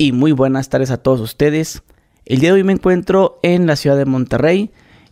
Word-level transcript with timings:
y 0.00 0.12
muy 0.12 0.30
buenas 0.30 0.68
tardes 0.68 0.92
a 0.92 0.98
todos 0.98 1.20
ustedes. 1.20 1.82
El 2.24 2.38
día 2.38 2.50
de 2.50 2.58
hoy 2.60 2.62
me 2.62 2.72
encuentro 2.72 3.40
en 3.42 3.66
la 3.66 3.74
ciudad 3.74 3.96
de 3.96 4.04
Monterrey 4.04 4.70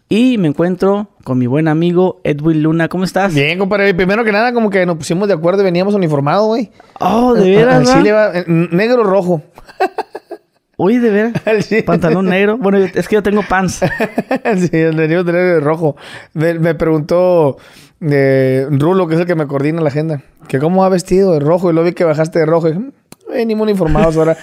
y 0.09 0.39
me 0.39 0.47
encuentro 0.47 1.09
con 1.25 1.39
mi 1.39 1.49
buen 1.49 1.67
amigo 1.67 2.21
Edwin 2.23 2.63
Luna. 2.63 2.89
¿Cómo 2.89 3.03
estás? 3.03 3.35
Bien, 3.35 3.59
compadre. 3.59 3.93
Primero 3.95 4.23
que 4.23 4.31
nada, 4.31 4.53
como 4.53 4.71
que 4.71 4.87
nos 4.87 4.97
pusimos 4.97 5.27
de 5.27 5.35
acuerdo 5.35 5.63
y 5.63 5.65
veníamos 5.65 5.97
uniformados, 5.97 6.47
güey. 6.47 6.71
Oh, 7.01 7.35
de 7.35 7.51
veras. 7.51 7.89
Sí, 7.89 8.01
le 8.01 8.13
va, 8.13 8.31
eh, 8.33 8.45
negro 8.47 9.03
rojo. 9.03 9.43
Uy, 10.77 10.99
de 10.99 11.11
veras. 11.11 11.33
Sí. 11.67 11.83
Pantalón 11.83 12.27
negro. 12.27 12.57
Bueno, 12.57 12.79
es 12.79 13.09
que 13.09 13.17
yo 13.17 13.25
tengo 13.25 13.43
pants. 13.43 13.81
sí, 14.71 14.71
el 14.73 14.95
negro 14.95 15.25
de 15.25 15.59
rojo. 15.59 15.97
Me, 16.33 16.77
preguntó 16.77 17.57
eh, 18.03 18.69
Rulo, 18.71 19.09
que 19.09 19.17
es 19.17 19.21
el 19.21 19.27
que 19.27 19.35
me 19.35 19.49
coordina 19.49 19.81
la 19.81 19.89
agenda, 19.89 20.23
que 20.47 20.61
cómo 20.61 20.85
ha 20.85 20.89
vestido 20.89 21.33
de 21.33 21.41
rojo 21.41 21.73
y 21.73 21.75
lo 21.75 21.83
vi 21.83 21.93
que 21.93 22.05
bajaste 22.05 22.39
de 22.39 22.47
rojo. 22.47 22.69
Y 22.69 22.73
dije, 22.75 22.91
venimos 23.29 23.69
informados 23.69 24.17
ahora. 24.17 24.37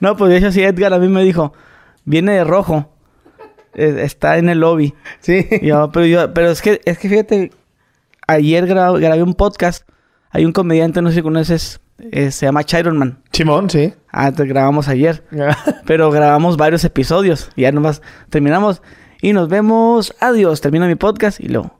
no, 0.00 0.16
pues 0.16 0.30
de 0.30 0.38
hecho 0.38 0.52
sí, 0.52 0.62
Edgar 0.62 0.92
a 0.92 0.98
mí 0.98 1.08
me 1.08 1.22
dijo, 1.22 1.52
viene 2.04 2.32
de 2.32 2.44
rojo. 2.44 2.90
E, 3.74 4.02
está 4.04 4.38
en 4.38 4.48
el 4.48 4.60
lobby. 4.60 4.94
Sí. 5.20 5.46
pero, 5.92 6.06
yo, 6.06 6.32
pero 6.34 6.50
es 6.50 6.62
que, 6.62 6.80
es 6.84 6.98
que 6.98 7.08
fíjate, 7.08 7.52
ayer 8.26 8.66
grabé 8.66 9.22
un 9.22 9.34
podcast. 9.34 9.88
Hay 10.30 10.44
un 10.44 10.52
comediante, 10.52 11.02
no 11.02 11.08
sé 11.08 11.16
si 11.16 11.22
conoces, 11.22 11.80
eh, 11.98 12.30
se 12.30 12.46
llama 12.46 12.64
Chiron 12.64 12.96
Man. 12.96 13.22
Simón, 13.32 13.68
sí. 13.68 13.92
Ah, 14.10 14.32
te 14.32 14.44
grabamos 14.46 14.88
ayer. 14.88 15.24
pero 15.86 16.10
grabamos 16.10 16.56
varios 16.56 16.84
episodios. 16.84 17.50
Y 17.56 17.62
ya 17.62 17.72
nomás 17.72 18.00
terminamos. 18.28 18.82
Y 19.20 19.32
nos 19.32 19.48
vemos. 19.48 20.14
Adiós. 20.20 20.60
Termina 20.60 20.86
mi 20.86 20.94
podcast 20.94 21.40
y 21.40 21.48
luego. 21.48 21.78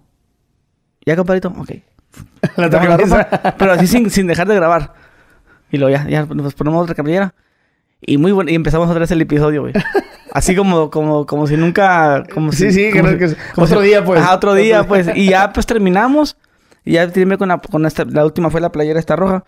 ¿Ya, 1.07 1.17
compadrito? 1.17 1.49
Ok. 1.57 1.71
La, 2.57 2.67
la 2.67 3.55
pero 3.57 3.73
así 3.73 3.87
sin, 3.87 4.11
sin 4.11 4.27
dejar 4.27 4.49
de 4.49 4.57
grabar. 4.57 4.95
Y 5.71 5.79
luego 5.79 5.97
ya, 5.97 6.09
ya 6.09 6.27
nos 6.27 6.55
ponemos 6.55 6.83
otra 6.83 6.95
cabellera. 6.95 7.35
Y 8.01 8.19
muy 8.19 8.33
bueno, 8.33 8.51
y 8.51 8.55
empezamos 8.55 8.89
otra 8.89 9.01
vez 9.01 9.11
el 9.11 9.21
episodio, 9.21 9.63
güey. 9.63 9.75
Así 10.33 10.55
como, 10.55 10.91
como, 10.91 11.27
como 11.27 11.47
si 11.47 11.57
nunca. 11.57 12.25
Como 12.33 12.53
sí, 12.53 12.73
sí, 12.73 12.91
que, 12.93 13.03
que 13.19 13.37
otro 13.57 13.81
día, 13.81 14.05
pues. 14.05 14.21
Ajá, 14.21 14.35
otro 14.35 14.55
día, 14.55 14.87
pues. 14.87 15.09
Y 15.15 15.29
ya 15.29 15.53
pues 15.53 15.67
terminamos. 15.67 16.37
Y 16.85 16.93
ya 16.93 17.09
tiré 17.09 17.37
con 17.37 17.49
la, 17.49 17.59
con 17.59 17.85
esta, 17.85 18.05
la 18.05 18.25
última 18.25 18.51
fue 18.51 18.61
la 18.61 18.73
playera 18.73 18.99
esta 18.99 19.17
roja. 19.17 19.45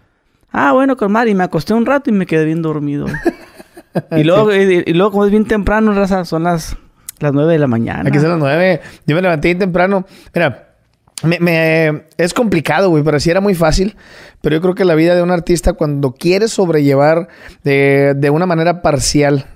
Ah, 0.51 0.73
bueno, 0.73 0.97
con 0.97 1.11
Mari, 1.11 1.35
me 1.35 1.45
acosté 1.45 1.73
un 1.73 1.87
rato 1.87 2.11
y 2.11 2.13
me 2.13 2.27
quedé 2.27 2.45
bien 2.45 2.61
dormido. 2.61 3.07
y 4.11 4.25
luego, 4.25 4.53
y, 4.55 4.93
luego, 4.93 5.13
como 5.13 5.25
es 5.25 5.31
bien 5.31 5.47
temprano, 5.47 5.95
raza, 5.95 6.27
son 6.27 6.43
las, 6.43 6.77
las 7.21 7.33
nueve 7.33 7.55
de 7.55 7.59
la 7.59 7.67
mañana. 7.67 8.09
Aquí 8.09 8.19
son 8.19 8.31
las 8.31 8.39
nueve. 8.39 8.83
Yo 9.07 9.17
me 9.17 9.23
levanté 9.23 9.49
bien 9.49 9.61
temprano. 9.61 10.05
Mira, 10.35 10.72
me, 11.23 12.05
es 12.17 12.35
complicado, 12.35 12.91
güey, 12.91 13.03
pero 13.05 13.21
sí 13.21 13.31
era 13.31 13.41
muy 13.41 13.55
fácil. 13.55 13.97
Pero 14.41 14.57
yo 14.57 14.63
creo 14.63 14.75
que 14.75 14.85
la 14.85 14.95
vida 14.95 15.15
de 15.15 15.23
un 15.23 15.31
artista, 15.31 15.73
cuando 15.75 16.13
quieres 16.13 16.53
sobrellevar 16.53 17.29
de, 17.63 18.15
de 18.17 18.31
una 18.31 18.47
manera 18.47 18.83
parcial 18.83 19.47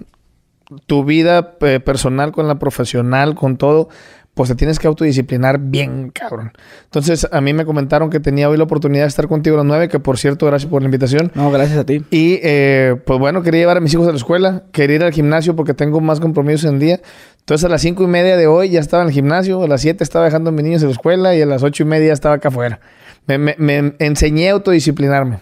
tu 0.87 1.05
vida 1.05 1.57
eh, 1.61 1.81
personal 1.81 2.33
con 2.33 2.49
la 2.49 2.57
profesional, 2.57 3.35
con 3.35 3.57
todo, 3.57 3.89
pues 4.37 4.51
te 4.51 4.55
tienes 4.55 4.79
que 4.79 4.87
autodisciplinar 4.87 5.59
bien, 5.59 6.11
cabrón. 6.11 6.53
Entonces, 6.85 7.27
a 7.33 7.41
mí 7.41 7.55
me 7.55 7.65
comentaron 7.65 8.11
que 8.11 8.21
tenía 8.21 8.51
hoy 8.51 8.59
la 8.59 8.65
oportunidad 8.65 9.05
de 9.05 9.09
estar 9.09 9.29
contigo 9.29 9.57
a 9.57 9.61
las 9.61 9.67
nueve, 9.67 9.89
que 9.89 9.99
por 9.99 10.19
cierto, 10.19 10.45
gracias 10.45 10.71
por 10.71 10.83
la 10.83 10.87
invitación. 10.87 11.33
No, 11.35 11.51
gracias 11.51 11.79
a 11.79 11.87
ti. 11.87 12.05
Y 12.11 12.39
eh, 12.43 12.97
pues 13.07 13.19
bueno, 13.19 13.43
quería 13.43 13.61
llevar 13.61 13.79
a 13.79 13.81
mis 13.81 13.95
hijos 13.95 14.07
a 14.07 14.11
la 14.11 14.19
escuela, 14.19 14.65
quería 14.73 14.97
ir 14.97 15.05
al 15.05 15.13
gimnasio 15.15 15.57
porque 15.57 15.73
tengo 15.73 16.03
más 16.03 16.21
compromisos 16.21 16.71
en 16.71 16.79
día. 16.79 17.01
Entonces, 17.39 17.65
a 17.65 17.71
las 17.71 17.81
cinco 17.81 18.05
y 18.05 18.09
media 18.09 18.37
de 18.37 18.47
hoy 18.47 18.69
ya 18.69 18.79
estaba 18.79 19.05
en 19.05 19.09
el 19.09 19.15
gimnasio, 19.15 19.63
a 19.63 19.69
las 19.69 19.81
siete 19.81 20.05
estaba 20.05 20.27
dejando 20.27 20.51
a 20.51 20.53
mis 20.53 20.65
niños 20.65 20.83
en 20.83 20.89
la 20.89 20.93
escuela 20.93 21.35
y 21.35 21.41
a 21.41 21.47
las 21.47 21.63
ocho 21.63 21.85
y 21.85 21.87
media 21.87 22.13
estaba 22.13 22.35
acá 22.35 22.49
afuera. 22.49 22.79
Me, 23.27 23.39
me, 23.39 23.95
enseñé 24.01 24.51
a 24.51 24.53
autodisciplinarme. 24.53 25.39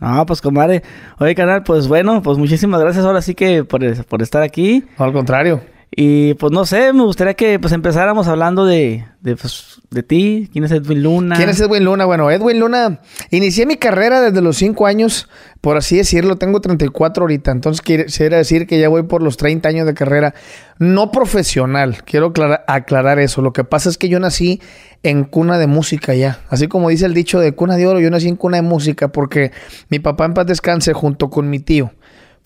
Ah, 0.00 0.24
pues 0.26 0.40
comadre. 0.40 0.82
Oye, 1.20 1.36
canal, 1.36 1.62
pues 1.62 1.86
bueno, 1.86 2.20
pues 2.20 2.36
muchísimas 2.36 2.80
gracias 2.80 3.04
ahora 3.04 3.22
sí 3.22 3.36
que 3.36 3.62
por, 3.62 3.80
por 4.06 4.22
estar 4.22 4.42
aquí. 4.42 4.84
al 4.98 5.12
contrario. 5.12 5.60
Y 5.96 6.34
pues 6.34 6.50
no 6.50 6.66
sé, 6.66 6.92
me 6.92 7.04
gustaría 7.04 7.34
que 7.34 7.60
pues 7.60 7.72
empezáramos 7.72 8.26
hablando 8.26 8.66
de, 8.66 9.04
de, 9.20 9.36
pues, 9.36 9.80
de 9.90 10.02
ti. 10.02 10.50
¿Quién 10.52 10.64
es 10.64 10.72
Edwin 10.72 11.04
Luna? 11.04 11.36
¿Quién 11.36 11.48
es 11.48 11.60
Edwin 11.60 11.84
Luna? 11.84 12.04
Bueno, 12.04 12.32
Edwin 12.32 12.58
Luna, 12.58 13.00
inicié 13.30 13.64
mi 13.64 13.76
carrera 13.76 14.20
desde 14.20 14.40
los 14.40 14.56
5 14.56 14.86
años, 14.86 15.28
por 15.60 15.76
así 15.76 15.96
decirlo, 15.96 16.34
tengo 16.34 16.60
34 16.60 17.22
ahorita, 17.22 17.52
entonces 17.52 17.80
quisiera 17.80 18.38
decir 18.38 18.66
que 18.66 18.80
ya 18.80 18.88
voy 18.88 19.04
por 19.04 19.22
los 19.22 19.36
30 19.36 19.68
años 19.68 19.86
de 19.86 19.94
carrera, 19.94 20.34
no 20.80 21.12
profesional, 21.12 22.02
quiero 22.04 22.26
aclarar, 22.26 22.64
aclarar 22.66 23.20
eso. 23.20 23.40
Lo 23.40 23.52
que 23.52 23.62
pasa 23.62 23.88
es 23.88 23.96
que 23.96 24.08
yo 24.08 24.18
nací 24.18 24.60
en 25.04 25.22
cuna 25.22 25.58
de 25.58 25.68
música 25.68 26.12
ya, 26.14 26.40
así 26.48 26.66
como 26.66 26.88
dice 26.88 27.06
el 27.06 27.14
dicho 27.14 27.38
de 27.38 27.52
cuna 27.52 27.76
de 27.76 27.86
oro, 27.86 28.00
yo 28.00 28.10
nací 28.10 28.26
en 28.26 28.36
cuna 28.36 28.56
de 28.56 28.62
música 28.62 29.08
porque 29.08 29.52
mi 29.90 30.00
papá 30.00 30.24
en 30.24 30.34
paz 30.34 30.46
descanse 30.46 30.92
junto 30.92 31.30
con 31.30 31.48
mi 31.48 31.60
tío 31.60 31.92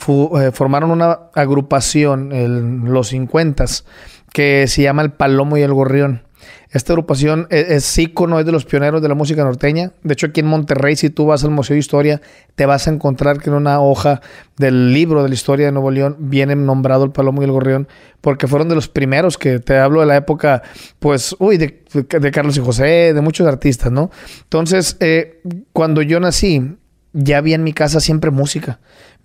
eh, 0.07 0.51
formaron 0.53 0.91
una 0.91 1.19
agrupación 1.35 2.33
en 2.33 2.93
los 2.93 3.09
50 3.09 3.65
que 4.33 4.67
se 4.69 4.83
llama 4.83 5.03
El 5.03 5.13
Palomo 5.13 5.57
y 5.57 5.63
el 5.63 5.73
Gorrión. 5.73 6.23
Esta 6.71 6.93
agrupación 6.93 7.47
e-, 7.51 7.67
es, 7.71 7.99
ícono, 7.99 8.39
es 8.39 8.47
de 8.47 8.53
los 8.53 8.65
pioneros 8.65 9.01
de 9.01 9.09
la 9.09 9.15
música 9.15 9.43
norteña. 9.43 9.93
De 10.03 10.13
hecho, 10.13 10.27
aquí 10.27 10.41
en 10.41 10.47
Monterrey, 10.47 10.97
si 10.97 11.11
tú 11.11 11.27
vas 11.27 11.43
al 11.45 11.51
Museo 11.51 11.75
de 11.75 11.81
Historia, 11.81 12.21
te 12.55 12.67
vas 12.67 12.87
a 12.87 12.91
encontrar 12.91 13.39
que 13.39 13.51
en 13.51 13.57
una 13.57 13.81
hoja 13.81 14.21
del 14.57 14.93
libro 14.93 15.23
de 15.23 15.29
la 15.29 15.35
historia 15.35 15.67
de 15.67 15.73
Nuevo 15.73 15.91
León 15.91 16.17
viene 16.19 16.55
nombrado 16.57 17.05
el 17.05 17.11
Palomo 17.11 17.43
y 17.43 17.47
el 17.47 17.53
Gorrión, 17.53 17.89
porque 18.21 18.47
fueron 18.47 18.69
de 18.69 18.75
los 18.75 18.89
primeros 18.89 19.39
que 19.39 19.61
te 19.61 19.79
hablo 19.79 20.01
de 20.01 20.07
la 20.07 20.17
época, 20.17 20.63
pues, 20.99 21.35
uy, 21.39 21.57
de, 21.57 21.83
Carlos 22.33 22.57
y 22.57 22.61
José, 22.61 23.15
de 23.15 23.21
muchos 23.21 23.47
artistas, 23.47 23.91
¿no? 23.91 24.11
Entonces, 24.43 24.97
eh, 25.01 25.41
cuando 25.73 26.03
yo 26.03 26.21
nací, 26.21 26.77
ya 27.15 27.39
había 27.39 27.55
en 27.55 27.65
mi 27.65 27.73
casa 27.73 28.01
siempre 28.01 28.31
música. 28.31 28.79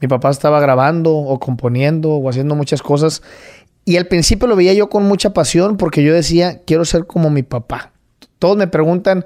Mi 0.04 0.10
papá 0.10 0.32
estaba 0.32 0.60
grabando 0.60 1.16
o 1.16 1.40
componiendo 1.40 2.10
o 2.10 2.30
haciendo 2.30 2.56
muchas 2.56 2.82
cosas. 2.82 3.22
Y 3.86 3.96
al 3.96 4.06
principio 4.08 4.50
lo 4.50 4.58
veía 4.58 4.74
yo 4.74 4.90
con 4.90 5.04
mucha 5.04 5.34
pasión 5.34 5.78
porque 5.78 6.04
yo 6.04 6.14
decía, 6.14 6.60
quiero 6.66 6.84
ser 6.84 7.08
como 7.08 7.30
mi 7.30 7.42
papá. 7.42 7.94
Todos 8.38 8.58
me 8.58 8.68
preguntan, 8.68 9.24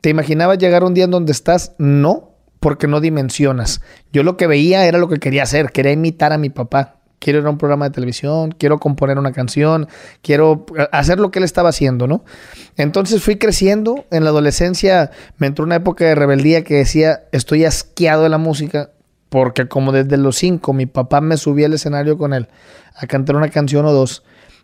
¿te 0.00 0.10
imaginabas 0.10 0.58
llegar 0.58 0.84
un 0.84 0.94
día 0.94 1.06
en 1.06 1.10
donde 1.10 1.32
estás? 1.32 1.72
No, 1.78 2.36
porque 2.60 2.86
no 2.86 3.00
dimensionas. 3.00 3.80
Yo 4.12 4.22
lo 4.22 4.36
que 4.36 4.46
veía 4.46 4.86
era 4.86 4.98
lo 4.98 5.08
que 5.08 5.18
quería 5.18 5.42
hacer, 5.42 5.72
quería 5.72 5.90
imitar 5.90 6.32
a 6.32 6.38
mi 6.38 6.48
papá. 6.48 7.00
Quiero 7.18 7.40
ir 7.40 7.46
a 7.46 7.50
un 7.50 7.58
programa 7.58 7.86
de 7.86 7.90
televisión, 7.90 8.52
quiero 8.56 8.78
componer 8.78 9.18
una 9.18 9.32
canción, 9.32 9.88
quiero 10.22 10.64
hacer 10.92 11.18
lo 11.18 11.32
que 11.32 11.40
él 11.40 11.44
estaba 11.44 11.70
haciendo, 11.70 12.06
¿no? 12.06 12.24
Entonces 12.76 13.20
fui 13.20 13.34
creciendo. 13.34 14.04
En 14.12 14.22
la 14.22 14.30
adolescencia 14.30 15.10
me 15.38 15.48
entró 15.48 15.64
una 15.64 15.74
época 15.74 16.04
de 16.04 16.14
rebeldía 16.14 16.62
que 16.62 16.74
decía, 16.74 17.24
estoy 17.32 17.64
asqueado 17.64 18.22
de 18.22 18.28
la 18.28 18.38
música, 18.38 18.90
porque 19.34 19.66
como 19.66 19.90
desde 19.90 20.16
los 20.16 20.36
cinco 20.36 20.72
mi 20.72 20.86
papá 20.86 21.20
me 21.20 21.36
subía 21.36 21.66
al 21.66 21.72
escenario 21.72 22.16
con 22.16 22.34
él 22.34 22.46
a 22.94 23.08
cantar 23.08 23.34
una 23.34 23.48
canción 23.48 23.84
o 23.84 23.92
dos, 23.92 24.22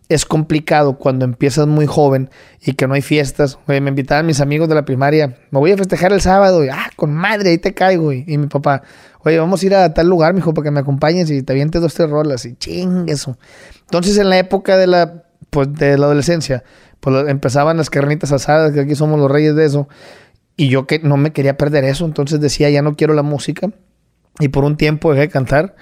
es 0.08 0.24
complicado 0.24 0.96
cuando 0.96 1.24
empiezas 1.24 1.66
muy 1.66 1.86
joven 1.86 2.30
y 2.64 2.74
que 2.74 2.86
no 2.86 2.94
hay 2.94 3.02
fiestas. 3.02 3.58
me 3.66 3.78
invitaban 3.78 4.26
mis 4.26 4.40
amigos 4.40 4.68
de 4.68 4.76
la 4.76 4.84
primaria, 4.84 5.38
me 5.50 5.58
voy 5.58 5.72
a 5.72 5.76
festejar 5.76 6.12
el 6.12 6.20
sábado, 6.20 6.64
y, 6.64 6.68
ah, 6.68 6.88
con 6.94 7.12
madre, 7.12 7.50
ahí 7.50 7.58
te 7.58 7.74
caigo. 7.74 8.12
Y, 8.12 8.38
mi 8.38 8.46
papá, 8.46 8.84
oye, 9.24 9.40
vamos 9.40 9.60
a 9.60 9.66
ir 9.66 9.74
a 9.74 9.92
tal 9.92 10.06
lugar, 10.06 10.34
mijo, 10.34 10.54
para 10.54 10.66
que 10.66 10.70
me 10.70 10.78
acompañes 10.78 11.28
y 11.32 11.42
te 11.42 11.52
avientes 11.52 11.82
dos, 11.82 11.92
tres 11.92 12.08
rolas. 12.08 12.44
Y 12.44 12.54
ching, 12.54 13.08
eso. 13.08 13.36
Entonces, 13.80 14.18
en 14.18 14.30
la 14.30 14.38
época 14.38 14.76
de 14.76 14.86
la, 14.86 15.24
pues, 15.50 15.74
de 15.74 15.98
la 15.98 16.06
adolescencia, 16.06 16.62
pues 17.00 17.28
empezaban 17.28 17.76
las 17.76 17.90
carnitas 17.90 18.30
asadas, 18.30 18.70
que 18.72 18.78
aquí 18.78 18.94
somos 18.94 19.18
los 19.18 19.28
reyes 19.28 19.56
de 19.56 19.64
eso. 19.64 19.88
Y 20.56 20.68
yo 20.68 20.86
que 20.86 21.00
no 21.00 21.16
me 21.16 21.32
quería 21.32 21.56
perder 21.56 21.82
eso, 21.82 22.04
entonces 22.04 22.40
decía, 22.40 22.70
ya 22.70 22.82
no 22.82 22.94
quiero 22.94 23.14
la 23.14 23.24
música 23.24 23.72
y 24.38 24.48
por 24.48 24.64
un 24.64 24.76
tiempo 24.76 25.10
dejé 25.10 25.22
de 25.22 25.28
cantar. 25.28 25.74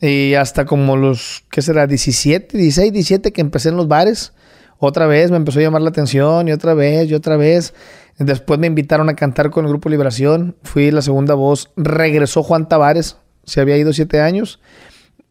Y 0.00 0.34
hasta 0.34 0.66
como 0.66 0.96
los, 0.96 1.44
¿qué 1.50 1.62
será? 1.62 1.86
17, 1.86 2.56
16, 2.58 2.92
17 2.92 3.32
que 3.32 3.40
empecé 3.40 3.70
en 3.70 3.76
los 3.76 3.88
bares. 3.88 4.32
Otra 4.78 5.06
vez 5.06 5.30
me 5.30 5.38
empezó 5.38 5.58
a 5.58 5.62
llamar 5.62 5.80
la 5.80 5.88
atención 5.88 6.48
y 6.48 6.52
otra 6.52 6.74
vez 6.74 7.08
y 7.08 7.14
otra 7.14 7.36
vez. 7.36 7.72
Después 8.18 8.58
me 8.58 8.66
invitaron 8.66 9.08
a 9.08 9.16
cantar 9.16 9.50
con 9.50 9.64
el 9.64 9.70
grupo 9.70 9.88
Liberación. 9.88 10.56
Fui 10.62 10.90
la 10.90 11.02
segunda 11.02 11.34
voz. 11.34 11.70
Regresó 11.76 12.42
Juan 12.42 12.68
Tavares. 12.68 13.16
Se 13.44 13.60
había 13.60 13.76
ido 13.76 13.92
siete 13.92 14.20
años. 14.20 14.60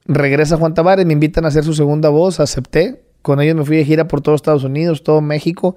Regresa 0.05 0.57
Juan 0.57 0.73
Tavares. 0.73 1.05
Me 1.05 1.13
invitan 1.13 1.45
a 1.45 1.49
hacer 1.49 1.63
su 1.63 1.73
segunda 1.73 2.09
voz. 2.09 2.39
Acepté. 2.39 3.03
Con 3.21 3.41
ellos 3.41 3.55
me 3.55 3.65
fui 3.65 3.77
de 3.77 3.85
gira 3.85 4.07
por 4.07 4.21
todo 4.21 4.35
Estados 4.35 4.63
Unidos, 4.63 5.03
todo 5.03 5.21
México. 5.21 5.75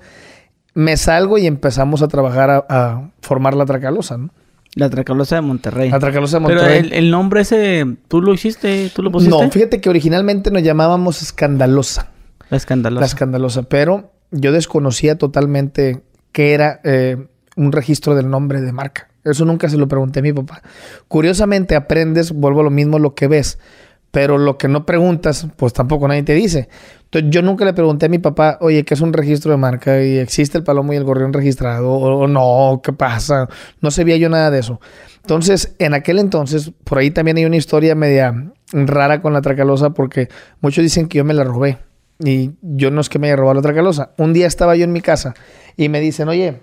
Me 0.74 0.96
salgo 0.96 1.38
y 1.38 1.46
empezamos 1.46 2.02
a 2.02 2.08
trabajar 2.08 2.50
a, 2.50 2.66
a 2.68 3.10
formar 3.22 3.54
la 3.54 3.64
Tracalosa, 3.64 4.18
¿no? 4.18 4.30
La 4.74 4.90
Tracalosa 4.90 5.36
de 5.36 5.42
Monterrey. 5.42 5.90
La 5.90 5.98
Tracalosa 5.98 6.36
de 6.36 6.40
Monterrey. 6.40 6.82
Pero 6.82 6.94
el, 6.94 7.10
nombre 7.10 7.40
ese, 7.40 7.86
¿tú 8.08 8.20
lo 8.20 8.32
hiciste? 8.34 8.90
¿Tú 8.94 9.02
lo 9.02 9.10
pusiste? 9.10 9.36
No, 9.36 9.50
fíjate 9.50 9.80
que 9.80 9.88
originalmente 9.88 10.50
nos 10.50 10.62
llamábamos 10.62 11.22
Escandalosa. 11.22 12.10
La 12.50 12.56
Escandalosa. 12.56 13.00
La 13.00 13.06
Escandalosa. 13.06 13.62
Pero 13.64 14.12
yo 14.30 14.52
desconocía 14.52 15.16
totalmente 15.16 16.02
qué 16.32 16.52
era 16.52 16.80
eh, 16.84 17.16
un 17.56 17.72
registro 17.72 18.14
del 18.14 18.30
nombre 18.30 18.60
de 18.60 18.72
marca. 18.72 19.08
Eso 19.24 19.44
nunca 19.44 19.68
se 19.68 19.76
lo 19.76 19.88
pregunté 19.88 20.20
a 20.20 20.22
mi 20.22 20.32
papá. 20.32 20.62
Curiosamente 21.08 21.74
aprendes, 21.76 22.32
vuelvo 22.32 22.60
a 22.60 22.64
lo 22.64 22.70
mismo, 22.70 22.98
lo 22.98 23.14
que 23.14 23.26
ves. 23.26 23.58
Pero 24.10 24.38
lo 24.38 24.56
que 24.56 24.68
no 24.68 24.86
preguntas, 24.86 25.46
pues 25.56 25.72
tampoco 25.72 26.08
nadie 26.08 26.22
te 26.22 26.34
dice. 26.34 26.68
Entonces 27.04 27.30
yo 27.30 27.42
nunca 27.42 27.64
le 27.64 27.72
pregunté 27.72 28.06
a 28.06 28.08
mi 28.08 28.18
papá, 28.18 28.58
oye, 28.60 28.84
¿qué 28.84 28.94
es 28.94 29.00
un 29.00 29.12
registro 29.12 29.50
de 29.50 29.56
marca? 29.58 30.02
¿Y 30.02 30.18
existe 30.18 30.58
el 30.58 30.64
palomo 30.64 30.92
y 30.92 30.96
el 30.96 31.04
gorrión 31.04 31.32
registrado? 31.32 31.90
¿O 31.90 32.26
no? 32.26 32.80
¿Qué 32.82 32.92
pasa? 32.92 33.48
No 33.80 33.90
sabía 33.90 34.16
yo 34.16 34.28
nada 34.28 34.50
de 34.50 34.60
eso. 34.60 34.80
Entonces, 35.16 35.74
en 35.78 35.94
aquel 35.94 36.18
entonces, 36.18 36.72
por 36.84 36.98
ahí 36.98 37.10
también 37.10 37.36
hay 37.36 37.44
una 37.44 37.56
historia 37.56 37.94
media 37.94 38.34
rara 38.72 39.20
con 39.20 39.32
la 39.32 39.42
tracalosa 39.42 39.90
porque 39.90 40.28
muchos 40.60 40.82
dicen 40.82 41.08
que 41.08 41.18
yo 41.18 41.24
me 41.24 41.34
la 41.34 41.44
robé. 41.44 41.78
Y 42.18 42.52
yo 42.62 42.90
no 42.90 43.00
es 43.00 43.08
que 43.08 43.18
me 43.18 43.28
haya 43.28 43.36
robado 43.36 43.54
la 43.54 43.62
tracalosa. 43.62 44.10
Un 44.16 44.32
día 44.32 44.46
estaba 44.46 44.74
yo 44.74 44.84
en 44.84 44.92
mi 44.92 45.00
casa 45.00 45.34
y 45.76 45.88
me 45.88 46.00
dicen, 46.00 46.28
oye, 46.28 46.60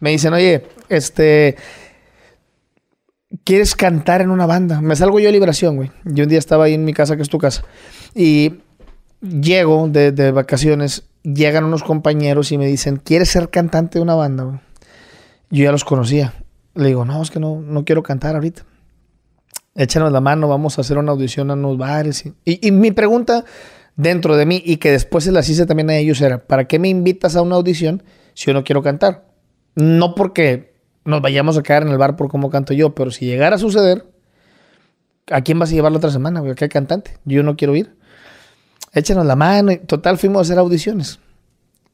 me 0.00 0.10
dicen, 0.10 0.32
oye, 0.32 0.64
este, 0.88 1.56
¿quieres 3.42 3.74
cantar 3.74 4.20
en 4.20 4.30
una 4.30 4.46
banda? 4.46 4.80
Me 4.80 4.94
salgo 4.94 5.18
yo 5.18 5.28
a 5.28 5.32
Liberación, 5.32 5.76
güey. 5.76 5.90
Yo 6.04 6.24
un 6.24 6.30
día 6.30 6.38
estaba 6.38 6.64
ahí 6.64 6.74
en 6.74 6.84
mi 6.84 6.92
casa, 6.92 7.16
que 7.16 7.22
es 7.22 7.28
tu 7.28 7.38
casa. 7.38 7.64
Y 8.14 8.54
llego 9.20 9.88
de, 9.88 10.12
de 10.12 10.30
vacaciones, 10.30 11.04
llegan 11.22 11.64
unos 11.64 11.82
compañeros 11.82 12.52
y 12.52 12.58
me 12.58 12.66
dicen, 12.66 12.96
¿quieres 12.96 13.30
ser 13.30 13.50
cantante 13.50 13.98
de 13.98 14.02
una 14.02 14.14
banda, 14.14 14.44
güey? 14.44 14.60
Yo 15.50 15.64
ya 15.64 15.72
los 15.72 15.84
conocía. 15.84 16.34
Le 16.74 16.88
digo, 16.88 17.04
no, 17.04 17.22
es 17.22 17.30
que 17.30 17.40
no, 17.40 17.60
no 17.60 17.84
quiero 17.84 18.02
cantar 18.02 18.34
ahorita. 18.34 18.64
Échanos 19.74 20.12
la 20.12 20.20
mano, 20.20 20.48
vamos 20.48 20.78
a 20.78 20.82
hacer 20.82 20.98
una 20.98 21.12
audición 21.12 21.50
a 21.50 21.54
unos 21.54 21.78
bares. 21.78 22.24
Y, 22.26 22.34
y, 22.44 22.70
mi 22.70 22.92
pregunta 22.92 23.44
dentro 23.96 24.36
de 24.36 24.46
mí, 24.46 24.62
y 24.64 24.76
que 24.76 24.90
después 24.90 25.24
se 25.24 25.32
las 25.32 25.48
hice 25.48 25.66
también 25.66 25.90
a 25.90 25.96
ellos, 25.96 26.20
era, 26.20 26.46
¿para 26.46 26.66
qué 26.66 26.78
me 26.78 26.88
invitas 26.88 27.36
a 27.36 27.42
una 27.42 27.56
audición 27.56 28.02
si 28.34 28.46
yo 28.46 28.54
no 28.54 28.64
quiero 28.64 28.82
cantar? 28.82 29.26
No 29.74 30.14
porque 30.14 30.73
nos 31.04 31.20
vayamos 31.20 31.58
a 31.58 31.62
quedar 31.62 31.82
en 31.82 31.88
el 31.88 31.98
bar 31.98 32.16
por 32.16 32.28
cómo 32.28 32.50
canto 32.50 32.72
yo, 32.72 32.94
pero 32.94 33.10
si 33.10 33.26
llegara 33.26 33.56
a 33.56 33.58
suceder, 33.58 34.06
¿a 35.30 35.42
quién 35.42 35.58
vas 35.58 35.70
a 35.70 35.74
llevar 35.74 35.92
la 35.92 35.98
otra 35.98 36.10
semana? 36.10 36.40
¿A 36.40 36.54
qué 36.54 36.68
cantante? 36.68 37.18
Yo 37.24 37.42
no 37.42 37.56
quiero 37.56 37.76
ir. 37.76 37.94
Échanos 38.92 39.26
la 39.26 39.36
mano. 39.36 39.72
Total, 39.86 40.18
fuimos 40.18 40.38
a 40.38 40.42
hacer 40.42 40.58
audiciones. 40.58 41.18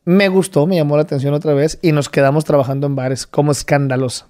Me 0.04 0.28
gustó, 0.28 0.66
me 0.66 0.76
llamó 0.76 0.96
la 0.96 1.02
atención 1.02 1.34
otra 1.34 1.54
vez 1.54 1.78
y 1.82 1.92
nos 1.92 2.08
quedamos 2.08 2.44
trabajando 2.44 2.86
en 2.86 2.96
bares 2.96 3.26
como 3.26 3.52
escandalosa. 3.52 4.28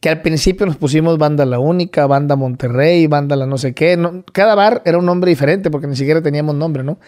Que 0.00 0.10
al 0.10 0.20
principio 0.22 0.66
nos 0.66 0.76
pusimos 0.76 1.18
banda 1.18 1.46
La 1.46 1.58
Única, 1.58 2.06
banda 2.06 2.36
Monterrey, 2.36 3.06
banda 3.06 3.36
La 3.36 3.46
no 3.46 3.58
sé 3.58 3.74
qué. 3.74 3.98
cada 4.32 4.54
bar 4.54 4.82
era 4.84 4.98
un 4.98 5.06
nombre 5.06 5.30
diferente 5.30 5.70
porque 5.70 5.86
ni 5.86 5.96
siquiera 5.96 6.20
teníamos 6.22 6.54
nombre, 6.54 6.82
¿no? 6.84 6.98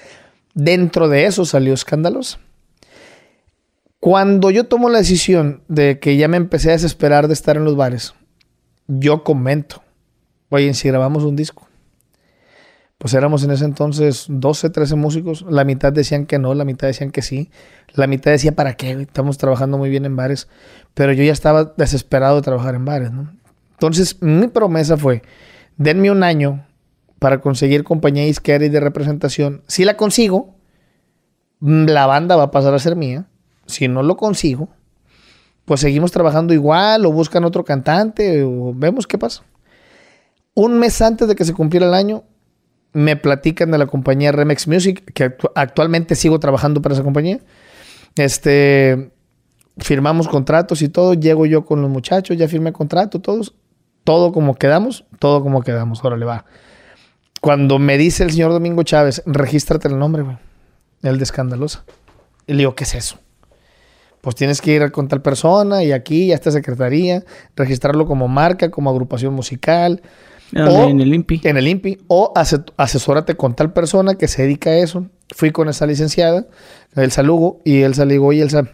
Dentro 0.55 1.09
de 1.09 1.27
eso 1.27 1.45
salió 1.45 1.75
escandalosa. 1.75 2.39
Cuando 4.01 4.51
yo 4.51 4.65
tomo 4.65 4.89
la 4.89 4.99
decisión 4.99 5.63
de 5.69 5.99
que 5.99 6.17
ya 6.17 6.29
me 6.29 6.37
empecé 6.37 6.71
a 6.71 6.73
desesperar 6.73 7.29
de 7.29 7.35
estar 7.35 7.57
en 7.57 7.65
los 7.65 7.77
bares, 7.77 8.15
yo 8.87 9.25
comento, 9.25 9.83
oye, 10.49 10.73
si 10.75 10.89
grabamos 10.89 11.25
un 11.25 11.37
disco. 11.37 11.67
Pues 12.99 13.13
éramos 13.13 13.45
en 13.45 13.51
ese 13.51 13.65
entonces 13.67 14.27
12, 14.29 14.71
13 14.71 14.95
músicos. 14.97 15.45
La 15.49 15.65
mitad 15.65 15.93
decían 15.93 16.25
que 16.25 16.39
no, 16.39 16.55
la 16.55 16.65
mitad 16.65 16.87
decían 16.87 17.11
que 17.11 17.21
sí. 17.21 17.51
La 17.95 18.07
mitad 18.07 18.31
decía, 18.31 18.53
¿para 18.53 18.75
qué? 18.75 18.93
Estamos 18.93 19.37
trabajando 19.37 19.77
muy 19.77 19.91
bien 19.91 20.07
en 20.07 20.17
bares. 20.17 20.49
Pero 20.95 21.13
yo 21.13 21.23
ya 21.23 21.33
estaba 21.33 21.75
desesperado 21.77 22.37
de 22.37 22.43
trabajar 22.43 22.75
en 22.75 22.87
bares, 22.87 23.13
¿no? 23.13 23.37
Entonces, 23.73 24.23
mi 24.23 24.49
promesa 24.49 24.97
fue, 24.97 25.23
denme 25.77 26.11
un 26.11 26.23
año 26.23 26.67
para 27.19 27.43
conseguir 27.43 27.85
compañía 27.85 28.27
isquera 28.27 28.65
y 28.65 28.71
de 28.71 28.81
representación. 28.81 29.63
Si 29.67 29.85
la 29.85 29.99
consigo, 29.99 30.55
la 31.61 32.07
banda 32.07 32.37
va 32.37 32.45
a 32.45 32.51
pasar 32.51 32.73
a 32.73 32.79
ser 32.79 32.97
mía 32.97 33.27
si 33.67 33.89
no 33.89 34.03
lo 34.03 34.17
consigo, 34.17 34.69
pues 35.65 35.81
seguimos 35.81 36.13
trabajando 36.13 36.55
igual 36.55 37.05
o 37.07 37.13
buscan 37.13 37.45
otro 37.45 37.65
cantante 37.65 38.43
o 38.45 38.73
vemos 38.75 39.07
qué 39.07 39.19
pasa. 39.19 39.43
Un 40.55 40.79
mes 40.79 41.03
antes 41.03 41.29
de 41.29 41.35
que 41.35 41.45
se 41.45 41.53
cumpliera 41.53 41.87
el 41.87 41.95
año, 41.95 42.25
me 42.93 43.17
platican 43.17 43.71
de 43.71 43.79
la 43.79 43.87
compañía 43.87 44.33
Remex 44.33 44.69
Music, 44.69 45.13
que 45.13 45.37
actualmente 45.55 46.15
sigo 46.15 46.41
trabajando 46.41 46.81
para 46.81 46.95
esa 46.95 47.05
compañía. 47.05 47.41
Este, 48.15 49.11
firmamos 49.77 50.29
contratos 50.29 50.81
y 50.81 50.89
todo, 50.89 51.13
llego 51.13 51.45
yo 51.45 51.67
con 51.67 51.83
los 51.83 51.91
muchachos, 51.91 52.37
ya 52.39 52.49
firmé 52.49 52.73
contrato, 52.73 53.21
todos, 53.21 53.55
todo 54.05 54.33
como 54.33 54.55
quedamos, 54.55 55.05
todo 55.19 55.43
como 55.43 55.63
quedamos, 55.63 56.03
órale 56.03 56.25
va. 56.25 56.47
Cuando 57.43 57.79
me 57.79 57.99
dice 57.99 58.25
el 58.25 58.31
señor 58.31 58.53
Domingo 58.53 58.83
Chávez, 58.83 59.23
regístrate 59.27 59.89
el 59.89 59.99
nombre, 59.99 60.23
güey, 60.23 60.39
el 61.03 61.19
de 61.19 61.25
Escandalosa. 61.25 61.85
Y 62.47 62.53
le 62.53 62.59
digo, 62.61 62.75
¿qué 62.75 62.85
es 62.85 62.95
eso? 62.95 63.19
Pues 64.27 64.35
tienes 64.35 64.61
que 64.61 64.73
ir 64.73 64.91
con 64.91 65.07
tal 65.07 65.23
persona 65.23 65.85
y 65.85 65.93
aquí, 65.93 66.33
a 66.33 66.35
esta 66.35 66.51
secretaría, 66.51 67.23
registrarlo 67.55 68.07
como 68.07 68.27
marca, 68.27 68.73
como 68.73 68.91
agrupación 68.91 69.33
musical. 69.33 70.03
o, 70.53 70.89
en 70.89 71.01
el 71.01 71.15
INPI. 71.15 71.43
En 71.45 71.57
el 71.57 71.69
INPI. 71.69 71.99
O 72.09 72.35
asesórate 72.77 73.37
con 73.37 73.55
tal 73.55 73.73
persona 73.73 74.17
que 74.17 74.27
se 74.27 74.43
dedica 74.43 74.71
a 74.71 74.79
eso. 74.79 75.07
Fui 75.33 75.53
con 75.53 75.69
esa 75.69 75.87
licenciada, 75.87 76.49
el 76.97 77.13
Salugo, 77.13 77.61
y 77.65 77.83
él 77.83 77.95
salió 77.95 78.33
y 78.33 78.41
Elsa, 78.41 78.65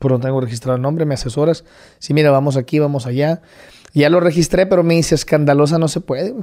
pero 0.00 0.18
no 0.18 0.24
tengo 0.24 0.40
registrado 0.40 0.74
el 0.74 0.82
nombre, 0.82 1.04
me 1.04 1.14
asesoras. 1.14 1.62
Sí, 2.00 2.12
mira, 2.12 2.32
vamos 2.32 2.56
aquí, 2.56 2.80
vamos 2.80 3.06
allá. 3.06 3.40
Ya 3.94 4.10
lo 4.10 4.18
registré, 4.18 4.66
pero 4.66 4.82
me 4.82 4.94
dice, 4.94 5.14
escandalosa 5.14 5.78
no 5.78 5.86
se 5.86 6.00
puede. 6.00 6.34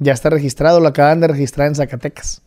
Ya 0.00 0.12
está 0.12 0.28
registrado, 0.28 0.80
lo 0.80 0.88
acaban 0.88 1.20
de 1.20 1.28
registrar 1.28 1.68
en 1.68 1.76
Zacatecas. 1.76 2.42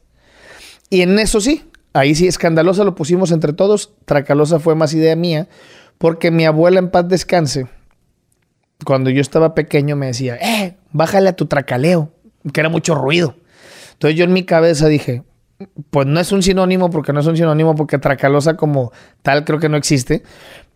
Y 0.90 1.00
en 1.00 1.18
eso 1.18 1.40
sí, 1.40 1.64
Ahí 1.98 2.14
sí, 2.14 2.28
escandalosa 2.28 2.84
lo 2.84 2.94
pusimos 2.94 3.32
entre 3.32 3.54
todos. 3.54 3.92
Tracalosa 4.06 4.60
fue 4.60 4.76
más 4.76 4.94
idea 4.94 5.16
mía. 5.16 5.48
Porque 5.98 6.30
mi 6.30 6.46
abuela 6.46 6.78
en 6.78 6.92
paz 6.92 7.08
descanse, 7.08 7.66
cuando 8.86 9.10
yo 9.10 9.20
estaba 9.20 9.56
pequeño 9.56 9.96
me 9.96 10.06
decía, 10.06 10.36
eh, 10.36 10.78
bájale 10.92 11.30
a 11.30 11.36
tu 11.36 11.48
tracaleo, 11.48 12.12
que 12.54 12.60
era 12.60 12.70
mucho 12.70 12.94
ruido. 12.94 13.36
Entonces 13.94 14.16
yo 14.16 14.26
en 14.26 14.34
mi 14.34 14.44
cabeza 14.44 14.88
dije, 14.88 15.24
pues 15.90 16.06
no 16.06 16.20
es 16.20 16.32
un 16.32 16.44
sinónimo 16.44 16.92
porque 16.92 17.14
no 17.14 17.22
es 17.22 17.26
un 17.26 17.36
sinónimo 17.36 17.74
porque 17.74 17.98
tracalosa 17.98 18.58
como 18.58 18.92
tal 19.24 19.44
creo 19.44 19.60
que 19.60 19.70
no 19.70 19.78
existe, 19.78 20.22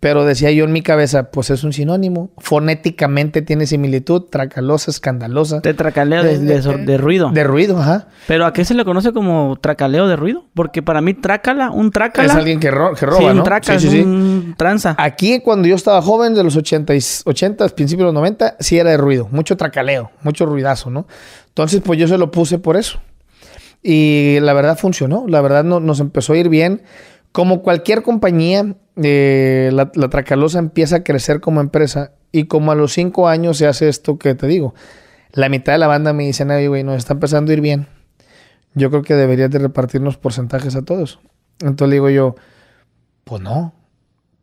pero 0.02 0.26
decía 0.26 0.50
yo 0.50 0.66
en 0.66 0.72
mi 0.72 0.82
cabeza, 0.82 1.30
pues 1.30 1.52
es 1.52 1.64
un 1.64 1.74
sinónimo. 1.74 2.32
Fonéticamente 2.40 3.44
tiene 3.44 3.68
similitud, 3.68 4.24
tracalosa, 4.24 4.90
escandalosa. 4.90 5.60
De 5.60 5.76
tracaleo, 5.76 6.24
de, 6.24 6.98
ruido. 6.98 7.30
De 7.30 7.44
ruido, 7.44 7.78
ajá. 7.78 8.08
Pero 8.28 8.48
¿a 8.48 8.52
qué 8.52 8.66
se 8.66 8.74
le 8.74 8.84
conoce 8.84 9.14
como 9.14 9.60
tracaleo 9.62 10.08
de 10.08 10.16
ruido? 10.16 10.46
Porque 10.56 10.82
para 10.82 11.02
mí 11.02 11.14
trácala, 11.14 11.70
un 11.70 11.92
trácala... 11.92 12.34
Es 12.34 12.36
alguien 12.36 12.60
que, 12.60 12.72
roba, 12.72 12.96
sí, 12.98 13.06
un 13.26 13.44
Traca, 13.44 13.78
un 13.78 14.56
tranza. 14.58 14.96
Aquí 14.98 15.40
cuando 15.40 15.68
yo 15.68 15.76
estaba 15.76 16.02
joven, 16.02 16.34
de 16.34 16.44
los 16.44 16.56
80, 16.56 16.94
80, 17.26 17.70
principios 17.70 18.00
de 18.00 18.06
los 18.06 18.14
90, 18.16 18.56
sí 18.60 18.80
era 18.80 18.90
de 18.90 18.98
ruido. 18.98 19.28
Mucho 19.30 19.56
tracaleo, 19.56 20.10
mucho 20.24 20.48
ruidazo, 20.48 20.90
¿no? 20.90 21.06
Entonces, 21.50 21.80
pues 21.86 22.00
yo 22.00 22.08
se 22.08 22.18
lo 22.18 22.32
puse 22.32 22.58
por 22.58 22.76
eso. 22.76 23.00
Y 23.84 24.40
la 24.42 24.54
verdad 24.54 24.80
funcionó. 24.80 25.26
La 25.28 25.42
verdad 25.42 25.64
no, 25.64 25.80
nos 25.80 26.00
empezó 26.00 26.34
a 26.34 26.38
ir 26.38 26.50
bien. 26.50 26.82
Como 27.32 27.62
cualquier 27.62 28.02
compañía, 28.02 28.76
eh, 29.02 29.70
la, 29.74 29.90
Tracalosa 29.92 30.60
empieza 30.60 30.98
a 30.98 31.04
crecer 31.04 31.40
como 31.40 31.62
empresa 31.62 32.12
y 32.32 32.46
como 32.46 32.72
a 32.72 32.76
los 32.76 32.94
cinco 32.94 33.28
años 33.28 33.58
se 33.58 33.68
hace 33.68 33.88
esto 33.88 34.18
que 34.18 34.36
te 34.36 34.48
digo. 34.48 34.74
La 35.32 35.48
mitad 35.48 35.74
de 35.74 35.80
la 35.80 35.88
banda 35.88 36.12
me 36.12 36.26
dice, 36.26 36.46
ay, 36.50 36.68
güey, 36.68 36.84
nos 36.84 36.98
está 36.98 37.14
empezando 37.14 37.52
a 37.52 37.54
ir 37.54 37.62
bien. 37.62 37.88
Yo 38.74 38.90
creo 38.90 39.02
que 39.02 39.16
deberías 39.16 39.50
de 39.50 39.60
repartirnos 39.60 40.18
porcentajes 40.18 40.76
a 40.76 40.82
todos. 40.82 41.20
Entonces 41.62 41.90
le 41.90 41.96
digo 41.96 42.10
yo, 42.10 42.36
pues 43.24 43.42
no. 43.42 43.74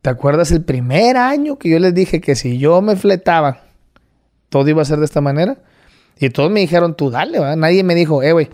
¿Te 0.01 0.09
acuerdas 0.09 0.51
el 0.51 0.63
primer 0.63 1.17
año 1.17 1.57
que 1.57 1.69
yo 1.69 1.77
les 1.77 1.93
dije 1.93 2.21
que 2.21 2.35
si 2.35 2.57
yo 2.57 2.81
me 2.81 2.95
fletaba, 2.95 3.61
todo 4.49 4.67
iba 4.69 4.81
a 4.81 4.85
ser 4.85 4.99
de 4.99 5.05
esta 5.05 5.21
manera? 5.21 5.57
Y 6.17 6.29
todos 6.29 6.49
me 6.49 6.61
dijeron, 6.61 6.95
tú 6.95 7.11
dale, 7.11 7.39
¿va? 7.39 7.55
Nadie 7.55 7.83
me 7.83 7.95
dijo, 7.95 8.23
eh, 8.23 8.33
güey, 8.33 8.49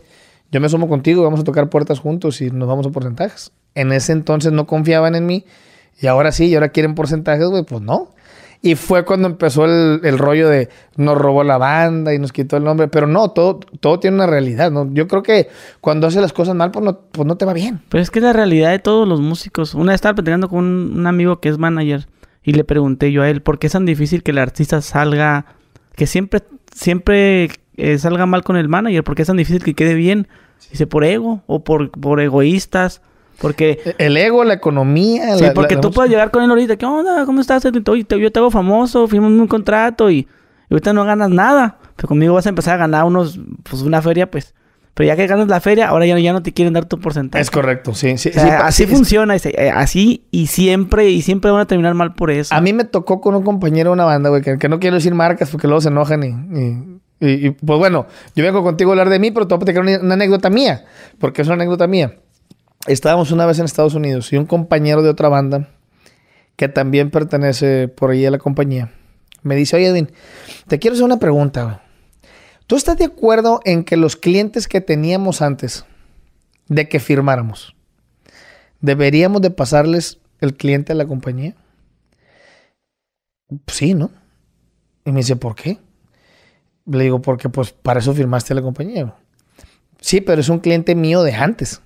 yo 0.51 0.59
me 0.59 0.69
sumo 0.69 0.87
contigo, 0.87 1.23
vamos 1.23 1.39
a 1.39 1.43
tocar 1.43 1.69
puertas 1.69 1.99
juntos 1.99 2.41
y 2.41 2.49
nos 2.51 2.67
vamos 2.67 2.85
a 2.87 2.89
porcentajes. 2.89 3.51
En 3.75 3.91
ese 3.91 4.13
entonces 4.13 4.51
no 4.51 4.65
confiaban 4.65 5.15
en 5.15 5.25
mí 5.25 5.45
y 6.01 6.07
ahora 6.07 6.31
sí, 6.31 6.45
y 6.45 6.55
ahora 6.55 6.69
quieren 6.69 6.95
porcentajes, 6.95 7.47
güey, 7.47 7.63
pues 7.63 7.81
no. 7.81 8.09
Y 8.61 8.75
fue 8.75 9.05
cuando 9.05 9.27
empezó 9.27 9.65
el, 9.65 10.17
rollo 10.17 10.49
de 10.49 10.69
nos 10.97 11.17
robó 11.17 11.43
la 11.43 11.59
banda 11.59 12.15
y 12.15 12.19
nos 12.19 12.33
quitó 12.33 12.57
el 12.57 12.63
nombre. 12.63 12.87
Pero 12.87 13.05
no, 13.05 13.29
todo, 13.29 13.59
todo 13.79 13.99
tiene 13.99 14.15
una 14.15 14.25
realidad, 14.25 14.71
¿no? 14.71 14.91
Yo 14.91 15.07
creo 15.07 15.21
que 15.21 15.49
cuando 15.81 16.07
haces 16.07 16.19
las 16.19 16.33
cosas 16.33 16.55
mal, 16.55 16.71
pues 16.71 16.83
no, 16.83 16.99
pues 17.11 17.27
no 17.27 17.37
te 17.37 17.45
va 17.45 17.53
bien. 17.53 17.81
Pero 17.89 18.01
es 18.01 18.09
que 18.09 18.19
es 18.19 18.23
la 18.23 18.33
realidad 18.33 18.71
de 18.71 18.79
todos 18.79 19.07
los 19.07 19.21
músicos. 19.21 19.75
Una 19.75 19.91
vez 19.91 19.95
estaba 19.95 20.15
platicando 20.15 20.49
con 20.49 20.65
un, 20.65 21.05
amigo 21.05 21.39
que 21.39 21.49
es 21.49 21.59
manager 21.59 22.07
y 22.43 22.53
le 22.53 22.63
pregunté 22.63 23.11
yo 23.11 23.21
a 23.21 23.29
él, 23.29 23.43
¿por 23.43 23.59
qué 23.59 23.67
es 23.67 23.73
tan 23.73 23.85
difícil 23.85 24.23
que 24.23 24.31
el 24.31 24.39
artista 24.39 24.81
salga, 24.81 25.45
que 25.95 26.07
siempre, 26.07 26.41
siempre 26.73 27.51
eh, 27.77 27.99
salga 27.99 28.25
mal 28.25 28.43
con 28.43 28.57
el 28.57 28.67
manager? 28.67 29.03
¿Por 29.03 29.15
qué 29.15 29.21
es 29.21 29.27
tan 29.27 29.37
difícil 29.37 29.63
que 29.63 29.75
quede 29.75 29.93
bien? 29.93 30.27
Dice, 30.71 30.87
por 30.87 31.03
ego 31.03 31.43
o 31.45 31.63
por, 31.63 31.91
por 31.91 32.19
egoístas. 32.19 33.03
Porque... 33.39 33.95
El 33.97 34.17
ego, 34.17 34.43
la 34.43 34.53
economía... 34.53 35.35
Sí, 35.37 35.45
porque 35.53 35.77
tú 35.77 35.91
puedes 35.91 36.11
llegar 36.11 36.31
con 36.31 36.43
él 36.43 36.49
ahorita. 36.49 36.77
¿Qué 36.77 36.85
onda? 36.85 37.25
¿Cómo 37.25 37.41
estás? 37.41 37.65
Oye, 37.65 38.05
yo 38.07 38.31
te 38.31 38.39
hago 38.39 38.51
famoso, 38.51 39.07
firmamos 39.07 39.39
un 39.39 39.47
contrato 39.47 40.09
y, 40.09 40.27
ahorita 40.69 40.93
no 40.93 41.05
ganas 41.05 41.29
nada. 41.29 41.77
Pero 41.95 42.07
conmigo 42.07 42.33
vas 42.33 42.45
a 42.45 42.49
empezar 42.49 42.75
a 42.75 42.77
ganar 42.77 43.05
unos... 43.05 43.39
Pues 43.63 43.81
una 43.81 44.01
feria, 44.01 44.29
pues... 44.29 44.53
Pero 44.95 45.07
ya 45.07 45.17
que 45.17 45.27
ganas 45.27 45.49
la 45.49 45.59
feria, 45.59 45.89
ahora 45.89 46.05
ya, 46.05 46.17
ya 46.19 46.31
no 46.31 46.41
te 46.41 46.53
quieren 46.53 46.73
dar 46.73 46.85
tu 46.85 47.01
porcentaje. 47.01 47.41
Es 47.41 47.51
correcto, 47.51 47.93
sí. 47.93 48.17
sí, 48.17 48.31
así 48.33 48.87
funciona, 48.87 49.35
eh, 49.35 49.69
así 49.69 50.25
y 50.31 50.47
siempre, 50.47 51.09
y 51.09 51.21
siempre 51.21 51.51
van 51.51 51.59
a 51.59 51.67
terminar 51.67 51.93
mal 51.95 52.13
por 52.13 52.31
eso. 52.31 52.55
A 52.55 52.61
mí 52.61 52.71
me 52.71 52.85
tocó 52.85 53.19
con 53.19 53.35
un 53.35 53.43
compañero 53.43 53.89
de 53.89 53.93
una 53.95 54.05
banda, 54.05 54.29
güey, 54.29 54.41
que, 54.41 54.69
no 54.69 54.79
quiero 54.79 54.95
decir 54.95 55.13
marcas 55.13 55.49
porque 55.49 55.67
luego 55.67 55.81
se 55.81 55.89
enojan 55.89 56.23
y, 56.23 57.01
Y, 57.19 57.49
pues 57.49 57.77
bueno, 57.77 58.07
yo 58.37 58.43
vengo 58.45 58.63
contigo 58.63 58.91
a 58.91 58.93
hablar 58.93 59.09
de 59.09 59.19
mí, 59.19 59.31
pero 59.31 59.45
te 59.47 59.53
voy 59.53 59.57
a 59.57 59.65
platicar 59.65 59.83
una, 59.83 59.99
una 59.99 60.13
anécdota 60.13 60.49
mía, 60.49 60.85
porque 61.19 61.41
es 61.41 61.47
una 61.49 61.55
anécdota 61.55 61.87
mía. 61.87 62.13
Estábamos 62.87 63.31
una 63.31 63.45
vez 63.47 63.57
en 63.57 63.65
Estados 63.65 63.95
Unidos 63.95 64.31
y 64.31 64.37
un 64.37 64.45
compañero 64.45 65.01
de 65.01 65.09
otra 65.09 65.27
banda, 65.27 65.69
que 66.55 66.69
también 66.69 67.09
pertenece 67.09 67.87
por 67.87 68.11
ahí 68.11 68.25
a 68.25 68.31
la 68.31 68.37
compañía, 68.37 68.91
me 69.41 69.55
dice, 69.55 69.75
oye 69.75 69.87
Edwin, 69.87 70.11
te 70.67 70.79
quiero 70.79 70.93
hacer 70.93 71.05
una 71.05 71.19
pregunta. 71.19 71.83
¿Tú 72.67 72.75
estás 72.75 72.97
de 72.97 73.05
acuerdo 73.05 73.59
en 73.63 73.83
que 73.83 73.97
los 73.97 74.15
clientes 74.15 74.67
que 74.67 74.81
teníamos 74.81 75.41
antes 75.41 75.85
de 76.67 76.89
que 76.89 76.99
firmáramos, 76.99 77.75
deberíamos 78.81 79.41
de 79.41 79.51
pasarles 79.51 80.19
el 80.39 80.55
cliente 80.55 80.93
a 80.93 80.95
la 80.95 81.05
compañía? 81.05 81.55
Sí, 83.67 83.93
¿no? 83.93 84.09
Y 85.05 85.11
me 85.11 85.19
dice, 85.19 85.35
¿por 85.35 85.55
qué? 85.55 85.79
Le 86.87 87.03
digo, 87.03 87.21
porque 87.21 87.49
pues 87.49 87.71
para 87.71 87.99
eso 87.99 88.13
firmaste 88.13 88.53
a 88.53 88.55
la 88.55 88.61
compañía. 88.61 89.13
Sí, 90.01 90.21
pero 90.21 90.41
es 90.41 90.49
un 90.49 90.59
cliente 90.59 90.95
mío 90.95 91.21
de 91.23 91.33
antes. 91.33 91.81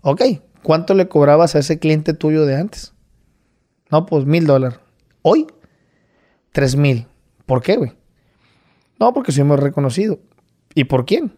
Ok, 0.00 0.22
¿cuánto 0.62 0.94
le 0.94 1.08
cobrabas 1.08 1.56
a 1.56 1.58
ese 1.58 1.78
cliente 1.78 2.14
tuyo 2.14 2.46
de 2.46 2.56
antes? 2.56 2.94
No, 3.90 4.06
pues 4.06 4.26
mil 4.26 4.46
dólares. 4.46 4.78
¿Hoy? 5.22 5.46
Tres 6.52 6.76
mil. 6.76 7.06
¿Por 7.46 7.62
qué, 7.62 7.76
güey? 7.76 7.92
No, 9.00 9.12
porque 9.12 9.32
soy 9.32 9.44
muy 9.44 9.56
reconocido. 9.56 10.18
¿Y 10.74 10.84
por 10.84 11.04
quién? 11.04 11.32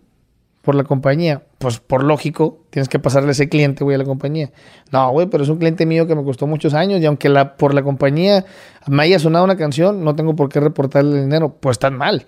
Por 0.62 0.74
la 0.74 0.84
compañía. 0.84 1.42
Pues 1.58 1.78
por 1.78 2.04
lógico, 2.04 2.64
tienes 2.70 2.88
que 2.88 2.98
pasarle 2.98 3.32
ese 3.32 3.48
cliente, 3.48 3.84
güey, 3.84 3.94
a 3.94 3.98
la 3.98 4.04
compañía. 4.04 4.50
No, 4.92 5.10
güey, 5.10 5.28
pero 5.28 5.44
es 5.44 5.48
un 5.48 5.58
cliente 5.58 5.86
mío 5.86 6.06
que 6.06 6.14
me 6.14 6.24
costó 6.24 6.46
muchos 6.46 6.74
años 6.74 7.00
y 7.00 7.06
aunque 7.06 7.28
la, 7.28 7.56
por 7.56 7.72
la 7.72 7.82
compañía 7.82 8.44
me 8.88 9.04
haya 9.04 9.18
sonado 9.18 9.44
una 9.44 9.56
canción, 9.56 10.04
no 10.04 10.14
tengo 10.16 10.36
por 10.36 10.48
qué 10.48 10.60
reportarle 10.60 11.16
el 11.16 11.24
dinero. 11.24 11.56
Pues 11.60 11.78
tan 11.78 11.96
mal. 11.96 12.26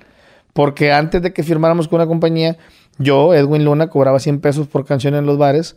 Porque 0.52 0.92
antes 0.92 1.20
de 1.20 1.32
que 1.32 1.42
firmáramos 1.42 1.88
con 1.88 1.96
una 1.96 2.06
compañía, 2.06 2.56
yo, 2.98 3.34
Edwin 3.34 3.64
Luna, 3.64 3.88
cobraba 3.88 4.18
100 4.18 4.40
pesos 4.40 4.68
por 4.68 4.84
canción 4.84 5.14
en 5.14 5.26
los 5.26 5.36
bares 5.38 5.76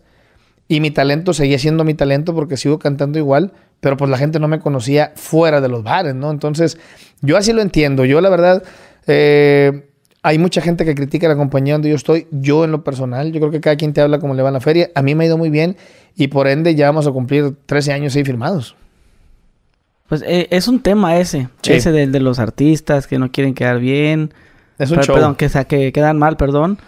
y 0.68 0.80
mi 0.80 0.92
talento 0.92 1.34
seguía 1.34 1.60
siendo 1.60 1.84
mi 1.84 1.94
talento 1.94 2.34
porque 2.34 2.58
sigo 2.58 2.80
cantando 2.80 3.20
igual, 3.20 3.52
pero 3.82 3.98
pues 3.98 4.10
la 4.10 4.18
gente 4.18 4.40
no 4.40 4.48
me 4.48 4.60
conocía 4.60 5.12
fuera 5.16 5.62
de 5.62 5.68
los 5.70 5.84
bares, 5.84 6.16
¿no? 6.16 6.32
Entonces, 6.32 6.78
yo 7.22 7.38
así 7.38 7.54
lo 7.54 7.62
entiendo. 7.62 8.04
Yo, 8.06 8.20
la 8.22 8.30
verdad, 8.30 8.64
eh, 9.06 9.90
hay 10.24 10.40
mucha 10.40 10.62
gente 10.62 10.86
que 10.86 10.96
critica 10.96 11.28
la 11.28 11.36
compañía 11.36 11.74
donde 11.76 11.90
yo 11.90 11.96
estoy. 11.96 12.26
Yo, 12.32 12.64
en 12.64 12.72
lo 12.72 12.84
personal, 12.84 13.32
yo 13.32 13.40
creo 13.40 13.52
que 13.52 13.62
cada 13.62 13.76
quien 13.76 13.94
te 13.94 14.02
habla 14.02 14.18
como 14.20 14.34
le 14.34 14.42
va 14.42 14.50
en 14.50 14.54
la 14.54 14.60
feria. 14.62 14.90
A 14.96 15.04
mí 15.04 15.14
me 15.14 15.26
ha 15.26 15.28
ido 15.28 15.38
muy 15.38 15.52
bien 15.52 15.78
y 16.16 16.30
por 16.30 16.48
ende 16.48 16.74
ya 16.74 16.88
vamos 16.88 17.06
a 17.06 17.12
cumplir 17.12 17.56
13 17.68 17.94
años 17.94 18.16
ahí 18.16 18.24
firmados. 18.24 18.76
Pues 20.08 20.24
eh, 20.26 20.48
es 20.52 20.68
un 20.68 20.82
tema 20.82 21.18
ese, 21.18 21.50
Sí. 21.62 21.74
ese 21.74 21.92
del 21.92 22.12
de 22.12 22.20
los 22.20 22.40
artistas 22.40 23.08
que 23.08 23.20
no 23.20 23.32
quieren 23.32 23.54
quedar 23.54 23.80
bien, 23.80 24.34
Es 24.80 24.90
un 24.92 24.98
per- 24.98 25.06
show. 25.06 25.16
perdón, 25.16 25.36
que 25.36 25.92
quedan 25.92 26.18
mal, 26.18 26.38
perdón. 26.38 26.80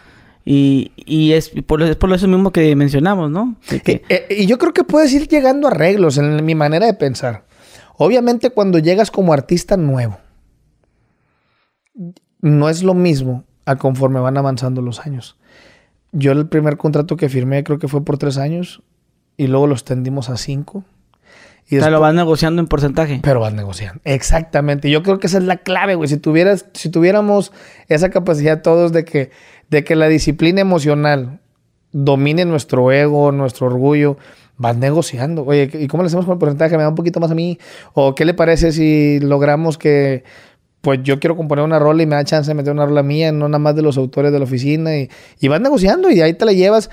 Y, 0.49 0.93
y 0.95 1.33
es, 1.33 1.49
por, 1.49 1.97
por 1.97 2.13
eso 2.13 2.25
mismo 2.25 2.51
que 2.53 2.73
mencionamos, 2.77 3.29
¿no? 3.29 3.57
Eh, 4.07 4.27
y 4.29 4.45
yo 4.45 4.57
creo 4.57 4.71
que 4.71 4.85
puedes 4.85 5.11
ir 5.11 5.27
llegando 5.27 5.67
a 5.67 5.71
arreglos 5.71 6.17
en 6.17 6.45
mi 6.45 6.55
manera 6.55 6.85
de 6.85 6.93
pensar. 6.93 7.43
Obviamente 7.97 8.49
cuando 8.51 8.79
llegas 8.79 9.11
como 9.11 9.33
artista 9.33 9.75
nuevo, 9.75 10.19
no 12.39 12.69
es 12.69 12.81
lo 12.81 12.93
mismo 12.93 13.43
a 13.65 13.75
conforme 13.75 14.21
van 14.21 14.37
avanzando 14.37 14.81
los 14.81 15.01
años. 15.01 15.37
Yo 16.13 16.31
el 16.31 16.47
primer 16.47 16.77
contrato 16.77 17.17
que 17.17 17.27
firmé 17.27 17.65
creo 17.65 17.77
que 17.77 17.89
fue 17.89 18.05
por 18.05 18.17
tres 18.17 18.37
años 18.37 18.81
y 19.35 19.47
luego 19.47 19.67
lo 19.67 19.73
extendimos 19.73 20.29
a 20.29 20.37
cinco. 20.37 20.85
Y 21.69 21.77
o 21.77 21.81
sea, 21.81 21.89
lo 21.89 21.99
vas 21.99 22.13
negociando 22.13 22.61
en 22.61 22.67
porcentaje. 22.67 23.19
pero 23.21 23.41
vas 23.41 23.53
negociando. 23.53 23.99
Exactamente. 24.05 24.89
Yo 24.89 25.03
creo 25.03 25.19
que 25.19 25.27
esa 25.27 25.37
es 25.37 25.43
la 25.43 25.57
clave, 25.57 25.95
güey. 25.95 26.07
Si 26.07 26.17
tuvieras, 26.17 26.65
si 26.73 26.89
tuviéramos 26.89 27.51
esa 27.89 28.09
capacidad 28.09 28.61
todos 28.61 28.93
de 28.93 29.03
que, 29.03 29.31
de 29.69 29.83
que 29.83 29.95
la 29.95 30.07
disciplina 30.07 30.61
emocional 30.61 31.41
domine 31.91 32.45
nuestro 32.45 32.91
ego, 32.91 33.31
nuestro 33.33 33.67
orgullo, 33.67 34.17
vas 34.57 34.77
negociando. 34.77 35.43
Oye, 35.43 35.69
¿y 35.73 35.87
cómo 35.87 36.03
le 36.03 36.07
hacemos 36.07 36.25
con 36.25 36.33
el 36.33 36.39
porcentaje? 36.39 36.77
¿Me 36.77 36.83
da 36.83 36.89
un 36.89 36.95
poquito 36.95 37.19
más 37.19 37.31
a 37.31 37.35
mí? 37.35 37.59
¿O 37.93 38.15
qué 38.15 38.23
le 38.23 38.33
parece 38.33 38.71
si 38.71 39.19
logramos 39.19 39.77
que, 39.77 40.23
pues 40.81 40.99
yo 41.03 41.19
quiero 41.19 41.35
componer 41.35 41.65
una 41.65 41.79
rola 41.79 42.01
y 42.01 42.05
me 42.05 42.15
da 42.15 42.23
chance 42.23 42.49
de 42.49 42.55
meter 42.55 42.71
una 42.71 42.85
rola 42.85 43.03
mía, 43.03 43.31
no 43.33 43.49
nada 43.49 43.59
más 43.59 43.75
de 43.75 43.81
los 43.81 43.97
autores 43.97 44.31
de 44.31 44.39
la 44.39 44.45
oficina? 44.45 44.97
Y, 44.97 45.09
y 45.39 45.47
vas 45.47 45.59
negociando 45.59 46.09
y 46.09 46.21
ahí 46.21 46.33
te 46.33 46.45
la 46.45 46.53
llevas 46.53 46.89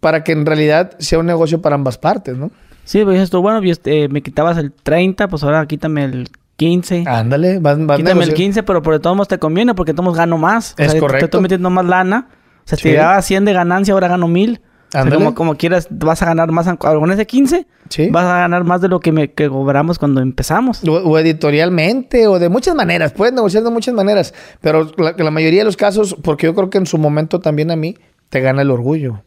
para 0.00 0.24
que 0.24 0.32
en 0.32 0.46
realidad 0.46 0.92
sea 0.98 1.18
un 1.18 1.26
negocio 1.26 1.62
para 1.62 1.74
ambas 1.74 1.96
partes, 1.96 2.36
¿no? 2.36 2.50
Sí, 2.86 3.02
pues 3.04 3.14
dices 3.16 3.30
tú, 3.30 3.42
bueno, 3.42 3.60
yo, 3.62 3.70
este, 3.72 4.08
me 4.08 4.22
quitabas 4.22 4.56
el 4.58 4.72
30, 4.72 5.28
pues 5.28 5.42
ahora 5.42 5.66
quítame 5.66 6.04
el 6.04 6.28
15. 6.56 7.04
Ándale, 7.06 7.58
vas 7.58 7.74
quítame 7.76 7.92
el 7.96 8.04
negociando. 8.04 8.34
15, 8.36 8.62
pero 8.62 8.80
por 8.80 8.94
de 8.94 9.00
todos 9.00 9.14
modos 9.16 9.28
te 9.28 9.38
conviene 9.38 9.74
porque 9.74 9.92
todos 9.92 10.04
modos 10.04 10.16
gano 10.18 10.38
más. 10.38 10.74
O 10.78 10.82
Es 10.82 10.86
sea, 10.86 10.86
te- 10.88 10.92
Te 10.94 11.00
correcto. 11.00 11.24
estoy 11.26 11.40
metiendo 11.42 11.68
más 11.68 11.84
lana. 11.84 12.28
O 12.30 12.68
sea, 12.68 12.78
Sí. 12.78 12.88
si 12.90 12.94
daba 12.94 13.20
100 13.20 13.44
de 13.44 13.52
ganancia, 13.52 13.92
ahora 13.92 14.08
gano 14.08 14.28
1000. 14.28 14.60
O 14.88 14.90
sea, 14.92 15.10
como, 15.10 15.34
como 15.34 15.56
quieras, 15.56 15.88
vas 15.90 16.22
a 16.22 16.26
ganar 16.26 16.52
más. 16.52 16.68
Con 16.78 17.10
ese 17.10 17.26
15, 17.26 17.66
Sí. 17.90 18.08
vas 18.08 18.24
a 18.24 18.38
ganar 18.38 18.62
más 18.64 18.80
de 18.80 18.88
lo 18.88 19.00
que, 19.00 19.10
me, 19.10 19.32
que 19.32 19.48
cobramos 19.48 19.98
cuando 19.98 20.20
empezamos. 20.22 20.82
O, 20.88 20.92
o 20.92 21.18
editorialmente, 21.18 22.26
o 22.28 22.38
de 22.38 22.48
muchas 22.48 22.74
maneras. 22.76 23.12
Puedes 23.12 23.34
negociar 23.34 23.64
de 23.64 23.70
muchas 23.70 23.94
maneras. 23.94 24.32
Pero 24.60 24.90
la, 24.96 25.14
la 25.18 25.30
mayoría 25.30 25.60
de 25.60 25.64
los 25.64 25.76
casos, 25.76 26.16
porque 26.22 26.46
yo 26.46 26.54
creo 26.54 26.70
que 26.70 26.78
en 26.78 26.86
su 26.86 26.98
momento 26.98 27.40
también 27.40 27.70
a 27.72 27.76
mí, 27.76 27.96
te 28.28 28.40
gana 28.40 28.62
el 28.62 28.70
orgullo. 28.70 29.22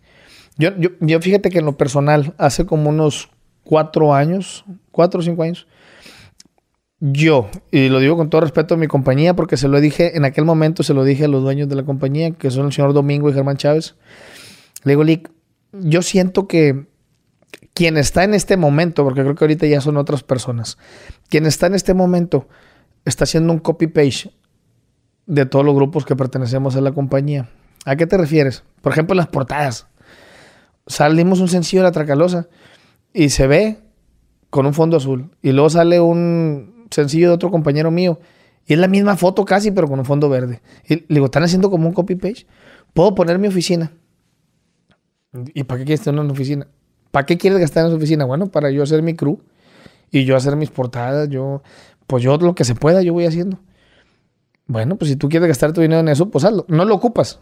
Yo, 0.57 0.71
yo, 0.77 0.89
yo 1.01 1.21
fíjate 1.21 1.49
que 1.49 1.59
en 1.59 1.65
lo 1.65 1.77
personal, 1.77 2.33
hace 2.37 2.65
como 2.65 2.89
unos 2.89 3.29
cuatro 3.63 4.13
años, 4.13 4.65
cuatro 4.91 5.19
o 5.19 5.23
cinco 5.23 5.43
años, 5.43 5.67
yo, 7.01 7.49
y 7.71 7.87
lo 7.87 7.99
digo 7.99 8.17
con 8.17 8.29
todo 8.29 8.41
respeto 8.41 8.73
a 8.73 8.77
mi 8.77 8.87
compañía, 8.87 9.33
porque 9.33 9.55
se 9.55 9.69
lo 9.69 9.79
dije, 9.79 10.17
en 10.17 10.25
aquel 10.25 10.43
momento 10.43 10.83
se 10.83 10.93
lo 10.93 11.05
dije 11.05 11.25
a 11.25 11.27
los 11.29 11.43
dueños 11.43 11.69
de 11.69 11.75
la 11.75 11.83
compañía, 11.83 12.31
que 12.31 12.51
son 12.51 12.65
el 12.65 12.73
señor 12.73 12.93
Domingo 12.93 13.29
y 13.29 13.33
Germán 13.33 13.55
Chávez. 13.55 13.95
Le 14.83 14.91
digo, 14.91 15.03
Lick, 15.05 15.31
yo 15.71 16.01
siento 16.01 16.47
que 16.47 16.87
quien 17.73 17.95
está 17.95 18.25
en 18.25 18.33
este 18.33 18.57
momento, 18.57 19.05
porque 19.05 19.21
creo 19.21 19.35
que 19.35 19.43
ahorita 19.45 19.65
ya 19.65 19.79
son 19.79 19.95
otras 19.95 20.23
personas, 20.23 20.77
quien 21.29 21.45
está 21.45 21.67
en 21.67 21.75
este 21.75 21.93
momento 21.93 22.49
está 23.05 23.23
haciendo 23.23 23.53
un 23.53 23.59
copy-page 23.59 24.31
de 25.25 25.45
todos 25.45 25.63
los 25.63 25.75
grupos 25.75 26.05
que 26.05 26.15
pertenecemos 26.15 26.75
a 26.75 26.81
la 26.81 26.91
compañía. 26.91 27.49
¿A 27.85 27.95
qué 27.95 28.07
te 28.07 28.17
refieres? 28.17 28.63
Por 28.81 28.91
ejemplo, 28.91 29.15
las 29.15 29.27
portadas. 29.27 29.87
Salimos 30.85 31.39
un 31.39 31.47
sencillo 31.47 31.81
de 31.81 31.87
la 31.87 31.91
Tracalosa 31.93 32.49
y 33.13 33.29
se 33.29 33.47
ve 33.47 33.79
con 34.49 34.65
un 34.65 34.73
fondo 34.73 34.97
azul. 34.97 35.31
Y 35.41 35.51
luego 35.51 35.69
sale 35.69 35.99
un 35.99 36.87
sencillo 36.91 37.29
de 37.29 37.33
otro 37.35 37.51
compañero 37.51 37.91
mío 37.91 38.19
y 38.65 38.73
es 38.73 38.79
la 38.79 38.87
misma 38.87 39.17
foto 39.17 39.45
casi, 39.45 39.71
pero 39.71 39.87
con 39.87 39.99
un 39.99 40.05
fondo 40.05 40.29
verde. 40.29 40.61
Y 40.87 40.95
le 40.95 41.05
digo, 41.09 41.25
¿están 41.25 41.43
haciendo 41.43 41.71
como 41.71 41.87
un 41.87 41.93
copy-page? 41.93 42.45
¿Puedo 42.93 43.15
poner 43.15 43.39
mi 43.39 43.47
oficina? 43.47 43.91
¿Y 45.53 45.63
para 45.63 45.79
qué 45.79 45.85
quieres 45.85 46.01
tener 46.01 46.21
una 46.21 46.31
oficina? 46.31 46.67
¿Para 47.11 47.25
qué 47.25 47.37
quieres 47.37 47.59
gastar 47.59 47.85
en 47.85 47.91
su 47.91 47.97
oficina? 47.97 48.25
Bueno, 48.25 48.47
para 48.47 48.69
yo 48.69 48.83
hacer 48.83 49.01
mi 49.01 49.15
crew 49.15 49.39
y 50.11 50.25
yo 50.25 50.35
hacer 50.35 50.55
mis 50.55 50.69
portadas, 50.69 51.29
yo, 51.29 51.63
pues 52.07 52.23
yo 52.23 52.37
lo 52.37 52.55
que 52.55 52.63
se 52.63 52.75
pueda, 52.75 53.01
yo 53.01 53.13
voy 53.13 53.25
haciendo. 53.25 53.59
Bueno, 54.67 54.97
pues 54.97 55.09
si 55.09 55.15
tú 55.15 55.29
quieres 55.29 55.47
gastar 55.47 55.73
tu 55.73 55.81
dinero 55.81 56.01
en 56.01 56.09
eso, 56.09 56.29
pues 56.29 56.45
hazlo. 56.45 56.65
No 56.67 56.85
lo 56.85 56.93
ocupas, 56.93 57.39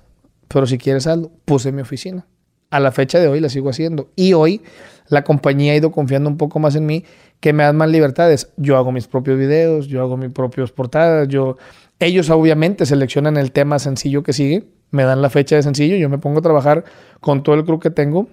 pero 0.48 0.66
si 0.66 0.78
quieres 0.78 1.08
hazlo, 1.08 1.32
puse 1.44 1.74
mi 1.74 1.82
oficina. 1.82 2.26
A 2.70 2.80
la 2.80 2.92
fecha 2.92 3.20
de 3.20 3.28
hoy 3.28 3.40
la 3.40 3.50
sigo 3.50 3.70
haciendo. 3.70 4.10
Y 4.16 4.34
hoy 4.34 4.62
la 5.10 5.24
compañía 5.24 5.74
ha 5.74 5.76
ido 5.76 5.92
confiando 5.92 6.30
un 6.30 6.38
poco 6.38 6.60
más 6.60 6.76
en 6.76 6.86
mí, 6.86 7.06
que 7.40 7.54
me 7.54 7.64
dan 7.64 7.78
más 7.78 7.90
libertades. 7.90 8.52
Yo 8.58 8.78
hago 8.78 8.92
mis 8.92 9.08
propios 9.08 9.38
videos, 9.38 9.88
yo 9.88 10.02
hago 10.02 10.18
mis 10.18 10.32
propios 10.32 10.72
portadas, 10.72 11.28
yo... 11.28 11.58
Ellos 12.00 12.30
obviamente 12.30 12.86
seleccionan 12.86 13.38
el 13.38 13.52
tema 13.52 13.80
sencillo 13.80 14.22
que 14.22 14.32
sigue, 14.32 14.68
me 14.92 15.04
dan 15.04 15.24
la 15.24 15.32
fecha 15.32 15.56
de 15.56 15.64
sencillo, 15.64 15.96
yo 15.96 16.10
me 16.10 16.20
pongo 16.20 16.38
a 16.38 16.42
trabajar 16.44 16.84
con 17.22 17.42
todo 17.42 17.56
el 17.56 17.66
crew 17.66 17.80
que 17.80 17.90
tengo 17.90 18.28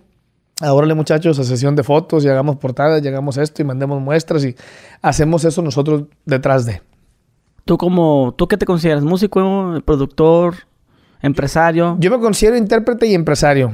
Ahora 0.61 0.93
muchachos 0.95 1.39
a 1.41 1.45
sesión 1.45 1.75
de 1.75 1.83
fotos 1.83 2.25
y 2.25 2.29
hagamos 2.29 2.57
portadas, 2.57 3.03
llegamos 3.03 3.39
esto 3.39 3.61
y 3.61 3.65
mandemos 3.65 4.01
muestras 4.01 4.45
y 4.45 4.55
hacemos 5.03 5.45
eso 5.45 5.63
nosotros 5.63 6.05
detrás 6.25 6.65
de. 6.65 6.81
¿Tú 7.65 7.77
como, 7.77 8.35
tú 8.37 8.47
qué 8.47 8.57
te 8.57 8.65
consideras? 8.65 9.03
¿Músico, 9.03 9.81
productor, 9.85 10.55
empresario? 11.25 11.97
Yo 11.99 12.11
me 12.11 12.19
considero 12.19 12.57
intérprete 12.57 13.07
y 13.07 13.15
empresario. 13.15 13.73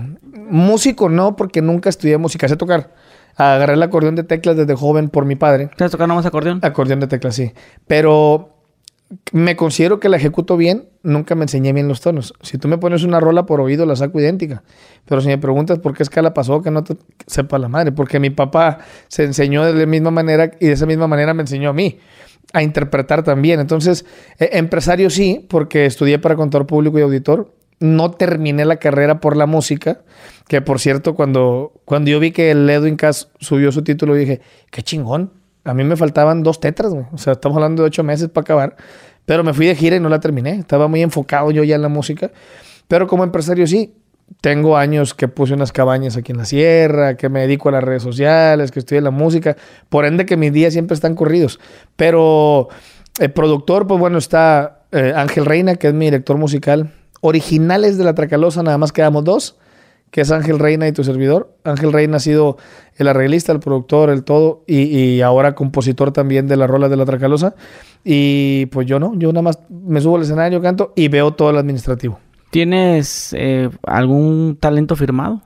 Músico 0.49 1.09
no, 1.09 1.37
porque 1.37 1.63
nunca 1.63 1.89
estudié 1.89 2.19
música, 2.19 2.49
sé 2.49 2.57
tocar. 2.57 2.95
Agarré 3.37 3.75
el 3.75 3.83
acordeón 3.83 4.17
de 4.17 4.25
teclas 4.25 4.57
desde 4.57 4.75
joven 4.75 5.09
por 5.09 5.25
mi 5.25 5.37
padre. 5.37 5.71
¿Sabes 5.79 5.93
tocar 5.93 6.09
nomás 6.09 6.27
acordeón? 6.27 6.61
Acordeón 6.63 7.01
de 7.01 7.07
teclas, 7.07 7.35
sí. 7.35 7.53
Pero 7.87 8.60
me 9.33 9.57
considero 9.57 9.99
que 9.99 10.09
la 10.09 10.17
ejecuto 10.17 10.57
bien, 10.57 10.89
nunca 11.03 11.35
me 11.35 11.43
enseñé 11.43 11.73
bien 11.73 11.89
los 11.89 12.01
tonos. 12.01 12.35
Si 12.43 12.59
tú 12.59 12.69
me 12.69 12.79
pones 12.79 13.03
una 13.03 13.19
rola 13.19 13.45
por 13.45 13.61
oído, 13.61 13.85
la 13.85 13.97
saco 13.97 14.21
idéntica. 14.21 14.63
Pero 15.05 15.21
si 15.21 15.29
me 15.29 15.39
preguntas 15.39 15.81
por 15.81 15.97
qué 15.97 16.03
escala 16.05 16.33
pasó, 16.33 16.63
que 16.63 16.71
no 16.71 16.85
te 16.85 16.97
sepa 17.27 17.59
la 17.59 17.69
madre. 17.69 17.91
Porque 17.91 18.21
mi 18.21 18.31
papá 18.31 18.79
se 19.09 19.25
enseñó 19.25 19.65
de 19.65 19.75
la 19.75 19.87
misma 19.87 20.13
manera 20.13 20.53
y 20.61 20.67
de 20.67 20.73
esa 20.73 20.87
misma 20.87 21.09
manera 21.09 21.35
me 21.35 21.43
enseñó 21.43 21.71
a 21.71 21.73
mí 21.73 21.99
a 22.53 22.63
interpretar 22.63 23.25
también. 23.25 23.59
Entonces, 23.59 24.05
eh, 24.39 24.51
empresario 24.53 25.11
sí, 25.11 25.45
porque 25.49 25.87
estudié 25.87 26.19
para 26.19 26.37
contador 26.37 26.67
público 26.67 26.99
y 26.99 27.03
auditor. 27.03 27.53
No 27.81 28.11
terminé 28.11 28.65
la 28.65 28.77
carrera 28.77 29.21
por 29.21 29.37
la 29.37 29.47
música, 29.47 30.03
que 30.49 30.61
por 30.61 30.79
cierto, 30.81 31.15
cuando, 31.15 31.73
cuando 31.85 32.11
yo 32.11 32.21
vi 32.21 32.31
que 32.31 32.51
el 32.51 32.69
Edwin 32.69 32.97
Cass 32.97 33.31
subió 33.41 33.73
su 33.73 33.83
título, 33.83 34.15
dije, 34.15 34.41
qué 34.71 34.83
chingón. 34.83 35.40
A 35.71 35.75
mí 35.75 35.85
me 35.85 35.97
faltaban 35.97 36.43
dos 36.43 36.59
tetras. 36.59 36.93
O 37.13 37.19
sea, 37.19 37.35
estamos 37.35 37.57
hablando 37.57 37.83
de 37.83 37.87
ocho 37.87 38.03
meses 38.03 38.29
para 38.29 38.43
acabar. 38.43 38.77
Pero 39.25 39.45
me 39.45 39.55
fui 39.55 39.67
de 39.67 39.77
gira 39.77 39.97
y 39.97 40.01
no 40.01 40.09
la 40.09 40.19
terminé. 40.19 40.57
Estaba 40.57 40.89
muy 40.89 41.03
enfocado 41.03 41.53
yo 41.53 41.63
ya 41.63 41.77
en 41.77 41.83
la 41.83 41.89
música. 41.89 42.33
Pero 42.89 43.07
como 43.07 43.23
empresario 43.23 43.67
sí, 43.69 43.95
tengo 44.41 44.77
años 44.77 45.15
que 45.15 45.29
puse 45.29 45.55
unas 45.55 45.71
cabañas 45.71 46.17
aquí 46.17 46.33
en 46.33 46.39
la 46.39 46.45
sierra, 46.45 47.17
que 47.17 47.29
me 47.29 47.43
dedico 47.43 47.69
a 47.69 47.73
las 47.73 47.85
redes 47.85 48.03
sociales, 48.03 48.73
que 48.73 48.83
en 48.97 49.05
la 49.05 49.13
música. 49.13 49.57
Por 49.89 50.07
ende 50.07 50.27
que 50.27 50.37
mis 50.37 50.53
días 50.53 50.73
siempre 50.73 50.95
están 50.95 51.15
corridos. 51.15 51.61
Pero 51.95 52.69
el 53.21 53.31
productor, 53.31 53.87
pues 53.87 54.01
bueno, 54.01 54.19
está 54.19 54.83
eh, 54.91 55.13
Ángel 55.15 55.47
Reina, 55.47 55.77
que 55.77 55.87
es 55.87 55.95
mi 55.95 56.07
director 56.07 56.37
musical. 56.37 56.93
Originales 57.21 57.99
de 57.99 58.05
La 58.05 58.15
Tracalosa, 58.15 58.65
nada 58.65 58.79
más 58.79 58.93
quedamos 58.93 59.23
dos, 59.23 59.60
que 60.11 60.23
es 60.23 60.31
Ángel 60.31 60.59
Reina 60.59 60.89
y 60.89 60.93
tu 60.93 61.05
servidor. 61.05 61.57
Ángel 61.65 61.93
Reina 61.93 62.17
ha 62.17 62.21
sido 62.21 62.57
el 62.97 63.09
arreglista, 63.09 63.53
el 63.53 63.61
productor, 63.61 64.11
el 64.11 64.25
todo, 64.25 64.65
y, 64.67 64.83
y 64.83 65.21
ahora 65.23 65.55
compositor 65.55 66.13
también 66.13 66.49
de 66.49 66.57
la 66.57 66.67
rola 66.67 66.89
de 66.89 66.97
La 66.97 67.05
Tracalosa. 67.05 67.55
Y 68.05 68.67
pues 68.67 68.87
yo 68.87 68.99
no, 68.99 69.15
yo 69.17 69.33
nada 69.33 69.43
más 69.43 69.59
me 69.69 70.01
subo 70.01 70.17
al 70.17 70.23
escenario, 70.23 70.61
canto 70.61 70.93
y 70.97 71.09
veo 71.09 71.33
todo 71.33 71.51
el 71.51 71.59
administrativo. 71.59 72.19
¿Tienes 72.51 73.35
eh, 73.39 73.71
algún 73.85 74.57
talento 74.59 74.97
firmado? 74.97 75.43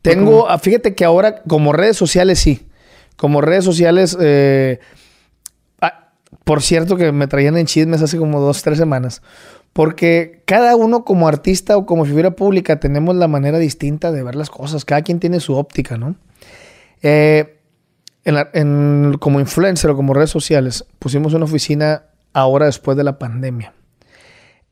Tengo, 0.00 0.48
ah, 0.48 0.58
fíjate 0.58 0.94
que 0.94 1.04
ahora 1.04 1.42
como 1.42 1.72
redes 1.72 1.96
sociales 1.96 2.38
sí. 2.38 2.66
Como 3.16 3.40
redes 3.40 3.64
sociales, 3.64 4.16
eh, 4.20 4.78
ah, 5.82 6.10
por 6.44 6.62
cierto 6.62 6.96
que 6.96 7.12
me 7.12 7.26
traían 7.26 7.58
en 7.58 7.66
chismes 7.66 8.00
hace 8.00 8.16
como 8.16 8.40
dos, 8.40 8.62
tres 8.62 8.78
semanas. 8.78 9.22
Porque 9.78 10.42
cada 10.44 10.74
uno 10.74 11.04
como 11.04 11.28
artista 11.28 11.76
o 11.76 11.86
como 11.86 12.04
figura 12.04 12.32
pública 12.32 12.80
tenemos 12.80 13.14
la 13.14 13.28
manera 13.28 13.60
distinta 13.60 14.10
de 14.10 14.24
ver 14.24 14.34
las 14.34 14.50
cosas. 14.50 14.84
Cada 14.84 15.02
quien 15.02 15.20
tiene 15.20 15.38
su 15.38 15.54
óptica, 15.54 15.96
¿no? 15.96 16.16
Eh, 17.00 17.60
como 19.20 19.38
influencer 19.38 19.88
o 19.88 19.94
como 19.94 20.14
redes 20.14 20.30
sociales, 20.30 20.84
pusimos 20.98 21.32
una 21.32 21.44
oficina 21.44 22.06
ahora 22.32 22.66
después 22.66 22.96
de 22.96 23.04
la 23.04 23.20
pandemia. 23.20 23.72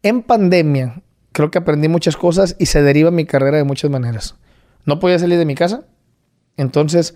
En 0.02 0.24
pandemia, 0.24 1.00
creo 1.30 1.52
que 1.52 1.58
aprendí 1.58 1.86
muchas 1.86 2.16
cosas 2.16 2.56
y 2.58 2.66
se 2.66 2.82
deriva 2.82 3.12
mi 3.12 3.26
carrera 3.26 3.58
de 3.58 3.62
muchas 3.62 3.92
maneras. 3.92 4.34
No 4.86 4.98
podía 4.98 5.20
salir 5.20 5.38
de 5.38 5.44
mi 5.44 5.54
casa, 5.54 5.86
entonces 6.56 7.14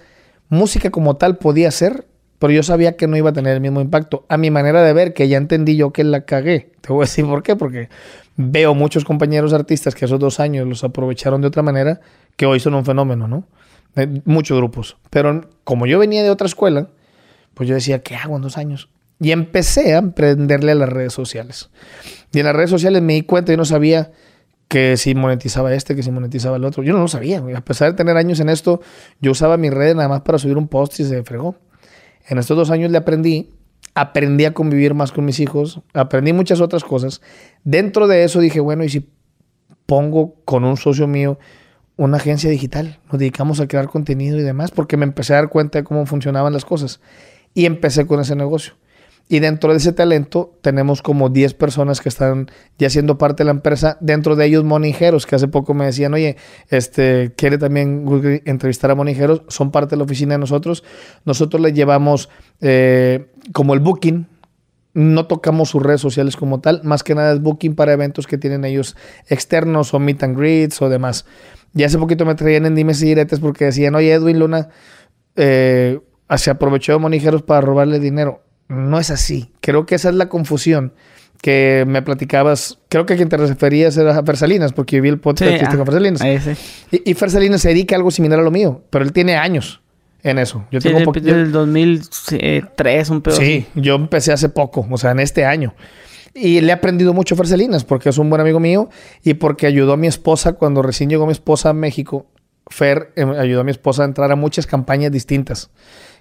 música 0.48 0.90
como 0.90 1.16
tal 1.16 1.38
podía 1.38 1.72
ser, 1.72 2.06
pero 2.40 2.54
yo 2.54 2.62
sabía 2.62 2.96
que 2.96 3.06
no 3.06 3.18
iba 3.18 3.30
a 3.30 3.32
tener 3.34 3.54
el 3.54 3.60
mismo 3.60 3.82
impacto. 3.82 4.24
A 4.30 4.38
mi 4.38 4.50
manera 4.50 4.82
de 4.82 4.94
ver, 4.94 5.12
que 5.12 5.28
ya 5.28 5.36
entendí 5.36 5.76
yo 5.76 5.92
que 5.92 6.02
la 6.04 6.22
cagué. 6.22 6.72
Te 6.80 6.90
voy 6.90 7.02
a 7.02 7.04
decir 7.04 7.26
por 7.26 7.42
qué, 7.42 7.54
porque 7.54 7.90
veo 8.36 8.74
muchos 8.74 9.04
compañeros 9.04 9.52
artistas 9.52 9.94
que 9.94 10.06
esos 10.06 10.18
dos 10.18 10.40
años 10.40 10.66
los 10.66 10.82
aprovecharon 10.82 11.42
de 11.42 11.48
otra 11.48 11.62
manera, 11.62 12.00
que 12.36 12.46
hoy 12.46 12.58
son 12.58 12.74
un 12.74 12.86
fenómeno, 12.86 13.28
¿no? 13.28 13.46
Eh, 13.94 14.22
muchos 14.24 14.56
grupos. 14.56 14.96
Pero 15.10 15.50
como 15.64 15.84
yo 15.84 15.98
venía 15.98 16.22
de 16.22 16.30
otra 16.30 16.46
escuela, 16.46 16.88
pues 17.52 17.68
yo 17.68 17.74
decía, 17.74 18.02
¿qué 18.02 18.16
hago 18.16 18.36
en 18.36 18.42
dos 18.42 18.56
años? 18.56 18.88
Y 19.20 19.32
empecé 19.32 19.94
a 19.94 19.98
emprenderle 19.98 20.72
a 20.72 20.76
las 20.76 20.88
redes 20.88 21.12
sociales. 21.12 21.68
Y 22.32 22.38
en 22.38 22.46
las 22.46 22.56
redes 22.56 22.70
sociales 22.70 23.02
me 23.02 23.12
di 23.12 23.22
cuenta, 23.22 23.52
yo 23.52 23.58
no 23.58 23.66
sabía 23.66 24.12
que 24.66 24.96
si 24.96 25.14
monetizaba 25.14 25.74
este, 25.74 25.94
que 25.94 26.02
si 26.02 26.10
monetizaba 26.10 26.56
el 26.56 26.64
otro. 26.64 26.82
Yo 26.82 26.94
no 26.94 27.00
lo 27.00 27.08
sabía. 27.08 27.42
A 27.54 27.60
pesar 27.60 27.90
de 27.90 27.98
tener 27.98 28.16
años 28.16 28.40
en 28.40 28.48
esto, 28.48 28.80
yo 29.20 29.32
usaba 29.32 29.58
mis 29.58 29.74
redes 29.74 29.94
nada 29.94 30.08
más 30.08 30.22
para 30.22 30.38
subir 30.38 30.56
un 30.56 30.68
post 30.68 31.00
y 31.00 31.04
se 31.04 31.22
fregó. 31.22 31.56
En 32.30 32.38
estos 32.38 32.56
dos 32.56 32.70
años 32.70 32.92
le 32.92 32.98
aprendí, 32.98 33.50
aprendí 33.92 34.44
a 34.44 34.54
convivir 34.54 34.94
más 34.94 35.10
con 35.10 35.24
mis 35.24 35.40
hijos, 35.40 35.80
aprendí 35.94 36.32
muchas 36.32 36.60
otras 36.60 36.84
cosas. 36.84 37.20
Dentro 37.64 38.06
de 38.06 38.22
eso 38.22 38.38
dije, 38.38 38.60
bueno, 38.60 38.84
¿y 38.84 38.88
si 38.88 39.10
pongo 39.84 40.36
con 40.44 40.62
un 40.64 40.76
socio 40.76 41.08
mío 41.08 41.40
una 41.96 42.18
agencia 42.18 42.48
digital? 42.48 43.00
Nos 43.10 43.18
dedicamos 43.18 43.58
a 43.58 43.66
crear 43.66 43.88
contenido 43.88 44.38
y 44.38 44.42
demás, 44.42 44.70
porque 44.70 44.96
me 44.96 45.06
empecé 45.06 45.32
a 45.32 45.36
dar 45.38 45.48
cuenta 45.48 45.80
de 45.80 45.84
cómo 45.84 46.06
funcionaban 46.06 46.52
las 46.52 46.64
cosas. 46.64 47.00
Y 47.52 47.66
empecé 47.66 48.06
con 48.06 48.20
ese 48.20 48.36
negocio. 48.36 48.74
Y 49.32 49.38
dentro 49.38 49.70
de 49.70 49.76
ese 49.76 49.92
talento 49.92 50.58
tenemos 50.60 51.02
como 51.02 51.28
10 51.28 51.54
personas 51.54 52.00
que 52.00 52.08
están 52.08 52.50
ya 52.78 52.90
siendo 52.90 53.16
parte 53.16 53.42
de 53.42 53.44
la 53.44 53.52
empresa. 53.52 53.96
Dentro 54.00 54.34
de 54.34 54.44
ellos 54.44 54.64
Monijeros, 54.64 55.24
que 55.24 55.36
hace 55.36 55.46
poco 55.46 55.72
me 55.72 55.84
decían, 55.84 56.12
oye, 56.14 56.36
este, 56.68 57.32
quiere 57.36 57.56
también 57.56 58.04
entrevistar 58.44 58.90
a 58.90 58.96
Monijeros. 58.96 59.42
Son 59.46 59.70
parte 59.70 59.90
de 59.90 59.98
la 59.98 60.02
oficina 60.02 60.34
de 60.34 60.38
nosotros. 60.38 60.82
Nosotros 61.24 61.62
les 61.62 61.74
llevamos 61.74 62.28
eh, 62.60 63.30
como 63.52 63.74
el 63.74 63.78
booking. 63.78 64.26
No 64.94 65.28
tocamos 65.28 65.68
sus 65.68 65.80
redes 65.80 66.00
sociales 66.00 66.34
como 66.34 66.60
tal. 66.60 66.80
Más 66.82 67.04
que 67.04 67.14
nada 67.14 67.32
es 67.32 67.40
booking 67.40 67.76
para 67.76 67.92
eventos 67.92 68.26
que 68.26 68.36
tienen 68.36 68.64
ellos 68.64 68.96
externos 69.28 69.94
o 69.94 70.00
meet 70.00 70.24
and 70.24 70.36
greets 70.36 70.82
o 70.82 70.88
demás. 70.88 71.24
Y 71.72 71.84
hace 71.84 71.98
poquito 71.98 72.26
me 72.26 72.34
traían 72.34 72.66
en 72.66 72.74
dimes 72.74 73.00
y 73.00 73.06
diretes 73.06 73.38
porque 73.38 73.66
decían, 73.66 73.94
oye, 73.94 74.12
Edwin 74.12 74.40
Luna 74.40 74.70
eh, 75.36 76.00
se 76.36 76.50
aprovechó 76.50 76.94
de 76.94 76.98
Monijeros 76.98 77.42
para 77.42 77.60
robarle 77.60 78.00
dinero. 78.00 78.42
No 78.70 78.98
es 78.98 79.10
así. 79.10 79.50
Creo 79.60 79.84
que 79.84 79.96
esa 79.96 80.08
es 80.08 80.14
la 80.14 80.28
confusión 80.28 80.92
que 81.42 81.84
me 81.86 82.02
platicabas. 82.02 82.78
Creo 82.88 83.04
que 83.06 83.14
a 83.14 83.16
quien 83.16 83.28
te 83.28 83.36
referías 83.36 83.96
era 83.96 84.16
a 84.16 84.22
Fer 84.22 84.36
Salinas, 84.36 84.72
porque 84.72 84.96
yo 84.96 85.02
vi 85.02 85.08
el 85.08 85.18
podcast 85.20 85.50
que 85.50 85.56
hiciste 85.56 85.74
ah, 85.74 85.76
con 85.78 85.86
Fer 85.86 85.94
Salinas. 85.94 86.20
a 86.22 86.28
ese. 86.30 86.56
Y, 86.90 87.10
y 87.10 87.14
Fer 87.14 87.30
Salinas 87.30 87.60
se 87.62 87.68
dedica 87.68 87.94
a 87.94 87.98
algo 87.98 88.10
similar 88.10 88.38
a 88.38 88.42
lo 88.42 88.50
mío, 88.50 88.82
pero 88.90 89.04
él 89.04 89.12
tiene 89.12 89.36
años 89.36 89.80
en 90.22 90.38
eso. 90.38 90.64
Yo 90.70 90.80
Sí, 90.80 90.88
tengo 90.88 90.98
desde 91.00 91.12
po- 91.20 91.26
yo- 91.26 91.34
el 91.34 91.50
2003, 91.52 93.10
un 93.10 93.20
pedo 93.22 93.36
Sí, 93.36 93.66
yo 93.74 93.94
empecé 93.94 94.32
hace 94.32 94.48
poco, 94.48 94.86
o 94.90 94.98
sea, 94.98 95.10
en 95.12 95.20
este 95.20 95.44
año. 95.44 95.74
Y 96.34 96.60
le 96.60 96.68
he 96.68 96.72
aprendido 96.72 97.12
mucho 97.12 97.34
a 97.34 97.38
Fer 97.38 97.48
Salinas 97.48 97.84
porque 97.84 98.08
es 98.10 98.18
un 98.18 98.30
buen 98.30 98.40
amigo 98.40 98.60
mío 98.60 98.88
y 99.24 99.34
porque 99.34 99.66
ayudó 99.66 99.94
a 99.94 99.96
mi 99.96 100.06
esposa 100.06 100.52
cuando 100.52 100.82
recién 100.82 101.10
llegó 101.10 101.26
mi 101.26 101.32
esposa 101.32 101.70
a 101.70 101.72
México. 101.72 102.26
Fer 102.68 103.12
eh, 103.16 103.24
ayudó 103.38 103.62
a 103.62 103.64
mi 103.64 103.72
esposa 103.72 104.02
a 104.02 104.04
entrar 104.06 104.30
a 104.30 104.36
muchas 104.36 104.66
campañas 104.66 105.10
distintas. 105.10 105.70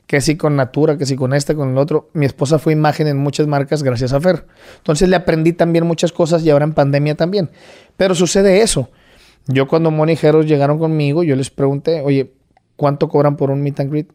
Que 0.09 0.21
si 0.21 0.37
con 0.37 0.55
Natura, 0.55 0.97
que 0.97 1.05
si 1.05 1.15
con 1.15 1.35
este, 1.35 1.53
con 1.53 1.69
el 1.69 1.77
otro. 1.77 2.09
Mi 2.13 2.25
esposa 2.25 2.57
fue 2.57 2.73
imagen 2.73 3.05
en 3.05 3.17
muchas 3.17 3.45
marcas 3.45 3.83
gracias 3.83 4.11
a 4.11 4.19
Fer. 4.19 4.47
Entonces 4.77 5.07
le 5.07 5.15
aprendí 5.15 5.53
también 5.53 5.85
muchas 5.85 6.11
cosas 6.11 6.41
y 6.41 6.49
ahora 6.49 6.65
en 6.65 6.73
pandemia 6.73 7.13
también. 7.13 7.51
Pero 7.95 8.15
sucede 8.15 8.63
eso. 8.63 8.89
Yo 9.45 9.67
cuando 9.67 9.91
Monijeros 9.91 10.47
llegaron 10.47 10.79
conmigo, 10.79 11.21
yo 11.21 11.35
les 11.35 11.51
pregunté, 11.51 12.01
oye, 12.01 12.33
¿cuánto 12.75 13.07
cobran 13.07 13.37
por 13.37 13.51
un 13.51 13.61
meet 13.61 13.81
and 13.81 13.91
greet? 13.91 14.11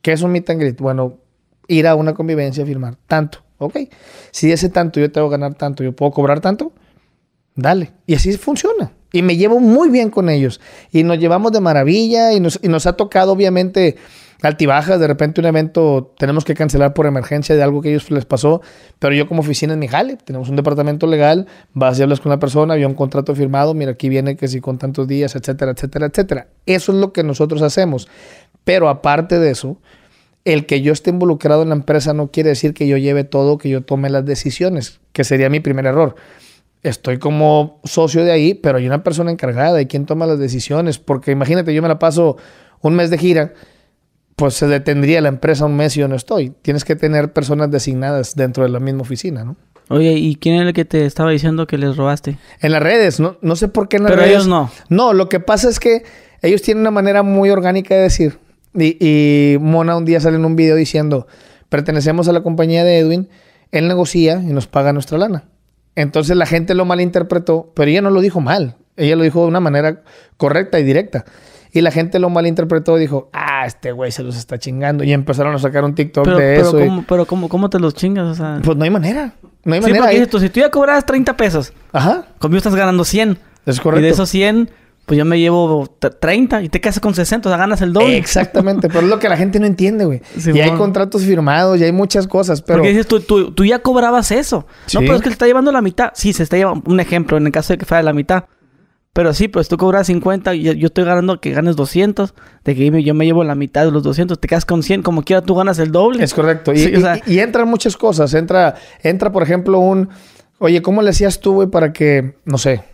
¿Qué 0.00 0.12
es 0.12 0.22
un 0.22 0.32
meet 0.32 0.48
and 0.48 0.60
greet? 0.60 0.80
Bueno, 0.80 1.18
ir 1.66 1.86
a 1.86 1.94
una 1.94 2.14
convivencia 2.14 2.64
a 2.64 2.66
firmar. 2.66 2.96
Tanto. 3.06 3.40
Ok. 3.58 3.80
Si 4.30 4.50
ese 4.50 4.70
tanto 4.70 4.98
yo 4.98 5.12
tengo 5.12 5.28
que 5.28 5.32
ganar 5.32 5.56
tanto, 5.56 5.84
yo 5.84 5.94
puedo 5.94 6.10
cobrar 6.10 6.40
tanto. 6.40 6.72
Dale. 7.54 7.92
Y 8.06 8.14
así 8.14 8.32
funciona. 8.38 8.92
Y 9.12 9.20
me 9.20 9.36
llevo 9.36 9.60
muy 9.60 9.90
bien 9.90 10.08
con 10.08 10.30
ellos. 10.30 10.58
Y 10.90 11.02
nos 11.02 11.18
llevamos 11.18 11.52
de 11.52 11.60
maravilla. 11.60 12.32
Y 12.32 12.40
nos 12.40 12.86
ha 12.86 12.94
tocado, 12.94 13.32
obviamente, 13.32 13.96
altibajas. 14.42 15.00
De 15.00 15.06
repente, 15.06 15.40
un 15.40 15.46
evento 15.46 16.14
tenemos 16.18 16.44
que 16.44 16.54
cancelar 16.54 16.94
por 16.94 17.06
emergencia 17.06 17.56
de 17.56 17.62
algo 17.62 17.82
que 17.82 17.90
ellos 17.90 18.10
les 18.10 18.24
pasó. 18.24 18.60
Pero 18.98 19.14
yo, 19.14 19.26
como 19.26 19.40
oficina 19.40 19.72
en 19.72 19.78
mi 19.78 19.88
jale, 19.88 20.16
tenemos 20.16 20.48
un 20.48 20.56
departamento 20.56 21.06
legal. 21.06 21.46
Vas 21.74 21.98
y 21.98 22.02
hablas 22.02 22.20
con 22.20 22.30
la 22.30 22.38
persona, 22.38 22.74
había 22.74 22.86
un 22.86 22.94
contrato 22.94 23.34
firmado. 23.34 23.74
Mira, 23.74 23.92
aquí 23.92 24.08
viene 24.08 24.36
que 24.36 24.48
si 24.48 24.60
con 24.60 24.78
tantos 24.78 25.08
días, 25.08 25.34
etcétera, 25.36 25.72
etcétera, 25.72 26.06
etcétera. 26.06 26.48
Eso 26.66 26.92
es 26.92 26.98
lo 26.98 27.12
que 27.12 27.22
nosotros 27.22 27.62
hacemos. 27.62 28.08
Pero 28.64 28.88
aparte 28.88 29.38
de 29.38 29.50
eso, 29.50 29.78
el 30.44 30.66
que 30.66 30.80
yo 30.80 30.92
esté 30.92 31.10
involucrado 31.10 31.62
en 31.62 31.68
la 31.68 31.74
empresa 31.74 32.14
no 32.14 32.30
quiere 32.30 32.50
decir 32.50 32.74
que 32.74 32.86
yo 32.86 32.96
lleve 32.96 33.24
todo, 33.24 33.58
que 33.58 33.68
yo 33.68 33.82
tome 33.82 34.08
las 34.08 34.24
decisiones, 34.24 35.00
que 35.12 35.24
sería 35.24 35.50
mi 35.50 35.60
primer 35.60 35.86
error. 35.86 36.14
Estoy 36.82 37.18
como 37.18 37.80
socio 37.84 38.24
de 38.24 38.30
ahí, 38.30 38.54
pero 38.54 38.78
hay 38.78 38.86
una 38.86 39.02
persona 39.02 39.30
encargada 39.30 39.74
de 39.74 39.86
quien 39.86 40.06
toma 40.06 40.26
las 40.26 40.38
decisiones, 40.38 40.98
porque 40.98 41.32
imagínate, 41.32 41.74
yo 41.74 41.82
me 41.82 41.88
la 41.88 41.98
paso 41.98 42.36
un 42.80 42.94
mes 42.94 43.10
de 43.10 43.18
gira, 43.18 43.52
pues 44.38 44.54
se 44.54 44.68
detendría 44.68 45.20
la 45.20 45.28
empresa 45.28 45.64
un 45.66 45.76
mes 45.76 45.96
y 45.96 46.00
yo 46.00 46.06
no 46.06 46.14
estoy. 46.14 46.50
Tienes 46.62 46.84
que 46.84 46.94
tener 46.94 47.32
personas 47.32 47.72
designadas 47.72 48.36
dentro 48.36 48.62
de 48.62 48.68
la 48.70 48.78
misma 48.78 49.02
oficina, 49.02 49.42
¿no? 49.44 49.56
Oye, 49.88 50.12
¿y 50.12 50.36
quién 50.36 50.54
era 50.54 50.68
el 50.68 50.74
que 50.74 50.84
te 50.84 51.04
estaba 51.04 51.32
diciendo 51.32 51.66
que 51.66 51.76
les 51.76 51.96
robaste? 51.96 52.38
En 52.60 52.70
las 52.70 52.80
redes, 52.80 53.18
no, 53.18 53.36
no 53.42 53.56
sé 53.56 53.66
por 53.66 53.88
qué 53.88 53.96
en 53.96 54.04
las 54.04 54.12
Pero 54.12 54.22
redes. 54.22 54.34
ellos 54.36 54.46
no. 54.46 54.70
No, 54.88 55.12
lo 55.12 55.28
que 55.28 55.40
pasa 55.40 55.68
es 55.68 55.80
que 55.80 56.04
ellos 56.40 56.62
tienen 56.62 56.82
una 56.82 56.92
manera 56.92 57.24
muy 57.24 57.50
orgánica 57.50 57.96
de 57.96 58.02
decir. 58.02 58.38
Y, 58.74 58.96
y 59.04 59.58
Mona 59.58 59.96
un 59.96 60.04
día 60.04 60.20
sale 60.20 60.36
en 60.36 60.44
un 60.44 60.54
video 60.54 60.76
diciendo, 60.76 61.26
pertenecemos 61.68 62.28
a 62.28 62.32
la 62.32 62.42
compañía 62.44 62.84
de 62.84 62.98
Edwin, 62.98 63.28
él 63.72 63.88
negocia 63.88 64.40
y 64.40 64.52
nos 64.52 64.68
paga 64.68 64.92
nuestra 64.92 65.18
lana. 65.18 65.48
Entonces 65.96 66.36
la 66.36 66.46
gente 66.46 66.74
lo 66.74 66.84
malinterpretó, 66.84 67.72
pero 67.74 67.90
ella 67.90 68.02
no 68.02 68.10
lo 68.10 68.20
dijo 68.20 68.40
mal. 68.40 68.76
Ella 68.96 69.16
lo 69.16 69.24
dijo 69.24 69.40
de 69.42 69.48
una 69.48 69.58
manera 69.58 70.02
correcta 70.36 70.78
y 70.78 70.84
directa. 70.84 71.24
Y 71.72 71.80
la 71.82 71.90
gente 71.90 72.18
lo 72.18 72.30
malinterpretó 72.30 72.96
y 72.96 73.00
dijo, 73.00 73.28
ah, 73.32 73.64
este 73.66 73.92
güey 73.92 74.10
se 74.10 74.22
los 74.22 74.36
está 74.36 74.58
chingando. 74.58 75.04
Y 75.04 75.12
empezaron 75.12 75.54
a 75.54 75.58
sacar 75.58 75.84
un 75.84 75.94
TikTok 75.94 76.24
Pero, 76.24 76.38
de 76.38 76.56
pero, 76.56 76.68
eso. 76.68 76.80
y- 76.82 76.86
¿cómo, 76.88 77.04
pero 77.06 77.26
¿cómo, 77.26 77.48
cómo 77.48 77.70
te 77.70 77.78
los 77.78 77.94
chingas? 77.94 78.26
O 78.26 78.34
sea... 78.34 78.60
Pues 78.64 78.76
no 78.76 78.84
hay 78.84 78.90
manera. 78.90 79.34
No 79.64 79.74
hay 79.74 79.80
sí, 79.82 79.86
manera. 79.90 80.06
porque 80.06 80.26
tú, 80.26 80.40
si 80.40 80.48
tú 80.48 80.60
ya 80.60 80.70
cobrabas 80.70 81.04
30 81.04 81.36
pesos, 81.36 81.72
Ajá, 81.92 82.26
conmigo 82.38 82.58
estás 82.58 82.74
ganando 82.74 83.04
100. 83.04 83.38
es 83.66 83.80
correcto. 83.80 84.00
Y 84.00 84.04
de 84.04 84.10
esos 84.10 84.30
100, 84.30 84.70
pues 85.04 85.18
yo 85.18 85.24
me 85.26 85.38
llevo 85.38 85.86
t- 85.98 86.08
30 86.10 86.62
y 86.62 86.68
te 86.70 86.80
quedas 86.80 87.00
con 87.00 87.14
60, 87.14 87.48
o 87.48 87.50
sea, 87.50 87.58
ganas 87.58 87.82
el 87.82 87.92
doble. 87.92 88.16
Exactamente, 88.16 88.88
pero 88.88 89.00
es 89.00 89.08
lo 89.08 89.18
que 89.18 89.28
la 89.28 89.36
gente 89.36 89.60
no 89.60 89.66
entiende, 89.66 90.04
güey. 90.06 90.22
Sí, 90.38 90.50
y 90.54 90.60
hay 90.60 90.70
contratos 90.72 91.22
firmados 91.22 91.78
y 91.80 91.84
hay 91.84 91.92
muchas 91.92 92.26
cosas, 92.26 92.62
pero... 92.62 92.78
Porque 92.78 92.90
dices, 92.90 93.06
tú, 93.06 93.20
tú, 93.20 93.52
tú 93.52 93.64
ya 93.66 93.80
cobrabas 93.80 94.30
eso. 94.32 94.66
Sí. 94.86 94.96
No, 94.96 95.00
pero 95.02 95.16
es 95.16 95.20
que 95.22 95.28
le 95.28 95.32
está 95.34 95.46
llevando 95.46 95.70
la 95.72 95.82
mitad. 95.82 96.12
Sí, 96.14 96.32
se 96.32 96.42
está 96.44 96.56
llevando, 96.56 96.82
un 96.90 97.00
ejemplo, 97.00 97.36
en 97.36 97.44
el 97.46 97.52
caso 97.52 97.74
de 97.74 97.78
que 97.78 97.84
fuera 97.84 98.02
la 98.02 98.12
mitad. 98.14 98.44
Pero 99.18 99.34
sí, 99.34 99.48
pues 99.48 99.66
tú 99.66 99.76
cobras 99.78 100.06
50 100.06 100.54
y 100.54 100.62
yo, 100.62 100.72
yo 100.74 100.86
estoy 100.86 101.02
ganando 101.02 101.40
que 101.40 101.50
ganes 101.50 101.74
200. 101.74 102.34
De 102.62 102.76
que 102.76 103.02
yo 103.02 103.14
me 103.14 103.26
llevo 103.26 103.42
la 103.42 103.56
mitad 103.56 103.84
de 103.84 103.90
los 103.90 104.04
200, 104.04 104.38
te 104.38 104.46
quedas 104.46 104.64
con 104.64 104.84
100. 104.84 105.02
Como 105.02 105.22
quiera, 105.24 105.42
tú 105.42 105.56
ganas 105.56 105.80
el 105.80 105.90
doble. 105.90 106.22
Es 106.22 106.32
correcto. 106.32 106.72
Y, 106.72 106.78
Sí, 106.78 106.94
o 106.94 107.00
sea- 107.00 107.20
y- 107.26 107.34
y 107.34 107.38
entran 107.40 107.66
muchas 107.68 107.96
cosas. 107.96 108.32
Entra, 108.34 108.76
entra, 109.02 109.32
por 109.32 109.42
ejemplo, 109.42 109.80
un, 109.80 110.08
Oye, 110.60 110.82
¿cómo 110.82 111.02
le 111.02 111.10
hacías 111.10 111.40
tú, 111.40 111.54
güey, 111.54 111.66
para 111.68 111.92
que, 111.92 112.36
no 112.44 112.58
sé, 112.58 112.84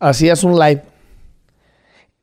hacías 0.00 0.44
un 0.44 0.58
live 0.58 0.82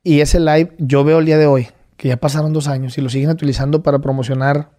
y 0.04 0.22
ese 0.22 0.39
live 0.39 0.74
yo 0.80 1.04
veo 1.04 1.20
el 1.20 1.26
día 1.28 1.38
de 1.38 1.46
hoy, 1.46 1.68
que 1.98 2.08
ya 2.08 2.18
pasaron 2.18 2.54
dos 2.54 2.68
años 2.68 2.98
y 2.98 3.02
lo 3.02 3.10
siguen 3.10 3.30
utilizando 3.30 3.84
para 3.84 4.00
promocionar 4.00 4.72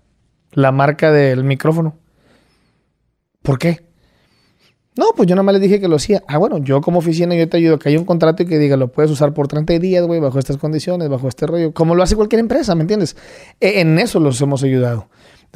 la 0.50 0.72
marca 0.72 1.12
del 1.12 1.44
micrófono? 1.44 1.96
¿Por 3.42 3.58
qué? 3.60 3.86
No, 4.96 5.06
pues 5.14 5.28
yo 5.28 5.34
nada 5.34 5.42
más 5.42 5.52
le 5.54 5.60
dije 5.60 5.78
que 5.78 5.88
lo 5.88 5.96
hacía. 5.96 6.22
Ah, 6.26 6.38
bueno, 6.38 6.58
yo 6.58 6.80
como 6.80 7.00
oficina 7.00 7.34
yo 7.34 7.48
te 7.48 7.58
ayudo, 7.58 7.78
que 7.78 7.90
haya 7.90 7.98
un 7.98 8.06
contrato 8.06 8.42
y 8.42 8.46
que 8.46 8.58
diga, 8.58 8.76
lo 8.78 8.88
puedes 8.88 9.10
usar 9.10 9.34
por 9.34 9.46
30 9.46 9.78
días, 9.78 10.04
güey, 10.06 10.20
bajo 10.20 10.38
estas 10.38 10.56
condiciones, 10.56 11.08
bajo 11.10 11.28
este 11.28 11.46
rollo, 11.46 11.72
como 11.72 11.94
lo 11.94 12.02
hace 12.02 12.16
cualquier 12.16 12.40
empresa, 12.40 12.74
¿me 12.74 12.80
entiendes? 12.82 13.14
E- 13.60 13.80
en 13.80 13.98
eso 13.98 14.20
los 14.20 14.40
hemos 14.40 14.62
ayudado. 14.62 15.08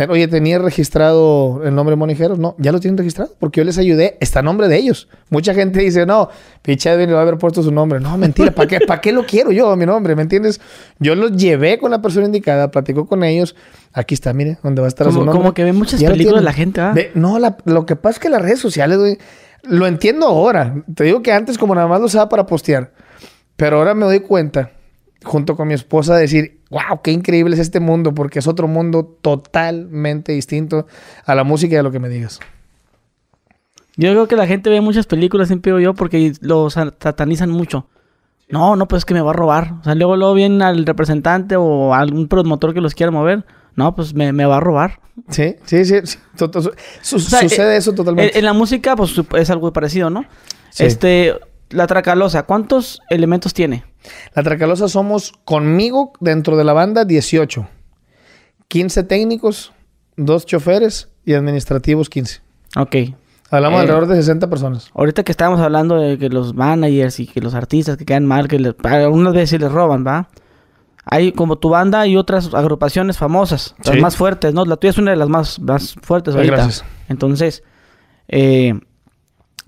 Oye, 0.08 0.28
¿tenía 0.28 0.58
registrado 0.58 1.62
el 1.62 1.74
nombre 1.74 1.94
Monijeros? 1.94 2.38
No, 2.38 2.54
ya 2.58 2.72
lo 2.72 2.80
tienen 2.80 2.96
registrado 2.96 3.32
porque 3.38 3.60
yo 3.60 3.64
les 3.64 3.76
ayudé. 3.76 4.16
Está 4.20 4.38
a 4.38 4.42
nombre 4.42 4.66
de 4.66 4.76
ellos. 4.76 5.08
Mucha 5.28 5.52
gente 5.52 5.80
dice, 5.80 6.06
no, 6.06 6.30
pinche 6.62 6.90
Edwin 6.90 7.08
le 7.08 7.12
va 7.12 7.18
a 7.18 7.22
haber 7.22 7.36
puesto 7.36 7.62
su 7.62 7.70
nombre. 7.70 8.00
No, 8.00 8.16
mentira, 8.16 8.50
¿para 8.52 8.66
qué, 8.66 8.80
¿para 8.80 9.00
qué 9.02 9.12
lo 9.12 9.26
quiero 9.26 9.52
yo, 9.52 9.76
mi 9.76 9.84
nombre? 9.84 10.16
¿Me 10.16 10.22
entiendes? 10.22 10.58
Yo 11.00 11.14
los 11.14 11.32
llevé 11.36 11.78
con 11.78 11.90
la 11.90 12.00
persona 12.00 12.24
indicada, 12.26 12.70
platicó 12.70 13.06
con 13.06 13.22
ellos. 13.24 13.54
Aquí 13.92 14.14
está, 14.14 14.32
mire, 14.32 14.56
donde 14.62 14.80
va 14.80 14.86
a 14.86 14.88
estar 14.88 15.06
su 15.08 15.12
Como, 15.12 15.26
nombre. 15.26 15.38
como 15.42 15.54
que 15.54 15.64
ve 15.64 15.72
muchas 15.74 16.00
Ya 16.00 16.08
películas 16.10 16.42
la 16.44 16.52
gente, 16.54 16.80
¿ah? 16.80 16.94
No, 17.14 17.38
la- 17.38 17.58
lo 17.66 17.84
que 17.84 17.94
pasa 17.96 18.14
es 18.14 18.18
que 18.20 18.30
las 18.30 18.40
redes 18.40 18.58
sociales, 18.60 18.96
güey, 18.98 19.18
lo 19.64 19.86
entiendo 19.86 20.26
ahora. 20.28 20.82
Te 20.94 21.04
digo 21.04 21.20
que 21.20 21.32
antes 21.32 21.58
como 21.58 21.74
nada 21.74 21.88
más 21.88 22.00
lo 22.00 22.06
usaba 22.06 22.30
para 22.30 22.46
postear. 22.46 22.92
Pero 23.56 23.76
ahora 23.76 23.94
me 23.94 24.06
doy 24.06 24.20
cuenta, 24.20 24.70
junto 25.24 25.56
con 25.56 25.68
mi 25.68 25.74
esposa, 25.74 26.14
de 26.14 26.22
decir, 26.22 26.59
wow, 26.70 27.02
qué 27.02 27.10
increíble 27.12 27.54
es 27.54 27.60
este 27.60 27.80
mundo, 27.80 28.14
porque 28.14 28.38
es 28.38 28.46
otro 28.46 28.66
mundo 28.68 29.18
totalmente 29.20 30.32
distinto 30.32 30.86
a 31.26 31.34
la 31.34 31.44
música 31.44 31.74
y 31.74 31.78
a 31.78 31.82
lo 31.82 31.90
que 31.90 31.98
me 31.98 32.08
digas. 32.08 32.40
Yo 33.96 34.10
creo 34.12 34.28
que 34.28 34.36
la 34.36 34.46
gente 34.46 34.70
ve 34.70 34.80
muchas 34.80 35.06
películas, 35.06 35.48
siempre 35.48 35.70
digo 35.72 35.80
yo, 35.80 35.94
porque 35.94 36.32
lo 36.40 36.70
sa- 36.70 36.94
satanizan 37.00 37.50
mucho. 37.50 37.86
No, 38.48 38.74
no, 38.76 38.88
pues 38.88 39.00
es 39.00 39.04
que 39.04 39.14
me 39.14 39.20
va 39.20 39.30
a 39.30 39.34
robar. 39.34 39.74
O 39.80 39.84
sea, 39.84 39.94
luego, 39.94 40.16
luego 40.16 40.34
viene 40.34 40.64
al 40.64 40.86
representante 40.86 41.56
o 41.56 41.94
algún 41.94 42.26
promotor 42.28 42.72
que 42.74 42.80
los 42.80 42.94
quiera 42.94 43.12
mover. 43.12 43.44
No, 43.76 43.94
pues 43.94 44.14
me, 44.14 44.32
me 44.32 44.44
va 44.46 44.56
a 44.56 44.60
robar. 44.60 45.00
Sí, 45.28 45.56
sí, 45.64 45.84
sí. 45.84 45.96
sea, 46.00 47.40
sucede 47.42 47.74
eh, 47.74 47.76
eso 47.76 47.90
En, 47.90 47.96
totalmente. 47.96 48.38
en 48.38 48.44
la 48.44 48.52
música, 48.52 48.96
pues 48.96 49.14
es 49.36 49.50
algo 49.50 49.72
parecido, 49.72 50.10
¿no? 50.10 50.24
Sí. 50.70 50.84
Este, 50.84 51.34
la 51.68 51.86
tracalosa, 51.86 52.44
¿cuántos 52.44 53.00
elementos 53.10 53.54
tiene? 53.54 53.84
La 54.34 54.42
Tracalosa 54.42 54.88
somos 54.88 55.32
conmigo 55.44 56.12
dentro 56.20 56.56
de 56.56 56.64
la 56.64 56.72
banda 56.72 57.04
18. 57.04 57.66
15 58.68 59.02
técnicos, 59.04 59.72
dos 60.16 60.46
choferes 60.46 61.08
y 61.24 61.34
administrativos 61.34 62.08
15. 62.08 62.40
Ok. 62.76 62.96
Hablamos 63.50 63.78
Eh, 63.78 63.82
alrededor 63.82 64.06
de 64.06 64.16
60 64.16 64.48
personas. 64.48 64.90
Ahorita 64.94 65.24
que 65.24 65.32
estábamos 65.32 65.60
hablando 65.60 65.96
de 65.96 66.18
que 66.18 66.28
los 66.28 66.54
managers 66.54 67.18
y 67.18 67.26
que 67.26 67.40
los 67.40 67.54
artistas 67.54 67.96
que 67.96 68.04
quedan 68.04 68.24
mal, 68.26 68.46
que 68.46 68.58
les, 68.60 68.74
algunas 68.84 69.34
veces 69.34 69.60
les 69.60 69.72
roban, 69.72 70.06
¿va? 70.06 70.28
Hay 71.04 71.32
como 71.32 71.56
tu 71.58 71.68
banda 71.70 72.06
y 72.06 72.16
otras 72.16 72.54
agrupaciones 72.54 73.18
famosas, 73.18 73.74
las 73.84 73.96
Sí. 73.96 74.00
más 74.00 74.16
fuertes, 74.16 74.54
¿no? 74.54 74.64
La 74.64 74.76
tuya 74.76 74.90
es 74.92 74.98
una 74.98 75.10
de 75.10 75.16
las 75.16 75.28
más, 75.28 75.58
más 75.58 75.94
fuertes 76.02 76.34
Ay, 76.34 76.40
ahorita. 76.42 76.56
gracias. 76.56 76.84
Entonces, 77.08 77.64
eh, 78.28 78.74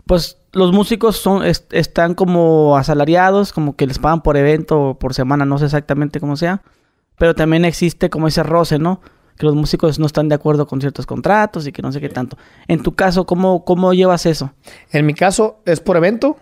pues 0.07 0.39
los 0.53 0.73
músicos 0.73 1.17
son 1.17 1.45
es- 1.45 1.67
están 1.71 2.15
como 2.15 2.77
asalariados, 2.77 3.53
como 3.53 3.75
que 3.77 3.87
les 3.87 3.99
pagan 3.99 4.23
por 4.23 4.37
evento 4.37 4.81
o 4.91 4.99
por 4.99 5.15
semana, 5.15 5.45
no 5.45 5.59
sé 5.59 5.67
exactamente 5.67 6.21
cómo 6.21 6.37
sea. 6.37 6.63
Pero 7.19 7.35
también 7.35 7.65
existe 7.65 8.11
como 8.11 8.29
ese 8.29 8.43
roce, 8.43 8.79
¿no? 8.79 9.01
Que 9.39 9.47
los 9.47 9.55
músicos 9.55 9.99
no 9.99 10.07
están 10.07 10.29
de 10.29 10.35
acuerdo 10.35 10.67
con 10.67 10.81
ciertos 10.81 11.07
contratos 11.07 11.67
y 11.67 11.73
que 11.73 11.81
no 11.83 11.91
sé 11.93 12.01
qué 12.01 12.09
tanto. 12.09 12.37
En 12.69 12.83
tu 12.83 12.95
caso, 12.95 13.25
¿cómo, 13.27 13.65
cómo 13.65 13.93
llevas 13.95 14.27
eso? 14.27 14.53
En 14.91 15.07
mi 15.07 15.15
caso 15.15 15.61
es 15.65 15.81
por 15.81 15.97
evento, 15.97 16.37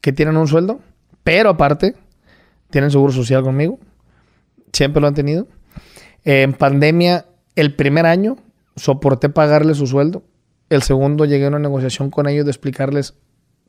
que 0.00 0.12
tienen 0.12 0.36
un 0.36 0.46
sueldo, 0.46 0.80
pero 1.24 1.50
aparte 1.50 1.94
tienen 2.70 2.90
seguro 2.90 3.12
social 3.12 3.42
conmigo. 3.42 3.78
Siempre 4.72 5.00
lo 5.00 5.08
han 5.08 5.14
tenido. 5.14 5.46
En 6.24 6.52
pandemia, 6.52 7.26
el 7.56 7.74
primer 7.74 8.04
año 8.06 8.36
soporté 8.76 9.28
pagarles 9.30 9.78
su 9.78 9.86
sueldo. 9.86 10.22
El 10.68 10.82
segundo 10.82 11.24
llegué 11.24 11.46
a 11.46 11.48
una 11.48 11.58
negociación 11.58 12.10
con 12.10 12.28
ellos 12.28 12.44
de 12.44 12.50
explicarles 12.50 13.14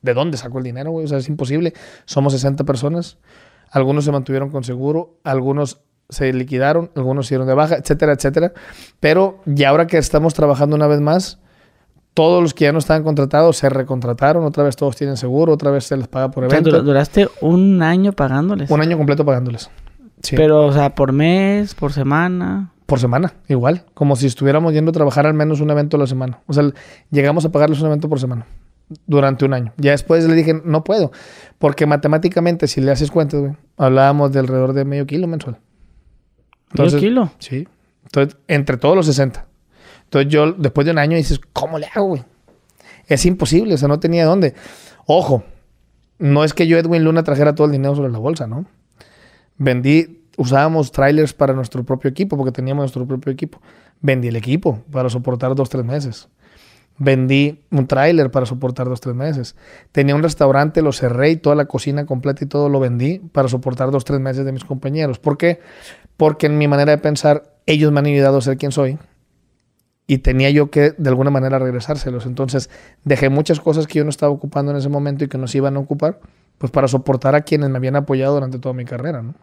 de 0.02 0.14
dónde 0.14 0.38
sacó 0.38 0.58
el 0.60 0.64
dinero, 0.64 0.92
güey. 0.92 1.06
O 1.06 1.08
sea, 1.08 1.18
es 1.18 1.28
imposible. 1.30 1.74
Somos 2.06 2.34
60 2.34 2.64
personas. 2.64 3.18
Algunos 3.72 4.06
se 4.06 4.12
mantuvieron 4.12 4.50
con 4.50 4.64
seguro, 4.64 5.18
algunos 5.24 5.82
se 6.10 6.34
liquidaron, 6.34 6.90
algunos 6.96 7.28
se 7.28 7.36
dieron 7.36 7.48
de 7.48 7.54
baja, 7.54 7.76
etcétera, 7.76 8.14
etcétera. 8.14 8.52
Pero 9.00 9.40
ya 9.46 9.70
ahora 9.70 9.86
que 9.86 9.98
estamos 10.00 10.34
trabajando 10.34 10.76
una 10.76 10.88
vez 10.88 11.02
más, 11.02 11.40
todos 12.16 12.42
los 12.42 12.54
que 12.56 12.64
ya 12.66 12.72
no 12.72 12.80
estaban 12.80 13.04
contratados 13.04 13.58
se 13.58 13.70
recontrataron, 13.70 14.44
otra 14.44 14.64
vez 14.64 14.76
todos 14.76 14.96
tienen 14.96 15.18
seguro, 15.18 15.54
otra 15.54 15.70
vez 15.70 15.84
se 15.86 15.96
les 15.96 16.08
paga 16.08 16.32
por 16.32 16.44
O 16.46 16.50
sea, 16.50 16.58
evento. 16.58 16.72
dura- 16.72 16.84
duraste 16.84 17.30
un 17.42 17.84
año 17.84 18.12
pagándoles. 18.14 18.72
Un 18.72 18.82
año 18.82 18.98
completo 18.98 19.24
pagándoles. 19.24 19.70
Sí. 20.24 20.36
Pero, 20.36 20.66
o 20.66 20.74
sea, 20.74 20.96
por 20.96 21.12
mes, 21.14 21.76
por 21.76 21.94
semana. 21.94 22.72
por 22.88 23.00
semana, 23.00 23.36
igual. 23.48 23.86
Como 23.94 24.16
si 24.16 24.26
estuviéramos 24.26 24.74
yendo 24.74 24.90
a 24.90 24.94
trabajar 24.94 25.28
al 25.28 25.36
menos 25.36 25.62
un 25.62 25.70
evento 25.70 25.96
a 25.96 26.00
la 26.00 26.08
semana. 26.08 26.40
O 26.48 26.54
sea, 26.54 26.64
llegamos 27.12 27.46
a 27.46 27.52
pagarles 27.52 27.80
un 27.82 27.88
evento 27.88 28.10
por 28.10 28.20
semana. 28.20 28.48
Durante 29.06 29.46
un 29.46 29.54
año. 29.54 29.74
Ya 29.78 29.92
después 29.92 30.28
le 30.28 30.34
dije, 30.36 30.62
no 30.66 30.84
puedo. 30.84 31.12
Porque 31.60 31.86
matemáticamente, 31.86 32.68
si 32.68 32.82
le 32.82 32.92
haces 32.92 33.12
cuentas, 33.12 33.40
güey, 33.40 33.54
hablábamos 33.78 34.32
de 34.32 34.40
alrededor 34.40 34.74
de 34.74 34.84
medio 34.84 35.06
kilo 35.06 35.28
mensual. 35.28 35.60
¿Medio 36.74 37.00
kilo? 37.00 37.32
Sí. 37.38 37.68
Entonces, 38.06 38.38
entre 38.48 38.78
todos 38.78 38.96
los 38.96 39.06
60. 39.06 39.46
Entonces 40.06 40.32
yo, 40.32 40.54
después 40.54 40.86
de 40.86 40.92
un 40.92 40.98
año, 40.98 41.18
dices, 41.18 41.40
¿cómo 41.54 41.78
le 41.78 41.88
hago, 41.94 42.08
güey? 42.08 42.24
Es 43.08 43.26
imposible, 43.26 43.76
o 43.76 43.78
sea, 43.78 43.88
no 43.88 44.00
tenía 44.00 44.26
dónde. 44.26 44.56
Ojo, 45.06 45.44
no 46.18 46.44
es 46.44 46.54
que 46.54 46.66
yo, 46.66 46.78
Edwin 46.78 47.04
Luna, 47.04 47.24
trajera 47.24 47.54
todo 47.54 47.66
el 47.66 47.72
dinero 47.72 47.96
sobre 47.96 48.12
la 48.12 48.18
bolsa, 48.18 48.48
¿no? 48.48 48.66
Vendí, 49.58 50.24
usábamos 50.38 50.92
trailers 50.92 51.34
para 51.34 51.54
nuestro 51.54 51.84
propio 51.84 52.10
equipo, 52.10 52.38
porque 52.38 52.52
teníamos 52.52 52.84
nuestro 52.84 53.06
propio 53.06 53.32
equipo. 53.32 53.62
Vendí 54.02 54.30
el 54.30 54.36
equipo 54.36 54.84
para 54.92 55.10
soportar 55.10 55.54
dos, 55.54 55.70
tres 55.70 55.86
meses. 55.86 56.28
Vendí 57.02 57.64
un 57.72 57.88
tráiler 57.88 58.30
para 58.30 58.46
soportar 58.46 58.90
dos, 58.90 59.00
tres 59.00 59.16
meses. 59.16 59.56
Tenía 59.94 60.16
un 60.16 60.22
restaurante, 60.24 60.82
lo 60.82 60.92
cerré 60.92 61.32
y 61.32 61.38
toda 61.38 61.56
la 61.56 61.66
cocina 61.66 62.06
completa 62.06 62.44
y 62.44 62.48
todo 62.48 62.68
lo 62.68 62.80
vendí 62.82 63.20
para 63.20 63.48
soportar 63.48 63.90
dos, 63.90 64.04
tres 64.04 64.20
meses 64.20 64.46
de 64.46 64.52
mis 64.52 64.66
compañeros. 64.66 65.18
¿Por 65.18 65.38
qué? 65.38 65.62
Porque 66.18 66.48
en 66.48 66.58
mi 66.58 66.68
manera 66.68 66.92
de 66.92 66.98
pensar, 66.98 67.56
ellos 67.66 67.92
me 67.94 68.00
han 68.00 68.06
ayudado 68.08 68.38
a 68.38 68.42
ser 68.42 68.58
quien 68.58 68.74
soy 68.74 68.98
y 70.08 70.18
tenía 70.18 70.50
yo 70.50 70.70
que 70.72 70.92
de 70.98 71.10
alguna 71.10 71.30
manera 71.30 71.58
regresárselos. 71.58 72.26
Entonces 72.26 72.70
dejé 73.06 73.30
muchas 73.30 73.62
cosas 73.62 73.88
que 73.88 74.00
yo 74.00 74.04
no 74.04 74.10
estaba 74.10 74.32
ocupando 74.34 74.72
en 74.72 74.78
ese 74.78 74.90
momento 74.90 75.24
y 75.24 75.30
que 75.30 75.38
nos 75.38 75.56
iban 75.56 75.78
a 75.78 75.80
ocupar, 75.80 76.20
pues 76.58 76.70
para 76.72 76.90
soportar 76.90 77.34
a 77.36 77.42
quienes 77.42 77.70
me 77.70 77.78
habían 77.78 77.96
apoyado 77.96 78.34
durante 78.34 78.60
toda 78.60 78.74
mi 78.74 78.84
carrera, 78.84 79.22
¿no? 79.22 79.36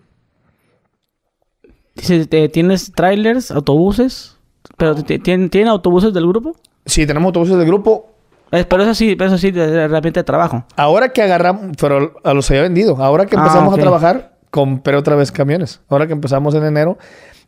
Dice, 1.95 2.27
te- 2.27 2.49
¿tienes 2.51 2.93
trailers, 2.93 3.51
autobuses? 3.51 4.37
¿Pero 4.77 4.95
tienen 5.03 5.69
autobuses 5.69 6.13
del 6.13 6.27
grupo? 6.27 6.55
Sí, 6.87 7.07
tenemos 7.07 7.27
autobuses 7.29 7.57
del 7.59 7.67
grupo. 7.67 8.13
Eh, 8.53 8.65
pero 8.69 8.85
eso 8.85 8.95
sí, 8.95 9.17
eso 9.21 9.39
sí, 9.39 9.51
de, 9.51 9.67
de 9.67 9.89
repente 9.89 10.21
de 10.21 10.25
trabajo. 10.25 10.65
Ahora 10.77 11.09
que 11.11 11.21
agarramos, 11.21 11.77
pero 11.81 12.15
a 12.23 12.33
los 12.33 12.49
había 12.51 12.63
vendido. 12.63 12.97
Ahora 13.03 13.27
que 13.27 13.37
Ah, 13.37 13.41
empezamos 13.41 13.73
ok. 13.73 13.79
a 13.79 13.83
trabajar, 13.83 14.37
compré 14.51 14.97
otra 14.97 15.17
vez 15.17 15.33
camiones. 15.33 15.81
Ahora 15.89 16.07
que 16.07 16.13
empezamos 16.13 16.55
en 16.55 16.63
enero, 16.65 16.97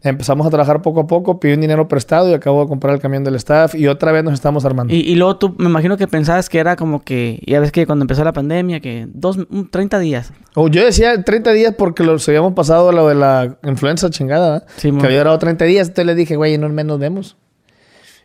empezamos 0.03 0.45
a 0.47 0.51
trabajar 0.51 0.83
poco 0.83 1.01
a 1.01 1.07
poco, 1.07 1.39
pedí 1.39 1.53
un 1.55 1.61
dinero 1.61 1.87
prestado 1.87 2.29
y 2.29 2.35
acabo 2.35 2.63
de 2.63 2.69
comprar 2.69 2.95
el 2.95 3.01
camión 3.01 3.23
del 3.23 3.37
staff 3.37 3.77
y 3.77 3.87
otra 3.87 4.11
vez 4.11 4.25
nos 4.25 4.35
estamos 4.35 4.65
armando. 4.65 4.93
Y, 4.93 4.99
y 4.99 5.15
luego 5.15 5.37
tú, 5.37 5.55
me 5.59 5.67
imagino 5.67 5.97
que 5.97 6.09
pensabas 6.09 6.49
que 6.49 6.59
era 6.59 6.75
como 6.75 7.03
que, 7.05 7.41
ya 7.47 7.61
ves 7.61 7.71
que 7.71 7.87
cuando 7.87 8.03
empezó 8.03 8.25
la 8.25 8.33
pandemia, 8.33 8.81
que 8.81 9.07
dos, 9.09 9.37
un- 9.51 9.69
30 9.71 10.01
días. 10.01 10.33
O 10.57 10.67
yo 10.69 10.85
decía 10.85 11.23
30 11.23 11.53
días 11.53 11.75
porque 11.79 12.03
los 12.03 12.29
habíamos 12.29 12.55
pasado 12.55 12.91
lo 12.91 13.07
de 13.09 13.15
la 13.15 13.57
influenza 13.63 14.11
chingada, 14.11 14.51
¿verdad? 14.51 14.67
Sí, 14.77 14.91
que 14.91 15.07
había 15.07 15.19
durado 15.19 15.39
30 15.39 15.65
días. 15.65 15.87
Entonces 15.87 16.07
le 16.07 16.15
dije, 16.17 16.35
güey, 16.35 16.55
en 16.55 16.65
un 16.65 16.75
mes 16.75 16.85
nos 16.87 16.99
vemos. 16.99 17.37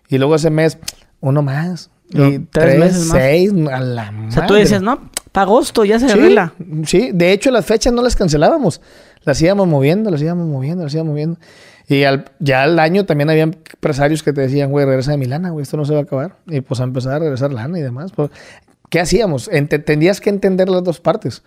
Y 0.10 0.18
luego 0.18 0.36
ese 0.36 0.50
mes, 0.50 0.78
uno 1.24 1.42
más. 1.42 1.90
No, 2.12 2.28
Y 2.30 2.40
tres 2.40 2.78
meses 2.80 3.06
más. 3.08 3.18
seis, 3.18 3.52
a 3.72 3.80
la 3.80 4.12
madre. 4.12 4.28
O 4.28 4.32
sea, 4.32 4.46
tú 4.46 4.54
decías, 4.54 4.82
no, 4.82 5.10
para 5.32 5.46
agosto 5.46 5.84
ya 5.86 6.00
se 6.00 6.08
Sí, 6.10 6.14
arregla. 6.20 6.54
sí, 6.86 7.10
de 7.14 7.32
hecho 7.32 7.50
las 7.50 7.66
fechas 7.66 7.92
no 7.94 8.02
las 8.04 8.16
cancelábamos. 8.16 8.82
Las 9.24 9.42
íbamos 9.42 9.68
moviendo, 9.68 10.12
las 10.12 10.22
íbamos 10.22 10.46
moviendo, 10.48 10.84
las 10.84 10.94
íbamos 10.94 11.12
moviendo. 11.12 11.40
Y 11.88 12.04
al, 12.04 12.26
ya 12.40 12.64
al 12.64 12.78
año 12.78 13.06
también 13.06 13.30
había 13.30 13.44
empresarios 13.44 14.22
que 14.22 14.32
te 14.34 14.42
decían, 14.42 14.70
güey, 14.70 14.86
regresa 14.86 15.12
de 15.12 15.18
Milana, 15.18 15.50
güey, 15.50 15.64
esto 15.64 15.76
no 15.78 15.86
se 15.86 15.94
va 15.94 16.00
a 16.00 16.04
acabar. 16.04 16.36
Y 16.48 16.62
pues 16.62 16.80
a 16.82 16.84
empezar 16.84 17.14
a 17.14 17.20
regresar 17.20 17.52
lana 17.54 17.80
y 17.80 17.82
demás. 17.82 18.12
Pues, 18.16 18.30
¿Qué 18.90 19.00
hacíamos? 19.00 19.50
Ente- 19.50 19.80
tendrías 19.80 20.22
que 20.22 20.30
entender 20.30 20.70
las 20.70 20.84
dos 20.84 21.00
partes. 21.00 21.42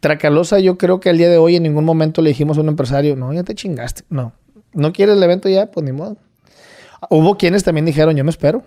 Tracalosa, 0.00 0.60
yo 0.60 0.78
creo 0.78 1.00
que 1.00 1.10
al 1.10 1.18
día 1.18 1.28
de 1.28 1.38
hoy 1.38 1.56
en 1.56 1.64
ningún 1.64 1.84
momento 1.84 2.22
le 2.22 2.28
dijimos 2.28 2.58
a 2.58 2.60
un 2.60 2.68
empresario, 2.68 3.16
no, 3.16 3.32
ya 3.32 3.42
te 3.42 3.54
chingaste. 3.56 4.04
No, 4.08 4.32
no 4.72 4.92
quieres 4.92 5.16
el 5.16 5.22
evento 5.22 5.48
ya, 5.48 5.66
pues 5.70 5.84
ni 5.84 5.90
modo. 5.92 6.16
Hubo 7.10 7.36
quienes 7.36 7.64
también 7.64 7.86
dijeron, 7.86 8.14
yo 8.14 8.22
me 8.24 8.30
espero. 8.30 8.62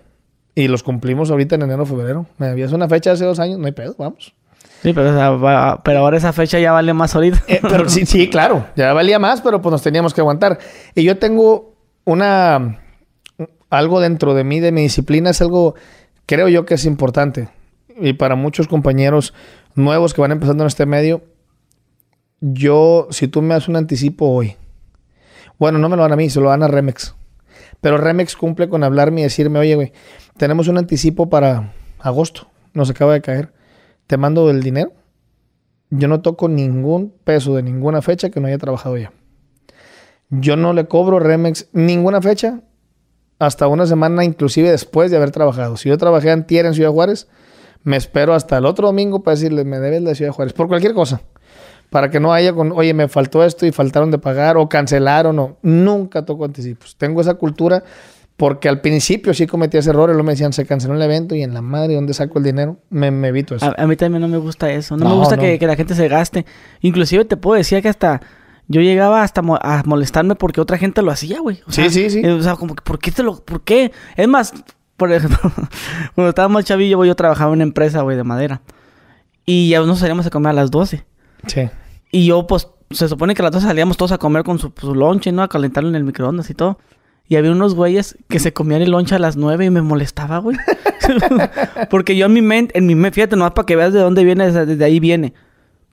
Y 0.56 0.66
los 0.68 0.82
cumplimos 0.82 1.30
ahorita 1.30 1.54
en 1.54 1.62
enero, 1.62 1.86
febrero. 1.86 2.26
Me 2.38 2.48
habías 2.48 2.72
una 2.72 2.88
fecha 2.88 3.12
hace 3.12 3.24
dos 3.24 3.38
años, 3.38 3.58
no 3.60 3.66
hay 3.66 3.72
pedo, 3.72 3.94
vamos. 3.98 4.34
Sí, 4.82 4.92
pero, 4.92 5.10
o 5.10 5.14
sea, 5.14 5.30
va- 5.30 5.82
pero 5.84 6.00
ahora 6.00 6.16
esa 6.16 6.32
fecha 6.32 6.58
ya 6.58 6.72
vale 6.72 6.92
más 6.94 7.14
ahorita. 7.14 7.42
Eh, 7.46 7.60
pero 7.62 7.88
sí, 7.88 8.06
sí, 8.06 8.28
claro. 8.30 8.66
Ya 8.74 8.92
valía 8.92 9.18
más, 9.20 9.40
pero 9.42 9.62
pues 9.62 9.70
nos 9.70 9.82
teníamos 9.82 10.12
que 10.14 10.20
aguantar. 10.22 10.58
Y 10.96 11.04
yo 11.04 11.18
tengo 11.18 11.74
una... 12.04 12.80
Algo 13.70 14.00
dentro 14.00 14.34
de 14.34 14.44
mí, 14.44 14.58
de 14.60 14.72
mi 14.72 14.80
disciplina, 14.82 15.30
es 15.30 15.40
algo... 15.42 15.74
Creo 16.26 16.48
yo 16.48 16.64
que 16.66 16.74
es 16.74 16.84
importante. 16.86 17.48
y 18.00 18.14
para 18.14 18.34
muchos 18.34 18.66
compañeros 18.66 19.32
nuevos 19.74 20.14
que 20.14 20.20
van 20.22 20.32
empezando 20.32 20.64
en 20.64 20.68
este 20.68 20.86
medio, 20.86 21.22
yo, 22.40 23.08
si 23.10 23.28
tú 23.28 23.42
me 23.42 23.54
das 23.54 23.68
un 23.68 23.76
anticipo 23.76 24.28
hoy, 24.30 24.56
bueno, 25.58 25.78
no 25.78 25.88
me 25.88 25.96
lo 25.96 26.02
dan 26.02 26.12
a 26.12 26.16
mí, 26.16 26.28
se 26.30 26.40
lo 26.40 26.48
dan 26.50 26.62
a 26.62 26.68
Remex. 26.68 27.14
Pero 27.80 27.96
Remex 27.98 28.36
cumple 28.36 28.68
con 28.68 28.84
hablarme 28.84 29.20
y 29.20 29.24
decirme, 29.24 29.58
oye, 29.58 29.74
güey, 29.74 29.92
tenemos 30.36 30.68
un 30.68 30.78
anticipo 30.78 31.28
para 31.28 31.72
agosto, 31.98 32.48
nos 32.74 32.90
acaba 32.90 33.12
de 33.14 33.22
caer. 33.22 33.52
Te 34.06 34.16
mando 34.16 34.48
el 34.50 34.62
dinero. 34.62 34.92
Yo 35.90 36.08
no 36.08 36.20
toco 36.20 36.48
ningún 36.48 37.12
peso 37.24 37.54
de 37.56 37.62
ninguna 37.62 38.02
fecha 38.02 38.30
que 38.30 38.40
no 38.40 38.48
haya 38.48 38.58
trabajado 38.58 38.96
ya. 38.96 39.12
Yo 40.30 40.56
no 40.56 40.72
le 40.72 40.86
cobro 40.86 41.20
Remex 41.20 41.68
ninguna 41.72 42.20
fecha 42.20 42.60
hasta 43.38 43.68
una 43.68 43.86
semana, 43.86 44.24
inclusive 44.24 44.70
después 44.70 45.10
de 45.10 45.16
haber 45.16 45.30
trabajado. 45.30 45.76
Si 45.76 45.88
yo 45.88 45.98
trabajé 45.98 46.30
antier 46.30 46.66
en 46.66 46.74
Ciudad 46.74 46.90
Juárez, 46.90 47.28
me 47.82 47.96
espero 47.96 48.34
hasta 48.34 48.58
el 48.58 48.66
otro 48.66 48.88
domingo 48.88 49.22
para 49.22 49.36
decirle, 49.36 49.64
me 49.64 49.78
debes 49.78 50.04
de 50.04 50.14
Ciudad 50.14 50.32
Juárez, 50.32 50.52
por 50.52 50.68
cualquier 50.68 50.94
cosa. 50.94 51.20
Para 51.90 52.10
que 52.10 52.18
no 52.18 52.32
haya 52.32 52.52
con, 52.52 52.72
oye, 52.72 52.92
me 52.94 53.06
faltó 53.06 53.44
esto 53.44 53.64
y 53.64 53.70
faltaron 53.70 54.10
de 54.10 54.18
pagar 54.18 54.56
o 54.56 54.68
cancelaron 54.68 55.38
o 55.38 55.56
nunca 55.62 56.24
toco 56.24 56.44
anticipos. 56.44 56.96
Tengo 56.96 57.20
esa 57.20 57.34
cultura 57.34 57.84
porque 58.36 58.68
al 58.68 58.80
principio 58.80 59.32
sí 59.32 59.46
cometí 59.46 59.78
ese 59.78 59.90
error 59.90 60.10
y 60.10 60.12
luego 60.12 60.24
me 60.24 60.32
decían, 60.32 60.52
se 60.52 60.66
canceló 60.66 60.94
el 60.94 61.02
evento 61.02 61.34
y 61.34 61.42
en 61.42 61.54
la 61.54 61.62
madre, 61.62 61.94
¿dónde 61.94 62.12
saco 62.12 62.38
el 62.38 62.44
dinero? 62.44 62.78
Me, 62.90 63.10
me 63.10 63.28
evito 63.28 63.54
eso. 63.54 63.72
A, 63.76 63.86
mí 63.86 63.96
también 63.96 64.20
no 64.20 64.28
me 64.28 64.36
gusta 64.36 64.70
eso. 64.70 64.96
No, 64.96 65.08
me 65.08 65.14
gusta 65.14 65.38
Que, 65.38 65.58
que, 65.58 65.66
la 65.66 65.74
gente 65.74 65.94
se 65.94 66.06
gaste. 66.08 66.44
Inclusive 66.80 67.24
te 67.24 67.36
puedo 67.36 67.56
decir 67.56 67.80
que 67.82 67.88
hasta... 67.88 68.20
Yo 68.68 68.80
llegaba 68.80 69.22
hasta 69.22 69.42
a 69.60 69.82
molestarme 69.86 70.34
porque 70.34 70.60
otra 70.60 70.76
gente 70.76 71.00
lo 71.00 71.12
hacía, 71.12 71.38
güey. 71.38 71.62
sí, 71.68 71.88
sí, 71.88 72.10
sí. 72.10 72.26
O 72.26 72.42
sea, 72.42 72.56
como 72.56 72.74
que, 72.74 72.82
¿por 72.82 72.98
qué 72.98 73.12
te 73.12 73.22
lo...? 73.22 73.36
¿Por 73.36 73.62
qué? 73.62 73.92
Es 74.16 74.26
más, 74.26 74.52
por 74.96 75.12
ejemplo, 75.12 75.38
cuando 76.14 76.30
estábamos 76.30 76.64
chavillo, 76.64 77.04
yo 77.04 77.14
trabajaba 77.14 77.50
en 77.50 77.58
una 77.58 77.62
empresa, 77.62 78.02
güey, 78.02 78.16
de 78.16 78.24
madera. 78.24 78.60
Y 79.46 79.68
ya 79.70 79.80
nos 79.80 80.00
salíamos 80.00 80.26
a 80.26 80.30
comer 80.30 80.50
a 80.50 80.54
las 80.54 80.70
12. 80.72 81.06
Sí. 81.46 81.68
Y 82.10 82.26
yo, 82.26 82.46
pues, 82.48 82.68
se 82.90 83.08
supone 83.08 83.34
que 83.34 83.42
a 83.42 83.44
las 83.44 83.52
12 83.52 83.66
salíamos 83.66 83.96
todos 83.96 84.12
a 84.12 84.18
comer 84.18 84.42
con 84.42 84.58
su, 84.58 84.72
su 84.76 84.94
lonche, 84.94 85.30
¿no? 85.30 85.42
A 85.42 85.48
calentarlo 85.48 85.88
en 85.88 85.94
el 85.94 86.04
microondas 86.04 86.50
y 86.50 86.54
todo. 86.54 86.78
Y 87.28 87.36
había 87.36 87.50
unos 87.50 87.74
güeyes 87.74 88.16
que 88.28 88.38
se 88.38 88.52
comían 88.52 88.82
el 88.82 88.90
lonche 88.90 89.14
a 89.14 89.18
las 89.18 89.36
9 89.36 89.64
y 89.64 89.70
me 89.70 89.82
molestaba, 89.82 90.38
güey. 90.38 90.56
Porque 91.90 92.16
yo 92.16 92.26
en 92.26 92.32
mi 92.32 92.42
mente, 92.42 92.78
en 92.78 92.86
mi 92.86 92.94
mente, 92.94 93.16
fíjate, 93.16 93.36
nomás 93.36 93.52
para 93.52 93.66
que 93.66 93.74
veas 93.74 93.92
de 93.92 94.00
dónde 94.00 94.24
viene, 94.24 94.50
desde 94.50 94.84
ahí 94.84 95.00
viene. 95.00 95.34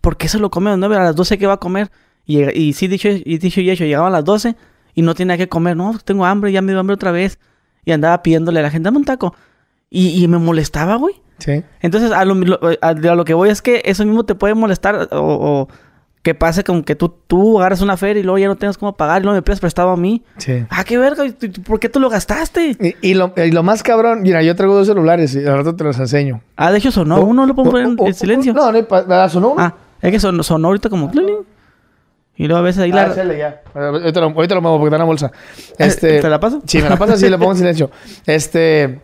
¿Por 0.01 0.17
qué 0.17 0.27
se 0.27 0.37
lo 0.37 0.51
come 0.51 0.69
a 0.69 0.73
las 0.73 0.79
9? 0.79 0.95
A 0.95 1.03
las 1.03 1.15
12 1.15 1.37
¿qué 1.37 1.47
va 1.47 1.53
a 1.53 1.59
comer? 1.59 1.89
Y, 2.25 2.43
y 2.57 2.73
sí, 2.73 2.87
dicho 2.87 3.09
y, 3.09 3.37
dicho 3.37 3.61
y 3.61 3.69
hecho, 3.69 3.83
llegaba 3.83 4.07
a 4.07 4.11
las 4.11 4.23
12 4.23 4.55
y 4.93 5.01
no 5.01 5.15
tenía 5.15 5.37
que 5.37 5.49
comer. 5.49 5.75
No, 5.75 5.97
tengo 6.03 6.25
hambre, 6.25 6.51
ya 6.51 6.61
me 6.61 6.71
dio 6.71 6.79
hambre 6.79 6.93
otra 6.93 7.11
vez. 7.11 7.39
Y 7.85 7.91
andaba 7.91 8.21
pidiéndole 8.21 8.59
a 8.59 8.63
la 8.63 8.69
gente, 8.69 8.85
dame 8.85 8.97
un 8.97 9.05
taco. 9.05 9.35
Y, 9.89 10.23
y 10.23 10.27
me 10.27 10.37
molestaba, 10.37 10.95
güey. 10.95 11.15
Sí. 11.39 11.63
Entonces, 11.81 12.11
a 12.11 12.23
lo, 12.25 12.35
a, 12.81 12.93
lo, 12.93 13.25
que 13.25 13.33
voy 13.33 13.49
es 13.49 13.61
que 13.61 13.81
eso 13.85 14.05
mismo 14.05 14.23
te 14.23 14.35
puede 14.35 14.53
molestar 14.53 15.09
o 15.11 15.67
que 16.23 16.33
pase 16.33 16.63
con 16.63 16.83
que 16.83 16.95
tú, 16.95 17.13
tú 17.27 17.59
agarras 17.59 17.81
una 17.81 17.97
feria 17.97 18.21
y 18.21 18.23
luego 18.23 18.37
ya 18.37 18.47
no 18.47 18.55
tengas 18.55 18.77
cómo 18.77 18.93
pagar 18.93 19.21
y 19.21 19.25
luego 19.25 19.35
me 19.35 19.41
pides 19.41 19.59
prestado 19.59 19.89
a 19.89 19.97
mí. 19.97 20.23
Sí. 20.37 20.65
Ah, 20.69 20.85
qué 20.85 20.97
verga, 20.97 21.25
¿por 21.65 21.81
qué 21.81 21.89
tú 21.89 21.99
lo 21.99 22.09
gastaste? 22.09 22.77
Y, 23.01 23.13
lo, 23.13 23.63
más 23.63 23.83
cabrón, 23.83 24.21
mira, 24.21 24.41
yo 24.41 24.55
traigo 24.55 24.73
dos 24.73 24.87
celulares 24.87 25.35
y 25.35 25.45
al 25.45 25.57
rato 25.57 25.75
te 25.75 25.83
los 25.83 25.99
enseño. 25.99 26.41
Ah, 26.55 26.71
de 26.71 26.77
hecho 26.77 26.93
sonó, 26.93 27.21
uno 27.21 27.45
lo 27.45 27.53
pongo 27.53 27.77
en, 27.77 28.13
silencio. 28.13 28.53
no, 28.53 28.71
no, 28.71 29.29
sonó 29.29 29.49
uno. 29.49 29.61
Ah, 29.61 29.75
es 30.01 30.11
que 30.11 30.19
sonó, 30.19 30.43
sonó 30.43 30.69
ahorita 30.69 30.89
como... 30.89 31.11
Y 32.35 32.47
luego 32.47 32.59
a 32.59 32.63
veces 32.63 32.81
ahí 32.81 32.91
ah, 32.93 33.13
la... 33.15 33.37
ya. 33.37 33.61
Ahorita 33.75 34.21
lo, 34.21 34.27
ahorita 34.27 34.55
lo 34.55 34.61
muevo 34.61 34.79
porque 34.79 34.87
está 34.87 34.95
en 34.95 35.01
la 35.01 35.05
bolsa. 35.05 35.31
Eh, 35.77 35.85
este, 35.85 36.19
¿Te 36.19 36.29
la 36.29 36.39
paso? 36.39 36.63
Sí, 36.65 36.81
me 36.81 36.89
la 36.89 36.97
pasa 36.97 37.15
sí, 37.15 37.29
le 37.29 37.37
pongo 37.37 37.51
en 37.51 37.57
silencio. 37.59 37.91
Este... 38.25 39.01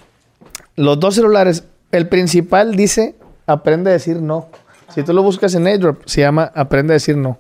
Los 0.78 1.00
dos 1.02 1.16
celulares, 1.16 1.66
el 1.92 2.08
principal 2.08 2.76
dice, 2.76 3.16
aprende 3.46 3.90
a 3.90 3.94
decir 3.94 4.22
no. 4.22 4.48
Si 4.94 5.04
tú 5.04 5.14
lo 5.14 5.24
buscas 5.24 5.54
en 5.56 5.68
AirDrop, 5.68 6.02
se 6.06 6.22
llama 6.22 6.52
Aprende 6.56 6.94
a 6.94 6.96
decir 6.96 7.18
no. 7.18 7.40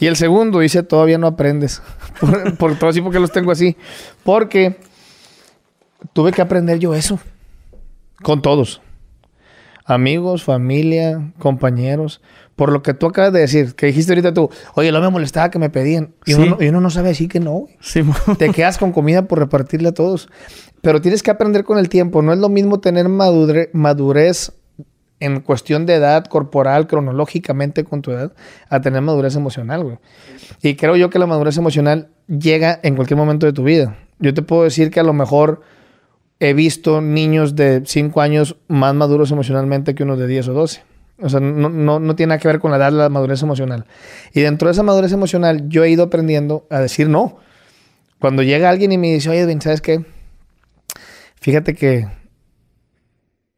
Y 0.00 0.06
el 0.06 0.16
segundo 0.16 0.60
dice 0.60 0.82
Todavía 0.82 1.18
no 1.18 1.26
aprendes. 1.26 1.82
por, 2.58 2.78
todo 2.78 2.90
así, 2.90 3.00
porque 3.00 3.18
los 3.18 3.32
tengo 3.32 3.50
así. 3.50 3.76
Porque 4.22 4.76
tuve 6.12 6.32
que 6.32 6.42
aprender 6.42 6.78
yo 6.78 6.94
eso. 6.94 7.18
Con 8.22 8.42
todos. 8.42 8.80
Amigos, 9.84 10.44
familia, 10.44 11.32
compañeros. 11.38 12.20
Por 12.56 12.72
lo 12.72 12.82
que 12.82 12.92
tú 12.92 13.06
acabas 13.06 13.32
de 13.32 13.40
decir, 13.40 13.74
que 13.74 13.86
dijiste 13.86 14.12
ahorita 14.12 14.34
tú, 14.34 14.50
oye, 14.74 14.90
no 14.90 15.00
me 15.00 15.08
molestaba 15.08 15.50
que 15.50 15.58
me 15.58 15.70
pedían. 15.70 16.12
Y, 16.26 16.34
uno, 16.34 16.58
y 16.60 16.68
uno, 16.68 16.80
no 16.80 16.90
sabe 16.90 17.08
decir 17.08 17.28
que 17.28 17.40
no. 17.40 17.68
Sí. 17.80 18.02
Te 18.36 18.50
quedas 18.50 18.78
con 18.78 18.92
comida 18.92 19.22
por 19.22 19.38
repartirle 19.38 19.88
a 19.88 19.94
todos. 19.94 20.28
Pero 20.82 21.00
tienes 21.00 21.22
que 21.22 21.30
aprender 21.30 21.64
con 21.64 21.78
el 21.78 21.88
tiempo. 21.88 22.20
No 22.20 22.32
es 22.32 22.38
lo 22.38 22.48
mismo 22.48 22.80
tener 22.80 23.08
madurez 23.08 24.57
en 25.20 25.40
cuestión 25.40 25.86
de 25.86 25.94
edad 25.94 26.24
corporal, 26.26 26.86
cronológicamente 26.86 27.84
con 27.84 28.02
tu 28.02 28.10
edad, 28.12 28.32
a 28.68 28.80
tener 28.80 29.02
madurez 29.02 29.36
emocional, 29.36 29.84
güey. 29.84 29.98
Y 30.62 30.76
creo 30.76 30.96
yo 30.96 31.10
que 31.10 31.18
la 31.18 31.26
madurez 31.26 31.56
emocional 31.56 32.08
llega 32.26 32.78
en 32.82 32.94
cualquier 32.94 33.16
momento 33.16 33.46
de 33.46 33.52
tu 33.52 33.64
vida. 33.64 33.96
Yo 34.18 34.34
te 34.34 34.42
puedo 34.42 34.64
decir 34.64 34.90
que 34.90 35.00
a 35.00 35.04
lo 35.04 35.12
mejor 35.12 35.62
he 36.40 36.52
visto 36.54 37.00
niños 37.00 37.56
de 37.56 37.82
5 37.84 38.20
años 38.20 38.56
más 38.68 38.94
maduros 38.94 39.30
emocionalmente 39.30 39.94
que 39.94 40.04
unos 40.04 40.18
de 40.18 40.26
10 40.26 40.48
o 40.48 40.52
12. 40.52 40.82
O 41.20 41.28
sea, 41.28 41.40
no, 41.40 41.68
no, 41.68 42.14
tiene 42.14 42.28
nada 42.30 42.38
que 42.38 42.46
ver 42.46 42.60
con 42.60 42.70
la 42.70 42.76
edad, 42.76 42.92
la 42.92 43.08
madurez 43.08 43.42
emocional. 43.42 43.86
Y 44.32 44.40
dentro 44.40 44.68
de 44.68 44.72
esa 44.72 44.84
madurez 44.84 45.12
emocional, 45.12 45.68
yo 45.68 45.82
he 45.82 45.90
ido 45.90 46.04
aprendiendo 46.04 46.66
a 46.70 46.78
decir 46.78 47.08
no. 47.08 47.38
Cuando 48.20 48.42
llega 48.42 48.70
alguien 48.70 48.92
y 48.92 48.98
me 48.98 49.12
dice, 49.12 49.30
oye, 49.30 49.60
¿sabes 49.60 49.80
qué? 49.80 50.04
Fíjate 51.40 51.74
que 51.74 52.06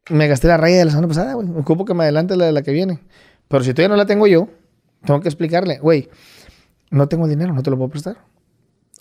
me 0.09 0.27
gasté 0.27 0.47
la 0.47 0.57
raya 0.57 0.77
de 0.77 0.85
la 0.85 0.91
semana 0.91 1.07
pasada, 1.07 1.33
güey. 1.33 1.47
Ocupo 1.57 1.85
que 1.85 1.93
me 1.93 2.03
adelante 2.03 2.35
la 2.35 2.45
de 2.45 2.51
la 2.51 2.61
que 2.61 2.71
viene. 2.71 2.99
Pero 3.47 3.63
si 3.63 3.73
todavía 3.73 3.89
no 3.89 3.95
la 3.95 4.05
tengo 4.05 4.27
yo, 4.27 4.47
tengo 5.05 5.19
que 5.19 5.27
explicarle, 5.27 5.79
güey, 5.79 6.09
no 6.89 7.07
tengo 7.07 7.27
dinero, 7.27 7.53
no 7.53 7.63
te 7.63 7.69
lo 7.69 7.77
puedo 7.77 7.89
prestar. 7.89 8.17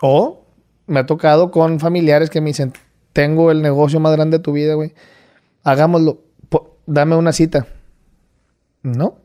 O 0.03 0.45
me 0.87 1.01
ha 1.01 1.07
tocado 1.07 1.51
con 1.51 1.79
familiares 1.79 2.31
que 2.31 2.41
me 2.41 2.49
dicen, 2.49 2.73
tengo 3.13 3.51
el 3.51 3.63
negocio 3.63 4.01
más 4.01 4.13
grande 4.13 4.39
de 4.39 4.43
tu 4.43 4.53
vida, 4.53 4.75
güey. 4.75 4.95
Hagámoslo. 5.63 6.23
Dame 6.87 7.15
una 7.17 7.33
cita. 7.33 7.67
No. 8.83 9.19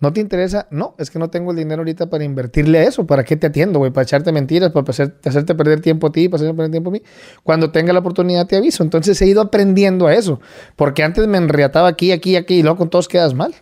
¿No 0.00 0.12
te 0.12 0.20
interesa? 0.20 0.66
No, 0.70 0.94
es 0.98 1.10
que 1.10 1.18
no 1.18 1.30
tengo 1.30 1.52
el 1.52 1.56
dinero 1.56 1.80
ahorita 1.80 2.10
para 2.10 2.24
invertirle 2.24 2.78
a 2.78 2.82
eso. 2.82 3.06
¿Para 3.06 3.24
qué 3.24 3.36
te 3.36 3.46
atiendo, 3.46 3.78
güey? 3.78 3.90
Para 3.90 4.02
echarte 4.02 4.32
mentiras, 4.32 4.72
para 4.72 4.90
hacerte 4.90 5.54
perder 5.54 5.80
tiempo 5.80 6.08
a 6.08 6.12
ti, 6.12 6.28
para 6.28 6.42
hacerte 6.42 6.54
perder 6.54 6.72
tiempo 6.72 6.90
a 6.90 6.92
mí. 6.92 7.02
Cuando 7.42 7.70
tenga 7.70 7.92
la 7.92 8.00
oportunidad 8.00 8.46
te 8.46 8.56
aviso. 8.56 8.82
Entonces 8.82 9.20
he 9.22 9.26
ido 9.26 9.40
aprendiendo 9.40 10.06
a 10.06 10.14
eso. 10.14 10.40
Porque 10.76 11.04
antes 11.04 11.26
me 11.28 11.38
enriataba 11.38 11.88
aquí, 11.88 12.12
aquí, 12.12 12.36
aquí 12.36 12.56
y 12.56 12.62
luego 12.62 12.76
con 12.76 12.90
todos 12.90 13.08
quedas 13.08 13.34
mal. 13.34 13.54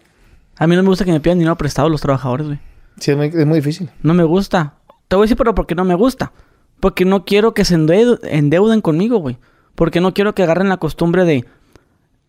A 0.56 0.66
mí 0.66 0.74
no 0.74 0.82
me 0.82 0.88
gusta 0.88 1.04
que 1.04 1.12
me 1.12 1.20
pidan 1.20 1.38
dinero 1.38 1.56
prestado 1.56 1.88
los 1.88 2.00
trabajadores, 2.00 2.46
güey. 2.46 2.58
Sí, 2.98 3.10
es 3.10 3.46
muy, 3.46 3.58
difícil. 3.58 3.90
No 4.02 4.14
me 4.14 4.24
gusta. 4.24 4.74
Te 5.08 5.16
voy 5.16 5.24
a 5.24 5.26
decir, 5.26 5.36
pero 5.36 5.54
porque 5.54 5.74
no 5.74 5.84
me 5.84 5.94
gusta. 5.94 6.32
Porque 6.80 7.04
no 7.04 7.24
quiero 7.24 7.54
que 7.54 7.64
se 7.64 7.74
endeuden 7.74 8.80
conmigo, 8.80 9.18
güey. 9.18 9.38
Porque 9.74 10.00
no 10.00 10.14
quiero 10.14 10.34
que 10.34 10.42
agarren 10.42 10.68
la 10.68 10.78
costumbre 10.78 11.24
de... 11.24 11.44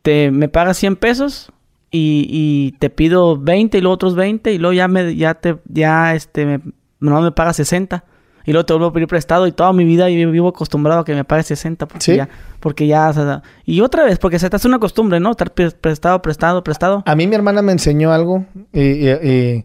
Te, 0.01 0.31
me 0.31 0.49
pagas 0.49 0.77
100 0.77 0.97
pesos 0.97 1.51
y, 1.95 2.71
te 2.79 2.89
pido 2.89 3.37
20 3.37 3.77
y 3.77 3.81
luego 3.81 3.93
otros 3.93 4.15
20 4.15 4.51
y 4.51 4.57
luego 4.57 4.73
ya 4.73 4.87
me 4.87 5.15
ya 5.15 5.35
te 5.35 5.57
ya 5.65 6.15
este 6.15 6.45
me, 6.45 6.59
no 6.99 7.21
me 7.21 7.31
pagas 7.31 7.57
60 7.57 8.03
y 8.45 8.51
luego 8.51 8.65
te 8.65 8.73
vuelvo 8.73 8.87
a 8.87 8.93
pedir 8.93 9.07
prestado 9.07 9.45
y 9.45 9.51
toda 9.51 9.71
mi 9.73 9.85
vida 9.85 10.09
yo 10.09 10.31
vivo 10.31 10.49
acostumbrado 10.49 11.01
a 11.01 11.05
que 11.05 11.13
me 11.13 11.23
pagues 11.23 11.45
60 11.47 11.87
porque 11.87 12.15
ya 12.15 12.29
porque 12.59 12.87
ya 12.87 13.41
y 13.65 13.81
otra 13.81 14.05
vez 14.05 14.17
porque 14.17 14.39
se 14.39 14.49
te 14.49 14.55
hace 14.55 14.67
una 14.67 14.79
costumbre, 14.79 15.19
¿no? 15.19 15.31
Estar 15.31 15.53
prestado, 15.53 16.21
prestado, 16.21 16.63
prestado. 16.63 17.03
A 17.05 17.15
mí 17.15 17.27
mi 17.27 17.35
hermana 17.35 17.61
me 17.61 17.71
enseñó 17.71 18.11
algo 18.11 18.45
y, 18.73 19.63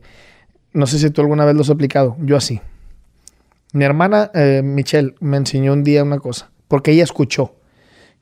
no 0.75 0.87
sé 0.87 0.99
si 0.99 1.11
tú 1.11 1.23
alguna 1.23 1.47
vez 1.47 1.55
lo 1.55 1.63
has 1.63 1.71
aplicado, 1.71 2.17
yo 2.21 2.37
así. 2.37 2.61
Mi 3.73 3.85
hermana 3.85 4.31
eh, 4.35 4.61
Michelle 4.63 5.15
me 5.21 5.39
enseñó 5.39 5.73
un 5.73 5.83
día 5.83 6.03
una 6.03 6.19
cosa, 6.19 6.51
porque 6.69 6.93
ella 6.93 7.05
escuchó 7.05 7.55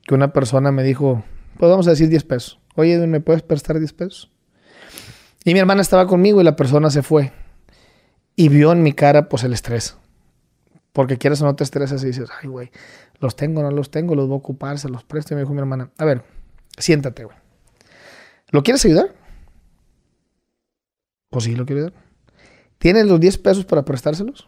que 0.03 0.15
una 0.15 0.31
persona 0.31 0.71
me 0.71 0.83
dijo, 0.83 1.23
pues 1.57 1.69
vamos 1.69 1.87
a 1.87 1.91
decir 1.91 2.09
10 2.09 2.23
pesos. 2.23 2.59
Oye, 2.77 2.95
¿me 3.07 3.19
puedes 3.19 3.41
prestar 3.41 3.79
10 3.79 3.91
pesos? 3.93 4.31
Y 5.43 5.53
mi 5.53 5.59
hermana 5.59 5.81
estaba 5.81 6.05
conmigo 6.05 6.39
y 6.39 6.43
la 6.43 6.55
persona 6.55 6.91
se 6.91 7.01
fue. 7.01 7.33
Y 8.35 8.49
vio 8.49 8.71
en 8.71 8.83
mi 8.83 8.93
cara, 8.93 9.29
pues, 9.29 9.43
el 9.43 9.53
estrés. 9.53 9.97
Porque 10.93 11.17
quieres 11.17 11.41
o 11.41 11.45
no 11.45 11.55
te 11.55 11.63
estresas 11.63 12.03
y 12.03 12.07
dices, 12.07 12.29
ay, 12.39 12.47
güey, 12.47 12.69
los 13.19 13.35
tengo, 13.35 13.63
no 13.63 13.71
los 13.71 13.89
tengo, 13.89 14.13
los 14.13 14.27
voy 14.27 14.35
a 14.35 14.37
ocupar, 14.37 14.77
se 14.77 14.89
los 14.89 15.03
presto. 15.03 15.33
Y 15.33 15.35
me 15.35 15.41
dijo 15.41 15.53
mi 15.53 15.59
hermana, 15.59 15.89
a 15.97 16.05
ver, 16.05 16.23
siéntate, 16.77 17.23
güey. 17.23 17.35
¿Lo 18.51 18.61
quieres 18.61 18.85
ayudar? 18.85 19.15
Pues 21.31 21.45
sí, 21.45 21.55
lo 21.55 21.65
quiero 21.65 21.81
ayudar. 21.81 22.03
¿Tienes 22.77 23.07
los 23.07 23.19
10 23.19 23.39
pesos 23.39 23.65
para 23.65 23.83
prestárselos? 23.83 24.47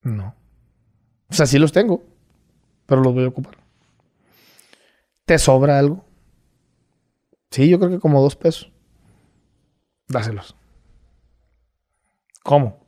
No. 0.00 0.34
O 1.28 1.34
sea, 1.34 1.44
sí 1.44 1.58
los 1.58 1.72
tengo, 1.72 2.02
pero 2.86 3.02
los 3.02 3.12
voy 3.12 3.24
a 3.24 3.28
ocupar. 3.28 3.58
¿Te 5.26 5.38
sobra 5.38 5.78
algo? 5.78 6.07
Sí, 7.50 7.68
yo 7.68 7.78
creo 7.78 7.90
que 7.90 7.98
como 7.98 8.20
dos 8.20 8.36
pesos. 8.36 8.72
Dáselos. 10.08 10.56
¿Cómo? 12.42 12.80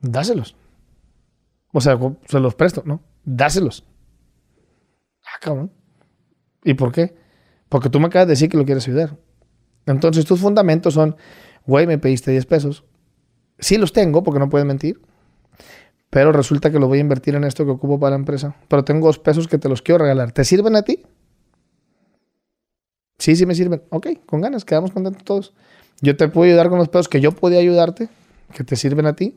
Dáselos. 0.00 0.56
O 1.72 1.80
sea, 1.80 1.98
se 2.26 2.40
los 2.40 2.54
presto, 2.54 2.82
¿no? 2.84 3.00
Dáselos. 3.24 3.84
Ah, 5.24 5.38
cabrón. 5.40 5.72
¿Y 6.64 6.74
por 6.74 6.92
qué? 6.92 7.14
Porque 7.68 7.90
tú 7.90 8.00
me 8.00 8.06
acabas 8.06 8.26
de 8.26 8.32
decir 8.32 8.48
que 8.48 8.56
lo 8.56 8.64
quieres 8.64 8.86
ayudar. 8.88 9.16
Entonces 9.86 10.24
tus 10.24 10.40
fundamentos 10.40 10.94
son, 10.94 11.16
güey, 11.66 11.86
me 11.86 11.98
pediste 11.98 12.30
10 12.30 12.46
pesos. 12.46 12.84
Sí 13.58 13.76
los 13.76 13.92
tengo 13.92 14.22
porque 14.22 14.40
no 14.40 14.48
puedes 14.48 14.66
mentir. 14.66 15.00
Pero 16.10 16.32
resulta 16.32 16.72
que 16.72 16.80
lo 16.80 16.88
voy 16.88 16.98
a 16.98 17.02
invertir 17.02 17.36
en 17.36 17.44
esto 17.44 17.64
que 17.64 17.70
ocupo 17.70 18.00
para 18.00 18.10
la 18.10 18.16
empresa. 18.16 18.56
Pero 18.68 18.84
tengo 18.84 19.06
dos 19.06 19.18
pesos 19.18 19.46
que 19.46 19.58
te 19.58 19.68
los 19.68 19.80
quiero 19.80 20.02
regalar. 20.02 20.32
¿Te 20.32 20.44
sirven 20.44 20.74
a 20.74 20.82
ti? 20.82 21.04
Sí, 23.20 23.36
sí 23.36 23.44
me 23.44 23.54
sirven. 23.54 23.82
Ok, 23.90 24.08
con 24.24 24.40
ganas, 24.40 24.64
quedamos 24.64 24.92
contentos 24.92 25.22
todos. 25.24 25.52
Yo 26.00 26.16
te 26.16 26.28
puedo 26.28 26.48
ayudar 26.48 26.70
con 26.70 26.78
los 26.78 26.88
pesos 26.88 27.08
que 27.08 27.20
yo 27.20 27.32
podía 27.32 27.58
ayudarte, 27.58 28.08
que 28.54 28.64
te 28.64 28.76
sirven 28.76 29.06
a 29.06 29.14
ti. 29.14 29.36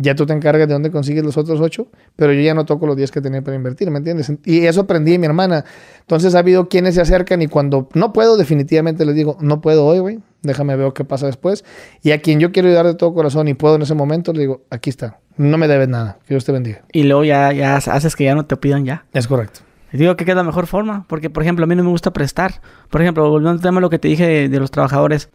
Ya 0.00 0.14
tú 0.14 0.26
te 0.26 0.32
encargas 0.32 0.66
de 0.68 0.74
dónde 0.74 0.90
consigues 0.90 1.24
los 1.24 1.36
otros 1.36 1.60
ocho, 1.60 1.88
pero 2.16 2.32
yo 2.32 2.40
ya 2.40 2.54
no 2.54 2.64
toco 2.64 2.86
los 2.86 2.96
10 2.96 3.10
que 3.10 3.20
tenía 3.20 3.42
para 3.42 3.56
invertir, 3.56 3.90
¿me 3.90 3.98
entiendes? 3.98 4.32
Y 4.44 4.66
eso 4.66 4.82
aprendí 4.82 5.12
de 5.12 5.18
mi 5.18 5.26
hermana. 5.26 5.64
Entonces 6.00 6.34
ha 6.34 6.40
habido 6.40 6.68
quienes 6.68 6.96
se 6.96 7.00
acercan 7.00 7.40
y 7.42 7.48
cuando 7.48 7.88
no 7.94 8.12
puedo, 8.12 8.36
definitivamente 8.36 9.04
les 9.04 9.14
digo, 9.14 9.36
no 9.40 9.60
puedo 9.60 9.86
hoy, 9.86 9.98
güey, 9.98 10.20
déjame 10.42 10.76
ver 10.76 10.92
qué 10.92 11.04
pasa 11.04 11.26
después. 11.26 11.64
Y 12.02 12.12
a 12.12 12.20
quien 12.20 12.38
yo 12.38 12.52
quiero 12.52 12.68
ayudar 12.68 12.86
de 12.86 12.94
todo 12.94 13.12
corazón 13.14 13.48
y 13.48 13.54
puedo 13.54 13.76
en 13.76 13.82
ese 13.82 13.94
momento, 13.94 14.32
le 14.32 14.40
digo, 14.40 14.62
aquí 14.70 14.90
está, 14.90 15.18
no 15.36 15.58
me 15.58 15.66
debes 15.66 15.88
nada, 15.88 16.18
que 16.26 16.34
Dios 16.34 16.44
te 16.44 16.52
bendiga. 16.52 16.82
Y 16.92 17.04
luego 17.04 17.24
ya, 17.24 17.52
ya 17.52 17.76
haces 17.76 18.14
que 18.14 18.24
ya 18.24 18.36
no 18.36 18.46
te 18.46 18.56
pidan 18.56 18.84
ya. 18.84 19.04
Es 19.12 19.26
correcto. 19.26 19.60
Digo 19.92 20.16
que 20.16 20.24
es 20.24 20.36
la 20.36 20.42
mejor 20.42 20.66
forma, 20.66 21.04
porque 21.08 21.30
por 21.30 21.42
ejemplo 21.42 21.64
a 21.64 21.66
mí 21.66 21.74
no 21.74 21.82
me 21.82 21.90
gusta 21.90 22.12
prestar. 22.12 22.60
Por 22.90 23.00
ejemplo, 23.00 23.28
volviendo 23.28 23.50
al 23.50 23.60
tema 23.60 23.76
de 23.76 23.82
lo 23.82 23.90
que 23.90 23.98
te 23.98 24.08
dije 24.08 24.26
de, 24.26 24.48
de 24.48 24.60
los 24.60 24.70
trabajadores. 24.70 25.30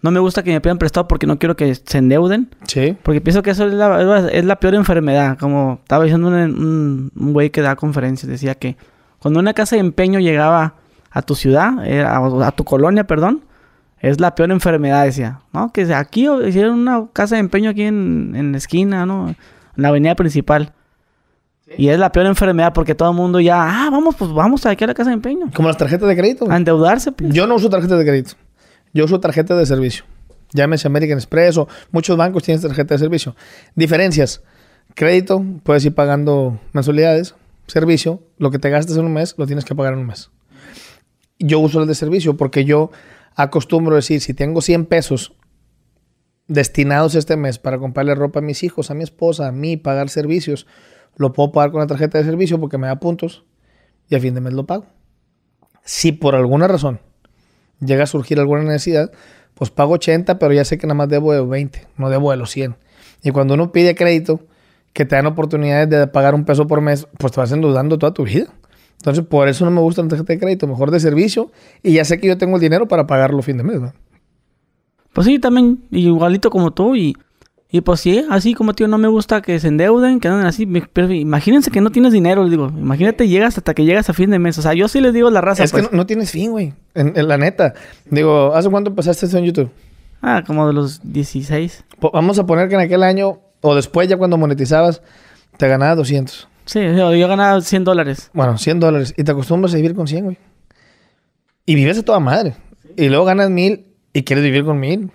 No 0.00 0.10
me 0.10 0.20
gusta 0.20 0.42
que 0.42 0.52
me 0.52 0.60
pidan 0.60 0.76
prestado 0.76 1.08
porque 1.08 1.26
no 1.26 1.38
quiero 1.38 1.56
que 1.56 1.74
se 1.74 1.98
endeuden. 1.98 2.50
Sí. 2.66 2.96
Porque 3.02 3.22
pienso 3.22 3.42
que 3.42 3.50
eso 3.50 3.66
es 3.66 3.72
la, 3.72 4.28
es 4.30 4.44
la 4.44 4.56
peor 4.56 4.74
enfermedad. 4.74 5.38
Como 5.38 5.78
estaba 5.82 6.04
diciendo 6.04 6.28
un, 6.28 6.34
un, 6.34 7.12
un 7.16 7.32
güey 7.32 7.48
que 7.48 7.62
da 7.62 7.74
conferencias, 7.74 8.28
decía 8.28 8.54
que 8.54 8.76
cuando 9.18 9.40
una 9.40 9.54
casa 9.54 9.76
de 9.76 9.80
empeño 9.80 10.20
llegaba 10.20 10.74
a 11.10 11.22
tu 11.22 11.34
ciudad, 11.34 11.86
eh, 11.86 12.02
a, 12.02 12.18
a, 12.18 12.50
tu 12.50 12.64
colonia, 12.64 13.04
perdón, 13.04 13.44
es 13.98 14.20
la 14.20 14.34
peor 14.34 14.50
enfermedad, 14.50 15.04
decía. 15.04 15.40
¿No? 15.54 15.72
Que 15.72 15.82
aquí 15.94 16.28
hicieron 16.46 16.80
una 16.80 17.06
casa 17.12 17.36
de 17.36 17.40
empeño 17.40 17.70
aquí 17.70 17.84
en, 17.84 18.34
en 18.36 18.52
la 18.52 18.58
esquina, 18.58 19.06
¿no? 19.06 19.28
En 19.28 19.36
la 19.76 19.88
avenida 19.88 20.14
principal. 20.14 20.74
Sí. 21.66 21.72
Y 21.78 21.88
es 21.88 21.98
la 21.98 22.12
peor 22.12 22.26
enfermedad 22.26 22.72
porque 22.72 22.94
todo 22.94 23.10
el 23.10 23.16
mundo 23.16 23.40
ya, 23.40 23.62
ah, 23.62 23.90
vamos, 23.90 24.16
pues 24.16 24.30
vamos 24.32 24.66
aquí 24.66 24.84
a 24.84 24.86
la 24.86 24.94
casa 24.94 25.10
de 25.10 25.14
empeño. 25.14 25.50
Como 25.54 25.68
las 25.68 25.76
tarjetas 25.76 26.08
de 26.08 26.16
crédito. 26.16 26.50
A 26.50 26.56
endeudarse. 26.56 27.12
Pues. 27.12 27.32
Yo 27.32 27.46
no 27.46 27.54
uso 27.54 27.70
tarjetas 27.70 27.98
de 27.98 28.04
crédito. 28.04 28.32
Yo 28.92 29.04
uso 29.06 29.18
tarjeta 29.20 29.56
de 29.56 29.66
servicio. 29.66 30.04
Llámese 30.52 30.86
American 30.86 31.18
Express 31.18 31.58
o 31.58 31.68
muchos 31.90 32.16
bancos 32.16 32.44
tienen 32.44 32.62
tarjeta 32.62 32.94
de 32.94 32.98
servicio. 32.98 33.34
Diferencias. 33.74 34.42
Crédito, 34.94 35.44
puedes 35.62 35.84
ir 35.84 35.94
pagando 35.94 36.60
mensualidades. 36.72 37.34
Servicio, 37.66 38.22
lo 38.38 38.50
que 38.50 38.58
te 38.58 38.70
gastes 38.70 38.96
en 38.96 39.06
un 39.06 39.12
mes, 39.14 39.34
lo 39.38 39.46
tienes 39.46 39.64
que 39.64 39.74
pagar 39.74 39.94
en 39.94 40.00
un 40.00 40.06
mes. 40.06 40.30
Yo 41.38 41.58
uso 41.58 41.80
el 41.80 41.88
de 41.88 41.94
servicio 41.94 42.36
porque 42.36 42.64
yo 42.64 42.90
acostumbro 43.34 43.94
a 43.94 43.96
decir, 43.96 44.20
si 44.20 44.34
tengo 44.34 44.60
100 44.60 44.86
pesos 44.86 45.34
destinados 46.46 47.14
este 47.14 47.36
mes 47.36 47.58
para 47.58 47.78
comprarle 47.78 48.14
ropa 48.14 48.40
a 48.40 48.42
mis 48.42 48.62
hijos, 48.62 48.90
a 48.90 48.94
mi 48.94 49.02
esposa, 49.02 49.48
a 49.48 49.52
mí, 49.52 49.76
pagar 49.76 50.08
servicios, 50.10 50.66
lo 51.16 51.32
puedo 51.32 51.52
pagar 51.52 51.70
con 51.70 51.80
la 51.80 51.86
tarjeta 51.86 52.18
de 52.18 52.24
servicio 52.24 52.60
porque 52.60 52.78
me 52.78 52.86
da 52.86 52.96
puntos 52.96 53.44
y 54.08 54.14
a 54.14 54.20
fin 54.20 54.34
de 54.34 54.40
mes 54.40 54.52
lo 54.52 54.64
pago. 54.64 54.86
Si 55.84 56.12
por 56.12 56.34
alguna 56.34 56.68
razón 56.68 57.00
llega 57.80 58.04
a 58.04 58.06
surgir 58.06 58.38
alguna 58.38 58.62
necesidad, 58.62 59.12
pues 59.54 59.70
pago 59.70 59.94
80, 59.94 60.38
pero 60.38 60.52
ya 60.52 60.64
sé 60.64 60.78
que 60.78 60.86
nada 60.86 60.94
más 60.94 61.08
debo 61.08 61.32
de 61.32 61.40
20, 61.42 61.86
no 61.96 62.10
debo 62.10 62.30
de 62.30 62.36
los 62.36 62.50
100. 62.50 62.76
Y 63.22 63.30
cuando 63.30 63.54
uno 63.54 63.72
pide 63.72 63.94
crédito, 63.94 64.40
que 64.92 65.04
te 65.04 65.16
dan 65.16 65.26
oportunidades 65.26 65.90
de 65.90 66.06
pagar 66.06 66.34
un 66.34 66.44
peso 66.44 66.66
por 66.66 66.80
mes, 66.80 67.06
pues 67.18 67.32
te 67.32 67.40
vas 67.40 67.52
endeudando 67.52 67.98
toda 67.98 68.14
tu 68.14 68.24
vida. 68.24 68.46
Entonces, 68.98 69.24
por 69.26 69.48
eso 69.48 69.64
no 69.64 69.70
me 69.70 69.80
gusta 69.80 70.02
la 70.02 70.08
tarjeta 70.08 70.32
de 70.32 70.38
crédito, 70.38 70.66
mejor 70.66 70.90
de 70.90 71.00
servicio, 71.00 71.50
y 71.82 71.94
ya 71.94 72.04
sé 72.04 72.18
que 72.18 72.28
yo 72.28 72.38
tengo 72.38 72.56
el 72.56 72.62
dinero 72.62 72.88
para 72.88 73.06
pagarlo 73.06 73.42
fin 73.42 73.58
de 73.58 73.64
mes. 73.64 73.80
¿no? 73.80 73.92
Pues 75.12 75.26
sí, 75.26 75.38
también, 75.38 75.84
igualito 75.90 76.48
como 76.48 76.72
tú, 76.72 76.96
y, 76.96 77.16
y 77.74 77.80
pues 77.80 77.98
sí, 77.98 78.24
así 78.30 78.54
como 78.54 78.72
tío, 78.72 78.86
no 78.86 78.98
me 78.98 79.08
gusta 79.08 79.42
que 79.42 79.58
se 79.58 79.66
endeuden, 79.66 80.20
que 80.20 80.28
anden 80.28 80.46
así. 80.46 80.64
Pero 80.64 81.10
imagínense 81.12 81.72
que 81.72 81.80
no 81.80 81.90
tienes 81.90 82.12
dinero, 82.12 82.44
les 82.44 82.52
digo. 82.52 82.68
Imagínate, 82.68 83.26
llegas 83.26 83.58
hasta 83.58 83.74
que 83.74 83.84
llegas 83.84 84.08
a 84.08 84.12
fin 84.12 84.30
de 84.30 84.38
mes. 84.38 84.56
O 84.58 84.62
sea, 84.62 84.74
yo 84.74 84.86
sí 84.86 85.00
les 85.00 85.12
digo 85.12 85.28
la 85.28 85.40
raza. 85.40 85.64
Es 85.64 85.72
pues. 85.72 85.82
que 85.82 85.90
no, 85.90 85.96
no, 85.96 86.06
tienes 86.06 86.30
fin, 86.30 86.52
güey. 86.52 86.72
En, 86.94 87.14
en, 87.16 87.26
la 87.26 87.36
neta. 87.36 87.74
Digo, 88.08 88.54
¿hace 88.54 88.70
cuánto 88.70 88.90
empezaste 88.90 89.26
esto 89.26 89.38
en 89.38 89.46
YouTube? 89.46 89.70
Ah, 90.22 90.44
como 90.46 90.68
de 90.68 90.72
los 90.72 91.00
16. 91.02 91.82
Po 91.98 92.12
vamos 92.12 92.38
a 92.38 92.46
poner 92.46 92.68
que 92.68 92.76
en 92.76 92.80
aquel 92.82 93.02
año, 93.02 93.40
o 93.60 93.74
después 93.74 94.08
ya 94.08 94.16
cuando 94.18 94.38
monetizabas, 94.38 95.02
te 95.56 95.66
ganabas 95.66 95.96
200. 95.96 96.46
Sí, 96.66 96.78
yo, 96.80 97.12
yo 97.12 97.26
ganaba 97.26 97.60
100 97.60 97.82
dólares. 97.82 98.30
Bueno, 98.34 98.56
100 98.56 98.78
dólares. 98.78 99.14
Y 99.16 99.24
te 99.24 99.32
acostumbras 99.32 99.74
a 99.74 99.78
vivir 99.78 99.96
con 99.96 100.06
100, 100.06 100.24
güey. 100.26 100.38
Y 101.66 101.74
vives 101.74 101.98
a 101.98 102.04
toda 102.04 102.20
madre. 102.20 102.54
Sí. 102.82 103.06
Y 103.06 103.08
luego 103.08 103.24
ganas 103.24 103.50
1000 103.50 103.84
y 104.12 104.22
quieres 104.22 104.44
vivir 104.44 104.64
con 104.64 104.78
1000. 104.78 105.10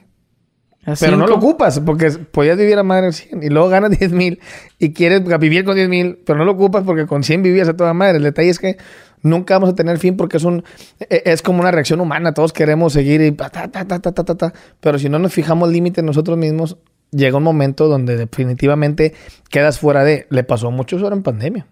Pero 1.00 1.18
no 1.18 1.28
lo 1.28 1.36
ocupas 1.36 1.80
porque 1.80 2.10
podías 2.12 2.58
vivir 2.58 2.78
a 2.78 2.84
madre 2.84 3.12
100 3.12 3.44
y 3.44 3.50
luego 3.50 3.70
ganas 3.70 3.92
10 4.00 4.12
mil 4.12 4.40
y 4.78 4.94
quieres 4.94 5.24
vivir 5.40 5.66
con 5.66 5.76
10 5.76 5.90
mil, 5.90 6.20
pero 6.26 6.40
no 6.40 6.46
lo 6.46 6.54
ocupas 6.54 6.84
porque 6.84 7.06
con 7.06 7.24
100 7.24 7.44
vivías 7.44 7.70
a 7.70 7.76
toda 7.76 7.94
madre. 7.94 8.18
El 8.18 8.24
detalle 8.24 8.50
es 8.50 8.60
que 8.60 8.78
nunca 9.22 9.56
vamos 9.56 9.70
a 9.70 9.76
tener 9.76 9.98
fin 9.98 10.18
porque 10.18 10.38
es, 10.38 10.44
un, 10.44 10.64
es 11.10 11.42
como 11.42 11.60
una 11.60 11.72
reacción 11.72 12.02
humana. 12.02 12.34
Todos 12.34 12.54
queremos 12.54 12.94
seguir 12.94 13.22
y 13.22 13.32
ta, 13.32 13.50
ta, 13.50 13.68
ta, 13.70 13.86
ta, 13.86 14.00
ta, 14.00 14.12
ta, 14.12 14.36
ta. 14.36 14.54
Pero 14.80 15.00
si 15.00 15.10
no 15.10 15.20
nos 15.20 15.34
fijamos 15.34 15.70
límites 15.70 16.04
nosotros 16.04 16.38
mismos, 16.38 16.78
llega 17.12 17.38
un 17.38 17.44
momento 17.44 17.88
donde 17.88 18.18
definitivamente 18.18 19.14
quedas 19.50 19.80
fuera 19.80 20.04
de... 20.04 20.28
Le 20.30 20.44
pasó 20.44 20.68
a 20.68 20.72
muchos 20.72 21.02
ahora 21.02 21.16
en 21.16 21.24
pandemia. 21.24 21.68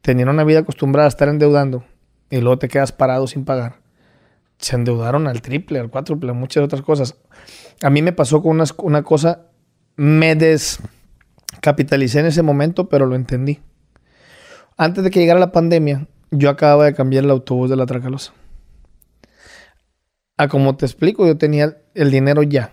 Tenían 0.00 0.28
una 0.28 0.44
vida 0.44 0.60
acostumbrada 0.60 1.06
a 1.06 1.08
estar 1.08 1.28
endeudando 1.28 1.84
y 2.30 2.40
luego 2.40 2.58
te 2.58 2.68
quedas 2.68 2.92
parado 2.92 3.26
sin 3.26 3.44
pagar. 3.44 3.76
Se 4.58 4.76
endeudaron 4.76 5.26
al 5.26 5.42
triple, 5.42 5.78
al 5.78 5.90
cuádruple, 5.90 6.32
muchas 6.32 6.64
otras 6.64 6.82
cosas. 6.82 7.16
A 7.82 7.90
mí 7.90 8.02
me 8.02 8.12
pasó 8.12 8.42
con 8.42 8.60
una, 8.78 9.02
cosa, 9.02 9.46
me 9.96 10.34
descapitalicé 10.34 12.20
en 12.20 12.26
ese 12.26 12.42
momento, 12.42 12.88
pero 12.88 13.06
lo 13.06 13.14
entendí. 13.14 13.60
Antes 14.76 15.04
de 15.04 15.10
que 15.10 15.20
llegara 15.20 15.40
la 15.40 15.52
pandemia, 15.52 16.06
yo 16.30 16.50
acababa 16.50 16.84
de 16.84 16.94
cambiar 16.94 17.24
el 17.24 17.30
autobús 17.30 17.70
de 17.70 17.76
la 17.76 17.86
Tracalosa. 17.86 18.32
A 20.36 20.48
como 20.48 20.76
te 20.76 20.84
explico, 20.84 21.26
yo 21.26 21.38
tenía 21.38 21.78
el 21.94 22.10
dinero 22.10 22.42
ya, 22.42 22.72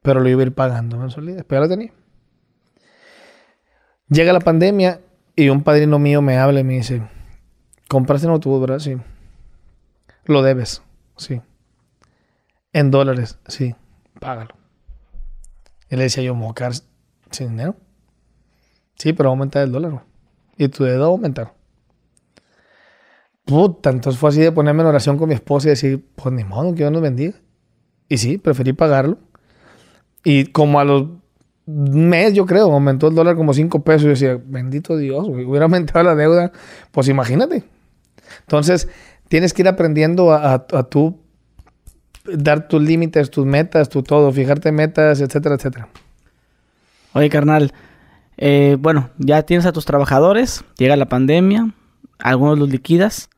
pero 0.00 0.20
lo 0.20 0.28
iba 0.28 0.42
a 0.42 0.46
ir 0.46 0.54
pagando 0.54 0.96
mensualidades, 0.96 1.44
pero 1.46 1.60
ya 1.62 1.68
lo 1.68 1.74
tenía. 1.74 1.92
Llega 4.08 4.32
la 4.32 4.40
pandemia 4.40 5.00
y 5.36 5.48
un 5.48 5.62
padrino 5.62 5.98
mío 5.98 6.22
me 6.22 6.38
habla 6.38 6.60
y 6.60 6.64
me 6.64 6.74
dice, 6.74 7.02
compraste 7.88 8.26
un 8.26 8.34
autobús, 8.34 8.60
¿verdad? 8.60 8.78
Sí. 8.78 8.96
Lo 10.24 10.42
debes, 10.42 10.82
sí. 11.16 11.40
En 12.72 12.90
dólares, 12.90 13.38
sí, 13.48 13.74
págalo. 14.18 14.54
Y 15.90 15.96
le 15.96 16.04
decía 16.04 16.22
yo, 16.22 16.34
¿me 16.34 16.42
voy 16.42 16.52
a 16.52 16.54
quedar 16.54 16.72
sin 17.30 17.48
dinero? 17.50 17.76
Sí, 18.96 19.12
pero 19.12 19.28
va 19.28 19.32
a 19.32 19.34
aumentar 19.34 19.62
el 19.62 19.72
dólar. 19.72 20.04
Y 20.56 20.68
tu 20.68 20.84
dedo 20.84 21.00
va 21.00 21.06
a 21.06 21.10
aumentar. 21.10 21.54
Puta, 23.44 23.90
entonces 23.90 24.18
fue 24.18 24.30
así 24.30 24.40
de 24.40 24.52
ponerme 24.52 24.82
en 24.82 24.88
oración 24.88 25.18
con 25.18 25.28
mi 25.28 25.34
esposa 25.34 25.68
y 25.68 25.70
decir, 25.70 26.06
pues 26.14 26.34
ni 26.34 26.44
modo, 26.44 26.70
que 26.70 26.78
Dios 26.78 26.92
nos 26.92 27.02
bendiga. 27.02 27.34
Y 28.08 28.18
sí, 28.18 28.38
preferí 28.38 28.72
pagarlo. 28.72 29.18
Y 30.24 30.46
como 30.46 30.80
a 30.80 30.84
los 30.84 31.08
mes, 31.66 32.32
yo 32.34 32.46
creo, 32.46 32.72
aumentó 32.72 33.08
el 33.08 33.14
dólar 33.14 33.36
como 33.36 33.52
5 33.52 33.82
pesos. 33.82 34.02
Yo 34.02 34.08
decía, 34.10 34.40
bendito 34.44 34.96
Dios, 34.96 35.28
hubiera 35.28 35.64
aumentado 35.64 36.04
la 36.04 36.14
deuda. 36.14 36.52
Pues 36.90 37.08
imagínate. 37.08 37.64
Entonces, 38.40 38.88
tienes 39.28 39.52
que 39.52 39.62
ir 39.62 39.68
aprendiendo 39.68 40.32
a, 40.32 40.54
a, 40.54 40.54
a 40.54 40.82
tú 40.84 41.21
dar 42.24 42.68
tus 42.68 42.82
límites, 42.82 43.30
tus 43.30 43.46
metas, 43.46 43.88
tu 43.88 44.02
todo, 44.02 44.32
fijarte 44.32 44.72
metas, 44.72 45.20
etcétera, 45.20 45.56
etcétera. 45.56 45.88
Oye, 47.12 47.28
carnal, 47.28 47.72
eh, 48.36 48.76
bueno, 48.78 49.10
ya 49.18 49.42
tienes 49.42 49.66
a 49.66 49.72
tus 49.72 49.84
trabajadores, 49.84 50.64
llega 50.78 50.96
la 50.96 51.06
pandemia, 51.06 51.74
algunos 52.18 52.58
los 52.58 52.70
liquidas. 52.70 53.28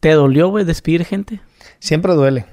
¿Te 0.00 0.12
dolió, 0.12 0.48
güey, 0.48 0.64
despedir 0.64 1.04
gente? 1.04 1.40
Siempre 1.78 2.14
duele. 2.14 2.46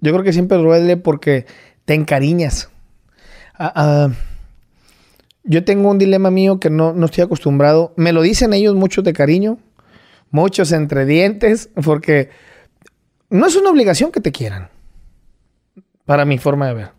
Yo 0.00 0.12
creo 0.12 0.24
que 0.24 0.32
siempre 0.32 0.58
duele 0.58 0.96
porque 0.96 1.46
te 1.84 1.94
encariñas. 1.94 2.70
Uh, 3.58 3.80
uh, 3.80 4.12
yo 5.44 5.64
tengo 5.64 5.90
un 5.90 5.98
dilema 5.98 6.30
mío 6.30 6.58
que 6.60 6.70
no, 6.70 6.92
no 6.92 7.06
estoy 7.06 7.24
acostumbrado. 7.24 7.92
Me 7.96 8.12
lo 8.12 8.22
dicen 8.22 8.52
ellos 8.52 8.74
muchos 8.74 9.04
de 9.04 9.12
cariño, 9.12 9.58
muchos 10.30 10.72
entre 10.72 11.04
dientes, 11.04 11.70
porque 11.84 12.30
no 13.32 13.46
es 13.46 13.56
una 13.56 13.70
obligación 13.70 14.12
que 14.12 14.20
te 14.20 14.30
quieran. 14.30 14.68
Para 16.04 16.26
mi 16.26 16.36
forma 16.36 16.66
de 16.66 16.74
ver. 16.74 16.90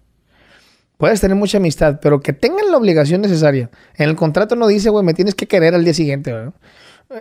Puedes 0.97 1.21
tener 1.21 1.37
mucha 1.37 1.59
amistad, 1.59 1.99
pero 2.01 2.21
que 2.21 2.33
tengan 2.33 2.71
la 2.71 2.77
obligación 2.77 3.21
necesaria. 3.21 3.69
En 3.95 4.09
el 4.09 4.15
contrato 4.15 4.55
no 4.55 4.67
dice, 4.67 4.89
güey, 4.89 5.05
me 5.05 5.13
tienes 5.13 5.35
que 5.35 5.47
querer 5.47 5.75
al 5.75 5.83
día 5.83 5.93
siguiente. 5.93 6.31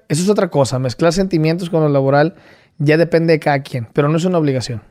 Eso 0.08 0.22
es 0.22 0.28
otra 0.30 0.48
cosa. 0.48 0.78
Mezclar 0.78 1.12
sentimientos 1.12 1.68
con 1.68 1.82
lo 1.82 1.90
laboral 1.90 2.36
ya 2.78 2.96
depende 2.96 3.34
de 3.34 3.38
cada 3.38 3.62
quien, 3.62 3.86
pero 3.92 4.08
no 4.08 4.16
es 4.16 4.24
una 4.24 4.38
obligación. 4.38 4.82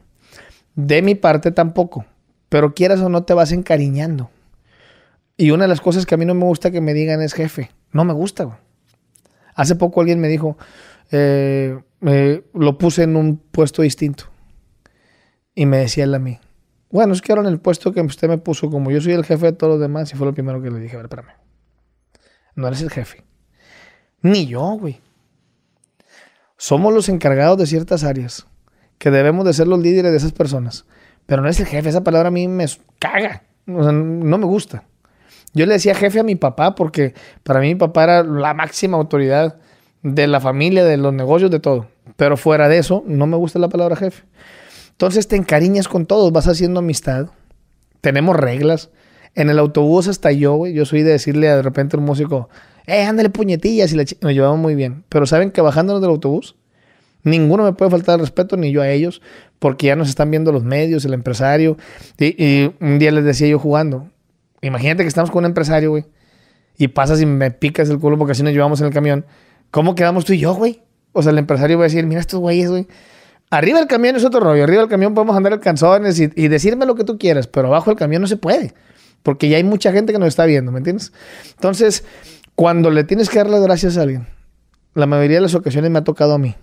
De 0.76 1.02
mi 1.02 1.16
parte 1.16 1.52
tampoco. 1.52 2.06
Pero 2.48 2.76
quieras 2.76 3.00
o 3.00 3.10
no 3.10 3.24
te 3.24 3.34
vas 3.34 3.52
encariñando. 3.52 4.30
Y 5.36 5.50
una 5.50 5.64
de 5.64 5.70
las 5.70 5.82
cosas 5.82 6.06
que 6.06 6.14
a 6.14 6.18
mí 6.20 6.26
no 6.26 6.36
me 6.36 6.46
gusta 6.46 6.70
que 6.70 6.82
me 6.82 6.94
digan 6.94 7.22
es 7.22 7.34
jefe. 7.34 7.72
No 7.92 8.06
me 8.06 8.14
gusta, 8.14 8.44
güey. 8.44 8.58
Hace 9.56 9.76
poco 9.76 10.02
alguien 10.02 10.20
me 10.20 10.28
dijo, 10.28 10.58
eh, 11.12 11.80
lo 12.02 12.78
puse 12.78 13.04
en 13.04 13.16
un 13.16 13.38
puesto 13.38 13.82
distinto. 13.82 14.26
Y 15.54 15.66
me 15.66 15.78
decía 15.78 16.06
él 16.06 16.14
a 16.16 16.20
mí, 16.20 16.40
bueno, 16.90 17.14
es 17.14 17.22
que 17.22 17.32
ahora 17.32 17.44
en 17.44 17.54
el 17.54 17.60
puesto 17.60 17.94
que 17.94 18.02
usted 18.02 18.28
me 18.28 18.38
puso, 18.38 18.70
como 18.70 18.92
yo 18.92 19.00
soy 19.00 19.14
el 19.14 19.24
jefe 19.24 19.48
de 19.48 19.54
todos 19.54 19.74
los 19.74 19.82
demás, 19.82 20.12
y 20.12 20.18
fue 20.18 20.28
lo 20.28 20.34
primero 20.34 20.62
que 20.62 20.70
le 20.70 20.80
dije, 20.80 20.96
a 20.96 20.98
ver, 20.98 21.06
espérame. 21.06 21.36
No 22.56 22.68
eres 22.68 22.82
el 22.82 22.90
jefe. 22.90 23.24
Ni 24.22 24.46
yo, 24.46 24.78
güey. 24.80 25.00
Somos 26.58 26.94
los 26.94 27.08
encargados 27.10 27.58
de 27.58 27.66
ciertas 27.66 28.04
áreas, 28.04 28.46
que 28.98 29.10
debemos 29.10 29.46
de 29.46 29.54
ser 29.54 29.68
los 29.68 29.80
líderes 29.80 30.12
de 30.12 30.18
esas 30.18 30.34
personas. 30.34 30.86
Pero 31.26 31.42
no 31.42 31.50
es 31.50 31.60
el 31.60 31.66
jefe, 31.66 31.90
esa 31.90 32.04
palabra 32.04 32.28
a 32.28 32.32
mí 32.32 32.48
me 32.48 32.66
caga. 33.00 33.44
O 33.68 33.92
no 33.92 34.38
me 34.38 34.46
gusta. 34.46 34.84
Yo 35.54 35.66
le 35.66 35.74
decía 35.74 35.96
jefe 35.96 36.20
a 36.20 36.24
mi 36.24 36.36
papá 36.36 36.76
porque 36.76 37.14
para 37.44 37.60
mí 37.60 37.68
mi 37.68 37.76
papá 37.76 38.04
era 38.04 38.24
la 38.24 38.54
máxima 38.54 38.98
autoridad 38.98 39.60
de 40.04 40.28
la 40.28 40.40
familia, 40.40 40.84
de 40.84 40.98
los 40.98 41.14
negocios, 41.14 41.52
de 41.52 41.60
todo. 41.60 41.88
Pero 42.16 42.38
fuera 42.38 42.68
de 42.68 42.78
eso, 42.78 43.04
no 43.08 43.28
me 43.28 43.38
gusta 43.38 43.60
la 43.60 43.70
palabra 43.70 43.96
jefe. 43.96 44.24
Entonces 44.92 45.28
te 45.28 45.36
encariñas 45.36 45.88
con 45.88 46.06
todos, 46.06 46.32
vas 46.32 46.48
haciendo 46.48 46.80
amistad. 46.80 47.28
Tenemos 48.02 48.36
reglas. 48.36 48.90
En 49.34 49.50
el 49.50 49.60
autobús 49.60 50.08
hasta 50.08 50.32
yo, 50.32 50.56
güey, 50.56 50.74
yo 50.74 50.86
soy 50.86 51.04
de 51.04 51.12
decirle 51.12 51.48
de 51.48 51.62
repente 51.62 51.96
un 51.96 52.04
músico, 52.04 52.50
eh, 52.86 53.04
ándale 53.04 53.30
puñetillas 53.30 53.94
y 53.94 53.96
la 53.96 54.04
nos 54.22 54.34
llevamos 54.34 54.60
muy 54.60 54.76
bien. 54.76 55.06
Pero 55.10 55.26
saben 55.26 55.52
que 55.52 55.62
bajándonos 55.62 56.02
del 56.02 56.12
autobús, 56.12 56.56
ninguno 57.24 57.64
me 57.64 57.74
puede 57.74 57.92
faltar 57.92 58.16
el 58.16 58.22
respeto, 58.22 58.58
ni 58.58 58.72
yo 58.72 58.82
a 58.82 58.90
ellos, 58.90 59.22
porque 59.60 59.88
ya 59.88 59.96
nos 59.96 60.10
están 60.10 60.32
viendo 60.32 60.52
los 60.52 60.64
medios, 60.64 61.06
el 61.06 61.14
empresario. 61.14 61.78
Y, 62.20 62.72
un 62.80 63.00
día 63.00 63.12
les 63.12 63.24
decía 63.24 63.48
yo 63.48 63.60
jugando, 63.60 64.10
imagínate 64.62 65.04
que 65.04 65.08
estamos 65.08 65.32
con 65.32 65.40
un 65.40 65.46
empresario, 65.46 65.92
güey, 65.92 66.06
y 66.78 66.90
pasas 66.90 67.22
y 67.22 67.26
me 67.26 67.52
picas 67.52 67.90
el 67.90 68.00
culo 68.00 68.18
porque 68.18 68.34
así 68.34 68.44
nos 68.44 68.54
llevamos 68.54 68.82
en 68.82 68.88
el 68.88 68.94
camión. 68.94 69.26
¿Cómo 69.72 69.96
quedamos 69.96 70.26
tú 70.26 70.34
y 70.34 70.40
yo, 70.40 70.54
güey? 70.54 70.82
O 71.14 71.24
sea, 71.24 71.32
el 71.32 71.38
empresario 71.38 71.78
va 71.78 71.86
a 71.86 71.88
decir, 71.88 72.06
mira 72.06 72.22
estos 72.22 72.40
güeyes, 72.40 72.70
güey. 72.70 72.88
Arriba 73.50 73.80
del 73.80 73.88
camión 73.88 74.16
es 74.16 74.24
otro 74.24 74.40
rollo. 74.40 74.64
Arriba 74.64 74.82
del 74.82 74.90
camión 74.90 75.14
podemos 75.14 75.36
andar 75.36 75.54
alcanzones 75.54 76.20
y, 76.20 76.30
y 76.36 76.48
decirme 76.48 76.86
lo 76.86 76.96
que 76.96 77.04
tú 77.04 77.18
quieras, 77.18 77.48
pero 77.48 77.68
abajo 77.68 77.90
del 77.90 77.98
camión 77.98 78.22
no 78.22 78.28
se 78.28 78.38
puede. 78.38 78.74
Porque 79.24 79.50
ya 79.50 79.58
hay 79.58 79.64
mucha 79.64 79.92
gente 79.92 80.14
que 80.14 80.20
nos 80.20 80.30
está 80.30 80.46
viendo, 80.46 80.72
¿me 80.72 80.80
entiendes? 80.80 81.12
Entonces, 81.56 82.04
cuando 82.56 82.90
le 82.90 83.04
tienes 83.04 83.30
que 83.30 83.38
dar 83.38 83.50
las 83.50 83.62
gracias 83.62 83.98
a 83.98 84.04
alguien, 84.04 84.28
la 84.94 85.06
mayoría 85.06 85.38
de 85.38 85.42
las 85.42 85.56
ocasiones 85.56 85.92
me 85.92 86.00
ha 86.00 86.04
tocado 86.04 86.34
a 86.34 86.38
mí. 86.38 86.56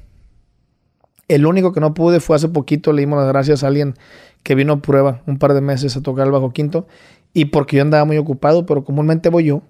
El 1.28 1.46
único 1.46 1.72
que 1.72 1.80
no 1.80 1.94
pude 1.94 2.20
fue 2.20 2.36
hace 2.36 2.48
poquito, 2.48 2.92
le 2.92 3.00
dimos 3.00 3.18
las 3.18 3.28
gracias 3.28 3.62
a 3.62 3.68
alguien 3.68 3.94
que 4.42 4.54
vino 4.54 4.74
a 4.74 4.82
prueba 4.82 5.22
un 5.26 5.38
par 5.38 5.54
de 5.54 5.60
meses 5.60 5.96
a 5.96 6.02
tocar 6.02 6.26
el 6.26 6.32
bajo 6.32 6.52
quinto. 6.52 6.86
Y 7.34 7.46
porque 7.46 7.76
yo 7.76 7.82
andaba 7.82 8.04
muy 8.04 8.16
ocupado, 8.16 8.64
pero 8.64 8.84
comúnmente 8.84 9.28
voy 9.28 9.44
yo. 9.44 9.62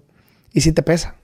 Y 0.53 0.61
si 0.61 0.71
te 0.71 0.81
pesa. 0.81 1.15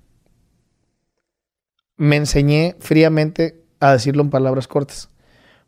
Me 1.98 2.16
enseñé 2.16 2.76
fríamente 2.80 3.62
a 3.80 3.94
decirlo 3.94 4.24
en 4.24 4.30
palabras 4.30 4.68
cortas. 4.68 5.10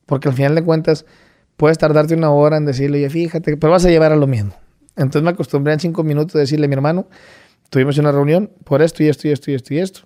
Porque 0.06 0.30
al 0.30 0.34
final 0.34 0.56
de 0.56 0.64
cuentas, 0.64 1.06
puedes 1.56 1.78
tardarte 1.78 2.14
una 2.14 2.32
hora 2.32 2.58
en 2.58 2.66
decirle, 2.66 3.00
oye, 3.00 3.10
fíjate, 3.10 3.58
pero 3.58 3.72
vas 3.72 3.86
a 3.86 3.90
llevar 3.90 4.12
a 4.12 4.16
lo 4.16 4.28
mismo. 4.28 4.54
Entonces 4.96 5.24
me 5.24 5.30
acostumbré 5.30 5.74
en 5.74 5.80
cinco 5.80 6.04
minutos 6.04 6.36
a 6.36 6.40
decirle 6.40 6.68
mi 6.68 6.74
hermano, 6.74 7.08
tuvimos 7.70 7.98
una 7.98 8.12
reunión 8.12 8.52
por 8.64 8.82
esto 8.82 9.04
y 9.04 9.10
esto 9.10 9.28
y 9.28 9.32
esto 9.32 9.52
y 9.52 9.54
esto 9.56 9.74
y 9.74 9.80
esto. 9.80 10.02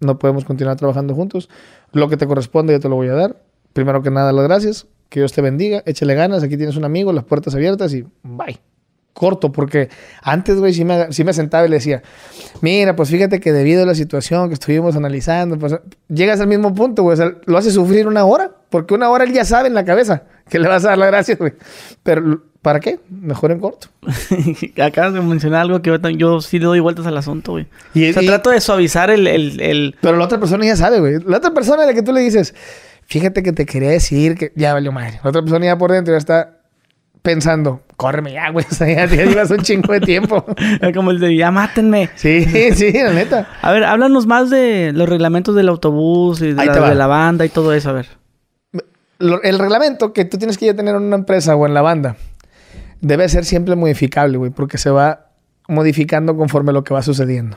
No 0.00 0.18
podemos 0.18 0.44
continuar 0.44 0.76
trabajando 0.76 1.14
juntos. 1.14 1.48
Lo 1.92 2.08
que 2.08 2.16
te 2.16 2.26
corresponde 2.26 2.72
yo 2.72 2.80
te 2.80 2.88
lo 2.88 2.96
voy 2.96 3.08
a 3.08 3.14
dar 3.14 3.36
primero 3.72 4.02
que 4.02 4.10
nada, 4.10 4.32
las 4.32 4.44
gracias. 4.44 4.86
Que 5.08 5.20
Dios 5.20 5.32
te 5.32 5.42
bendiga. 5.42 5.82
Échale 5.86 6.14
ganas. 6.14 6.42
Aquí 6.42 6.56
tienes 6.56 6.76
un 6.76 6.84
amigo, 6.84 7.12
las 7.12 7.24
puertas 7.24 7.54
abiertas 7.54 7.92
y 7.94 8.04
bye. 8.22 8.60
Corto, 9.12 9.50
porque 9.52 9.88
antes, 10.22 10.56
güey, 10.58 10.72
sí 10.72 10.84
me, 10.84 11.12
sí 11.12 11.24
me 11.24 11.32
sentaba 11.32 11.66
y 11.66 11.68
le 11.68 11.76
decía, 11.76 12.02
mira, 12.60 12.94
pues 12.96 13.10
fíjate 13.10 13.40
que 13.40 13.52
debido 13.52 13.82
a 13.82 13.86
la 13.86 13.94
situación 13.94 14.48
que 14.48 14.54
estuvimos 14.54 14.96
analizando, 14.96 15.58
pues 15.58 15.74
llegas 16.08 16.40
al 16.40 16.46
mismo 16.46 16.74
punto, 16.74 17.02
güey. 17.02 17.18
lo 17.46 17.58
hace 17.58 17.70
sufrir 17.70 18.06
una 18.06 18.24
hora, 18.24 18.52
porque 18.70 18.94
una 18.94 19.10
hora 19.10 19.24
él 19.24 19.32
ya 19.32 19.44
sabe 19.44 19.68
en 19.68 19.74
la 19.74 19.84
cabeza 19.84 20.22
que 20.48 20.58
le 20.58 20.68
vas 20.68 20.84
a 20.84 20.90
dar 20.90 20.98
las 20.98 21.08
gracias, 21.08 21.38
güey. 21.38 21.54
Pero, 22.02 22.42
¿para 22.62 22.80
qué? 22.80 23.00
Mejor 23.08 23.50
en 23.50 23.60
corto. 23.60 23.88
Acabas 24.82 25.14
de 25.14 25.20
mencionar 25.20 25.62
algo 25.62 25.82
que 25.82 25.98
yo, 26.16 26.40
sí 26.40 26.58
le 26.58 26.66
doy 26.66 26.80
vueltas 26.80 27.06
al 27.06 27.16
asunto, 27.16 27.52
güey. 27.52 27.66
Y, 27.94 28.10
o 28.10 28.12
sea, 28.12 28.22
trato 28.22 28.50
de 28.50 28.60
suavizar 28.60 29.10
el, 29.10 29.26
el, 29.26 29.60
el, 29.60 29.96
Pero 30.00 30.16
la 30.16 30.24
otra 30.24 30.38
persona 30.38 30.64
ya 30.64 30.76
sabe, 30.76 31.00
güey. 31.00 31.18
La 31.26 31.38
otra 31.38 31.52
persona 31.52 31.82
a 31.82 31.86
la 31.86 31.94
que 31.94 32.02
tú 32.02 32.12
le 32.12 32.20
dices, 32.20 32.54
Fíjate 33.10 33.42
que 33.42 33.52
te 33.52 33.66
quería 33.66 33.90
decir 33.90 34.36
que 34.36 34.52
ya 34.54 34.72
valió 34.72 34.92
madre. 34.92 35.18
otra 35.24 35.42
persona 35.42 35.66
ya 35.66 35.76
por 35.76 35.90
dentro 35.90 36.14
ya 36.14 36.18
está 36.18 36.59
pensando, 37.22 37.82
córreme 37.96 38.32
ya, 38.32 38.50
güey. 38.50 38.66
O 38.70 38.74
sea, 38.74 39.06
ya, 39.06 39.06
llevas 39.06 39.50
un 39.50 39.58
chingo 39.58 39.92
de 39.92 40.00
tiempo. 40.00 40.44
Como 40.94 41.10
el 41.10 41.20
de, 41.20 41.36
ya 41.36 41.50
mátenme. 41.50 42.10
Sí, 42.14 42.44
sí, 42.74 42.92
la 42.92 43.12
neta. 43.12 43.48
A 43.62 43.72
ver, 43.72 43.84
háblanos 43.84 44.26
más 44.26 44.50
de 44.50 44.92
los 44.92 45.08
reglamentos 45.08 45.54
del 45.54 45.68
autobús 45.68 46.40
y 46.42 46.52
de, 46.52 46.66
la, 46.66 47.06
banda 47.06 47.44
y 47.44 47.48
todo 47.48 47.72
eso, 47.72 47.90
a 47.90 47.92
ver. 47.92 48.08
el 49.18 49.58
reglamento 49.58 50.12
que 50.12 50.24
tú 50.24 50.38
tienes 50.38 50.58
que 50.58 50.66
ya 50.66 50.74
tener 50.74 50.94
en 50.94 51.02
una 51.02 51.16
empresa 51.16 51.56
o 51.56 51.66
en 51.66 51.74
la 51.74 51.82
banda 51.82 52.16
debe 53.00 53.28
ser 53.28 53.44
siempre 53.44 53.76
modificable, 53.76 54.36
güey, 54.36 54.50
porque 54.50 54.78
se 54.78 54.90
va 54.90 55.30
modificando 55.68 56.36
conforme 56.36 56.72
lo 56.72 56.84
que 56.84 56.92
va 56.92 57.02
sucediendo. 57.02 57.56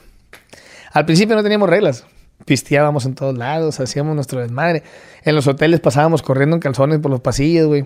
Al 0.92 1.06
principio 1.06 1.36
no 1.36 1.44
teníamos 1.44 1.70
reglas 1.70 2.06
pisteábamos 2.46 3.06
en 3.06 3.16
todos 3.16 3.38
lados, 3.38 3.80
hacíamos 3.80 4.16
nuestro 4.16 4.42
desmadre. 4.42 4.84
En 5.24 5.36
los 5.36 5.48
hoteles 5.48 5.80
pasábamos 5.80 6.22
corriendo 6.22 6.56
en 6.56 6.62
calzones 6.62 7.00
por 7.00 7.12
los 7.12 7.22
pasillos, 7.22 7.68
güey. 7.68 7.86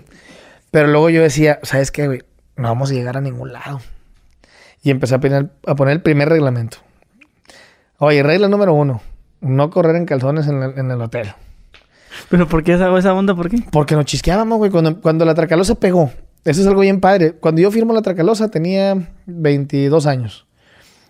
Pero 0.71 0.87
luego 0.87 1.09
yo 1.09 1.21
decía, 1.21 1.59
¿sabes 1.63 1.91
qué, 1.91 2.07
güey? 2.07 2.23
No 2.55 2.69
vamos 2.69 2.91
a 2.91 2.93
llegar 2.93 3.17
a 3.17 3.21
ningún 3.21 3.53
lado. 3.53 3.79
Y 4.83 4.89
empecé 4.89 5.15
a 5.15 5.19
poner, 5.19 5.49
a 5.65 5.75
poner 5.75 5.93
el 5.93 6.01
primer 6.01 6.29
reglamento. 6.29 6.77
Oye, 7.99 8.23
regla 8.23 8.47
número 8.47 8.73
uno. 8.73 9.01
No 9.41 9.69
correr 9.69 9.95
en 9.95 10.05
calzones 10.05 10.47
en, 10.47 10.91
el 10.91 11.01
hotel. 11.01 11.33
¿Pero 12.29 12.47
por 12.47 12.63
qué 12.63 12.73
esa, 12.73 12.95
esa 12.97 13.13
onda? 13.13 13.35
¿Por 13.35 13.49
qué? 13.49 13.57
Porque 13.71 13.95
nos 13.95 14.05
chisqueábamos, 14.05 14.57
güey. 14.57 14.71
Cuando, 14.71 14.99
cuando 15.01 15.25
la 15.25 15.35
tracalosa 15.35 15.75
pegó. 15.75 16.11
Eso 16.43 16.61
es 16.61 16.67
algo 16.67 16.81
bien 16.81 16.99
padre. 16.99 17.33
Cuando 17.33 17.61
yo 17.61 17.71
firmo 17.71 17.93
la 17.93 18.01
tracalosa 18.01 18.49
tenía 18.49 18.95
22 19.25 20.05
años. 20.05 20.47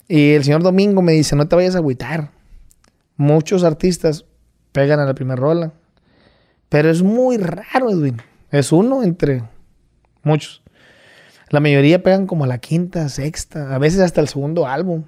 Y 0.08 0.32
el 0.32 0.43
señor 0.43 0.64
Domingo 0.64 1.01
me 1.01 1.14
dice, 1.14 1.36
no 1.36 1.47
te 1.47 1.55
vayas 1.55 1.76
a 1.76 1.80
agüitar. 1.80 2.32
Muchos 3.18 3.64
artistas 3.64 4.26
pegan 4.72 4.99
a 4.99 5.05
la 5.05 5.14
primera 5.14 5.39
rola. 5.39 5.74
Pero 6.70 6.89
es 6.89 7.01
muy 7.01 7.38
raro, 7.38 7.89
Edwin. 7.89 8.22
Es 8.52 8.72
uno 8.72 9.04
entre 9.04 9.43
muchos. 10.24 10.64
La 11.50 11.60
mayoría 11.60 12.04
pegan 12.04 12.28
como 12.28 12.43
a 12.43 12.48
la 12.48 12.58
quinta, 12.58 13.08
sexta, 13.10 13.74
a 13.74 13.78
veces 13.78 14.02
hasta 14.02 14.22
el 14.22 14.28
segundo 14.28 14.68
álbum. 14.68 15.04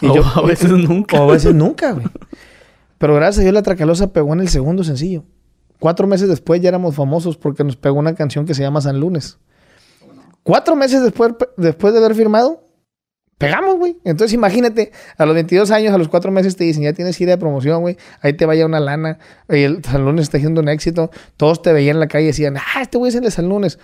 Y 0.00 0.06
yo, 0.06 0.24
a 0.34 0.42
veces 0.42 0.70
nunca. 0.70 1.20
O 1.20 1.28
a 1.28 1.32
veces 1.32 1.54
nunca, 1.54 1.92
güey. 1.92 2.06
Pero 2.98 3.14
gracias 3.14 3.38
a 3.38 3.42
Dios 3.42 3.54
la 3.54 3.62
Tracalosa 3.62 4.12
pegó 4.12 4.32
en 4.32 4.40
el 4.40 4.48
segundo 4.48 4.82
sencillo. 4.82 5.24
Cuatro 5.78 6.08
meses 6.08 6.28
después 6.28 6.60
ya 6.60 6.68
éramos 6.68 6.96
famosos 6.96 7.36
porque 7.36 7.62
nos 7.62 7.76
pegó 7.76 7.98
una 7.98 8.14
canción 8.14 8.44
que 8.44 8.54
se 8.54 8.62
llama 8.62 8.80
San 8.80 8.98
Lunes. 8.98 9.38
Cuatro 10.42 10.74
meses 10.74 11.02
después, 11.02 11.34
después 11.56 11.92
de 11.92 12.00
haber 12.00 12.16
firmado, 12.16 12.67
Pegamos, 13.38 13.76
güey. 13.76 13.96
Entonces 14.04 14.34
imagínate, 14.34 14.90
a 15.16 15.24
los 15.24 15.34
22 15.34 15.70
años, 15.70 15.94
a 15.94 15.98
los 15.98 16.08
4 16.08 16.30
meses 16.32 16.56
te 16.56 16.64
dicen, 16.64 16.82
ya 16.82 16.92
tienes 16.92 17.20
idea 17.20 17.36
de 17.36 17.40
promoción, 17.40 17.80
güey. 17.80 17.96
Ahí 18.20 18.32
te 18.32 18.44
vaya 18.46 18.66
una 18.66 18.80
lana. 18.80 19.18
El 19.46 19.82
San 19.84 20.18
está 20.18 20.38
haciendo 20.38 20.60
un 20.60 20.68
éxito. 20.68 21.10
Todos 21.36 21.62
te 21.62 21.72
veían 21.72 21.96
en 21.96 22.00
la 22.00 22.08
calle 22.08 22.24
y 22.24 22.26
decían, 22.28 22.56
ah, 22.56 22.82
este 22.82 22.98
güey 22.98 23.10
es 23.10 23.14
el 23.14 23.22
de 23.22 23.30
San 23.30 23.48
Lunes. 23.48 23.78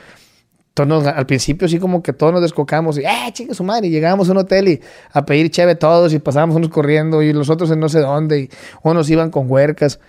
Entonces, 0.77 1.13
al 1.15 1.25
principio 1.27 1.69
sí 1.69 1.79
como 1.79 2.03
que 2.03 2.13
todos 2.13 2.33
nos 2.33 2.43
descocamos 2.43 2.99
y, 2.99 3.03
eh, 3.03 3.55
su 3.55 3.63
madre. 3.63 3.87
Y 3.87 3.91
llegábamos 3.91 4.29
a 4.29 4.33
un 4.33 4.39
hotel 4.39 4.67
y 4.67 4.81
a 5.13 5.25
pedir 5.25 5.49
cheve 5.53 5.77
todos 5.77 6.13
y 6.13 6.19
pasábamos 6.19 6.57
unos 6.57 6.71
corriendo 6.71 7.23
y 7.23 7.33
los 7.33 7.49
otros 7.49 7.71
en 7.71 7.79
no 7.79 7.89
sé 7.89 8.01
dónde 8.01 8.41
y 8.41 8.51
unos 8.83 9.09
iban 9.09 9.31
con 9.31 9.49
huercas. 9.49 10.01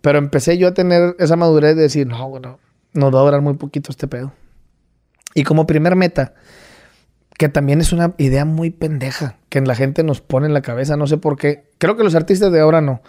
Pero 0.00 0.18
empecé 0.18 0.58
yo 0.58 0.66
a 0.66 0.74
tener 0.74 1.14
esa 1.20 1.36
madurez 1.36 1.76
de 1.76 1.82
decir, 1.82 2.08
no, 2.08 2.28
bueno, 2.28 2.58
nos 2.92 3.14
va 3.14 3.20
a 3.20 3.22
durar 3.22 3.40
muy 3.40 3.54
poquito 3.54 3.92
este 3.92 4.08
pedo. 4.08 4.32
Y 5.34 5.44
como 5.44 5.64
primer 5.64 5.94
meta, 5.94 6.34
que 7.40 7.48
también 7.48 7.80
es 7.80 7.94
una 7.94 8.12
idea 8.18 8.44
muy 8.44 8.68
pendeja 8.68 9.38
que 9.48 9.62
la 9.62 9.74
gente 9.74 10.02
nos 10.02 10.20
pone 10.20 10.46
en 10.46 10.52
la 10.52 10.60
cabeza, 10.60 10.98
no 10.98 11.06
sé 11.06 11.16
por 11.16 11.38
qué. 11.38 11.64
Creo 11.78 11.96
que 11.96 12.04
los 12.04 12.14
artistas 12.14 12.52
de 12.52 12.60
ahora 12.60 12.82
no, 12.82 13.00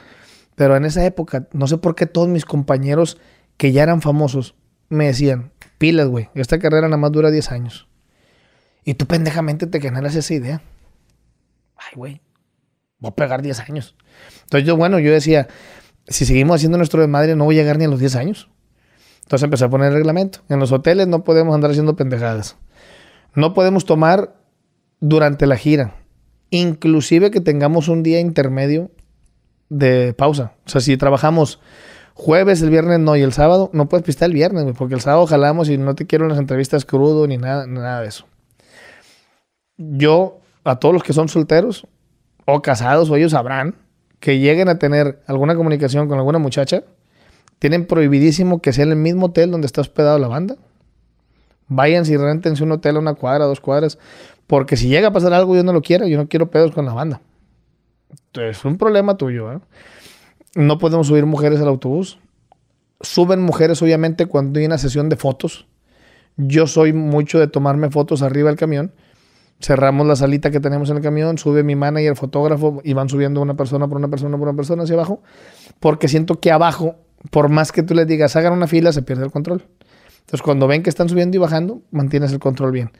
pero 0.56 0.78
en 0.78 0.86
esa 0.86 1.06
época, 1.06 1.50
no 1.52 1.68
sé 1.68 1.80
por 1.80 1.96
qué 1.96 2.06
todos 2.06 2.30
mis 2.30 2.46
compañeros 2.46 3.18
que 3.58 3.74
ya 3.74 3.84
eran 3.84 4.02
famosos 4.02 4.56
me 4.88 5.08
decían, 5.08 5.52
pilas, 5.78 6.08
güey, 6.08 6.30
esta 6.34 6.60
carrera 6.60 6.88
nada 6.88 6.96
más 6.96 7.12
dura 7.12 7.30
10 7.30 7.52
años. 7.52 7.90
Y 8.86 8.94
tú 8.94 9.06
pendejamente 9.06 9.68
te 9.68 9.82
generas 9.82 10.16
esa 10.16 10.34
idea. 10.34 10.62
Ay, 11.76 11.98
güey, 11.98 12.22
voy 13.00 13.10
a 13.10 13.16
pegar 13.16 13.42
10 13.42 13.60
años. 13.60 13.98
Entonces 14.44 14.66
yo, 14.66 14.78
bueno, 14.78 14.98
yo 15.00 15.12
decía, 15.12 15.50
si 16.08 16.24
seguimos 16.24 16.56
haciendo 16.56 16.78
nuestro 16.78 17.02
desmadre, 17.02 17.36
no 17.36 17.44
voy 17.44 17.60
a 17.60 17.64
llegar 17.64 17.78
ni 17.78 17.84
a 17.84 17.90
los 17.90 18.00
10 18.00 18.16
años. 18.16 18.50
Entonces 19.24 19.44
empecé 19.44 19.66
a 19.66 19.70
poner 19.70 19.90
el 19.90 19.96
reglamento. 19.96 20.40
En 20.48 20.60
los 20.60 20.72
hoteles 20.72 21.10
no 21.10 21.26
podemos 21.26 21.54
andar 21.54 21.72
haciendo 21.72 21.98
pendejadas. 21.98 22.56
No 23.34 23.54
podemos 23.54 23.86
tomar 23.86 24.36
durante 25.00 25.46
la 25.48 25.58
gira. 25.58 25.96
Inclusive 26.50 27.32
que 27.32 27.42
tengamos 27.42 27.88
un 27.88 28.04
día 28.04 28.20
intermedio 28.20 28.92
de 29.70 30.14
pausa. 30.14 30.54
O 30.66 30.70
sea, 30.70 30.82
si 30.82 30.98
trabajamos 30.98 31.60
jueves, 32.14 32.62
el 32.62 32.70
viernes 32.70 33.00
no, 33.00 33.16
y 33.16 33.22
el 33.22 33.34
sábado, 33.34 33.70
no 33.74 33.88
puedes 33.88 34.06
pistar 34.06 34.28
el 34.28 34.34
viernes, 34.34 34.66
porque 34.78 34.96
el 34.96 35.02
sábado 35.02 35.26
jalamos 35.26 35.70
y 35.70 35.78
no 35.78 35.96
te 35.96 36.06
quiero 36.06 36.26
en 36.26 36.30
las 36.30 36.40
entrevistas 36.40 36.86
crudo 36.86 37.26
ni 37.26 37.38
nada, 37.38 37.66
nada 37.68 38.02
de 38.02 38.10
eso. 38.10 38.26
Yo, 39.78 40.40
a 40.64 40.78
todos 40.78 40.94
los 40.94 41.04
que 41.04 41.14
son 41.14 41.30
solteros 41.30 41.88
o 42.46 42.62
casados, 42.62 43.10
o 43.10 43.16
ellos 43.16 43.32
sabrán, 43.32 43.76
que 44.20 44.40
lleguen 44.40 44.70
a 44.70 44.78
tener 44.78 45.22
alguna 45.26 45.56
comunicación 45.56 46.08
con 46.08 46.18
alguna 46.18 46.38
muchacha, 46.38 46.84
tienen 47.60 47.88
prohibidísimo 47.88 48.62
que 48.62 48.74
sea 48.74 48.86
en 48.86 48.92
el 48.92 48.98
mismo 48.98 49.28
hotel 49.28 49.52
donde 49.52 49.68
está 49.68 49.82
hospedado 49.82 50.20
la 50.20 50.28
banda. 50.28 50.56
Vayan 51.74 52.04
si 52.04 52.18
rentense 52.18 52.66
un 52.66 52.74
hotel 52.74 52.98
a 52.98 53.00
una 53.00 53.14
cuadra, 53.14 53.46
dos 53.46 53.62
cuadras. 53.62 53.98
Porque 54.46 54.76
si 54.76 54.90
llega 54.90 55.08
a 55.08 55.14
pasar 55.14 55.34
algo, 55.34 55.56
yo 55.56 55.64
no 55.64 55.72
lo 55.72 55.82
quiero. 55.82 56.06
Yo 56.06 56.18
no 56.18 56.28
quiero 56.28 56.52
pedos 56.52 56.74
con 56.74 56.86
la 56.86 56.94
banda. 56.94 57.22
Entonces, 58.10 58.58
es 58.58 58.66
un 58.66 58.78
problema 58.78 59.16
tuyo. 59.16 59.54
¿eh? 59.54 59.60
No 60.54 60.80
podemos 60.80 61.08
subir 61.08 61.26
mujeres 61.26 61.62
al 61.62 61.70
autobús. 61.70 62.20
Suben 63.00 63.42
mujeres, 63.42 63.82
obviamente, 63.82 64.26
cuando 64.26 64.60
hay 64.60 64.66
una 64.66 64.78
sesión 64.78 65.08
de 65.08 65.16
fotos. 65.16 65.66
Yo 66.36 66.68
soy 66.68 66.92
mucho 66.92 67.40
de 67.40 67.48
tomarme 67.48 67.90
fotos 67.90 68.22
arriba 68.22 68.50
del 68.50 68.58
camión. 68.58 68.92
Cerramos 69.62 70.06
la 70.06 70.18
salita 70.18 70.52
que 70.52 70.60
tenemos 70.60 70.90
en 70.90 70.98
el 70.98 71.04
camión, 71.04 71.38
sube 71.38 71.64
mi 71.64 71.78
manager, 71.78 72.18
fotógrafo, 72.18 72.82
y 72.84 72.92
van 72.92 73.08
subiendo 73.08 73.40
una 73.42 73.54
persona 73.54 73.88
por 73.88 73.98
una 73.98 74.10
persona 74.10 74.38
por 74.38 74.50
una 74.50 74.58
persona 74.58 74.84
hacia 74.84 74.96
abajo. 74.96 75.24
Porque 75.80 76.10
siento 76.10 76.42
que 76.42 76.52
abajo, 76.52 76.96
por 77.30 77.48
más 77.48 77.72
que 77.72 77.82
tú 77.82 77.94
les 77.94 78.08
digas, 78.08 78.36
hagan 78.36 78.52
una 78.52 78.68
fila, 78.68 78.92
se 78.92 79.04
pierde 79.04 79.24
el 79.24 79.32
control. 79.32 79.64
Entonces, 80.32 80.46
cuando 80.46 80.66
ven 80.66 80.82
que 80.82 80.90
están 80.90 81.10
subiendo 81.10 81.36
y 81.36 81.42
bajando, 81.42 81.82
mantienes 81.92 82.32
el 82.32 82.40
control 82.40 82.72
bien. 82.72 82.92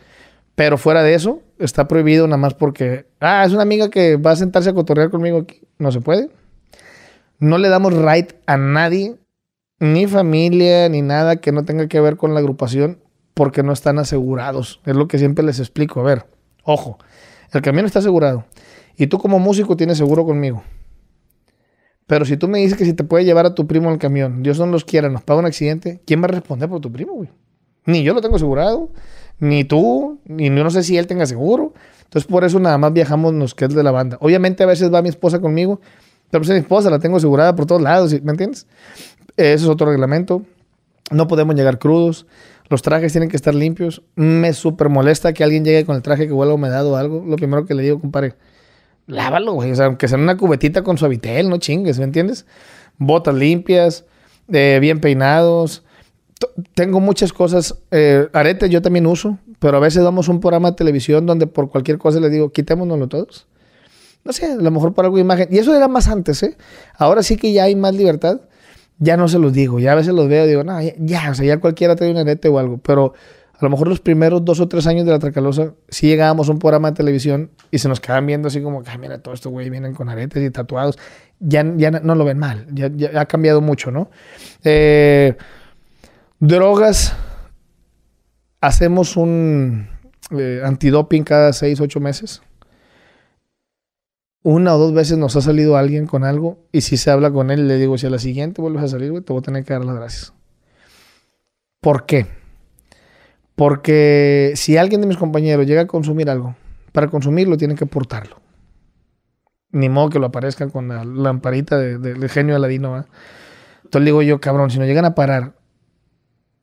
Pero 0.54 0.78
fuera 0.78 1.02
de 1.02 1.14
eso, 1.14 1.42
está 1.60 1.88
prohibido 1.88 2.28
nada 2.28 2.36
más 2.36 2.56
porque, 2.56 3.06
ah, 3.22 3.46
es 3.46 3.54
una 3.54 3.62
amiga 3.62 3.90
que 3.90 4.18
va 4.18 4.32
a 4.32 4.36
sentarse 4.36 4.70
a 4.70 4.74
cotorrear 4.74 5.10
conmigo 5.10 5.38
aquí. 5.38 5.62
No 5.78 5.94
se 5.94 6.02
puede. 6.02 6.30
No 7.40 7.58
le 7.58 7.70
damos 7.70 7.94
right 7.94 8.34
a 8.48 8.58
nadie, 8.58 9.16
ni 9.80 10.08
familia, 10.08 10.90
ni 10.90 11.02
nada 11.02 11.38
que 11.38 11.54
no 11.54 11.64
tenga 11.64 11.88
que 11.88 12.02
ver 12.02 12.18
con 12.18 12.34
la 12.34 12.42
agrupación, 12.42 13.00
porque 13.34 13.64
no 13.64 13.72
están 13.72 13.98
asegurados. 13.98 14.82
Es 14.86 14.98
lo 14.98 15.08
que 15.08 15.18
siempre 15.18 15.46
les 15.46 15.60
explico. 15.60 16.02
A 16.02 16.04
ver, 16.04 16.26
ojo, 16.66 17.00
el 17.54 17.62
camión 17.62 17.86
está 17.86 18.00
asegurado. 18.00 18.44
Y 18.98 19.08
tú 19.08 19.20
como 19.20 19.40
músico 19.40 19.78
tienes 19.78 19.98
seguro 19.98 20.26
conmigo. 20.26 20.64
Pero 22.12 22.26
si 22.26 22.36
tú 22.36 22.50
me 22.50 22.58
dices 22.58 22.78
que 22.78 22.84
si 22.84 22.92
te 22.92 23.06
puede 23.06 23.24
llevar 23.24 23.46
a 23.46 23.56
tu 23.56 23.68
primo 23.68 23.90
el 23.90 23.98
camión, 23.98 24.44
Dios 24.44 24.60
no 24.60 24.66
los 24.66 24.84
quiera, 24.84 25.08
nos 25.08 25.24
paga 25.24 25.40
un 25.40 25.46
accidente, 25.46 26.02
¿quién 26.06 26.22
va 26.22 26.26
a 26.26 26.28
responder 26.28 26.68
por 26.68 26.82
tu 26.82 26.92
primo, 26.92 27.14
güey? 27.14 27.30
Ni 27.86 28.04
yo 28.04 28.14
lo 28.14 28.20
tengo 28.20 28.36
asegurado, 28.36 28.90
ni 29.40 29.64
tú, 29.64 30.20
ni 30.26 30.50
no 30.50 30.70
sé 30.72 30.84
si 30.84 30.98
él 30.98 31.08
tenga 31.08 31.26
seguro. 31.26 31.74
Entonces 32.04 32.30
por 32.30 32.44
eso 32.44 32.60
nada 32.60 32.78
más 32.78 32.92
viajamos 32.92 33.34
los 33.36 33.56
que 33.56 33.64
es 33.64 33.74
de 33.74 33.82
la 33.82 33.92
banda. 33.92 34.18
Obviamente 34.20 34.62
a 34.64 34.66
veces 34.66 34.94
va 34.94 35.02
mi 35.02 35.08
esposa 35.08 35.40
conmigo, 35.40 35.80
pero 36.30 36.42
pues 36.42 36.50
mi 36.50 36.58
esposa 36.58 36.90
la 36.90 37.00
tengo 37.00 37.16
asegurada 37.16 37.56
por 37.56 37.66
todos 37.66 37.82
lados, 37.82 38.12
¿me 38.22 38.32
entiendes? 38.32 38.68
Eso 39.38 39.64
es 39.64 39.70
otro 39.70 39.88
reglamento. 39.88 40.44
No 41.12 41.30
podemos 41.30 41.56
llegar 41.56 41.80
crudos. 41.80 42.28
Los 42.68 42.82
trajes 42.82 43.14
tienen 43.14 43.30
que 43.30 43.38
estar 43.38 43.56
limpios. 43.56 44.02
Me 44.16 44.52
súper 44.52 44.90
molesta 44.90 45.32
que 45.32 45.46
alguien 45.46 45.64
llegue 45.64 45.86
con 45.86 45.96
el 45.96 46.02
traje 46.02 46.28
que 46.28 46.34
huele 46.34 46.52
a 46.52 46.56
humedad 46.56 46.86
o 46.86 46.98
algo. 46.98 47.24
Lo 47.26 47.38
primero 47.38 47.66
que 47.66 47.74
le 47.74 47.84
digo, 47.84 48.02
compadre, 48.02 48.34
lávalo, 49.12 49.54
güey. 49.54 49.72
O 49.72 49.76
sea, 49.76 49.86
aunque 49.86 50.08
sea 50.08 50.18
en 50.18 50.24
una 50.24 50.38
cubetita 50.38 50.84
con 50.84 50.98
suavitel, 50.98 51.50
no 51.50 51.58
chingues, 51.58 52.00
¿me 52.00 52.06
entiendes? 52.06 52.46
Botas 52.98 53.36
limpias, 53.36 54.06
eh, 54.52 54.80
bien 54.82 55.00
peinados. 55.00 55.84
Tengo 56.74 57.00
muchas 57.00 57.34
cosas. 57.34 57.76
Eh, 57.92 58.28
aretes 58.34 58.70
yo 58.70 58.82
también 58.82 59.06
uso, 59.06 59.38
pero 59.60 59.78
a 59.78 59.80
veces 59.80 60.04
damos 60.04 60.28
un 60.28 60.40
programa 60.40 60.72
de 60.72 60.78
televisión 60.78 61.26
donde 61.26 61.46
por 61.46 61.70
cualquier 61.70 61.98
cosa 61.98 62.20
le 62.20 62.30
digo, 62.30 62.52
quitémonoslo 62.52 63.08
todos. 63.08 63.48
No 64.24 64.34
sé, 64.34 64.46
a 64.46 64.56
lo 64.56 64.72
mejor 64.72 64.94
por 64.94 65.06
algo 65.06 65.18
de 65.18 65.24
imagen. 65.24 65.48
Y 65.52 65.58
eso 65.58 65.76
era 65.76 65.88
más 65.88 66.08
antes, 66.08 66.42
¿eh? 66.44 66.58
Ahora 66.98 67.24
sí 67.24 67.38
que 67.38 67.52
ya 67.52 67.64
hay 67.66 67.76
más 67.76 67.94
libertad. 67.94 68.42
Ya 69.00 69.18
no 69.18 69.28
se 69.28 69.40
los 69.40 69.52
digo. 69.52 69.80
Ya 69.80 69.94
a 69.94 69.96
veces 69.96 70.14
los 70.14 70.28
veo 70.28 70.46
y 70.46 70.50
digo, 70.50 70.64
no, 70.64 70.80
ya, 71.00 71.32
o 71.32 71.34
sea, 71.34 71.46
ya 71.46 71.60
cualquiera 71.60 71.96
trae 71.96 72.12
un 72.12 72.18
arete 72.18 72.48
o 72.50 72.60
algo. 72.60 72.78
Pero 72.78 73.14
a 73.62 73.66
lo 73.66 73.70
mejor 73.70 73.88
los 73.88 74.00
primeros 74.00 74.44
dos 74.44 74.60
o 74.60 74.68
tres 74.68 74.88
años 74.88 75.06
de 75.06 75.12
la 75.12 75.20
Tracalosa, 75.20 75.76
sí 75.88 76.08
llegábamos 76.08 76.50
a 76.50 76.52
un 76.52 76.60
programa 76.60 76.90
de 76.90 76.98
televisión 76.98 77.52
y 77.70 77.78
se 77.78 77.88
nos 77.88 78.00
quedaban 78.00 78.26
viendo 78.26 78.48
así 78.48 78.62
como, 78.62 78.82
ah, 78.86 78.98
mira, 78.98 79.20
todo 79.22 79.36
esto, 79.36 79.52
güey, 79.52 79.70
vienen 79.70 79.94
con 79.94 80.10
aretes 80.10 80.44
y 80.44 80.50
tatuados. 80.50 80.98
Ya, 81.40 81.64
ya 81.78 81.92
no 81.92 82.16
lo 82.16 82.26
ven 82.26 82.40
mal, 82.40 82.66
ya, 82.72 82.90
ha 83.20 83.26
cambiado 83.26 83.62
mucho, 83.62 83.92
¿no? 83.92 84.10
Eh, 84.64 85.36
drogas, 86.40 87.16
hacemos 88.62 89.16
un 89.16 89.88
eh, 90.32 90.62
antidoping 90.64 91.24
cada 91.24 91.54
seis, 91.54 91.80
ocho 91.82 92.00
meses. 92.00 92.42
Una 94.44 94.76
o 94.76 94.80
dos 94.80 94.94
veces 94.94 95.20
nos 95.20 95.36
ha 95.36 95.42
salido 95.42 95.78
alguien 95.78 96.08
con 96.08 96.24
algo 96.24 96.58
y 96.72 96.82
si 96.82 96.98
se 96.98 97.12
habla 97.12 97.32
con 97.32 97.52
él, 97.52 97.68
le 97.68 97.78
digo, 97.78 98.00
si 98.00 98.08
a 98.08 98.10
la 98.10 98.18
siguiente 98.18 98.60
vuelves 98.60 98.84
a 98.84 98.88
salir, 98.88 99.12
güey, 99.12 99.24
te 99.24 99.34
voy 99.34 99.42
a 99.42 99.44
tener 99.44 99.64
que 99.64 99.74
dar 99.74 99.86
las 99.86 99.96
gracias. 99.96 100.34
¿Por 101.80 102.08
qué? 102.08 102.41
Porque 103.62 104.54
si 104.56 104.76
alguien 104.76 105.02
de 105.02 105.08
mis 105.08 105.18
compañeros 105.18 105.68
llega 105.68 105.82
a 105.82 105.86
consumir 105.86 106.32
algo, 106.32 106.56
para 106.94 107.10
consumirlo 107.10 107.58
tienen 107.58 107.78
que 107.78 107.86
portarlo. 107.86 108.38
Ni 109.72 109.88
modo 109.88 110.10
que 110.10 110.18
lo 110.18 110.26
aparezcan 110.26 110.72
con 110.72 110.88
la 110.88 111.06
lamparita 111.06 111.78
del 111.78 112.28
genio 112.28 112.56
Aladino. 112.56 112.90
¿va? 112.90 113.06
Entonces 113.84 114.04
digo 114.04 114.24
yo, 114.24 114.42
cabrón, 114.42 114.72
si 114.72 114.80
nos 114.80 114.88
llegan 114.88 115.06
a 115.06 115.14
parar 115.14 115.54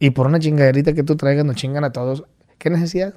y 0.00 0.10
por 0.10 0.26
una 0.26 0.40
chingaderita 0.40 0.92
que 0.92 1.04
tú 1.04 1.14
traigas 1.14 1.44
nos 1.44 1.54
chingan 1.54 1.84
a 1.84 1.92
todos, 1.92 2.24
¿qué 2.58 2.68
necesidad? 2.68 3.14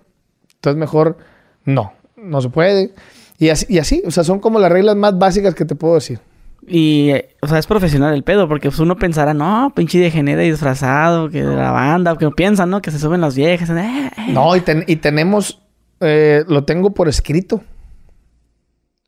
Entonces 0.54 0.80
mejor 0.80 1.18
no, 1.66 1.94
no 2.16 2.40
se 2.40 2.50
puede. 2.50 2.94
Y 3.40 3.50
así, 3.50 3.66
y 3.68 3.80
así, 3.80 4.04
o 4.06 4.12
sea, 4.12 4.24
son 4.24 4.40
como 4.40 4.60
las 4.60 4.72
reglas 4.72 4.96
más 4.96 5.18
básicas 5.18 5.56
que 5.56 5.66
te 5.66 5.74
puedo 5.74 5.96
decir. 5.96 6.20
Y, 6.68 7.12
o 7.42 7.48
sea, 7.48 7.58
es 7.58 7.68
profesional 7.68 8.14
el 8.14 8.24
pedo, 8.24 8.48
porque 8.48 8.70
pues, 8.70 8.80
uno 8.80 8.96
pensará, 8.96 9.34
no, 9.34 9.74
pinche 9.76 10.00
de 10.00 10.12
genera 10.12 10.44
y 10.44 10.52
disfrazado, 10.52 11.30
que 11.30 11.44
de 11.44 11.56
la 11.56 11.72
banda, 11.72 12.16
que 12.18 12.30
piensan, 12.32 12.70
¿no? 12.70 12.82
Que 12.82 12.92
se 12.92 13.00
suben 13.00 13.22
las 13.22 13.36
viejas. 13.36 13.70
Eh, 13.70 14.12
eh". 14.18 14.32
No, 14.32 14.56
y, 14.56 14.64
y 14.88 14.96
tenemos, 14.98 15.62
eh, 16.00 16.44
lo 16.48 16.64
tengo 16.64 16.94
por 16.94 17.10
escrito. 17.10 17.62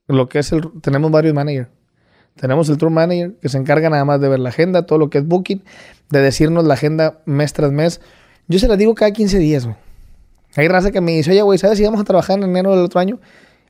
Lo 0.07 0.27
que 0.27 0.39
es 0.39 0.51
el, 0.51 0.69
tenemos 0.81 1.11
varios 1.11 1.33
managers. 1.33 1.69
Tenemos 2.35 2.67
el 2.69 2.77
tour 2.77 2.89
manager 2.89 3.35
que 3.41 3.49
se 3.49 3.57
encarga 3.57 3.89
nada 3.89 4.03
más 4.05 4.19
de 4.19 4.27
ver 4.27 4.39
la 4.39 4.49
agenda, 4.49 4.85
todo 4.85 4.97
lo 4.97 5.09
que 5.09 5.19
es 5.19 5.27
booking, 5.27 5.63
de 6.09 6.21
decirnos 6.21 6.65
la 6.65 6.73
agenda 6.73 7.21
mes 7.25 7.53
tras 7.53 7.71
mes. 7.71 8.01
Yo 8.47 8.57
se 8.57 8.67
la 8.67 8.75
digo 8.75 8.95
cada 8.95 9.11
15 9.11 9.37
días, 9.37 9.65
güey. 9.65 9.77
Hay 10.55 10.67
raza 10.67 10.91
que 10.91 11.01
me 11.01 11.11
dice, 11.11 11.31
oye, 11.31 11.41
güey, 11.41 11.57
¿sabes 11.57 11.77
si 11.77 11.83
vamos 11.83 12.01
a 12.01 12.03
trabajar 12.03 12.37
en 12.37 12.43
enero 12.43 12.71
del 12.75 12.85
otro 12.85 12.99
año? 12.99 13.19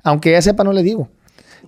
Aunque 0.04 0.32
ya 0.32 0.42
sepa, 0.42 0.64
no 0.64 0.74
le 0.74 0.84
digo. 0.84 1.10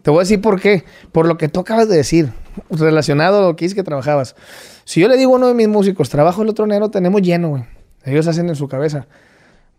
Te 0.06 0.12
voy 0.12 0.20
a 0.20 0.22
decir 0.22 0.40
por 0.40 0.62
qué. 0.62 0.84
Por 1.12 1.26
lo 1.26 1.36
que 1.36 1.50
tú 1.50 1.62
acabas 1.62 1.90
de 1.90 1.98
decir, 1.98 2.32
relacionado 2.70 3.40
a 3.40 3.48
lo 3.48 3.56
que 3.56 3.66
dices 3.66 3.74
que 3.74 3.82
trabajabas. 3.82 4.36
Si 4.84 5.02
yo 5.02 5.08
le 5.08 5.18
digo 5.18 5.34
a 5.34 5.38
uno 5.38 5.48
de 5.48 5.56
mis 5.56 5.68
músicos, 5.68 6.10
trabajo 6.10 6.44
el 6.44 6.50
otro 6.50 6.66
enero, 6.66 6.92
tenemos 6.92 7.24
lleno, 7.24 7.50
güey. 7.50 7.64
Ellos 8.04 8.28
hacen 8.28 8.48
en 8.48 8.56
su 8.56 8.68
cabeza, 8.68 9.08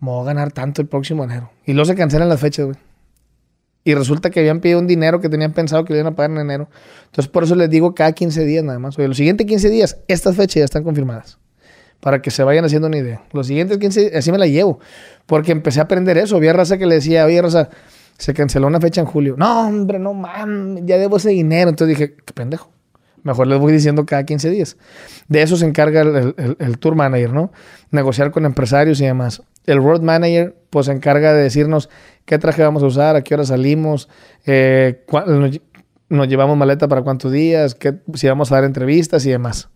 me 0.01 0.11
voy 0.11 0.23
a 0.23 0.25
ganar 0.25 0.51
tanto 0.51 0.83
el 0.83 0.89
próximo 0.89 1.23
enero. 1.23 1.53
Y 1.65 1.75
luego 1.75 1.85
se 1.85 1.95
cancelan 1.95 2.29
las 2.29 2.41
fechas, 2.41 2.65
güey. 2.67 2.77
Y 3.85 3.95
resulta 3.95 4.31
que 4.31 4.41
habían 4.41 4.59
pedido 4.59 4.81
un 4.81 4.89
dinero 4.89 5.21
que 5.21 5.29
tenían 5.29 5.53
pensado 5.53 5.85
que 5.85 5.93
le 5.93 6.01
iban 6.01 6.13
a 6.13 6.17
pagar 6.17 6.33
en 6.33 6.39
enero. 6.39 6.69
Entonces, 7.05 7.31
por 7.31 7.45
eso 7.45 7.55
les 7.55 7.71
digo 7.71 7.95
cada 7.95 8.11
15 8.11 8.45
días 8.45 8.65
nada 8.65 8.81
más. 8.81 8.99
Oye, 8.99 9.07
los 9.07 9.19
siguientes 9.19 9.47
15 9.47 9.71
días, 9.71 9.99
estas 10.09 10.35
fechas 10.35 10.57
ya 10.57 10.65
están 10.65 10.83
confirmadas. 10.83 11.39
Para 12.01 12.21
que 12.21 12.33
se 12.33 12.43
vayan 12.43 12.65
haciendo 12.65 12.89
una 12.89 12.97
idea. 12.97 13.23
Los 13.33 13.47
siguientes 13.47 13.79
15 13.79 14.11
así 14.17 14.33
me 14.33 14.39
la 14.39 14.49
llevo. 14.49 14.81
Porque 15.27 15.53
empecé 15.53 15.79
a 15.79 15.85
aprender 15.85 16.19
eso. 16.19 16.35
Había 16.35 16.53
raza 16.53 16.79
que 16.79 16.87
le 16.87 16.97
decía, 16.97 17.25
oye, 17.25 17.41
raza, 17.41 17.69
se 18.19 18.35
canceló 18.35 18.67
una 18.67 18.81
fecha 18.81 19.01
en 19.01 19.07
julio. 19.07 19.35
No, 19.37 19.67
hombre, 19.69 19.99
no 19.99 20.15
mames, 20.15 20.85
ya 20.87 20.99
debo 20.99 21.17
ese 21.19 21.31
dinero. 21.31 21.71
Entonces 21.71 21.97
dije, 21.97 22.15
qué 22.15 22.33
pendejo. 22.33 22.71
Mejor 23.27 23.49
les 23.49 23.59
voy 23.59 23.73
diciendo 23.73 24.07
cada 24.07 24.25
15 24.25 24.51
días. 24.51 24.77
De 25.27 25.43
eso 25.43 25.57
se 25.57 25.67
encarga 25.67 26.03
el, 26.03 26.79
tour 26.79 26.95
manager, 26.95 27.33
¿no? 27.33 27.51
Negociar 27.91 28.31
con 28.31 28.45
empresarios 28.45 29.01
y 29.01 29.05
demás. 29.05 29.43
El 29.65 29.83
road 29.83 30.01
manager, 30.01 30.55
pues 30.71 30.87
se 30.87 30.93
encarga 30.93 31.33
de 31.33 31.43
decirnos 31.43 31.91
qué 32.25 32.39
traje 32.39 32.63
vamos 32.63 32.85
a 32.85 32.87
usar, 32.87 33.17
a 33.17 33.23
qué 33.23 33.35
hora 33.35 33.45
salimos, 33.45 34.09
eh, 34.45 35.05
nos, 36.09 36.29
llevamos 36.29 36.57
maleta 36.57 36.87
para 36.87 37.03
cuántos 37.03 37.33
días, 37.33 37.75
qué, 37.75 37.97
si 38.15 38.29
vamos 38.29 38.53
a 38.53 38.57
dar 38.57 38.65
entrevistas 38.65 39.27
y 39.27 39.31
demás. 39.31 39.71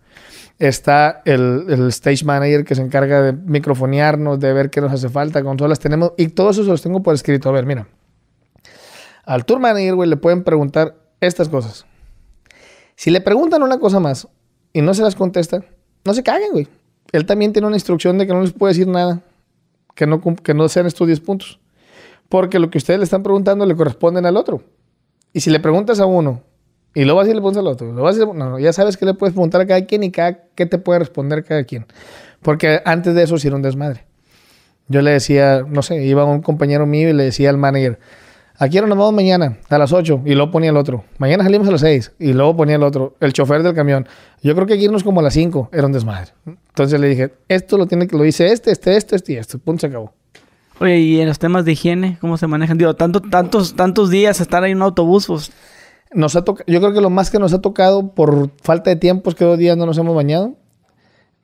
Está 0.60 1.20
el, 1.24 1.64
el, 1.70 1.88
stage 1.88 2.24
manager 2.24 2.64
que 2.64 2.76
se 2.76 2.82
encarga 2.82 3.20
de 3.20 3.32
microfonearnos, 3.32 4.38
de 4.38 4.52
ver 4.52 4.70
qué 4.70 4.80
nos 4.80 4.92
hace 4.92 5.08
falta, 5.08 5.42
consolas 5.42 5.80
tenemos, 5.80 6.12
y 6.16 6.28
todo 6.28 6.50
eso 6.50 6.62
se 6.62 6.70
los 6.70 6.82
tengo 6.82 7.02
por 7.02 7.16
escrito. 7.16 7.48
A 7.48 7.52
ver, 7.52 7.66
mira. 7.66 7.88
Al 9.30 9.44
tour 9.44 9.60
manager, 9.60 9.94
güey, 9.94 10.10
le 10.10 10.16
pueden 10.16 10.42
preguntar 10.42 10.96
estas 11.20 11.48
cosas. 11.48 11.86
Si 12.96 13.12
le 13.12 13.20
preguntan 13.20 13.62
una 13.62 13.78
cosa 13.78 14.00
más 14.00 14.26
y 14.72 14.82
no 14.82 14.92
se 14.92 15.02
las 15.02 15.14
contesta, 15.14 15.62
no 16.04 16.14
se 16.14 16.24
caguen, 16.24 16.50
güey. 16.50 16.66
Él 17.12 17.26
también 17.26 17.52
tiene 17.52 17.68
una 17.68 17.76
instrucción 17.76 18.18
de 18.18 18.26
que 18.26 18.32
no 18.32 18.40
les 18.40 18.52
puede 18.52 18.72
decir 18.72 18.88
nada 18.88 19.22
que 19.94 20.04
no, 20.04 20.20
que 20.20 20.52
no 20.52 20.68
sean 20.68 20.86
estos 20.86 21.06
10 21.06 21.20
puntos. 21.20 21.60
Porque 22.28 22.58
lo 22.58 22.70
que 22.70 22.78
ustedes 22.78 22.98
le 22.98 23.04
están 23.04 23.22
preguntando 23.22 23.64
le 23.66 23.76
corresponden 23.76 24.26
al 24.26 24.36
otro. 24.36 24.64
Y 25.32 25.42
si 25.42 25.50
le 25.50 25.60
preguntas 25.60 26.00
a 26.00 26.06
uno 26.06 26.42
y 26.92 27.04
luego 27.04 27.20
así 27.20 27.28
le 27.28 27.36
preguntas 27.36 27.60
al 27.60 27.68
otro, 27.68 27.92
lo 27.92 28.02
vas 28.02 28.18
a 28.18 28.24
no, 28.26 28.58
ya 28.58 28.72
sabes 28.72 28.96
que 28.96 29.06
le 29.06 29.14
puedes 29.14 29.32
preguntar 29.32 29.60
a 29.60 29.66
cada 29.68 29.86
quien 29.86 30.02
y 30.02 30.10
cada, 30.10 30.42
qué 30.56 30.66
te 30.66 30.78
puede 30.78 30.98
responder 30.98 31.44
cada 31.44 31.62
quien. 31.62 31.86
Porque 32.42 32.82
antes 32.84 33.14
de 33.14 33.22
eso 33.22 33.36
hicieron 33.36 33.62
desmadre. 33.62 34.06
Yo 34.88 35.02
le 35.02 35.12
decía, 35.12 35.64
no 35.68 35.82
sé, 35.82 36.04
iba 36.04 36.24
un 36.24 36.42
compañero 36.42 36.84
mío 36.84 37.08
y 37.08 37.12
le 37.12 37.22
decía 37.22 37.48
al 37.50 37.58
manager, 37.58 38.00
Aquí 38.62 38.78
nos 38.78 38.90
vamos 38.90 39.14
mañana 39.14 39.56
a 39.70 39.78
las 39.78 39.90
8 39.90 40.20
y 40.26 40.34
luego 40.34 40.50
ponía 40.50 40.68
el 40.68 40.76
otro. 40.76 41.02
Mañana 41.16 41.42
salimos 41.44 41.66
a 41.68 41.70
las 41.72 41.80
6 41.80 42.12
y 42.18 42.34
luego 42.34 42.54
ponía 42.56 42.76
el 42.76 42.82
otro. 42.82 43.16
El 43.18 43.32
chofer 43.32 43.62
del 43.62 43.74
camión. 43.74 44.06
Yo 44.42 44.54
creo 44.54 44.66
que 44.66 44.74
aquí 44.74 44.84
irnos 44.84 45.02
como 45.02 45.20
a 45.20 45.22
las 45.22 45.32
5 45.32 45.70
era 45.72 45.86
un 45.86 45.92
desmadre. 45.92 46.32
Entonces 46.46 47.00
le 47.00 47.08
dije, 47.08 47.32
esto 47.48 47.78
lo 47.78 47.86
tiene 47.86 48.06
que 48.06 48.16
lo 48.18 48.22
dice 48.22 48.52
este, 48.52 48.70
este, 48.70 48.96
este, 48.98 49.16
este 49.16 49.32
y 49.32 49.36
esto. 49.36 49.58
Punto 49.58 49.80
se 49.80 49.86
acabó. 49.86 50.12
Oye, 50.78 50.98
y 50.98 51.20
en 51.20 51.28
los 51.28 51.38
temas 51.38 51.64
de 51.64 51.72
higiene, 51.72 52.18
¿cómo 52.20 52.36
se 52.36 52.46
manejan? 52.46 52.76
Digo, 52.76 52.94
tanto, 52.94 53.20
tantos, 53.22 53.74
tantos 53.76 54.10
días 54.10 54.40
estar 54.42 54.62
ahí 54.62 54.72
en 54.72 54.76
un 54.78 54.82
autobús, 54.82 55.26
pues. 55.26 55.52
Nos 56.12 56.34
ha 56.36 56.44
yo 56.44 56.80
creo 56.80 56.92
que 56.92 57.00
lo 57.00 57.08
más 57.08 57.30
que 57.30 57.38
nos 57.38 57.52
ha 57.54 57.60
tocado 57.62 58.14
por 58.14 58.50
falta 58.62 58.90
de 58.90 58.96
tiempo 58.96 59.30
es 59.30 59.36
que 59.36 59.44
dos 59.44 59.56
días 59.58 59.76
no 59.76 59.86
nos 59.86 59.96
hemos 59.96 60.14
bañado 60.14 60.54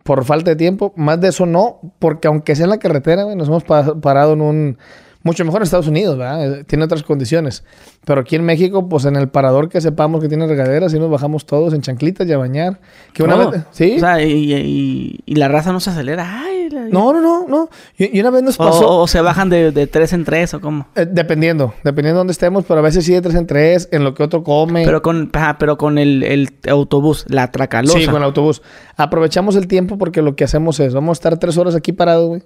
por 0.03 0.25
falta 0.25 0.51
de 0.51 0.57
tiempo. 0.57 0.93
Más 0.97 1.21
de 1.21 1.29
eso 1.29 1.47
no, 1.47 1.81
porque 1.99 2.29
aunque 2.29 2.55
sea 2.57 2.64
en 2.64 2.71
la 2.71 2.79
carretera, 2.79 3.35
nos 3.35 3.49
hemos 3.49 3.64
pa- 3.64 3.95
parado 4.01 4.33
en 4.35 4.41
un... 4.43 4.79
Mucho 5.27 5.45
mejor 5.45 5.61
en 5.61 5.64
Estados 5.64 5.89
Unidos, 5.89 6.16
¿verdad? 6.16 6.61
Eh, 6.61 6.64
Tiene 6.64 6.85
otras 6.85 7.03
condiciones. 7.03 7.64
Pero 8.05 8.20
aquí 8.20 8.37
en 8.37 8.45
México, 8.45 8.89
pues 8.89 9.05
en 9.05 9.16
el 9.16 9.29
parador 9.29 9.68
que 9.68 9.81
sepamos 9.81 10.22
que 10.22 10.29
tiene 10.29 10.47
regaderas, 10.47 10.95
y 10.95 10.99
nos 11.01 11.11
bajamos 11.11 11.45
todos 11.45 11.74
en 11.74 11.83
chanclitas 11.83 12.27
y 12.29 12.33
a 12.33 12.39
bañar. 12.39 12.79
Que 13.12 13.24
una 13.24 13.35
No. 13.37 13.51
vez... 13.51 13.62
¿Sí? 13.72 13.95
O 13.97 14.01
sea, 14.01 14.22
y, 14.22 14.53
y- 14.55 15.20
y 15.27 15.35
la 15.35 15.49
raza 15.49 15.72
no 15.72 15.81
se 15.81 15.91
acelera. 15.91 16.43
Ay, 16.45 16.70
la- 16.70 16.83
no, 16.89 17.12
no, 17.12 17.20
no, 17.20 17.47
no. 17.49 17.68
Y, 17.99 18.16
y 18.16 18.20
una 18.20 18.31
vez 18.31 18.45
nos 18.45 18.57
pasó... 18.57 18.89
o- 18.89 19.03
o 19.03 19.07
se 19.09 19.20
bajan 19.20 19.49
de, 19.51 19.72
de 19.72 19.87
tres 19.89 20.12
en 20.12 20.24
tres 20.24 20.55
o 20.55 20.61
cómo. 20.61 20.87
Eh, 20.95 21.07
dependiendo, 21.11 21.74
dependiendo 21.83 22.18
de 22.18 22.20
dónde 22.20 22.33
estemos, 22.33 22.64
pero 22.66 22.79
a 22.79 22.83
veces 22.83 23.05
sí 23.05 23.12
de 23.12 23.20
tres 23.20 23.35
en 23.35 23.47
tres, 23.49 23.89
en 23.91 24.05
lo 24.05 24.14
que 24.14 24.22
otro 24.22 24.45
come. 24.45 24.85
Pero 24.85 25.03
con, 25.03 25.29
ajá, 25.33 25.59
pero 25.59 25.77
con 25.77 25.99
el, 25.99 26.22
el 26.22 26.51
autobús, 26.70 27.24
la 27.29 27.51
tracalosa. 27.51 27.99
Sí, 27.99 28.07
con 28.07 28.16
el 28.16 28.22
autobús. 28.22 28.62
Aprovechamos 28.97 29.57
el 29.57 29.66
tiempo 29.66 29.99
porque 29.99 30.22
lo 30.22 30.37
que 30.37 30.45
hacemos 30.45 30.79
es, 30.79 30.95
vamos 30.95 31.11
a 31.11 31.18
estar 31.18 31.39
tres 31.39 31.57
horas 31.59 31.74
aquí 31.74 31.93
parados, 31.93 32.29
güey. 32.29 32.43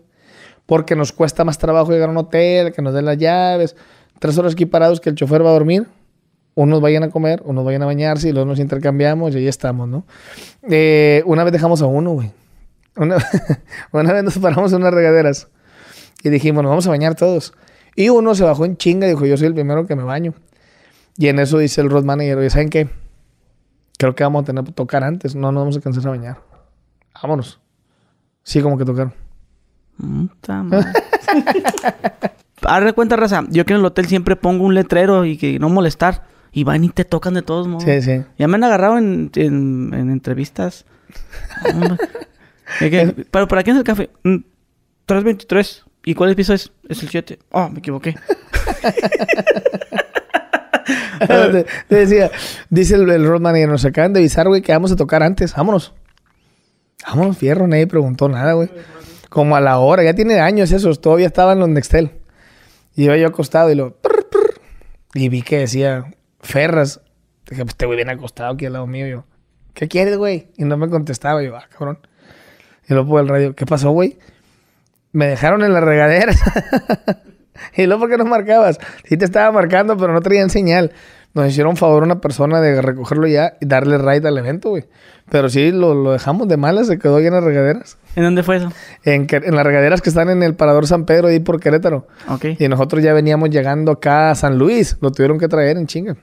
Porque 0.67 0.95
nos 0.97 1.13
cuesta 1.13 1.45
más 1.45 1.59
trabajo 1.59 1.91
llegar 1.91 2.09
a 2.09 2.13
un 2.13 2.19
hotel, 2.19 2.73
que 2.73 2.83
nos 2.83 2.95
den 2.95 3.05
las 3.05 3.19
llaves. 3.19 3.77
Tres 4.19 4.37
horas 4.39 4.53
aquí 4.53 4.67
parados 4.67 5.01
que 5.01 5.11
el 5.11 5.17
chofer 5.17 5.45
va 5.45 5.51
a 5.51 5.55
dormir. 5.55 5.87
Unos 6.55 6.81
vayan 6.81 7.03
a 7.05 7.11
comer, 7.11 7.43
unos 7.45 7.65
vayan 7.65 7.83
a 7.83 7.87
bañarse 7.87 8.29
y 8.29 8.33
luego 8.33 8.47
nos 8.47 8.59
intercambiamos 8.59 9.35
y 9.35 9.39
ahí 9.39 9.49
estamos, 9.49 9.89
¿no? 9.89 10.05
Eh, 10.69 11.23
una 11.27 11.45
vez 11.45 11.53
dejamos 11.53 11.81
a 11.81 11.87
uno, 11.87 12.11
güey. 12.13 12.31
Una, 12.97 13.17
una 13.93 14.13
vez 14.13 14.25
nos 14.25 14.39
paramos 14.39 14.73
en 14.73 14.81
unas 14.81 14.93
regaderas 14.93 15.49
y 16.23 16.29
dijimos, 16.29 16.63
nos 16.63 16.71
vamos 16.71 16.87
a 16.87 16.91
bañar 16.91 17.15
todos. 17.15 17.55
Y 17.97 18.09
uno 18.09 18.35
se 18.35 18.45
bajó 18.45 18.65
en 18.65 18.77
chinga 18.77 19.07
y 19.07 19.11
dijo, 19.11 19.27
yo 19.27 19.37
soy 19.37 19.49
el 19.49 19.55
primero 19.55 19.87
que 19.87 19.97
me 19.97 20.03
baño. 20.03 20.35
Y 21.17 21.29
en 21.29 21.39
eso 21.39 21.59
dice 21.59 21.81
el 21.81 21.91
road 21.91 22.05
manager, 22.05 22.39
oye, 22.39 22.51
¿saben 22.51 22.71
qué? 22.71 22.89
Creo 23.99 24.15
que 24.15 24.25
vamos 24.25 24.43
a 24.43 24.47
tener 24.47 24.65
que 24.65 24.73
tocar 24.73 25.05
antes. 25.05 25.35
No 25.35 25.53
nos 25.53 25.63
vamos 25.63 25.77
a 25.77 25.79
alcanzar 25.79 26.07
a 26.07 26.11
bañar. 26.11 26.39
Vámonos. 27.23 27.61
Sí, 28.43 28.63
como 28.63 28.79
que 28.79 28.85
tocaron. 28.85 29.13
Mm, 30.01 30.26
de 32.84 32.92
cuenta, 32.92 33.16
raza. 33.16 33.44
Yo 33.51 33.64
que 33.64 33.74
en 33.74 33.80
el 33.80 33.84
hotel 33.84 34.07
siempre 34.07 34.36
pongo 34.36 34.64
un 34.64 34.74
letrero 34.74 35.24
y 35.24 35.36
que 35.36 35.59
no 35.59 35.68
molestar. 35.68 36.28
Y 36.53 36.64
van 36.64 36.82
y 36.82 36.88
te 36.88 37.05
tocan 37.05 37.34
de 37.34 37.42
todos 37.42 37.68
modos. 37.68 37.84
Sí, 37.84 38.03
sí. 38.03 38.22
Ya 38.36 38.48
me 38.48 38.57
han 38.57 38.64
agarrado 38.64 38.98
en, 38.98 39.30
en, 39.36 39.94
en 39.94 40.11
entrevistas. 40.11 40.84
¿Pero 43.30 43.48
para 43.48 43.62
quién 43.62 43.76
es 43.76 43.80
el 43.80 43.84
café? 43.84 44.11
Mm, 44.24 44.38
323. 45.07 45.84
¿Y 46.05 46.14
cuál 46.14 46.34
piso 46.34 46.55
es? 46.55 46.72
Es 46.88 47.03
el 47.03 47.09
7. 47.09 47.38
Oh, 47.53 47.68
me 47.68 47.78
equivoqué. 47.78 48.16
te, 51.26 51.66
te 51.88 51.94
decía, 51.94 52.30
dice 52.68 52.96
el, 52.96 53.09
el 53.11 53.26
road 53.26 53.40
manager, 53.40 53.68
nos 53.68 53.84
acaban 53.84 54.12
de 54.12 54.20
avisar, 54.20 54.48
güey, 54.48 54.62
que 54.62 54.72
vamos 54.72 54.90
a 54.90 54.96
tocar 54.96 55.22
antes. 55.22 55.55
Vámonos. 55.55 55.92
Vámonos, 57.07 57.38
fierro. 57.38 57.68
Nadie 57.68 57.86
preguntó 57.86 58.28
nada, 58.28 58.55
güey. 58.55 58.70
Como 59.31 59.57
a 59.57 59.61
la 59.61 59.78
hora. 59.78 60.03
Ya 60.03 60.12
tiene 60.12 60.41
años 60.41 60.70
esos. 60.72 61.01
Todavía 61.01 61.26
estaban 61.26 61.59
los 61.59 61.70
Nextel. 61.70 62.11
Y 62.95 63.05
iba 63.05 63.16
yo 63.16 63.28
acostado 63.28 63.70
y 63.70 63.74
lo... 63.74 63.97
y 65.14 65.31
vi 65.31 65.41
que 65.41 65.61
decía 65.61 66.05
Ferras. 66.41 67.01
Dije, 67.49 67.62
pues 67.62 67.72
este 67.72 67.87
güey 67.87 67.97
viene 67.97 68.12
acostado 68.12 68.53
aquí 68.53 68.66
al 68.66 68.74
lado 68.74 68.87
mío. 68.87 69.07
Yo, 69.07 69.24
¿qué 69.72 69.89
quieres, 69.89 70.18
güey? 70.18 70.49
Y 70.59 70.64
no 70.64 70.76
me 70.76 70.91
contestaba. 70.91 71.43
Yo, 71.43 71.57
ah, 71.57 71.66
cabrón. 71.70 71.99
Y 72.89 72.93
luego 72.93 73.09
por 73.09 73.20
el 73.22 73.28
radio, 73.28 73.55
¿qué 73.55 73.64
pasó, 73.66 73.91
güey? 73.91 74.18
Me 75.12 75.26
dejaron 75.26 75.64
en 75.64 75.72
las 75.72 75.83
regaderas. 75.83 76.41
y 77.76 77.87
luego, 77.87 78.01
¿por 78.03 78.11
qué 78.11 78.16
no 78.16 78.24
marcabas? 78.24 78.78
Sí 79.05 79.16
te 79.16 79.24
estaba 79.24 79.51
marcando, 79.53 79.97
pero 79.97 80.12
no 80.12 80.20
traían 80.20 80.51
señal. 80.51 80.93
Nos 81.33 81.49
hicieron 81.49 81.76
favor 81.76 82.03
una 82.03 82.20
persona 82.20 82.61
de 82.61 82.83
recogerlo 82.83 83.26
ya 83.28 83.55
y 83.61 83.66
darle 83.66 83.99
ride 83.99 84.26
al 84.26 84.37
evento, 84.39 84.70
güey. 84.70 84.85
Pero 85.31 85.49
sí, 85.49 85.70
lo, 85.70 85.95
lo 85.95 86.11
dejamos 86.12 86.49
de 86.49 86.57
malas, 86.57 86.89
se 86.89 86.99
quedó 86.99 87.16
ahí 87.18 87.26
en 87.26 87.35
las 87.35 87.45
regaderas. 87.45 87.99
¿En 88.16 88.24
dónde 88.24 88.43
fue 88.43 88.57
eso? 88.57 88.72
En, 89.05 89.28
en 89.31 89.55
las 89.55 89.64
regaderas 89.64 90.03
que 90.03 90.09
están 90.09 90.28
en 90.28 90.43
el 90.43 90.55
Parador 90.57 90.89
San 90.89 91.05
Pedro, 91.05 91.28
ahí 91.28 91.39
por 91.39 91.61
Querétaro. 91.61 92.09
Ok. 92.28 92.47
Y 92.59 92.66
nosotros 92.66 93.03
ya 93.05 93.12
veníamos 93.12 93.51
llegando 93.51 93.93
acá 93.93 94.33
a 94.33 94.35
San 94.35 94.59
Luis. 94.59 94.97
Lo 95.01 95.12
tuvieron 95.12 95.39
que 95.39 95.47
traer 95.47 95.76
en 95.76 95.87
chinga. 95.87 96.16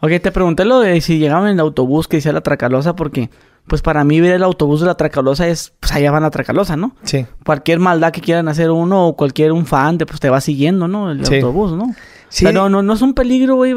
Ok, 0.00 0.10
te 0.22 0.30
pregunté 0.30 0.64
lo 0.64 0.78
de 0.80 1.00
si 1.00 1.18
llegaban 1.18 1.46
en 1.48 1.54
el 1.54 1.60
autobús 1.60 2.06
que 2.06 2.18
decía 2.18 2.32
la 2.32 2.42
Tracalosa 2.42 2.94
porque... 2.94 3.30
Pues 3.66 3.80
para 3.80 4.04
mí 4.04 4.20
ver 4.20 4.34
el 4.34 4.42
autobús 4.42 4.80
de 4.80 4.86
la 4.86 4.94
Tracalosa 4.94 5.48
es... 5.48 5.72
Pues 5.80 5.90
allá 5.92 6.10
van 6.10 6.22
a 6.22 6.30
Tracalosa, 6.30 6.76
¿no? 6.76 6.94
Sí. 7.02 7.24
Cualquier 7.46 7.78
maldad 7.78 8.12
que 8.12 8.20
quieran 8.20 8.46
hacer 8.48 8.70
uno 8.70 9.08
o 9.08 9.16
cualquier 9.16 9.52
un 9.52 9.64
fan 9.64 9.96
de, 9.96 10.04
pues 10.04 10.20
te 10.20 10.28
va 10.28 10.42
siguiendo, 10.42 10.86
¿no? 10.86 11.10
El 11.10 11.24
Sí. 11.24 11.36
autobús, 11.36 11.72
¿no? 11.72 11.94
Sí. 12.34 12.44
Pero 12.44 12.68
no, 12.68 12.82
no 12.82 12.92
es 12.94 13.00
un 13.00 13.14
peligro, 13.14 13.54
güey, 13.54 13.74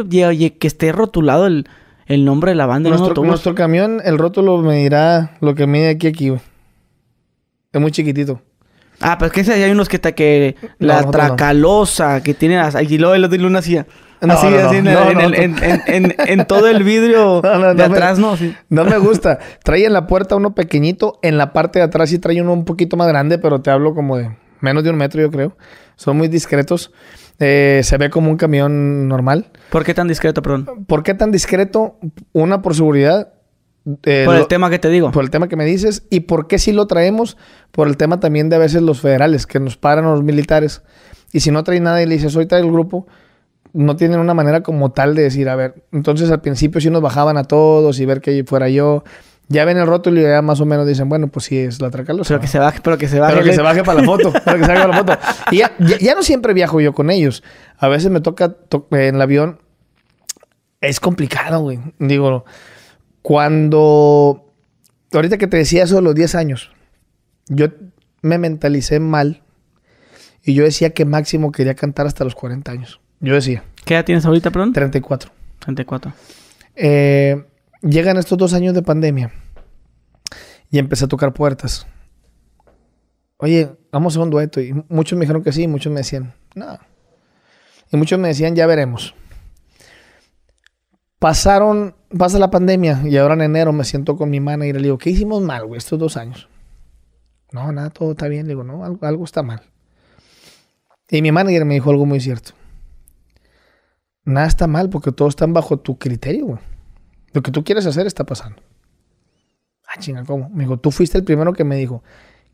que 0.57 0.65
esté 0.67 0.91
rotulado 0.91 1.45
el, 1.45 1.69
el 2.07 2.25
nombre 2.25 2.49
de 2.51 2.55
la 2.55 2.65
banda 2.65 2.89
Nuestro, 2.89 3.23
nuestro 3.23 3.53
camión, 3.53 4.01
el 4.03 4.17
rótulo 4.17 4.57
medirá 4.63 5.37
lo 5.41 5.53
que 5.53 5.67
mide 5.67 5.89
aquí 5.89 6.07
aquí, 6.07 6.29
güey. 6.29 6.41
Es 7.71 7.79
muy 7.79 7.91
chiquitito. 7.91 8.41
Ah, 8.99 9.19
pues 9.19 9.31
que 9.31 9.41
ese 9.41 9.53
hay 9.53 9.69
unos 9.69 9.89
que 9.89 9.97
está 9.97 10.13
que 10.13 10.55
la 10.79 11.03
no. 11.03 11.11
tracalosa 11.11 12.23
que 12.23 12.33
tiene 12.33 12.59
y 12.89 12.97
luego 12.97 13.13
el 13.13 13.25
otro 13.25 13.45
una 13.45 13.59
así. 13.59 13.75
No, 14.21 14.33
así, 14.33 14.47
no, 14.47 14.57
no. 14.59 14.67
así 14.69 14.77
en, 14.77 14.87
el- 14.87 14.93
No, 14.95 15.09
en 15.85 16.15
en- 16.17 16.45
todo 16.47 16.67
el 16.67 16.81
vidrio 16.83 17.41
de 17.43 17.75
me- 17.75 17.83
atrás, 17.83 18.17
¿no? 18.17 18.35
Sí. 18.37 18.55
No 18.69 18.85
me 18.85 18.97
gusta. 18.97 19.37
Trae 19.63 19.85
en 19.85 19.93
la 19.93 20.07
puerta 20.07 20.35
uno 20.35 20.55
pequeñito. 20.55 21.19
En 21.21 21.37
la 21.37 21.53
parte 21.53 21.77
de 21.77 21.85
atrás 21.85 22.09
sí 22.09 22.17
trae 22.17 22.41
uno 22.41 22.53
un 22.53 22.65
poquito 22.65 22.97
más 22.97 23.07
grande, 23.07 23.37
pero 23.37 23.61
te 23.61 23.69
hablo 23.69 23.93
como 23.93 24.17
de 24.17 24.35
menos 24.61 24.83
de 24.83 24.89
un 24.89 24.95
metro, 24.97 25.21
yo 25.21 25.29
creo. 25.29 25.55
Son 25.95 26.17
muy 26.17 26.27
discretos. 26.27 26.91
Eh, 27.39 27.81
se 27.83 27.97
ve 27.97 28.09
como 28.09 28.29
un 28.31 28.37
camión 28.37 29.07
normal. 29.07 29.51
¿Por 29.69 29.83
qué 29.83 29.93
tan 29.93 30.07
discreto, 30.07 30.41
perdón? 30.41 30.85
¿Por 30.87 31.03
qué 31.03 31.13
tan 31.13 31.31
discreto? 31.31 31.97
Una, 32.33 32.61
por 32.61 32.73
seguridad. 32.75 33.33
Eh, 34.03 34.23
Por 34.25 34.35
el 34.35 34.41
lo- 34.41 34.47
tema 34.47 34.69
que 34.69 34.79
te 34.79 34.89
digo. 34.89 35.11
Por 35.11 35.23
el 35.23 35.29
tema 35.29 35.47
que 35.47 35.55
me 35.55 35.65
dices. 35.65 36.03
¿Y 36.09 36.21
por 36.21 36.47
qué 36.47 36.57
sí 36.59 36.71
lo 36.73 36.87
traemos? 36.87 37.37
Por 37.71 37.87
el 37.87 37.95
tema 37.95 38.19
también 38.19 38.49
de 38.49 38.55
a 38.55 38.59
veces 38.59 38.81
los 38.81 39.01
federales, 39.01 39.45
que 39.45 39.59
nos 39.59 39.77
paran 39.77 40.05
los 40.05 40.23
militares. 40.23 40.81
Y 41.31 41.41
si 41.41 41.51
no 41.51 41.63
trae 41.63 41.79
nada 41.79 42.01
y 42.01 42.05
le 42.05 42.15
dices, 42.15 42.35
hoy 42.35 42.47
trae 42.47 42.61
el 42.61 42.71
grupo, 42.71 43.05
no 43.73 43.95
tienen 43.95 44.19
una 44.19 44.33
manera 44.33 44.63
como 44.63 44.91
tal 44.91 45.13
de 45.13 45.23
decir, 45.23 45.47
a 45.49 45.55
ver, 45.55 45.83
entonces 45.91 46.31
al 46.31 46.41
principio 46.41 46.81
sí 46.81 46.89
nos 46.89 47.01
bajaban 47.01 47.37
a 47.37 47.43
todos 47.43 47.99
y 47.99 48.05
ver 48.05 48.21
que 48.21 48.43
fuera 48.45 48.67
yo. 48.69 49.03
Ya 49.49 49.63
ven 49.63 49.77
el 49.77 49.87
rótulo 49.87 50.19
y 50.19 50.23
ya 50.23 50.41
más 50.41 50.59
o 50.59 50.65
menos 50.65 50.85
dicen, 50.85 51.07
bueno, 51.07 51.27
pues 51.29 51.45
sí 51.45 51.57
es 51.57 51.81
la 51.81 51.89
Tracalosa. 51.89 52.27
Pero 52.29 52.41
que 52.41 52.47
se 52.47 52.59
baje, 52.59 52.79
pero 52.83 52.97
que 52.97 53.07
se 53.07 53.19
baje. 53.19 53.33
Pero 53.33 53.45
que 53.45 53.53
se 53.53 53.61
baje 53.61 53.83
para 53.83 54.01
la 54.01 54.05
foto. 54.05 54.33
Pero 54.45 54.57
que 54.57 54.65
se 54.65 54.71
baje 54.73 54.81
para 54.81 54.87
la 54.87 54.97
foto. 54.97 55.17
Y 55.51 55.57
ya, 55.59 55.71
ya- 55.79 55.97
ya 55.99 56.15
no 56.15 56.21
siempre 56.23 56.53
viajo 56.53 56.81
yo 56.81 56.93
con 56.93 57.09
ellos. 57.09 57.43
A 57.77 57.87
veces 57.87 58.11
me 58.11 58.19
toca 58.19 58.49
to- 58.51 58.87
en 58.91 59.15
el 59.15 59.21
avión. 59.21 59.59
Es 60.81 60.99
complicado, 60.99 61.61
güey. 61.61 61.79
Digo, 61.99 62.43
cuando. 63.21 64.43
Ahorita 65.13 65.37
que 65.37 65.47
te 65.47 65.57
decía 65.57 65.83
eso 65.83 65.95
de 65.95 66.01
los 66.01 66.15
10 66.15 66.35
años, 66.35 66.71
yo 67.47 67.67
me 68.21 68.37
mentalicé 68.37 68.99
mal. 68.99 69.43
Y 70.43 70.53
yo 70.53 70.63
decía 70.63 70.89
que 70.91 71.05
máximo 71.05 71.51
quería 71.51 71.75
cantar 71.75 72.07
hasta 72.07 72.23
los 72.23 72.35
40 72.35 72.71
años. 72.71 72.99
Yo 73.19 73.33
decía, 73.33 73.63
¿Qué 73.85 73.93
edad 73.95 74.05
tienes 74.05 74.25
ahorita, 74.25 74.51
perdón? 74.51 74.73
34. 74.73 75.31
34. 75.59 76.13
Eh, 76.75 77.43
llegan 77.87 78.17
estos 78.17 78.37
dos 78.37 78.53
años 78.53 78.73
de 78.73 78.81
pandemia 78.81 79.31
y 80.69 80.79
empecé 80.79 81.05
a 81.05 81.07
tocar 81.07 81.33
puertas. 81.33 81.87
Oye, 83.37 83.71
vamos 83.91 84.13
a 84.13 84.15
hacer 84.15 84.23
un 84.23 84.29
dueto. 84.29 84.59
Y 84.61 84.73
muchos 84.89 85.17
me 85.17 85.25
dijeron 85.25 85.43
que 85.43 85.51
sí, 85.51 85.63
y 85.63 85.67
muchos 85.67 85.91
me 85.91 85.99
decían, 85.99 86.33
no. 86.55 86.77
Y 87.91 87.97
muchos 87.97 88.19
me 88.19 88.27
decían, 88.27 88.55
ya 88.55 88.67
veremos. 88.67 89.15
Pasaron, 91.19 91.95
pasa 92.17 92.37
la 92.37 92.51
pandemia 92.51 93.01
y 93.05 93.17
ahora 93.17 93.33
en 93.33 93.41
enero 93.41 93.73
me 93.73 93.83
siento 93.83 94.17
con 94.17 94.29
mi 94.29 94.39
manager 94.39 94.75
y 94.75 94.79
le 94.79 94.83
digo, 94.83 94.97
¿qué 94.97 95.09
hicimos 95.09 95.41
mal, 95.41 95.65
güey, 95.65 95.79
estos 95.79 95.97
dos 95.97 96.15
años? 96.15 96.47
No, 97.51 97.71
nada, 97.71 97.89
todo 97.89 98.11
está 98.11 98.27
bien. 98.27 98.45
Le 98.45 98.49
digo, 98.49 98.63
no, 98.63 98.83
algo, 98.83 99.05
algo 99.05 99.23
está 99.23 99.41
mal. 99.41 99.61
Y 101.09 101.21
mi 101.21 101.31
manager 101.31 101.65
me 101.65 101.75
dijo 101.75 101.89
algo 101.89 102.05
muy 102.05 102.19
cierto. 102.19 102.51
Nada 104.25 104.47
está 104.47 104.67
mal 104.67 104.89
porque 104.89 105.11
todo 105.11 105.29
está 105.29 105.45
bajo 105.47 105.79
tu 105.79 105.97
criterio, 105.97 106.45
güey. 106.47 106.59
Lo 107.37 107.43
que 107.43 107.51
tú 107.51 107.63
quieres 107.63 107.85
hacer 107.85 108.07
está 108.07 108.23
pasando. 108.23 108.63
Ah, 109.85 109.99
chinga, 109.99 110.25
¿cómo? 110.25 110.49
Me 110.49 110.63
dijo, 110.63 110.77
tú 110.77 110.89
fuiste 110.89 111.19
el 111.19 111.23
primero 111.23 111.53
que 111.53 111.63
me 111.63 111.75
dijo, 111.75 112.01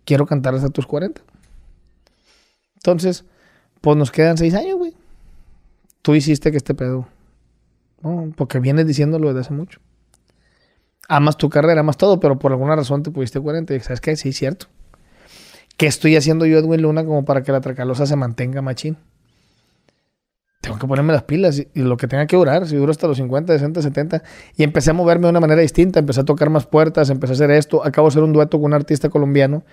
quiero 0.03 0.25
cantar 0.25 0.55
hasta 0.55 0.67
tus 0.67 0.85
40. 0.85 1.21
Entonces, 2.75 3.23
pues 3.79 3.95
nos 3.95 4.11
quedan 4.11 4.37
seis 4.37 4.53
años, 4.53 4.77
güey. 4.77 4.93
Tú 6.01 6.15
hiciste 6.15 6.51
que 6.51 6.57
este 6.57 6.73
pedo. 6.73 7.07
No, 8.01 8.33
porque 8.35 8.59
vienes 8.59 8.85
diciéndolo 8.85 9.29
desde 9.29 9.39
hace 9.39 9.53
mucho. 9.53 9.79
Amas 11.07 11.37
tu 11.37 11.49
carrera, 11.49 11.79
amas 11.79 11.95
todo, 11.95 12.19
pero 12.19 12.37
por 12.37 12.51
alguna 12.51 12.75
razón 12.75 13.03
te 13.03 13.09
pudiste 13.09 13.39
40 13.39 13.75
y 13.75 13.79
sabes 13.79 14.01
que 14.01 14.17
sí, 14.17 14.33
cierto. 14.33 14.65
¿Qué 15.77 15.87
estoy 15.87 16.17
haciendo 16.17 16.45
yo, 16.45 16.57
Edwin 16.57 16.81
Luna, 16.81 17.05
como 17.05 17.23
para 17.23 17.41
que 17.41 17.53
la 17.53 17.61
Tracalosa 17.61 18.05
se 18.05 18.17
mantenga 18.17 18.61
machín? 18.61 18.97
Tengo 20.63 20.79
que 20.79 20.87
ponerme 20.87 21.11
las 21.11 21.23
pilas 21.23 21.59
y, 21.59 21.67
lo 21.81 21.97
que 21.97 22.07
tenga 22.07 22.25
que 22.25 22.37
durar, 22.37 22.65
si 22.65 22.77
dura 22.77 22.91
hasta 22.91 23.05
los 23.05 23.17
50, 23.17 23.51
60, 23.51 23.81
70. 23.81 24.23
Y 24.55 24.63
empecé 24.63 24.91
a 24.91 24.93
moverme 24.93 25.25
de 25.25 25.31
una 25.31 25.41
manera 25.41 25.59
distinta, 25.59 25.99
empecé 25.99 26.21
a 26.21 26.23
tocar 26.23 26.49
más 26.49 26.65
puertas, 26.65 27.09
empecé 27.09 27.33
a 27.33 27.35
hacer 27.35 27.51
esto. 27.51 27.85
Acabo 27.85 28.07
de 28.07 28.13
hacer 28.13 28.23
un 28.23 28.31
dueto 28.31 28.57
con 28.59 28.67
un 28.67 28.73
artista 28.73 29.09
colombiano 29.09 29.65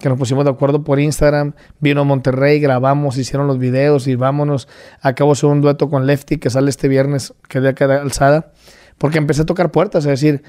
que 0.00 0.08
nos 0.08 0.18
pusimos 0.18 0.44
de 0.44 0.50
acuerdo 0.50 0.82
por 0.82 0.98
Instagram. 0.98 1.52
Vino 1.78 2.00
a 2.00 2.04
Monterrey, 2.04 2.58
grabamos, 2.58 3.18
hicieron 3.18 3.46
los 3.46 3.60
videos 3.60 4.08
y 4.08 4.16
vámonos. 4.16 4.66
Acabo 5.00 5.30
de 5.30 5.34
hacer 5.34 5.48
un 5.48 5.60
dueto 5.60 5.88
con 5.88 6.08
Lefty 6.08 6.38
que 6.38 6.50
sale 6.50 6.70
este 6.70 6.88
viernes, 6.88 7.34
que 7.48 7.60
de 7.60 7.68
acá 7.68 7.86
de 7.86 7.94
alzada. 7.94 8.50
Porque 8.98 9.18
empecé 9.18 9.42
a 9.42 9.46
tocar 9.46 9.70
puertas, 9.70 10.06
es 10.06 10.10
decir, 10.10 10.42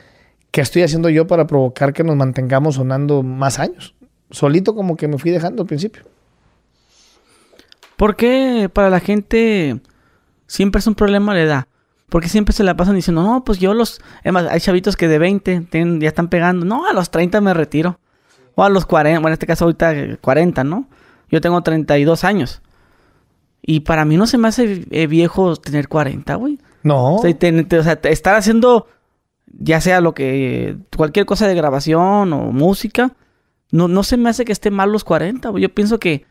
¿qué 0.50 0.62
estoy 0.62 0.82
haciendo 0.82 1.10
yo 1.10 1.28
para 1.28 1.46
provocar 1.46 1.94
que 1.94 2.04
nos 2.04 2.16
mantengamos 2.16 2.76
sonando 2.76 3.22
más 3.22 3.60
años? 3.60 3.94
Solito 4.32 4.74
como 4.74 4.96
que 4.96 5.08
me 5.08 5.20
fui 5.20 5.30
dejando 5.30 5.62
al 5.62 5.68
principio. 5.68 6.02
¿Por 7.98 8.16
qué 8.16 8.70
para 8.72 8.90
la 8.90 9.00
gente 9.00 9.80
siempre 10.48 10.80
es 10.80 10.88
un 10.88 10.96
problema 10.96 11.34
la 11.34 11.42
edad? 11.42 11.68
Porque 12.10 12.30
siempre 12.30 12.54
se 12.54 12.64
la 12.64 12.76
pasan 12.76 12.96
diciendo, 12.96 13.24
no, 13.24 13.44
pues 13.44 13.60
yo 13.60 13.74
los... 13.74 14.00
Además, 14.22 14.46
hay 14.50 14.60
chavitos 14.60 14.96
que 14.96 15.08
de 15.08 15.18
20 15.18 15.68
ya 16.00 16.08
están 16.08 16.28
pegando. 16.28 16.66
No, 16.66 16.88
a 16.88 16.94
los 16.94 17.10
30 17.10 17.42
me 17.42 17.54
retiro. 17.54 18.00
O 18.56 18.64
a 18.64 18.70
los 18.70 18.86
40, 18.86 19.20
bueno, 19.20 19.30
en 19.30 19.34
este 19.34 19.48
caso 19.48 19.66
ahorita 19.66 20.18
40, 20.22 20.64
¿no? 20.64 20.88
Yo 21.30 21.42
tengo 21.42 21.62
32 21.62 22.24
años. 22.24 22.62
Y 23.64 23.80
para 23.80 24.06
mí 24.06 24.18
no 24.18 24.28
se 24.28 24.38
me 24.38 24.48
hace 24.48 24.86
eh, 24.92 25.08
viejo 25.08 25.56
tener 25.56 25.88
40, 25.88 26.36
güey. 26.36 26.60
No. 26.84 27.16
O 27.16 27.22
sea, 27.22 28.00
estar 28.04 28.36
haciendo 28.36 28.88
ya 29.48 29.82
sea 29.82 30.02
lo 30.02 30.14
que... 30.14 30.78
Cualquier 30.96 31.26
cosa 31.26 31.48
de 31.48 31.56
grabación 31.56 32.34
o 32.34 32.52
música. 32.52 33.16
No, 33.72 33.88
no 33.88 34.04
se 34.04 34.18
me 34.18 34.30
hace 34.30 34.46
que 34.46 34.52
esté 34.52 34.72
mal 34.72 34.92
los 34.92 35.04
40, 35.04 35.50
güey. 35.50 35.64
Yo 35.64 35.74
pienso 35.74 36.00
que... 36.00 36.26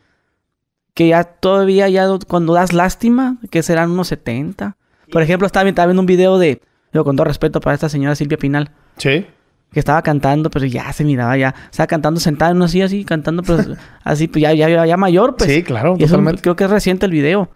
Que 0.93 1.07
ya 1.07 1.23
todavía, 1.23 1.89
ya 1.89 2.07
cuando 2.27 2.53
das 2.53 2.73
lástima, 2.73 3.37
que 3.49 3.63
serán 3.63 3.91
unos 3.91 4.07
70. 4.09 4.77
Por 5.11 5.21
ejemplo, 5.21 5.47
estaba, 5.47 5.63
viendo 5.63 5.99
un 5.99 6.05
video 6.05 6.37
de, 6.37 6.61
yo 6.91 7.03
con 7.03 7.15
todo 7.15 7.25
respeto 7.25 7.59
para 7.59 7.73
esta 7.73 7.89
señora 7.89 8.15
Silvia 8.15 8.37
Pinal. 8.37 8.71
Sí. 8.97 9.25
Que 9.71 9.79
estaba 9.79 10.01
cantando, 10.03 10.51
pero 10.51 10.65
ya 10.65 10.91
se 10.93 11.03
miraba, 11.03 11.35
ya. 11.35 11.55
Estaba 11.71 11.87
cantando 11.87 12.19
sentada 12.19 12.51
en 12.51 12.57
una 12.57 12.67
silla 12.67 12.85
así, 12.85 13.05
cantando, 13.05 13.41
pero 13.41 13.75
así, 14.03 14.27
pues 14.27 14.43
ya, 14.43 14.53
ya, 14.53 14.85
ya 14.85 14.97
mayor, 14.97 15.35
pues. 15.35 15.51
Sí, 15.51 15.63
claro, 15.63 15.97
totalmente. 15.97 16.41
creo 16.41 16.55
que 16.55 16.65
es 16.65 16.69
reciente 16.69 17.05
el 17.05 17.11
video. 17.11 17.49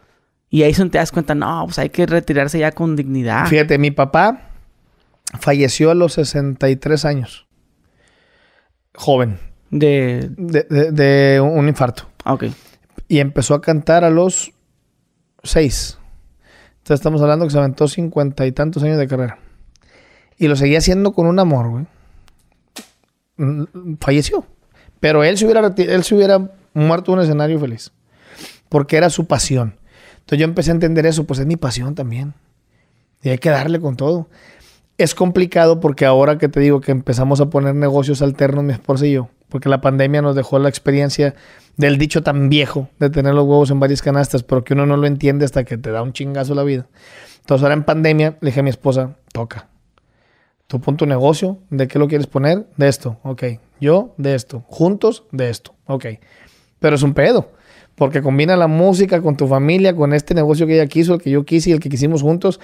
Y 0.49 0.63
ahí 0.63 0.73
te 0.73 0.97
das 0.97 1.11
cuenta, 1.11 1.35
no, 1.35 1.63
pues 1.65 1.77
hay 1.77 1.89
que 1.89 2.05
retirarse 2.05 2.57
ya 2.57 2.71
con 2.71 2.95
dignidad. 2.95 3.47
Fíjate, 3.47 3.77
mi 3.77 3.91
papá 3.91 4.49
falleció 5.39 5.91
a 5.91 5.95
los 5.95 6.13
63 6.13 7.05
años. 7.05 7.47
Joven. 8.95 9.37
De... 9.69 10.29
De, 10.37 10.65
de, 10.69 10.91
de 10.91 11.41
un 11.41 11.67
infarto. 11.67 12.07
Ah, 12.23 12.33
ok. 12.33 12.45
Y 13.07 13.19
empezó 13.19 13.53
a 13.53 13.61
cantar 13.61 14.03
a 14.03 14.09
los 14.09 14.51
6 15.43 15.97
estamos 16.93 17.21
hablando 17.21 17.45
que 17.45 17.51
se 17.51 17.57
aventó 17.57 17.87
cincuenta 17.87 18.45
y 18.45 18.51
tantos 18.51 18.83
años 18.83 18.97
de 18.97 19.07
carrera. 19.07 19.39
Y 20.37 20.47
lo 20.47 20.55
seguía 20.55 20.77
haciendo 20.77 21.13
con 21.13 21.25
un 21.25 21.39
amor, 21.39 21.69
güey. 21.69 21.85
Mm, 23.37 23.95
falleció. 23.99 24.45
Pero 24.99 25.23
él 25.23 25.37
se 25.37 25.45
hubiera, 25.45 25.73
él 25.75 26.03
se 26.03 26.15
hubiera 26.15 26.51
muerto 26.73 27.11
en 27.11 27.19
un 27.19 27.23
escenario 27.23 27.59
feliz. 27.59 27.91
Porque 28.69 28.97
era 28.97 29.09
su 29.09 29.25
pasión. 29.25 29.75
Entonces 30.19 30.39
yo 30.39 30.45
empecé 30.45 30.71
a 30.71 30.73
entender 30.75 31.05
eso, 31.05 31.25
pues 31.25 31.39
es 31.39 31.45
mi 31.45 31.55
pasión 31.55 31.95
también. 31.95 32.33
Y 33.21 33.29
hay 33.29 33.37
que 33.37 33.49
darle 33.49 33.79
con 33.79 33.95
todo. 33.95 34.27
Es 34.97 35.15
complicado 35.15 35.79
porque 35.79 36.05
ahora 36.05 36.37
que 36.37 36.49
te 36.49 36.59
digo 36.59 36.81
que 36.81 36.91
empezamos 36.91 37.39
a 37.39 37.49
poner 37.49 37.75
negocios 37.75 38.21
alternos, 38.21 38.63
mi 38.63 38.73
esposa 38.73 39.05
y 39.05 39.13
yo, 39.13 39.29
porque 39.49 39.69
la 39.69 39.81
pandemia 39.81 40.21
nos 40.21 40.35
dejó 40.35 40.59
la 40.59 40.69
experiencia 40.69 41.35
del 41.77 41.97
dicho 41.97 42.23
tan 42.23 42.49
viejo 42.49 42.89
de 42.99 43.09
tener 43.09 43.33
los 43.33 43.45
huevos 43.45 43.71
en 43.71 43.79
varias 43.79 44.01
canastas, 44.01 44.43
pero 44.43 44.63
que 44.63 44.73
uno 44.73 44.85
no 44.85 44.97
lo 44.97 45.07
entiende 45.07 45.45
hasta 45.45 45.63
que 45.63 45.77
te 45.77 45.91
da 45.91 46.01
un 46.01 46.11
chingazo 46.11 46.55
la 46.55 46.63
vida. 46.63 46.87
Entonces 47.39 47.63
ahora 47.63 47.75
en 47.75 47.83
pandemia 47.83 48.37
le 48.41 48.47
dije 48.47 48.59
a 48.59 48.63
mi 48.63 48.69
esposa, 48.69 49.15
toca. 49.31 49.69
Tú 50.65 50.81
pon 50.81 50.97
tu 50.97 51.05
negocio, 51.05 51.59
¿de 51.69 51.87
qué 51.87 51.97
lo 51.97 52.09
quieres 52.09 52.27
poner? 52.27 52.67
De 52.75 52.89
esto, 52.89 53.19
ok. 53.23 53.43
Yo, 53.79 54.13
de 54.17 54.35
esto. 54.35 54.65
Juntos, 54.67 55.23
de 55.31 55.49
esto, 55.49 55.75
ok. 55.85 56.05
Pero 56.79 56.95
es 56.95 57.03
un 57.03 57.13
pedo, 57.13 57.51
porque 57.95 58.21
combina 58.21 58.57
la 58.57 58.67
música 58.67 59.21
con 59.21 59.37
tu 59.37 59.47
familia, 59.47 59.95
con 59.95 60.13
este 60.13 60.33
negocio 60.33 60.67
que 60.67 60.73
ella 60.73 60.87
quiso, 60.87 61.13
el 61.13 61.21
que 61.21 61.29
yo 61.29 61.45
quise 61.45 61.69
y 61.69 61.73
el 61.73 61.79
que 61.79 61.89
quisimos 61.89 62.21
juntos. 62.21 62.59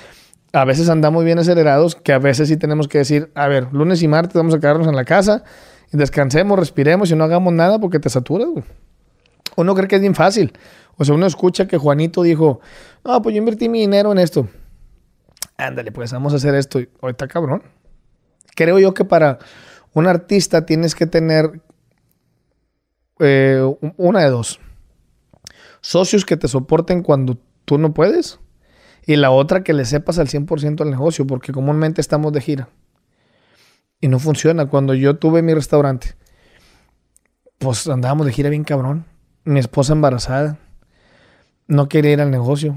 A 0.52 0.66
veces 0.66 0.90
andamos 0.90 1.24
bien 1.24 1.40
acelerados, 1.40 1.96
que 1.96 2.12
a 2.12 2.20
veces 2.20 2.50
sí 2.50 2.58
tenemos 2.58 2.90
que 2.90 2.98
decir, 2.98 3.32
a 3.36 3.48
ver, 3.48 3.72
lunes 3.72 4.04
y 4.04 4.08
martes 4.10 4.34
vamos 4.34 4.54
a 4.54 4.60
quedarnos 4.60 4.88
en 4.88 4.96
la 4.96 5.06
casa 5.06 5.46
descansemos, 5.98 6.58
respiremos 6.58 7.12
y 7.12 7.16
no 7.16 7.24
hagamos 7.24 7.54
nada 7.54 7.80
porque 7.80 8.00
te 8.00 8.10
saturas, 8.10 8.48
güey. 8.48 8.64
Uno 9.56 9.76
cree 9.76 9.88
que 9.88 9.96
es 9.96 10.02
bien 10.02 10.16
fácil. 10.16 10.54
O 10.98 11.06
sea, 11.06 11.16
uno 11.16 11.26
escucha 11.26 11.68
que 11.68 11.78
Juanito 11.78 12.24
dijo, 12.24 12.60
no, 13.04 13.22
pues 13.22 13.36
yo 13.36 13.40
invertí 13.40 13.70
mi 13.70 13.82
dinero 13.82 14.12
en 14.12 14.20
esto. 14.20 14.48
Ándale, 15.58 15.92
pues 15.92 16.12
vamos 16.12 16.34
a 16.34 16.38
hacer 16.38 16.56
esto. 16.56 16.80
Ahorita 17.02 17.28
cabrón. 17.28 17.64
Creo 18.56 18.80
yo 18.80 18.94
que 18.94 19.06
para 19.06 19.40
un 19.94 20.08
artista 20.08 20.66
tienes 20.66 20.96
que 20.96 21.06
tener 21.06 21.62
eh, 23.20 23.62
una 23.98 24.22
de 24.22 24.30
dos. 24.30 24.60
Socios 25.82 26.26
que 26.26 26.38
te 26.38 26.48
soporten 26.48 27.04
cuando 27.04 27.38
tú 27.66 27.78
no 27.78 27.94
puedes. 27.94 28.40
Y 29.06 29.18
la 29.18 29.32
otra 29.32 29.64
que 29.64 29.74
le 29.74 29.86
sepas 29.86 30.18
al 30.18 30.28
100% 30.28 30.82
al 30.82 30.90
negocio, 30.90 31.28
porque 31.28 31.52
comúnmente 31.52 32.02
estamos 32.02 32.32
de 32.34 32.42
gira 32.42 32.70
y 34.04 34.10
no 34.10 34.20
funciona. 34.20 34.66
Cuando 34.66 34.94
yo 34.94 35.16
tuve 35.16 35.42
mi 35.42 35.54
restaurante, 35.54 36.16
pues 37.58 37.88
andábamos 37.88 38.26
de 38.26 38.34
gira 38.34 38.50
bien 38.50 38.66
cabrón. 38.66 39.06
Mi 39.46 39.62
esposa 39.62 39.94
embarazada, 39.94 40.58
no 41.68 41.88
quería 41.88 42.12
ir 42.12 42.20
al 42.20 42.30
negocio. 42.30 42.76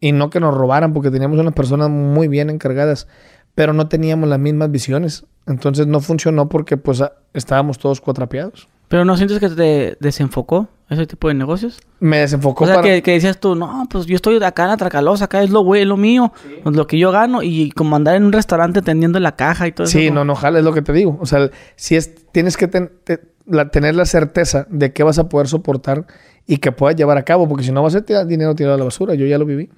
Y 0.00 0.12
no 0.12 0.30
que 0.30 0.40
nos 0.40 0.54
robaran, 0.54 0.94
porque 0.94 1.10
teníamos 1.10 1.38
unas 1.38 1.52
personas 1.52 1.90
muy 1.90 2.28
bien 2.28 2.48
encargadas, 2.48 3.08
pero 3.54 3.74
no 3.74 3.88
teníamos 3.88 4.26
las 4.26 4.38
mismas 4.38 4.70
visiones. 4.70 5.26
Entonces 5.46 5.86
no 5.86 6.00
funcionó 6.00 6.48
porque 6.48 6.78
pues 6.78 7.02
estábamos 7.34 7.76
todos 7.78 8.00
cuatrapeados. 8.00 8.68
¿Pero 8.92 9.06
no 9.06 9.16
sientes 9.16 9.38
que 9.38 9.48
te 9.48 9.96
desenfocó 10.00 10.68
ese 10.90 11.06
tipo 11.06 11.28
de 11.28 11.32
negocios? 11.32 11.80
Me 11.98 12.18
desenfocó. 12.18 12.64
O 12.64 12.66
sea, 12.66 12.82
que, 12.82 13.00
decías 13.00 13.40
tú, 13.40 13.54
no, 13.54 13.86
pues 13.88 14.04
yo 14.04 14.16
estoy 14.16 14.36
acá 14.44 14.64
en 14.64 14.68
la 14.68 14.76
Tracalosa, 14.76 15.24
acá 15.24 15.42
es 15.42 15.48
lo 15.48 15.62
güey, 15.62 15.86
lo 15.86 15.96
mío, 15.96 16.30
pues, 16.62 16.76
lo 16.76 16.86
que 16.86 16.98
yo 16.98 17.10
gano, 17.10 17.42
y 17.42 17.70
como 17.70 17.96
andar 17.96 18.16
en 18.16 18.24
un 18.24 18.32
restaurante 18.32 18.82
tendiendo 18.82 19.18
la 19.18 19.34
caja 19.34 19.66
y 19.66 19.72
todo 19.72 19.84
eso. 19.86 19.98
Sí, 19.98 20.10
no, 20.10 20.26
no, 20.26 20.34
jala, 20.34 20.58
es 20.58 20.64
lo 20.66 20.74
que 20.74 20.82
te 20.82 20.92
digo. 20.92 21.16
O 21.22 21.24
sea, 21.24 21.48
si 21.74 21.96
es, 21.96 22.30
tienes 22.32 22.58
que 22.58 22.68
tener 22.68 23.94
la 23.94 24.04
certeza 24.04 24.66
de 24.68 24.92
que 24.92 25.02
vas 25.02 25.18
a 25.18 25.30
poder 25.30 25.48
soportar 25.48 26.06
y 26.46 26.58
que 26.58 26.70
puedas 26.70 26.94
llevar 26.94 27.16
a 27.16 27.22
cabo, 27.22 27.48
porque 27.48 27.64
si 27.64 27.72
no 27.72 27.82
vas 27.82 27.94
a 27.94 28.00
ser 28.00 28.26
dinero 28.26 28.54
tirado 28.54 28.74
a 28.74 28.78
la 28.78 28.84
basura, 28.84 29.14
yo 29.14 29.24
ya 29.24 29.38
lo 29.38 29.46
viví. 29.46 29.70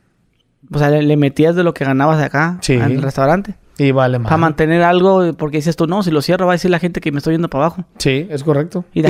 O 0.72 0.78
sea, 0.80 0.90
le, 0.90 1.16
metías 1.16 1.54
de 1.54 1.62
lo 1.62 1.72
que 1.72 1.84
ganabas 1.84 2.18
de 2.18 2.24
acá 2.24 2.58
sí. 2.62 2.80
al 2.80 3.00
restaurante. 3.00 3.54
Y 3.78 3.90
vale 3.90 4.18
más. 4.18 4.28
Para 4.28 4.38
mantener 4.38 4.82
algo, 4.82 5.32
porque 5.34 5.56
dices 5.56 5.76
tú, 5.76 5.86
no, 5.86 6.02
si 6.02 6.10
lo 6.10 6.22
cierro 6.22 6.46
va 6.46 6.52
a 6.52 6.56
decir 6.56 6.70
la 6.70 6.78
gente 6.78 7.00
que 7.00 7.10
me 7.10 7.18
estoy 7.18 7.34
yendo 7.34 7.48
para 7.48 7.64
abajo. 7.64 7.84
Sí, 7.98 8.26
es 8.30 8.44
correcto. 8.44 8.84
Y, 8.94 9.02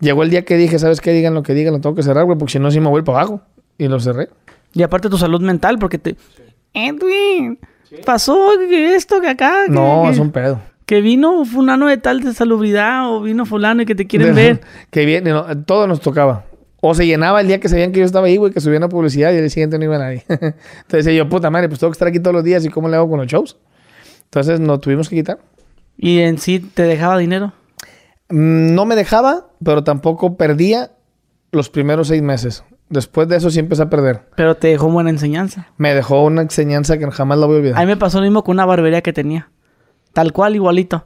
llegó 0.00 0.22
el 0.22 0.30
día 0.30 0.44
que 0.44 0.56
dije, 0.56 0.78
¿sabes 0.78 1.00
qué? 1.00 1.12
Digan 1.12 1.34
lo 1.34 1.42
que 1.42 1.54
digan, 1.54 1.72
lo 1.72 1.80
tengo 1.80 1.96
que 1.96 2.02
cerrar, 2.02 2.24
güey, 2.24 2.38
porque 2.38 2.52
si 2.52 2.58
no, 2.58 2.70
sí 2.70 2.80
me 2.80 2.88
voy 2.88 3.02
para 3.02 3.20
abajo. 3.20 3.40
Y 3.78 3.88
lo 3.88 3.98
cerré. 4.00 4.28
Y 4.74 4.82
aparte 4.82 5.08
tu 5.08 5.18
salud 5.18 5.40
mental, 5.40 5.78
porque 5.78 5.98
te... 5.98 6.16
Edwin, 6.74 7.58
pasó 8.04 8.52
esto 8.60 9.20
que 9.20 9.28
acá. 9.28 9.66
no, 9.68 10.08
es 10.10 10.18
un 10.18 10.30
pedo. 10.30 10.60
Que 10.86 11.00
vino 11.00 11.44
fulano 11.44 11.86
de 11.86 11.96
tal 11.96 12.20
de 12.20 12.34
salubridad 12.34 13.10
o 13.10 13.22
vino 13.22 13.46
fulano 13.46 13.82
y 13.82 13.86
que 13.86 13.94
te 13.94 14.06
quieren 14.06 14.34
ver. 14.34 14.60
Que 14.90 15.06
viene, 15.06 15.32
todo 15.64 15.86
nos 15.86 16.00
tocaba. 16.00 16.44
O 16.80 16.94
se 16.94 17.06
llenaba 17.06 17.40
el 17.40 17.46
día 17.46 17.60
que 17.60 17.68
sabían 17.68 17.92
que 17.92 18.00
yo 18.00 18.04
estaba 18.04 18.26
ahí, 18.26 18.36
güey, 18.36 18.52
que 18.52 18.60
subía 18.60 18.78
una 18.78 18.88
publicidad 18.88 19.32
y 19.32 19.36
el 19.36 19.42
día 19.42 19.50
siguiente 19.50 19.78
no 19.78 19.84
iba 19.84 19.98
nadie. 19.98 20.24
Entonces 20.28 21.14
yo, 21.14 21.28
puta 21.28 21.48
madre, 21.48 21.68
pues 21.68 21.78
tengo 21.78 21.92
que 21.92 21.94
estar 21.94 22.08
aquí 22.08 22.18
todos 22.18 22.34
los 22.34 22.44
días 22.44 22.64
y 22.64 22.68
cómo 22.70 22.88
le 22.88 22.96
hago 22.96 23.08
con 23.08 23.20
los 23.20 23.28
shows. 23.28 23.56
Entonces 24.32 24.60
nos 24.60 24.80
tuvimos 24.80 25.10
que 25.10 25.16
quitar. 25.16 25.40
¿Y 25.98 26.20
en 26.20 26.38
sí 26.38 26.58
te 26.58 26.84
dejaba 26.84 27.18
dinero? 27.18 27.52
Mm, 28.30 28.74
no 28.74 28.86
me 28.86 28.96
dejaba, 28.96 29.48
pero 29.62 29.84
tampoco 29.84 30.38
perdía 30.38 30.92
los 31.50 31.68
primeros 31.68 32.08
seis 32.08 32.22
meses. 32.22 32.64
Después 32.88 33.28
de 33.28 33.36
eso 33.36 33.50
sí 33.50 33.58
empecé 33.58 33.82
a 33.82 33.90
perder. 33.90 34.22
Pero 34.34 34.54
te 34.54 34.68
dejó 34.68 34.88
buena 34.88 35.10
enseñanza. 35.10 35.68
Me 35.76 35.94
dejó 35.94 36.24
una 36.24 36.40
enseñanza 36.40 36.96
que 36.96 37.10
jamás 37.10 37.36
la 37.36 37.44
voy 37.44 37.56
a 37.56 37.58
olvidar. 37.58 37.76
A 37.76 37.80
mí 37.82 37.86
me 37.86 37.98
pasó 37.98 38.20
lo 38.20 38.24
mismo 38.24 38.42
con 38.42 38.56
una 38.56 38.64
barbería 38.64 39.02
que 39.02 39.12
tenía. 39.12 39.50
Tal 40.14 40.32
cual, 40.32 40.54
igualito. 40.54 41.04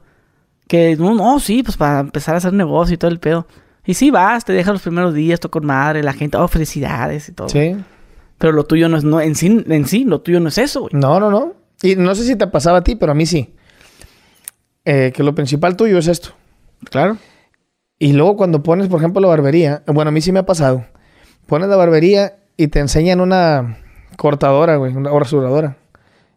Que, 0.69 0.95
no, 0.95 1.13
no, 1.13 1.41
sí, 1.41 1.63
pues 1.63 1.75
para 1.75 1.99
empezar 1.99 2.35
a 2.35 2.37
hacer 2.37 2.53
negocio 2.53 2.93
y 2.93 2.97
todo 2.97 3.11
el 3.11 3.19
pedo. 3.19 3.45
Y 3.85 3.95
sí 3.95 4.09
vas, 4.09 4.45
te 4.45 4.53
deja 4.53 4.71
los 4.71 4.83
primeros 4.83 5.13
días, 5.13 5.41
toco 5.41 5.59
con 5.59 5.67
madre, 5.67 6.01
la 6.01 6.13
gente, 6.13 6.37
oh, 6.37 6.47
felicidades 6.47 7.27
y 7.27 7.33
todo. 7.33 7.49
Sí. 7.49 7.75
Pero 8.37 8.53
lo 8.53 8.63
tuyo 8.63 8.87
no 8.87 8.95
es, 8.95 9.03
no, 9.03 9.19
en 9.19 9.35
sí, 9.35 9.65
en 9.67 9.85
sí, 9.85 10.05
lo 10.05 10.21
tuyo 10.21 10.39
no 10.39 10.47
es 10.47 10.57
eso, 10.57 10.81
güey. 10.81 10.93
No, 10.93 11.19
no, 11.19 11.29
no. 11.29 11.66
Y 11.81 11.95
no 11.95 12.15
sé 12.15 12.23
si 12.23 12.35
te 12.35 12.47
pasaba 12.47 12.79
a 12.79 12.83
ti, 12.83 12.95
pero 12.95 13.11
a 13.11 13.15
mí 13.15 13.25
sí. 13.25 13.53
Eh, 14.85 15.11
que 15.13 15.23
lo 15.23 15.35
principal 15.35 15.75
tuyo 15.75 15.97
es 15.97 16.07
esto. 16.07 16.29
Claro. 16.89 17.17
Y 17.99 18.13
luego 18.13 18.37
cuando 18.37 18.63
pones, 18.63 18.87
por 18.87 18.99
ejemplo, 18.99 19.21
la 19.21 19.27
barbería, 19.27 19.83
bueno, 19.87 20.09
a 20.09 20.11
mí 20.11 20.21
sí 20.21 20.31
me 20.31 20.39
ha 20.39 20.45
pasado. 20.45 20.85
Pones 21.45 21.67
la 21.67 21.75
barbería 21.75 22.37
y 22.55 22.67
te 22.67 22.79
enseñan 22.79 23.21
una 23.21 23.79
cortadora, 24.17 24.77
güey, 24.77 24.95
una 24.95 25.11
rasuradora, 25.11 25.77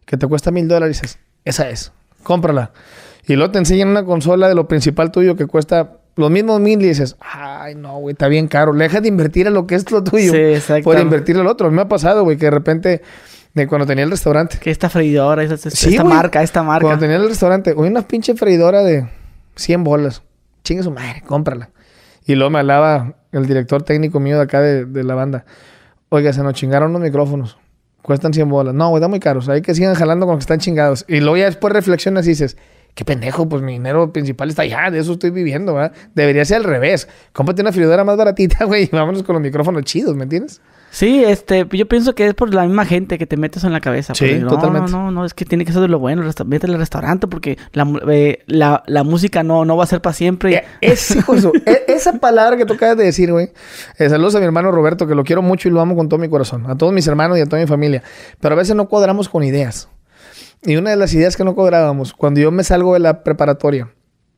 que 0.06 0.16
te 0.16 0.26
cuesta 0.26 0.50
mil 0.50 0.68
dólares. 0.68 0.98
Y 0.98 1.02
dices, 1.02 1.18
esa 1.44 1.68
es, 1.68 1.92
cómprala. 2.22 2.72
Y 3.26 3.36
luego 3.36 3.52
te 3.52 3.58
enseñan 3.58 3.88
una 3.88 4.04
consola 4.04 4.48
de 4.48 4.54
lo 4.54 4.68
principal 4.68 5.10
tuyo 5.10 5.36
que 5.36 5.46
cuesta 5.46 5.98
los 6.16 6.30
mismos 6.30 6.60
mil 6.60 6.80
y 6.82 6.88
dices, 6.88 7.16
ay, 7.20 7.74
no, 7.74 7.98
güey, 7.98 8.12
está 8.12 8.28
bien 8.28 8.48
caro. 8.48 8.72
Le 8.72 8.84
dejas 8.84 9.02
de 9.02 9.08
invertir 9.08 9.46
en 9.46 9.54
lo 9.54 9.66
que 9.66 9.74
es 9.74 9.90
lo 9.90 10.02
tuyo. 10.02 10.32
Sí, 10.32 10.38
exacto. 10.38 10.84
Por 10.84 10.98
invertir 10.98 11.36
en 11.36 11.44
lo 11.44 11.50
otro. 11.50 11.70
Me 11.70 11.82
ha 11.82 11.88
pasado, 11.88 12.24
güey, 12.24 12.36
que 12.36 12.46
de 12.46 12.50
repente 12.50 13.02
de 13.54 13.66
cuando 13.66 13.86
tenía 13.86 14.04
el 14.04 14.10
restaurante. 14.10 14.58
Que 14.58 14.70
esta 14.70 14.88
freidora, 14.88 15.42
esta, 15.42 15.68
esta 15.68 16.04
marca, 16.04 16.42
esta 16.42 16.62
marca. 16.62 16.86
Cuando 16.86 17.00
tenía 17.00 17.16
el 17.16 17.28
restaurante, 17.28 17.74
hoy 17.76 17.88
una 17.88 18.02
pinche 18.02 18.34
freidora 18.34 18.82
de 18.82 19.08
100 19.56 19.84
bolas. 19.84 20.22
Chingue 20.62 20.82
su 20.82 20.90
madre, 20.90 21.22
cómprala. 21.26 21.70
Y 22.26 22.34
luego 22.34 22.50
me 22.50 22.60
hablaba 22.60 23.14
el 23.32 23.46
director 23.46 23.82
técnico 23.82 24.20
mío 24.20 24.36
de 24.36 24.42
acá 24.42 24.60
de, 24.60 25.04
la 25.04 25.14
banda. 25.14 25.44
Oiga, 26.10 26.32
se 26.32 26.42
nos 26.42 26.54
chingaron 26.54 26.92
los 26.92 27.02
micrófonos. 27.02 27.58
Cuestan 28.02 28.32
100 28.32 28.48
bolas. 28.48 28.74
No, 28.74 28.88
güey, 28.88 29.00
están 29.00 29.10
muy 29.10 29.20
caros. 29.20 29.48
Hay 29.48 29.62
que 29.62 29.74
sigan 29.74 29.94
jalando 29.94 30.26
con 30.26 30.36
los 30.36 30.38
que 30.40 30.52
están 30.52 30.60
chingados. 30.60 31.04
Y 31.08 31.20
luego 31.20 31.36
ya 31.36 31.46
después 31.46 31.72
reflexionas 31.72 32.26
y 32.26 32.30
dices, 32.30 32.56
Qué 32.94 33.04
pendejo, 33.04 33.48
pues 33.48 33.62
mi 33.62 33.72
dinero 33.72 34.12
principal 34.12 34.50
está 34.50 34.62
allá, 34.62 34.90
de 34.90 34.98
eso 34.98 35.12
estoy 35.12 35.30
viviendo, 35.30 35.74
¿verdad? 35.74 35.92
Debería 36.14 36.44
ser 36.44 36.58
al 36.58 36.64
revés. 36.64 37.08
Cómprate 37.32 37.62
una 37.62 37.72
fridora 37.72 38.04
más 38.04 38.16
baratita, 38.16 38.64
güey, 38.66 38.84
y 38.84 38.88
vámonos 38.88 39.22
con 39.22 39.34
los 39.34 39.42
micrófonos 39.42 39.84
chidos, 39.84 40.16
¿me 40.16 40.24
entiendes? 40.24 40.60
Sí, 40.90 41.22
este, 41.24 41.66
yo 41.70 41.86
pienso 41.86 42.14
que 42.16 42.26
es 42.26 42.34
por 42.34 42.52
la 42.52 42.64
misma 42.64 42.84
gente 42.84 43.16
que 43.16 43.26
te 43.26 43.36
metes 43.36 43.62
en 43.62 43.72
la 43.72 43.80
cabeza. 43.80 44.12
Sí, 44.14 44.38
no, 44.40 44.48
totalmente. 44.48 44.90
No, 44.90 45.04
no, 45.04 45.10
no, 45.12 45.24
es 45.24 45.34
que 45.34 45.44
tiene 45.44 45.64
que 45.64 45.72
ser 45.72 45.82
de 45.82 45.88
lo 45.88 46.00
bueno. 46.00 46.28
Vete 46.46 46.66
al 46.66 46.74
restaurante 46.78 47.28
porque 47.28 47.58
la, 47.72 47.86
eh, 48.08 48.40
la, 48.46 48.82
la 48.86 49.04
música 49.04 49.44
no, 49.44 49.64
no 49.64 49.76
va 49.76 49.84
a 49.84 49.86
ser 49.86 50.00
para 50.02 50.14
siempre. 50.14 50.54
Eh, 50.56 50.64
Es, 50.80 51.14
hijo 51.14 51.34
de 51.36 51.40
su- 51.42 51.52
e- 51.64 51.84
esa 51.86 52.14
palabra 52.14 52.56
que 52.56 52.64
tú 52.66 52.74
acabas 52.74 52.96
de 52.96 53.04
decir, 53.04 53.30
güey. 53.30 53.50
Eh, 53.98 54.08
saludos 54.08 54.34
a 54.34 54.40
mi 54.40 54.46
hermano 54.46 54.72
Roberto, 54.72 55.06
que 55.06 55.14
lo 55.14 55.22
quiero 55.22 55.42
mucho 55.42 55.68
y 55.68 55.70
lo 55.70 55.80
amo 55.80 55.94
con 55.94 56.08
todo 56.08 56.18
mi 56.18 56.28
corazón. 56.28 56.68
A 56.68 56.76
todos 56.76 56.92
mis 56.92 57.06
hermanos 57.06 57.38
y 57.38 57.42
a 57.42 57.46
toda 57.46 57.62
mi 57.62 57.68
familia. 57.68 58.02
Pero 58.40 58.54
a 58.54 58.58
veces 58.58 58.74
no 58.74 58.88
cuadramos 58.88 59.28
con 59.28 59.44
ideas. 59.44 59.88
Y 60.62 60.74
una 60.76 60.90
de 60.90 60.96
las 60.96 61.14
ideas 61.14 61.36
que 61.36 61.44
no 61.44 61.54
cuadrábamos, 61.54 62.12
cuando 62.12 62.40
yo 62.40 62.50
me 62.50 62.64
salgo 62.64 62.94
de 62.94 63.00
la 63.00 63.22
preparatoria, 63.22 63.90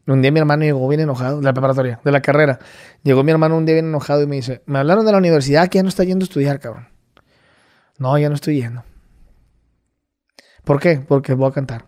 un 0.07 0.21
día 0.21 0.33
mi 0.33 0.41
hermano 0.41 0.65
llegó 0.65 0.87
bien 0.89 1.01
enojado, 1.01 1.39
de 1.39 1.45
la 1.45 1.53
preparatoria, 1.53 2.01
de 2.05 2.13
la 2.13 2.21
carrera. 2.21 2.59
Llegó 3.03 3.23
mi 3.23 3.31
hermano 3.31 3.57
un 3.57 3.65
día 3.65 3.75
bien 3.75 3.87
enojado 3.87 4.23
y 4.23 4.27
me 4.27 4.37
dice, 4.37 4.63
me 4.67 4.79
hablaron 4.79 5.07
de 5.07 5.13
la 5.13 5.19
universidad 5.19 5.69
que 5.69 5.79
ya 5.79 5.83
no 5.83 5.89
está 5.89 6.05
yendo 6.05 6.25
a 6.25 6.27
estudiar, 6.27 6.59
cabrón. 6.59 6.89
No, 7.99 8.19
ya 8.19 8.29
no 8.29 8.35
estoy 8.35 8.61
yendo. 8.61 8.85
¿Por 10.65 10.81
qué? 10.81 11.01
Porque 11.07 11.35
voy 11.35 11.49
a 11.49 11.53
cantar. 11.53 11.87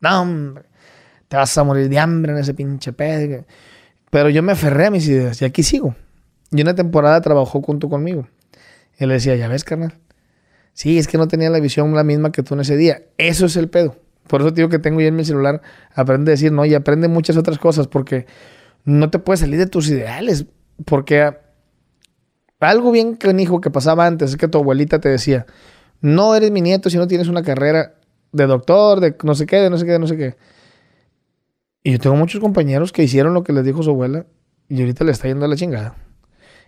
No, 0.00 0.22
hombre. 0.22 0.64
Te 1.28 1.36
vas 1.36 1.56
a 1.56 1.64
morir 1.64 1.88
de 1.88 1.98
hambre 1.98 2.32
en 2.32 2.38
ese 2.38 2.54
pinche 2.54 2.92
pedo. 2.92 3.44
Pero 4.10 4.30
yo 4.30 4.42
me 4.42 4.52
aferré 4.52 4.86
a 4.86 4.90
mis 4.90 5.06
ideas 5.08 5.40
y 5.42 5.44
aquí 5.44 5.62
sigo. 5.62 5.94
Y 6.50 6.62
una 6.62 6.74
temporada 6.74 7.20
trabajó 7.20 7.60
junto 7.60 7.88
conmigo. 7.88 8.28
Y 8.98 9.06
le 9.06 9.14
decía, 9.14 9.36
ya 9.36 9.48
ves, 9.48 9.64
carnal. 9.64 9.98
Sí, 10.72 10.98
es 10.98 11.08
que 11.08 11.18
no 11.18 11.28
tenía 11.28 11.50
la 11.50 11.60
visión 11.60 11.94
la 11.94 12.04
misma 12.04 12.32
que 12.32 12.42
tú 12.42 12.54
en 12.54 12.60
ese 12.60 12.76
día. 12.76 13.02
Eso 13.18 13.46
es 13.46 13.56
el 13.56 13.68
pedo. 13.68 13.96
Por 14.28 14.40
eso 14.40 14.50
digo 14.50 14.68
que 14.68 14.78
tengo 14.78 15.00
ya 15.00 15.08
en 15.08 15.16
mi 15.16 15.24
celular, 15.24 15.62
aprende 15.94 16.30
a 16.30 16.34
decir 16.34 16.52
no 16.52 16.64
y 16.64 16.74
aprende 16.74 17.08
muchas 17.08 17.36
otras 17.36 17.58
cosas 17.58 17.88
porque 17.88 18.26
no 18.84 19.10
te 19.10 19.18
puedes 19.18 19.40
salir 19.40 19.58
de 19.58 19.66
tus 19.66 19.88
ideales. 19.88 20.46
Porque 20.84 21.36
algo 22.60 22.92
bien 22.92 23.16
canijo 23.16 23.60
que 23.60 23.70
pasaba 23.70 24.06
antes 24.06 24.30
es 24.30 24.36
que 24.36 24.48
tu 24.48 24.58
abuelita 24.58 25.00
te 25.00 25.08
decía, 25.08 25.46
no 26.00 26.34
eres 26.34 26.50
mi 26.50 26.60
nieto 26.60 26.90
si 26.90 26.96
no 26.96 27.06
tienes 27.06 27.28
una 27.28 27.42
carrera 27.42 27.94
de 28.32 28.46
doctor, 28.46 29.00
de 29.00 29.16
no 29.24 29.34
sé 29.34 29.46
qué, 29.46 29.56
de 29.56 29.70
no 29.70 29.78
sé 29.78 29.86
qué, 29.86 29.92
de 29.92 29.98
no 29.98 30.06
sé 30.06 30.16
qué. 30.16 30.36
Y 31.82 31.92
yo 31.92 31.98
tengo 31.98 32.16
muchos 32.16 32.40
compañeros 32.40 32.92
que 32.92 33.02
hicieron 33.02 33.34
lo 33.34 33.42
que 33.42 33.52
les 33.52 33.64
dijo 33.64 33.82
su 33.82 33.90
abuela 33.90 34.26
y 34.68 34.80
ahorita 34.80 35.04
le 35.04 35.12
está 35.12 35.28
yendo 35.28 35.44
a 35.44 35.48
la 35.48 35.56
chingada. 35.56 35.96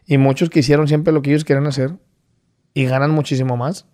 Y 0.06 0.18
muchos 0.18 0.50
que 0.50 0.61
hicieron 0.61 0.88
siempre 0.88 1.12
lo 1.12 1.22
que 1.22 1.30
ellos 1.30 1.44
querían 1.44 1.66
hacer 1.66 1.92
y 2.74 2.86
ganan 2.86 3.11
muchísimo 3.11 3.56
más 3.56 3.86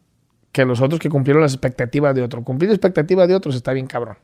que 0.52 0.64
los 0.64 0.80
otros 0.80 0.98
que 1.00 1.08
cumplieron 1.08 1.42
las 1.42 1.52
expectativas 1.52 2.14
de 2.14 2.22
otros. 2.22 2.44
Cumplir 2.44 2.70
expectativas 2.70 3.28
de 3.28 3.34
otros 3.34 3.54
está 3.54 3.72
bien 3.72 3.86
cabrón. 3.86 4.16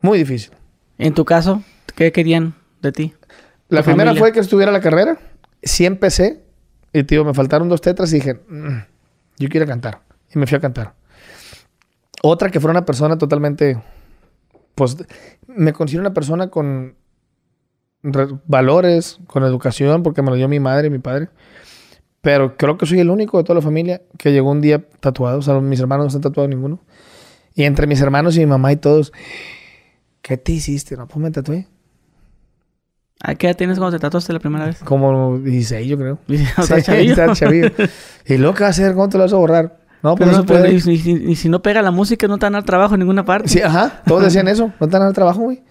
Muy 0.00 0.18
difícil. 0.18 0.52
En 0.98 1.14
tu 1.14 1.24
caso, 1.24 1.62
¿qué 1.94 2.12
querían 2.12 2.54
de 2.82 2.92
ti? 2.92 3.14
La 3.68 3.80
Tu 3.80 3.86
primera 3.86 4.10
familia. 4.10 4.20
fue 4.20 4.32
que 4.32 4.40
estuviera 4.40 4.70
la 4.72 4.80
carrera. 4.80 5.18
Sí 5.62 5.86
empecé. 5.86 6.42
Y 6.92 7.04
tío, 7.04 7.24
me 7.24 7.32
faltaron 7.32 7.68
dos 7.68 7.80
tetras 7.80 8.12
y 8.12 8.16
dije, 8.16 8.34
"Mm, 8.48 8.78
yo 9.38 9.48
quiero 9.48 9.66
cantar. 9.66 10.02
Y 10.34 10.38
me 10.38 10.46
fui 10.46 10.56
a 10.58 10.60
cantar. 10.60 10.94
Otra 12.22 12.50
que 12.50 12.60
fuera 12.60 12.72
una 12.72 12.84
persona 12.84 13.16
totalmente, 13.16 13.82
pues, 14.74 14.96
me 15.46 15.72
considero 15.72 16.02
una 16.02 16.12
persona 16.14 16.48
con 16.48 16.94
re- 18.02 18.28
valores, 18.46 19.18
con 19.26 19.42
educación, 19.44 20.02
porque 20.02 20.22
me 20.22 20.30
lo 20.30 20.36
dio 20.36 20.48
mi 20.48 20.60
madre 20.60 20.88
y 20.88 20.90
mi 20.90 20.98
padre. 20.98 21.28
Pero 22.22 22.56
creo 22.56 22.78
que 22.78 22.86
soy 22.86 23.00
el 23.00 23.10
único 23.10 23.36
de 23.38 23.44
toda 23.44 23.56
la 23.56 23.62
familia 23.62 24.00
que 24.16 24.32
llegó 24.32 24.50
un 24.50 24.60
día 24.60 24.82
tatuado. 25.00 25.38
O 25.38 25.42
sea, 25.42 25.60
mis 25.60 25.80
hermanos 25.80 26.04
no 26.04 26.06
están 26.08 26.22
tatuados 26.22 26.48
ninguno. 26.48 26.80
Y 27.54 27.64
entre 27.64 27.86
mis 27.86 28.00
hermanos 28.00 28.36
y 28.36 28.40
mi 28.40 28.46
mamá 28.46 28.72
y 28.72 28.76
todos, 28.76 29.12
¿qué 30.22 30.36
te 30.38 30.52
hiciste? 30.52 30.96
No, 30.96 31.06
pues 31.06 31.18
me 31.18 31.30
tatué. 31.30 31.66
¿A 33.24 33.34
qué 33.34 33.46
edad 33.48 33.56
tienes 33.56 33.78
cuando 33.78 33.96
te 33.96 34.00
tatuaste 34.00 34.32
la 34.32 34.38
primera 34.40 34.66
vez? 34.66 34.78
Como 34.84 35.38
16, 35.38 35.86
yo 35.86 35.96
creo. 35.98 36.18
O 36.58 36.62
sea, 36.62 36.78
Sí, 36.78 36.82
chavillo. 36.84 37.10
está 37.12 37.32
chavillo. 37.34 37.70
Y 38.26 38.36
luego, 38.38 38.54
¿qué 38.54 38.64
vas 38.64 38.78
a 38.78 38.82
hacer? 38.82 38.94
¿Cómo 38.94 39.08
te 39.08 39.18
lo 39.18 39.24
vas 39.24 39.32
a 39.32 39.36
borrar? 39.36 39.80
No, 40.02 40.16
pues 40.16 40.28
Pero 40.30 40.38
no, 40.40 40.46
puede. 40.46 40.72
y, 40.74 40.80
si- 40.80 40.92
y 41.12 41.36
si 41.36 41.48
no 41.48 41.62
pega 41.62 41.80
la 41.82 41.92
música, 41.92 42.26
no 42.26 42.38
te 42.38 42.46
van 42.46 42.54
a 42.56 42.58
dar 42.58 42.64
trabajo 42.64 42.94
en 42.94 43.00
ninguna 43.00 43.24
parte. 43.24 43.48
Sí, 43.48 43.60
ajá. 43.60 44.02
Todos 44.06 44.24
decían 44.24 44.48
eso. 44.48 44.72
No 44.80 44.88
te 44.88 44.98
dan 44.98 45.06
el 45.06 45.14
trabajo, 45.14 45.40
güey. 45.42 45.62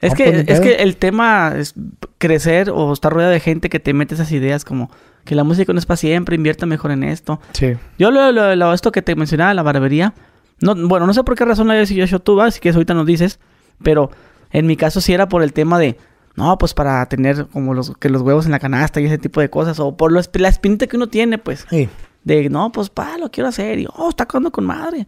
Es 0.00 0.12
No, 0.12 0.16
que, 0.16 0.30
pues, 0.30 0.44
es 0.48 0.60
que 0.60 0.74
el 0.76 0.96
tema 0.96 1.54
es 1.56 1.74
crecer 2.18 2.70
o 2.70 2.92
estar 2.92 3.12
rodeado 3.12 3.32
de 3.32 3.40
gente 3.40 3.68
que 3.68 3.80
te 3.80 3.92
mete 3.92 4.14
esas 4.14 4.30
ideas 4.32 4.64
como 4.64 4.90
que 5.24 5.34
la 5.34 5.44
música 5.44 5.72
no 5.72 5.78
es 5.78 5.86
para 5.86 5.96
siempre, 5.96 6.36
invierta 6.36 6.66
mejor 6.66 6.90
en 6.92 7.02
esto. 7.04 7.40
Sí. 7.52 7.74
Yo 7.98 8.10
lo, 8.10 8.30
lo- 8.32 8.54
lo- 8.56 8.72
esto 8.72 8.92
que 8.92 9.02
te 9.02 9.14
mencionaba, 9.16 9.52
la 9.54 9.62
barbería, 9.62 10.14
no, 10.60 10.74
bueno, 10.88 11.06
no 11.06 11.12
sé 11.14 11.22
por 11.24 11.34
qué 11.34 11.44
razón 11.44 11.66
lo 11.66 11.72
hayas 11.72 11.90
hecho 11.90 12.20
tú, 12.20 12.40
si 12.50 12.60
quieres 12.60 12.76
ahorita 12.76 12.94
nos 12.94 13.06
dices, 13.06 13.38
pero 13.82 14.10
en 14.50 14.66
mi 14.66 14.76
caso 14.76 15.00
sí 15.00 15.12
era 15.12 15.28
por 15.28 15.42
el 15.42 15.52
tema 15.52 15.78
de, 15.78 15.96
no, 16.36 16.56
pues 16.58 16.74
para 16.74 17.04
tener 17.06 17.46
como 17.48 17.74
los, 17.74 17.96
que 17.98 18.08
los 18.08 18.22
huevos 18.22 18.46
en 18.46 18.52
la 18.52 18.58
canasta 18.60 19.00
y 19.00 19.06
ese 19.06 19.18
tipo 19.18 19.40
de 19.40 19.50
cosas, 19.50 19.78
o 19.80 19.96
por 19.96 20.12
lo 20.12 20.20
esp- 20.20 20.38
la 20.38 20.48
espinita 20.48 20.86
que 20.86 20.96
uno 20.96 21.08
tiene, 21.08 21.38
pues, 21.38 21.66
Sí. 21.68 21.88
de, 22.24 22.48
no, 22.48 22.70
pues 22.72 22.88
pa, 22.88 23.18
lo 23.18 23.30
quiero 23.30 23.48
hacer, 23.48 23.78
y, 23.80 23.86
oh, 23.96 24.08
está 24.10 24.26
quedando 24.26 24.50
con 24.52 24.64
madre. 24.64 25.06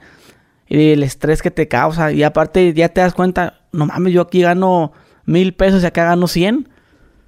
Y 0.71 0.93
el 0.93 1.03
estrés 1.03 1.43
que 1.43 1.51
te 1.51 1.69
causa, 1.69 2.13
y 2.13 2.23
aparte 2.23 2.73
ya 2.73 2.89
te 2.89 3.03
das 3.03 3.13
cuenta, 3.13 3.61
no 3.73 3.85
mames, 3.87 4.13
yo 4.15 4.23
aquí 4.23 4.41
gano 4.41 4.93
mil 5.27 5.53
pesos 5.53 5.83
y 5.83 5.87
acá 5.87 6.05
gano 6.05 6.27
cien. 6.29 6.69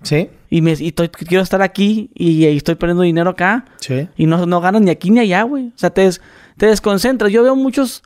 Sí. 0.03 0.31
Y, 0.49 0.63
me, 0.63 0.73
y 0.73 0.89
estoy- 0.89 1.09
quiero 1.11 1.43
estar 1.43 1.61
aquí 1.61 2.11
y, 2.15 2.47
y 2.47 2.57
estoy 2.57 2.77
perdiendo 2.77 3.03
dinero 3.03 3.31
acá. 3.31 3.65
Sí. 3.79 4.09
Y 4.17 4.27
no, 4.27 4.47
no 4.47 4.61
ganas 4.61 4.81
ni 4.83 4.91
aquí 4.91 5.11
ni 5.11 5.21
allá, 5.21 5.43
güey. 5.43 5.67
O 5.69 5.73
sea, 5.79 5.91
te, 5.91 6.03
des- 6.03 6.21
te 6.57 6.67
desconcentras. 6.67 7.31
Yo 7.33 7.43
veo 7.43 7.55
muchos 7.57 8.03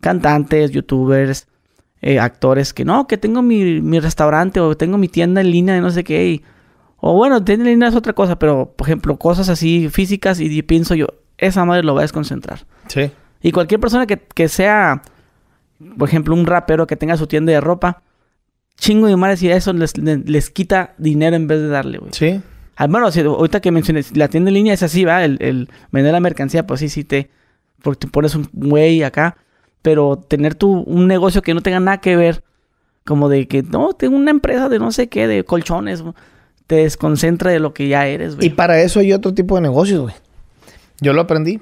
cantantes, 0.00 0.70
youtubers, 0.70 1.46
eh, 2.00 2.18
actores 2.18 2.72
que 2.72 2.84
no, 2.84 3.06
que 3.06 3.18
tengo 3.18 3.42
mi, 3.42 3.80
mi 3.80 3.98
restaurante 4.00 4.60
o 4.60 4.76
tengo 4.76 4.98
mi 4.98 5.08
tienda 5.08 5.40
en 5.40 5.50
línea 5.50 5.74
de 5.74 5.80
no 5.80 5.90
sé 5.90 6.04
qué. 6.04 6.28
y- 6.28 6.42
o 7.00 7.14
bueno, 7.14 7.44
tienda 7.44 7.64
en 7.66 7.70
línea 7.72 7.88
es 7.88 7.94
otra 7.94 8.12
cosa, 8.12 8.38
pero 8.40 8.74
por 8.76 8.86
ejemplo, 8.88 9.16
cosas 9.18 9.48
así 9.48 9.88
físicas 9.88 10.40
y 10.40 10.62
pienso 10.62 10.96
yo, 10.96 11.06
esa 11.36 11.64
madre 11.64 11.84
lo 11.84 11.94
va 11.94 12.00
a 12.00 12.02
desconcentrar. 12.02 12.66
Sí. 12.88 13.10
Y 13.42 13.52
cualquier 13.52 13.80
persona 13.80 14.06
que, 14.06 14.18
que 14.18 14.48
sea, 14.48 15.02
por 15.96 16.08
ejemplo, 16.08 16.34
un 16.34 16.46
rapero 16.46 16.86
que 16.86 16.96
tenga 16.96 17.16
su 17.16 17.26
tienda 17.26 17.52
de 17.52 17.60
ropa, 17.60 18.02
chingo 18.76 19.06
de 19.06 19.16
madres 19.16 19.42
y 19.42 19.50
eso 19.50 19.72
les, 19.72 19.96
les, 19.98 20.28
les 20.28 20.50
quita 20.50 20.94
dinero 20.98 21.36
en 21.36 21.46
vez 21.46 21.60
de 21.60 21.68
darle, 21.68 21.98
güey. 21.98 22.10
Sí. 22.12 22.40
Ah, 22.76 22.86
bueno, 22.86 23.10
si, 23.10 23.20
ahorita 23.20 23.60
que 23.60 23.70
mencioné, 23.72 24.02
si 24.02 24.14
la 24.14 24.28
tienda 24.28 24.50
en 24.50 24.54
línea 24.54 24.74
es 24.74 24.82
así, 24.82 25.04
¿va? 25.04 25.24
El, 25.24 25.36
el 25.40 25.68
vender 25.90 26.12
la 26.12 26.20
mercancía, 26.20 26.66
pues 26.66 26.80
sí, 26.80 26.88
sí 26.88 27.04
te... 27.04 27.30
Porque 27.82 28.06
te 28.06 28.08
pones 28.08 28.34
un 28.34 28.48
güey 28.52 29.02
acá. 29.02 29.36
Pero 29.82 30.16
tener 30.16 30.54
tu, 30.54 30.72
un 30.82 31.06
negocio 31.06 31.42
que 31.42 31.54
no 31.54 31.60
tenga 31.60 31.80
nada 31.80 31.98
que 31.98 32.16
ver, 32.16 32.42
como 33.04 33.28
de 33.28 33.46
que, 33.48 33.62
no, 33.62 33.92
tengo 33.94 34.16
una 34.16 34.30
empresa 34.32 34.68
de 34.68 34.78
no 34.80 34.90
sé 34.92 35.08
qué, 35.08 35.26
de 35.28 35.44
colchones, 35.44 36.02
te 36.66 36.76
desconcentra 36.76 37.50
de 37.50 37.58
lo 37.60 37.72
que 37.72 37.88
ya 37.88 38.06
eres, 38.06 38.34
Y 38.34 38.36
güey. 38.36 38.50
para 38.50 38.80
eso 38.80 39.00
hay 39.00 39.12
otro 39.12 39.32
tipo 39.34 39.54
de 39.54 39.62
negocios, 39.62 40.00
güey. 40.02 40.14
Yo 41.00 41.12
lo 41.12 41.20
aprendí. 41.22 41.60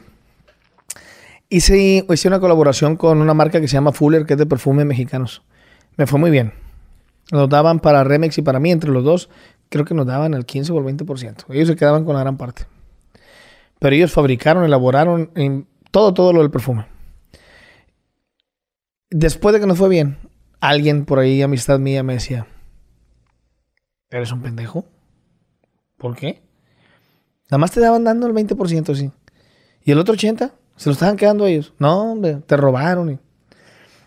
Hice, 1.49 2.05
una 2.27 2.41
colaboración 2.41 2.97
con 2.97 3.21
una 3.21 3.35
marca 3.35 3.61
que 3.61 3.69
se 3.69 3.75
llama 3.75 3.93
Fuller, 3.93 4.27
que 4.27 4.35
es 4.35 4.39
de 4.39 4.47
perfumes 4.47 4.85
mexicanos. 4.85 5.43
Me 5.97 6.07
fue 6.07 6.19
muy 6.19 6.31
bien. 6.31 6.53
Nos 7.31 7.49
daban 7.49 7.79
para 7.79 8.03
Remex 8.03 8.39
y 8.39 8.43
para 8.43 8.59
mí, 8.59 8.73
entre 8.73 8.91
los 8.91 9.05
dos, 9.05 9.31
creo 9.69 9.85
que 9.85 9.95
nos 9.95 10.07
daban 10.07 10.35
el 10.35 10.45
15 10.45 10.73
o 10.73 10.79
el 10.79 10.97
20%. 10.97 11.45
Ellos 11.51 11.69
se 11.69 11.77
quedaban 11.77 12.05
con 12.05 12.15
la 12.15 12.21
gran 12.21 12.37
parte. 12.37 12.67
Pero 13.79 13.95
ellos 13.95 14.13
fabricaron, 14.13 14.65
elaboraron 14.65 15.31
en 15.35 15.69
todo, 15.91 16.15
todo 16.15 16.33
lo 16.33 16.41
del 16.41 16.51
perfume. 16.51 16.87
Después 19.11 19.53
de 19.53 19.61
que 19.61 19.67
nos 19.67 19.79
fue 19.79 19.89
bien, 19.89 20.19
alguien 20.61 21.05
por 21.05 21.21
ahí, 21.21 21.43
amistad 21.43 21.79
mía, 21.79 22.03
me 22.03 22.15
decía, 22.15 22.47
¿eres 24.11 24.33
un 24.33 24.43
pendejo? 24.43 24.85
¿Por 25.97 26.17
qué? 26.17 26.43
Nada 27.51 27.59
más 27.59 27.71
te 27.71 27.81
daban 27.81 28.03
dando 28.03 28.27
el 28.27 28.35
20%, 28.35 28.95
sí. 28.97 29.13
¿Y 29.85 29.93
el 29.93 29.99
otro 29.99 30.15
80%? 30.15 30.53
Se 30.77 30.89
lo 30.89 30.93
estaban 30.93 31.17
quedando 31.17 31.47
ellos. 31.47 31.73
No, 31.79 32.13
hombre, 32.13 32.39
te 32.47 32.57
robaron. 32.57 33.11
Y, 33.11 33.19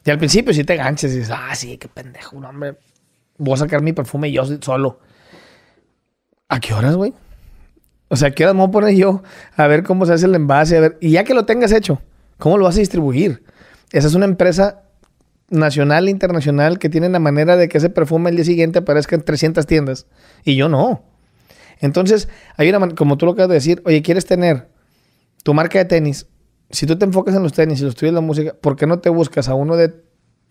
y 0.05 0.11
al 0.11 0.17
principio 0.17 0.53
sí 0.53 0.63
te 0.63 0.75
ganches 0.75 1.13
y 1.13 1.19
dices, 1.19 1.33
ah, 1.35 1.53
sí, 1.55 1.77
qué 1.77 1.87
pendejo, 1.87 2.39
no, 2.39 2.49
hombre. 2.49 2.77
Voy 3.37 3.53
a 3.53 3.57
sacar 3.57 3.81
mi 3.81 3.93
perfume 3.93 4.31
yo 4.31 4.45
solo. 4.61 4.99
¿A 6.47 6.59
qué 6.59 6.73
horas, 6.73 6.95
güey? 6.95 7.13
O 8.09 8.15
sea, 8.15 8.29
¿a 8.29 8.31
qué 8.31 8.43
horas 8.43 8.55
me 8.55 8.61
voy 8.61 8.69
a 8.69 8.71
poner 8.71 8.95
yo 8.95 9.21
a 9.55 9.67
ver 9.67 9.83
cómo 9.83 10.05
se 10.05 10.13
hace 10.13 10.25
el 10.25 10.35
envase? 10.35 10.77
A 10.77 10.81
ver, 10.81 10.97
y 10.99 11.11
ya 11.11 11.23
que 11.23 11.33
lo 11.33 11.45
tengas 11.45 11.71
hecho, 11.71 12.01
¿cómo 12.37 12.57
lo 12.57 12.65
vas 12.65 12.75
a 12.75 12.79
distribuir? 12.79 13.43
Esa 13.91 14.07
es 14.07 14.15
una 14.15 14.25
empresa 14.25 14.83
nacional 15.49 16.07
e 16.07 16.11
internacional 16.11 16.79
que 16.79 16.89
tiene 16.89 17.09
la 17.09 17.19
manera 17.19 17.55
de 17.55 17.69
que 17.69 17.77
ese 17.77 17.89
perfume 17.89 18.29
el 18.29 18.35
día 18.35 18.45
siguiente 18.45 18.79
aparezca 18.79 19.15
en 19.15 19.23
300 19.23 19.65
tiendas. 19.65 20.07
Y 20.43 20.55
yo 20.55 20.69
no. 20.69 21.03
Entonces, 21.79 22.27
hay 22.57 22.69
una 22.69 22.89
como 22.95 23.17
tú 23.17 23.25
lo 23.25 23.33
acabas 23.33 23.49
de 23.49 23.55
decir, 23.55 23.81
oye, 23.85 24.01
¿quieres 24.01 24.25
tener 24.25 24.67
tu 25.43 25.53
marca 25.53 25.79
de 25.79 25.85
tenis? 25.85 26.27
Si 26.69 26.85
tú 26.85 26.97
te 26.97 27.05
enfocas 27.05 27.35
en 27.35 27.43
los 27.43 27.53
tenis 27.53 27.81
y 27.81 27.83
los 27.83 27.95
tuyos 27.95 28.13
la 28.13 28.21
música, 28.21 28.53
¿por 28.59 28.75
qué 28.75 28.85
no 28.87 28.99
te 28.99 29.09
buscas 29.09 29.49
a 29.49 29.55
uno 29.55 29.75
de 29.75 29.91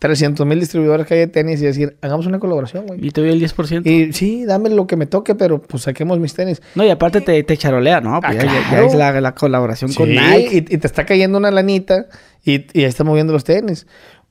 300 0.01 0.47
mil 0.47 0.61
distribuidores 0.61 1.07
que 1.07 1.15
hay 1.15 1.21
de 1.21 1.27
tenis 1.27 1.61
y 1.61 1.65
decir, 1.65 1.97
hagamos 2.03 2.27
una 2.27 2.39
colaboración, 2.39 2.87
güey? 2.87 3.05
Y 3.05 3.11
te 3.11 3.21
doy 3.21 3.31
el 3.31 3.41
10%. 3.43 3.85
Y 3.85 4.13
sí, 4.13 4.45
dame 4.45 4.71
lo 4.71 4.87
que 4.87 4.97
me 4.97 5.07
toque, 5.07 5.35
pero 5.35 5.61
pues 5.61 5.83
saquemos 5.85 6.19
mis 6.21 6.35
tenis. 6.35 6.63
No, 6.77 6.85
y 6.85 6.91
aparte 6.91 7.21
te, 7.21 7.43
te 7.43 7.57
charolea, 7.57 8.01
¿no? 8.01 8.21
Pues 8.21 8.39
Ah, 8.39 8.45
ya, 8.45 8.69
claro. 8.69 8.87
es 8.87 8.95
la, 8.95 9.21
la 9.21 9.35
colaboración 9.35 9.93
con 9.93 10.09
Nike. 10.09 10.49
Y, 10.71 10.75
y 10.75 10.79
te 10.79 10.87
está 10.87 11.05
cayendo 11.05 11.39
una 11.39 11.51
lanita 11.51 12.07
y, 12.45 12.67
y 12.79 12.83
ahí 12.83 12.85
está 12.85 13.03
moviendo 13.03 13.33
los 13.33 13.43
tenis. 13.45 13.87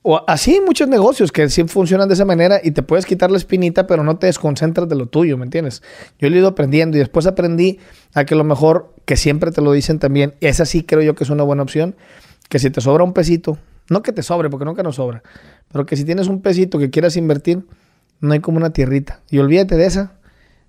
O 0.10 0.24
así 0.26 0.62
muchos 0.66 0.88
negocios 0.88 1.34
que 1.34 1.50
sí 1.50 1.66
funcionan 1.66 2.08
de 2.08 2.14
esa 2.14 2.24
manera 2.24 2.62
y 2.64 2.72
te 2.72 2.82
puedes 2.82 3.06
quitar 3.06 3.30
la 3.30 3.36
espinita, 3.38 3.88
pero 3.88 4.04
no 4.04 4.18
te 4.18 4.28
desconcentras 4.28 4.88
de 4.88 4.96
lo 4.96 5.08
tuyo, 5.08 5.38
¿me 5.38 5.44
entiendes? 5.44 5.84
Yo 6.18 6.30
lo 6.30 6.36
he 6.38 6.40
ido 6.40 6.48
aprendiendo 6.48 6.96
y 6.96 7.00
después 7.02 7.28
aprendí 7.28 7.80
a 8.14 8.24
que 8.24 8.34
lo 8.36 8.46
mejor, 8.46 8.94
que 9.04 9.18
siempre 9.18 9.52
te 9.52 9.60
lo 9.62 9.74
dicen 9.74 10.00
también, 10.00 10.36
esa 10.40 10.64
sí 10.66 10.84
creo 10.84 11.02
yo 11.02 11.14
que 11.14 11.26
es 11.26 11.30
una 11.30 11.44
buena 11.44 11.62
opción, 11.64 11.96
que 12.48 12.58
si 12.60 12.70
te 12.70 12.80
sobra 12.80 13.04
un 13.04 13.12
pesito, 13.12 13.58
no 13.90 14.02
que 14.02 14.14
te 14.14 14.24
sobre, 14.24 14.50
porque 14.50 14.64
nunca 14.64 14.82
nos 14.82 14.96
sobra, 14.96 15.24
pero 15.74 15.86
que 15.86 15.98
si 15.98 16.06
tienes 16.06 16.28
un 16.28 16.42
pesito 16.42 16.80
que 16.80 16.90
quieras 16.90 17.18
invertir, 17.18 17.66
no 18.22 18.32
hay 18.32 18.40
como 18.40 18.58
una 18.58 18.70
tierrita. 18.72 19.20
Y 19.30 19.40
olvídate 19.40 19.76
de 19.76 19.86
esa. 19.88 20.14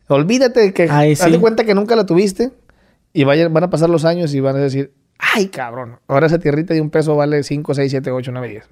Olvídate 0.08 0.60
de 0.60 0.72
que 0.72 0.88
Ay, 0.90 1.12
haz 1.12 1.20
sí. 1.20 1.30
de 1.30 1.38
cuenta 1.38 1.62
que 1.64 1.74
nunca 1.76 1.94
la 1.94 2.06
tuviste 2.06 2.50
y 3.12 3.22
vaya- 3.24 3.48
van 3.48 3.62
a 3.64 3.70
pasar 3.70 3.88
los 3.88 4.04
años 4.04 4.34
y 4.34 4.40
van 4.40 4.56
a 4.56 4.58
decir, 4.58 4.92
ay 5.18 5.46
cabrón, 5.46 6.00
ahora 6.08 6.26
esa 6.26 6.38
tierrita 6.40 6.74
de 6.74 6.80
un 6.80 6.90
peso 6.90 7.14
vale 7.14 7.42
5, 7.44 7.74
6, 7.74 7.90
7, 7.90 8.10
8, 8.10 8.30
9, 8.32 8.48
10. 8.48 8.64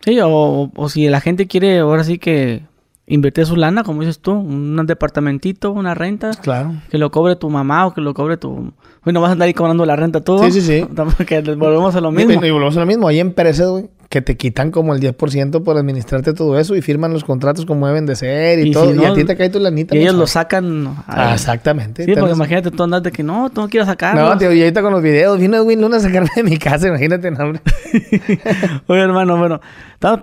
Sí, 0.00 0.18
o, 0.22 0.70
o 0.74 0.88
si 0.88 1.08
la 1.08 1.20
gente 1.20 1.46
quiere 1.46 1.78
ahora 1.80 2.04
sí 2.04 2.18
que 2.18 2.62
invertir 3.08 3.46
su 3.46 3.56
lana, 3.56 3.82
como 3.84 4.00
dices 4.00 4.18
tú, 4.20 4.32
un 4.32 4.84
departamentito, 4.86 5.70
una 5.72 5.94
renta, 5.94 6.30
Claro. 6.42 6.74
que 6.90 6.98
lo 6.98 7.10
cobre 7.10 7.36
tu 7.36 7.48
mamá 7.50 7.86
o 7.86 7.94
que 7.94 8.00
lo 8.00 8.14
cobre 8.14 8.36
tu... 8.36 8.72
Uy, 9.04 9.12
no 9.12 9.20
vas 9.20 9.28
a 9.30 9.32
andar 9.32 9.46
ahí 9.46 9.54
cobrando 9.54 9.86
la 9.86 9.94
renta 9.94 10.20
tú. 10.20 10.38
Sí, 10.40 10.50
sí, 10.50 10.60
sí. 10.60 10.86
Porque 11.16 11.40
volvemos 11.40 11.94
a 11.94 12.00
lo 12.00 12.10
mismo. 12.10 12.32
Y, 12.32 12.46
y 12.46 12.50
volvemos 12.50 12.76
a 12.76 12.80
lo 12.80 12.86
mismo. 12.86 13.06
Hay 13.06 13.20
empresas, 13.20 13.68
güey, 13.70 13.88
que 14.16 14.22
te 14.22 14.38
quitan 14.38 14.70
como 14.70 14.94
el 14.94 15.00
10% 15.02 15.62
por 15.62 15.76
administrarte 15.76 16.32
todo 16.32 16.58
eso 16.58 16.74
y 16.74 16.80
firman 16.80 17.12
los 17.12 17.22
contratos 17.22 17.66
como 17.66 17.86
deben 17.86 18.06
de 18.06 18.16
ser 18.16 18.58
y, 18.60 18.68
Y 18.68 18.70
todo. 18.70 18.94
si 18.94 18.98
y 18.98 19.04
a 19.04 19.12
ti 19.12 19.24
te 19.24 19.36
cae 19.36 19.50
tu 19.50 19.60
lanita. 19.60 19.94
Y 19.94 19.98
ellos 19.98 20.14
lo 20.14 20.26
sacan... 20.26 20.96
Ah, 21.06 21.34
exactamente. 21.34 22.06
Sí, 22.06 22.14
porque 22.18 22.32
imagínate 22.32 22.70
tú 22.70 22.82
andas 22.82 23.02
de 23.02 23.12
que 23.12 23.22
no, 23.22 23.50
tú 23.50 23.60
no 23.60 23.68
quieres 23.68 23.86
sacar. 23.86 24.16
No, 24.16 24.38
tío, 24.38 24.50
y 24.54 24.62
ahorita 24.62 24.80
con 24.80 24.94
los 24.94 25.02
videos, 25.02 25.38
vino 25.38 25.58
Edwin 25.58 25.82
Luna 25.82 25.98
a 25.98 26.00
sacarme 26.00 26.30
de 26.34 26.44
mi 26.44 26.56
casa, 26.56 26.88
imagínate, 26.88 27.30
no, 27.30 27.44
hombre. 27.44 27.60
Oye, 28.86 29.00
hermano, 29.00 29.36
bueno, 29.36 29.60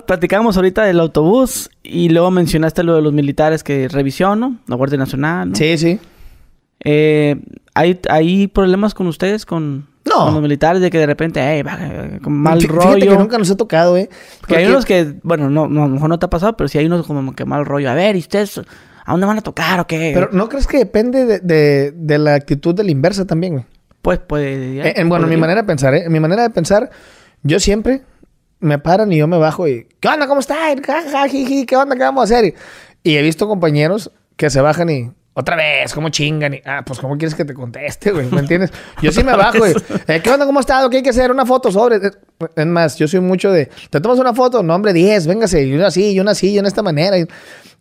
platicamos 0.08 0.58
ahorita 0.58 0.86
del 0.86 1.00
autobús 1.00 1.70
y 1.84 2.10
luego 2.10 2.32
mencionaste 2.32 2.82
lo 2.82 2.96
de 2.96 3.04
los 3.04 3.14
militares 3.14 3.64
que 3.64 3.88
revisión, 3.90 4.40
¿no? 4.40 4.58
La 4.66 4.76
Guardia 4.76 4.98
Nacional, 4.98 5.52
¿no? 5.52 5.56
Sí, 5.56 5.78
sí. 5.78 6.00
Eh, 6.84 7.40
¿hay, 7.76 8.00
¿Hay 8.10 8.48
problemas 8.48 8.96
con 8.96 9.06
ustedes, 9.06 9.46
con, 9.46 9.86
No. 10.06 10.26
con 10.26 10.34
los 10.34 10.44
militares, 10.44 10.82
de 10.82 10.90
que 10.90 10.98
de 11.00 11.06
repente, 11.06 11.64
con 12.24 12.34
mal 12.34 12.60
Fí- 12.60 12.68
rollo? 12.68 12.82
Fíjate 12.96 13.08
que 13.08 13.18
nunca 13.18 13.38
nos 13.38 13.50
ha 13.52 13.56
tocado, 13.58 13.96
eh. 13.98 14.10
Porque 14.42 14.58
hay 14.58 14.64
Porque- 14.66 14.74
unos 14.74 14.86
que, 14.86 15.14
bueno, 15.24 15.50
no, 15.50 15.68
no, 15.68 15.84
a 15.84 15.88
lo 15.88 15.94
mejor 15.94 16.10
no 16.10 16.20
te 16.20 16.26
ha 16.26 16.30
pasado, 16.30 16.58
pero 16.58 16.68
sí 16.68 16.78
hay 16.78 16.86
unos 16.86 17.06
como 17.08 17.34
que 17.34 17.46
mal 17.46 17.66
rollo. 17.66 17.90
A 17.90 17.94
ver, 17.94 18.16
¿y 18.16 18.20
ustedes 18.20 18.60
a 19.06 19.12
dónde 19.12 19.26
van 19.26 19.38
a 19.38 19.42
tocar 19.42 19.80
o 19.80 19.88
qué? 19.88 20.12
Pero 20.14 20.30
¿no 20.34 20.50
crees 20.50 20.68
que 20.68 20.78
depende 20.78 21.26
de, 21.26 21.40
de- 21.40 21.92
de 21.96 22.18
la 22.18 22.36
actitud 22.36 22.76
de 22.76 22.84
la 22.84 22.92
inversa 22.92 23.26
también, 23.26 23.54
güey? 23.54 23.66
pues, 24.02 24.20
pues... 24.28 24.76
ya, 24.76 24.84
Eh, 24.84 24.94
en- 24.98 25.08
bueno, 25.08 25.24
mi 25.28 25.32
podría. 25.36 25.38
manera 25.40 25.62
de 25.62 25.68
pensar, 25.68 25.94
¿eh? 25.96 26.10
Mi 26.10 26.20
manera 26.20 26.42
de 26.44 26.50
pensar, 26.50 26.90
yo 27.44 27.60
siempre 27.62 28.02
me 28.60 28.78
paran 28.80 29.10
y 29.14 29.18
yo 29.18 29.28
me 29.28 29.38
bajo 29.38 29.66
y... 29.70 29.88
¿Qué 30.02 30.10
onda? 30.10 30.28
¿Cómo 30.28 30.42
jiji, 31.30 31.66
¿Qué 31.66 31.78
onda? 31.78 31.96
¿Qué 31.96 32.02
vamos 32.04 32.22
a 32.30 32.36
hacer? 32.36 32.54
Y 33.04 33.16
he 33.16 33.22
visto 33.22 33.48
compañeros 33.48 34.12
que 34.36 34.50
se 34.50 34.60
bajan 34.60 34.90
y... 34.90 35.12
Otra 35.36 35.56
vez, 35.56 35.94
¿cómo 35.94 36.10
chingan? 36.10 36.54
Y, 36.54 36.62
ah, 36.66 36.84
pues 36.86 37.00
¿cómo 37.00 37.18
quieres 37.18 37.34
que 37.34 37.44
te 37.44 37.54
conteste, 37.56 38.12
güey? 38.12 38.28
¿Me 38.30 38.40
entiendes? 38.42 38.72
Yo 39.02 39.12
sí 39.12 39.24
me 39.24 39.36
bajo, 39.36 39.58
güey. 39.58 39.74
Eh, 40.08 40.22
¿Qué 40.24 40.30
onda? 40.30 40.46
¿Cómo 40.46 40.60
estás? 40.60 40.88
¿Qué 40.90 40.98
hay 40.98 41.04
que 41.04 41.10
hacer? 41.10 41.32
Una 41.32 41.46
foto 41.46 41.72
sobre... 41.72 41.96
Eh, 41.98 42.12
Es 42.56 42.66
más, 42.68 42.98
yo 42.98 43.08
soy 43.08 43.20
mucho 43.20 43.52
de... 43.52 43.70
¿Te 43.90 44.00
tomas 44.00 44.20
una 44.20 44.34
foto? 44.34 44.62
No, 44.62 44.76
hombre, 44.76 44.94
10, 44.94 45.26
véngase. 45.28 45.64
Y 45.64 45.74
una 45.74 45.88
así, 45.88 46.12
y 46.12 46.20
una 46.20 46.32
así, 46.32 46.52
y 46.52 46.60
en 46.60 46.66
esta 46.68 46.84
manera. 46.84 47.18
Y, 47.18 47.26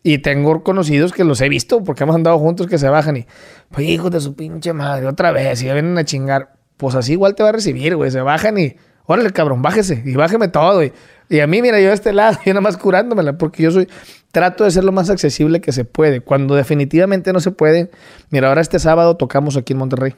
y 0.02 0.18
tengo 0.18 0.62
conocidos 0.62 1.12
que 1.12 1.24
los 1.24 1.40
he 1.42 1.48
visto 1.48 1.84
porque 1.84 2.04
hemos 2.04 2.16
andado 2.16 2.38
juntos 2.38 2.66
que 2.68 2.78
se 2.78 2.88
bajan 2.88 3.18
y... 3.18 3.26
Pues 3.70 3.86
hijos 3.86 4.10
de 4.10 4.20
su 4.20 4.34
pinche 4.34 4.72
madre, 4.72 5.06
otra 5.06 5.30
vez. 5.30 5.62
Y 5.62 5.66
ya 5.66 5.74
vienen 5.74 5.98
a 5.98 6.04
chingar. 6.04 6.54
Pues 6.78 6.94
así 6.94 7.12
igual 7.12 7.34
te 7.34 7.42
va 7.42 7.50
a 7.50 7.52
recibir, 7.52 7.96
güey. 7.96 8.10
Se 8.10 8.20
bajan 8.22 8.58
y... 8.58 8.76
Órale, 9.04 9.30
cabrón, 9.30 9.60
bájese. 9.62 10.02
Y 10.06 10.14
bájeme 10.14 10.48
todo, 10.48 10.76
güey. 10.76 10.92
Y 11.32 11.40
a 11.40 11.46
mí, 11.46 11.62
mira, 11.62 11.80
yo 11.80 11.88
de 11.88 11.94
este 11.94 12.12
lado, 12.12 12.38
yo 12.44 12.52
nada 12.52 12.60
más 12.60 12.76
curándomela, 12.76 13.38
porque 13.38 13.62
yo 13.62 13.70
soy, 13.70 13.88
trato 14.32 14.64
de 14.64 14.70
ser 14.70 14.84
lo 14.84 14.92
más 14.92 15.08
accesible 15.08 15.62
que 15.62 15.72
se 15.72 15.86
puede. 15.86 16.20
Cuando 16.20 16.54
definitivamente 16.54 17.32
no 17.32 17.40
se 17.40 17.52
puede, 17.52 17.90
mira, 18.28 18.48
ahora 18.48 18.60
este 18.60 18.78
sábado 18.78 19.16
tocamos 19.16 19.56
aquí 19.56 19.72
en 19.72 19.78
Monterrey. 19.78 20.14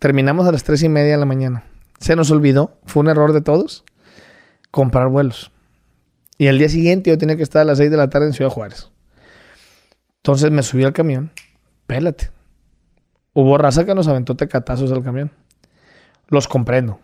Terminamos 0.00 0.48
a 0.48 0.52
las 0.52 0.64
tres 0.64 0.82
y 0.82 0.88
media 0.88 1.12
de 1.12 1.18
la 1.18 1.26
mañana. 1.26 1.62
Se 2.00 2.16
nos 2.16 2.32
olvidó, 2.32 2.76
fue 2.86 3.02
un 3.02 3.08
error 3.08 3.32
de 3.32 3.40
todos, 3.40 3.84
comprar 4.72 5.10
vuelos. 5.10 5.52
Y 6.38 6.48
el 6.48 6.58
día 6.58 6.68
siguiente 6.68 7.10
yo 7.10 7.16
tenía 7.16 7.36
que 7.36 7.44
estar 7.44 7.62
a 7.62 7.64
las 7.64 7.78
seis 7.78 7.92
de 7.92 7.96
la 7.96 8.10
tarde 8.10 8.26
en 8.26 8.32
Ciudad 8.32 8.50
Juárez. 8.50 8.90
Entonces 10.16 10.50
me 10.50 10.64
subí 10.64 10.82
al 10.82 10.92
camión, 10.92 11.30
pélate. 11.86 12.32
Hubo 13.32 13.56
raza 13.58 13.86
que 13.86 13.94
nos 13.94 14.08
aventó 14.08 14.34
tecatazos 14.34 14.90
al 14.90 15.04
camión. 15.04 15.30
Los 16.26 16.48
comprendo. 16.48 16.98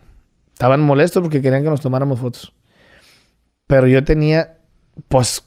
Estaban 0.51 0.81
molestos 0.81 1.21
porque 1.21 1.41
querían 1.41 1.63
que 1.63 1.69
nos 1.69 1.79
tomáramos 1.79 2.19
fotos. 2.19 2.53
Pero 3.71 3.87
yo 3.87 4.03
tenía, 4.03 4.57
pues, 5.07 5.45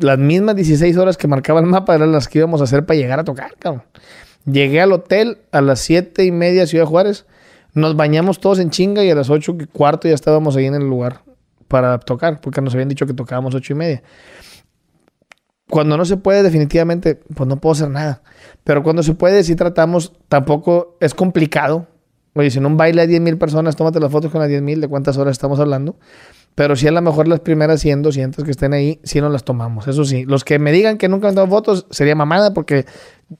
las 0.00 0.16
mismas 0.16 0.56
16 0.56 0.96
horas 0.96 1.18
que 1.18 1.28
marcaba 1.28 1.60
el 1.60 1.66
mapa 1.66 1.94
eran 1.94 2.10
las 2.10 2.26
que 2.26 2.38
íbamos 2.38 2.62
a 2.62 2.64
hacer 2.64 2.86
para 2.86 2.98
llegar 2.98 3.20
a 3.20 3.24
tocar, 3.24 3.56
cabrón. 3.58 3.82
Llegué 4.46 4.80
al 4.80 4.90
hotel 4.90 5.36
a 5.50 5.60
las 5.60 5.80
7 5.80 6.24
y 6.24 6.30
media 6.30 6.66
Ciudad 6.66 6.86
Juárez. 6.86 7.26
Nos 7.74 7.94
bañamos 7.94 8.40
todos 8.40 8.58
en 8.58 8.70
chinga 8.70 9.04
y 9.04 9.10
a 9.10 9.14
las 9.14 9.28
8 9.28 9.56
y 9.60 9.66
cuarto 9.66 10.08
ya 10.08 10.14
estábamos 10.14 10.56
ahí 10.56 10.64
en 10.64 10.76
el 10.76 10.88
lugar 10.88 11.20
para 11.68 11.98
tocar, 11.98 12.40
porque 12.40 12.62
nos 12.62 12.72
habían 12.72 12.88
dicho 12.88 13.04
que 13.04 13.12
tocábamos 13.12 13.54
8 13.54 13.74
y 13.74 13.76
media. 13.76 14.02
Cuando 15.68 15.98
no 15.98 16.06
se 16.06 16.16
puede, 16.16 16.42
definitivamente, 16.42 17.16
pues 17.34 17.46
no 17.46 17.58
puedo 17.58 17.74
hacer 17.74 17.90
nada. 17.90 18.22
Pero 18.64 18.82
cuando 18.82 19.02
se 19.02 19.12
puede, 19.12 19.44
sí 19.44 19.56
tratamos, 19.56 20.14
tampoco 20.28 20.96
es 21.00 21.12
complicado. 21.12 21.86
Oye, 22.34 22.50
si 22.50 22.58
en 22.58 22.66
un 22.66 22.76
baile 22.76 23.02
hay 23.02 23.08
10 23.08 23.20
mil 23.20 23.38
personas, 23.38 23.76
tómate 23.76 24.00
las 24.00 24.10
fotos 24.10 24.30
con 24.30 24.40
las 24.40 24.48
10 24.48 24.62
mil, 24.62 24.80
¿de 24.80 24.88
cuántas 24.88 25.16
horas 25.18 25.32
estamos 25.32 25.60
hablando? 25.60 25.96
Pero 26.54 26.76
sí 26.76 26.86
a 26.86 26.90
lo 26.90 27.00
mejor 27.00 27.28
las 27.28 27.40
primeras 27.40 27.80
100, 27.80 28.02
200 28.02 28.44
que 28.44 28.50
estén 28.50 28.72
ahí, 28.74 29.00
sí 29.04 29.20
nos 29.20 29.32
las 29.32 29.44
tomamos. 29.44 29.88
Eso 29.88 30.04
sí, 30.04 30.24
los 30.24 30.44
que 30.44 30.58
me 30.58 30.72
digan 30.72 30.98
que 30.98 31.08
nunca 31.08 31.28
han 31.28 31.34
dado 31.34 31.48
fotos, 31.48 31.86
sería 31.90 32.14
mamada 32.14 32.52
porque 32.52 32.84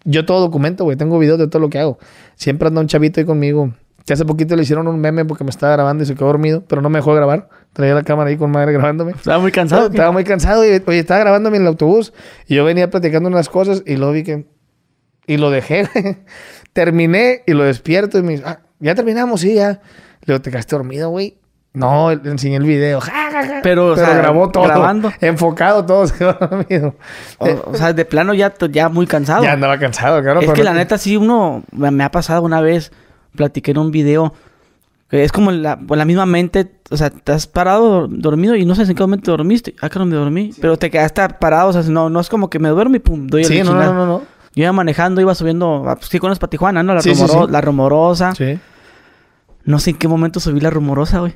yo 0.05 0.25
todo 0.25 0.41
documento, 0.41 0.85
güey. 0.85 0.97
Tengo 0.97 1.19
videos 1.19 1.39
de 1.39 1.49
todo 1.49 1.61
lo 1.61 1.69
que 1.69 1.79
hago. 1.79 1.99
Siempre 2.37 2.69
anda 2.69 2.81
un 2.81 2.87
chavito 2.87 3.21
ahí 3.21 3.27
conmigo. 3.27 3.75
Que 4.07 4.15
hace 4.15 4.25
poquito 4.25 4.57
le 4.57 4.63
hicieron 4.63 4.89
un 4.89 4.99
meme 4.99 5.25
porque 5.25 5.45
me 5.45 5.51
estaba 5.51 5.75
grabando 5.75 6.03
y 6.03 6.07
se 6.07 6.15
quedó 6.15 6.27
dormido, 6.27 6.65
pero 6.67 6.83
no 6.83 6.91
me 6.91 6.99
dejó 6.99 7.15
grabar. 7.15 7.49
Traía 7.73 7.95
la 7.95 8.03
cámara 8.03 8.31
ahí 8.31 8.37
con 8.37 8.51
madre 8.51 8.73
grabándome. 8.73 9.13
Estaba 9.13 9.39
muy 9.39 9.53
cansado. 9.53 9.89
Estaba 9.89 10.11
muy 10.11 10.25
cansado 10.25 10.65
y 10.65 10.83
oye, 10.85 10.99
estaba 10.99 11.21
grabándome 11.21 11.59
en 11.59 11.63
el 11.63 11.69
autobús 11.69 12.13
y 12.49 12.57
yo 12.57 12.65
venía 12.65 12.91
platicando 12.91 13.29
unas 13.29 13.49
cosas 13.49 13.83
y 13.87 13.97
luego 13.97 14.13
vi 14.13 14.25
que... 14.25 14.47
Y 15.27 15.37
lo 15.37 15.51
dejé. 15.51 15.89
Terminé 16.73 17.43
y 17.47 17.53
lo 17.53 17.63
despierto 17.63 18.19
y 18.19 18.23
me 18.23 18.33
dice, 18.33 18.45
ah, 18.45 18.61
ya 18.83 18.95
terminamos, 18.95 19.41
sí, 19.41 19.55
ya. 19.55 19.81
Le 20.25 20.35
digo, 20.35 20.41
¿te 20.41 20.51
quedaste 20.51 20.77
dormido, 20.77 21.11
güey? 21.11 21.37
No, 21.75 22.15
le 22.15 22.31
enseñé 22.31 22.57
el 22.57 22.65
video. 22.65 23.01
Ja, 23.01 23.31
ja, 23.33 23.47
ja. 23.47 23.61
Pero, 23.63 23.87
o 23.93 23.97
sea, 23.97 24.15
grabó 24.15 24.51
todo. 24.51 24.65
grabando. 24.65 25.11
Enfocado 25.21 25.87
todo, 25.87 26.07
se 26.09 26.19
quedó 26.19 26.35
dormido. 26.39 26.95
O, 27.39 27.49
o 27.71 27.75
sea, 27.75 27.93
de 27.95 28.05
plano 28.05 28.35
ya, 28.35 28.53
ya 28.71 28.89
muy 28.91 29.07
cansado. 29.07 29.43
ya 29.43 29.53
andaba 29.53 29.79
cansado, 29.79 30.23
claro. 30.23 30.41
es 30.41 30.47
pero 30.47 30.55
que 30.55 30.65
la 30.65 30.75
neta 30.75 30.99
sí 30.99 31.17
uno 31.17 31.63
me 31.73 32.05
ha 32.05 32.11
pasado 32.11 32.43
una 32.43 32.61
vez 32.61 32.93
platiqué 33.35 33.71
en 33.71 33.79
un 33.79 33.91
video 33.91 34.35
que 35.09 35.25
es 35.25 35.33
como 35.33 35.51
la, 35.51 35.79
por 35.79 35.97
la 35.99 36.05
misma 36.05 36.27
mente 36.27 36.71
o 36.91 36.97
sea 36.97 37.11
te 37.11 37.33
has 37.33 37.47
parado 37.47 38.09
dormido 38.09 38.57
y 38.57 38.65
no 38.65 38.75
sabes 38.75 38.91
en 38.91 38.97
qué 38.97 39.03
momento 39.03 39.31
dormiste 39.31 39.75
ah 39.81 39.89
que 39.89 39.99
no 39.99 40.05
me 40.07 40.17
dormí 40.17 40.53
pero 40.61 40.77
te 40.77 40.91
quedaste 40.91 41.27
parado 41.41 41.69
o 41.69 41.73
sea 41.73 41.83
no 41.83 42.11
no 42.11 42.21
es 42.21 42.29
como 42.29 42.51
que 42.51 42.59
me 42.59 42.69
duermo 42.69 42.97
y 42.97 42.99
pum 42.99 43.27
doy 43.27 43.43
el 43.43 43.49
Sí, 43.49 43.63
no, 43.63 43.75
no, 43.75 43.93
no, 43.95 44.07
no. 44.07 44.23
yo 44.55 44.65
iba 44.65 44.73
manejando 44.73 45.21
iba 45.23 45.35
subiendo 45.35 45.85
ah, 45.87 45.97
pues 45.97 46.09
sí 46.09 46.19
conozco 46.19 46.41
para 46.41 46.51
Tijuana 46.51 46.83
no 46.83 46.95
la, 46.95 47.01
Sí, 47.03 47.15
la 47.49 47.61
rumorosa 47.61 48.35
Sí. 48.35 48.59
No 49.65 49.79
sé 49.79 49.91
en 49.91 49.97
qué 49.99 50.09
momento 50.09 50.41
subí 50.41 50.61
la 50.61 50.71
rumorosa 50.71 51.21
güey 51.21 51.35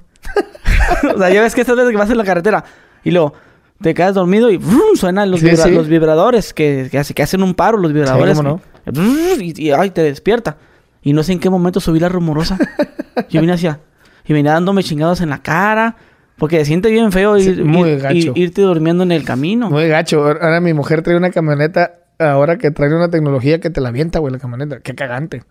o 1.15 1.19
sea 1.19 1.31
ya 1.31 1.43
ves 1.43 1.55
que 1.55 1.61
estas 1.61 1.77
veces 1.77 1.91
que 1.91 1.97
vas 1.97 2.11
en 2.11 2.19
la 2.19 2.25
carretera 2.25 2.65
y 3.05 3.11
luego 3.11 3.35
te 3.81 3.93
quedas 3.95 4.15
dormido 4.15 4.51
y 4.51 4.57
¡brum! 4.57 4.97
suenan 4.97 5.31
los, 5.31 5.41
Sí, 5.41 5.47
vibra- 5.47 5.65
sí. 5.65 5.71
los 5.71 5.87
vibradores 5.89 6.55
que, 6.55 6.89
que, 6.91 6.99
hace- 6.99 7.13
que 7.15 7.23
hacen 7.23 7.43
un 7.43 7.55
paro 7.55 7.77
los 7.79 7.93
vibradores. 7.93 8.37
cómo 8.39 8.61
no. 8.87 8.93
¡brum! 8.93 9.39
Y, 9.41 9.53
y, 9.67 9.71
ay, 9.71 9.91
te 9.91 10.03
despierta. 10.03 10.57
Y 11.03 11.13
no 11.13 11.23
sé 11.23 11.33
en 11.33 11.41
qué 11.41 11.51
momento 11.51 11.79
subí 11.79 12.01
la 12.01 12.09
rumorosa. 12.09 12.57
Yo 13.29 13.43
vine 13.43 13.53
hacia... 13.53 13.81
Y 14.25 14.33
venía 14.33 14.53
dándome 14.53 14.83
chingados 14.83 15.21
en 15.21 15.29
la 15.29 15.43
cara. 15.43 15.95
Porque 16.39 16.59
se 16.61 16.65
siente 16.65 16.91
bien 16.91 17.13
feo 17.13 17.39
Sí, 17.39 17.51
ir, 17.51 17.65
muy 17.67 17.91
ir- 17.91 18.01
gacho. 18.01 18.17
ir- 18.17 18.33
irte 18.35 18.63
durmiendo 18.63 19.03
en 19.03 19.13
el 19.13 19.25
camino. 19.25 19.69
Muy 19.71 19.89
gacho. 19.89 20.25
Ahora 20.25 20.59
mi 20.63 20.73
mujer 20.73 21.03
trae 21.03 21.17
una 21.19 21.31
camioneta, 21.31 21.97
ahora 22.19 22.57
que 22.57 22.71
trae 22.71 22.93
una 22.95 23.11
tecnología 23.11 23.61
que 23.61 23.69
te 23.69 23.83
la 23.83 23.91
avienta, 23.91 24.21
güey, 24.21 24.33
la 24.33 24.39
camioneta. 24.41 24.81
Qué 24.81 24.95
cagante. 24.95 25.45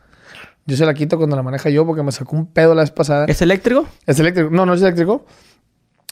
Yo 0.66 0.76
se 0.76 0.86
la 0.86 0.94
quito 0.94 1.18
cuando 1.18 1.36
la 1.36 1.44
maneja 1.44 1.70
yo 1.70 1.86
porque 1.86 2.02
me 2.04 2.12
sacó 2.12 2.36
un 2.36 2.48
pedo 2.48 2.74
la 2.74 2.82
vez 2.82 2.92
pasada. 2.92 3.26
¿Es 3.28 3.42
eléctrico? 3.42 3.86
¿Es 4.06 4.20
eléctrico? 4.20 4.50
No, 4.52 4.66
no 4.66 4.74
es 4.74 4.82
eléctrico. 4.82 5.26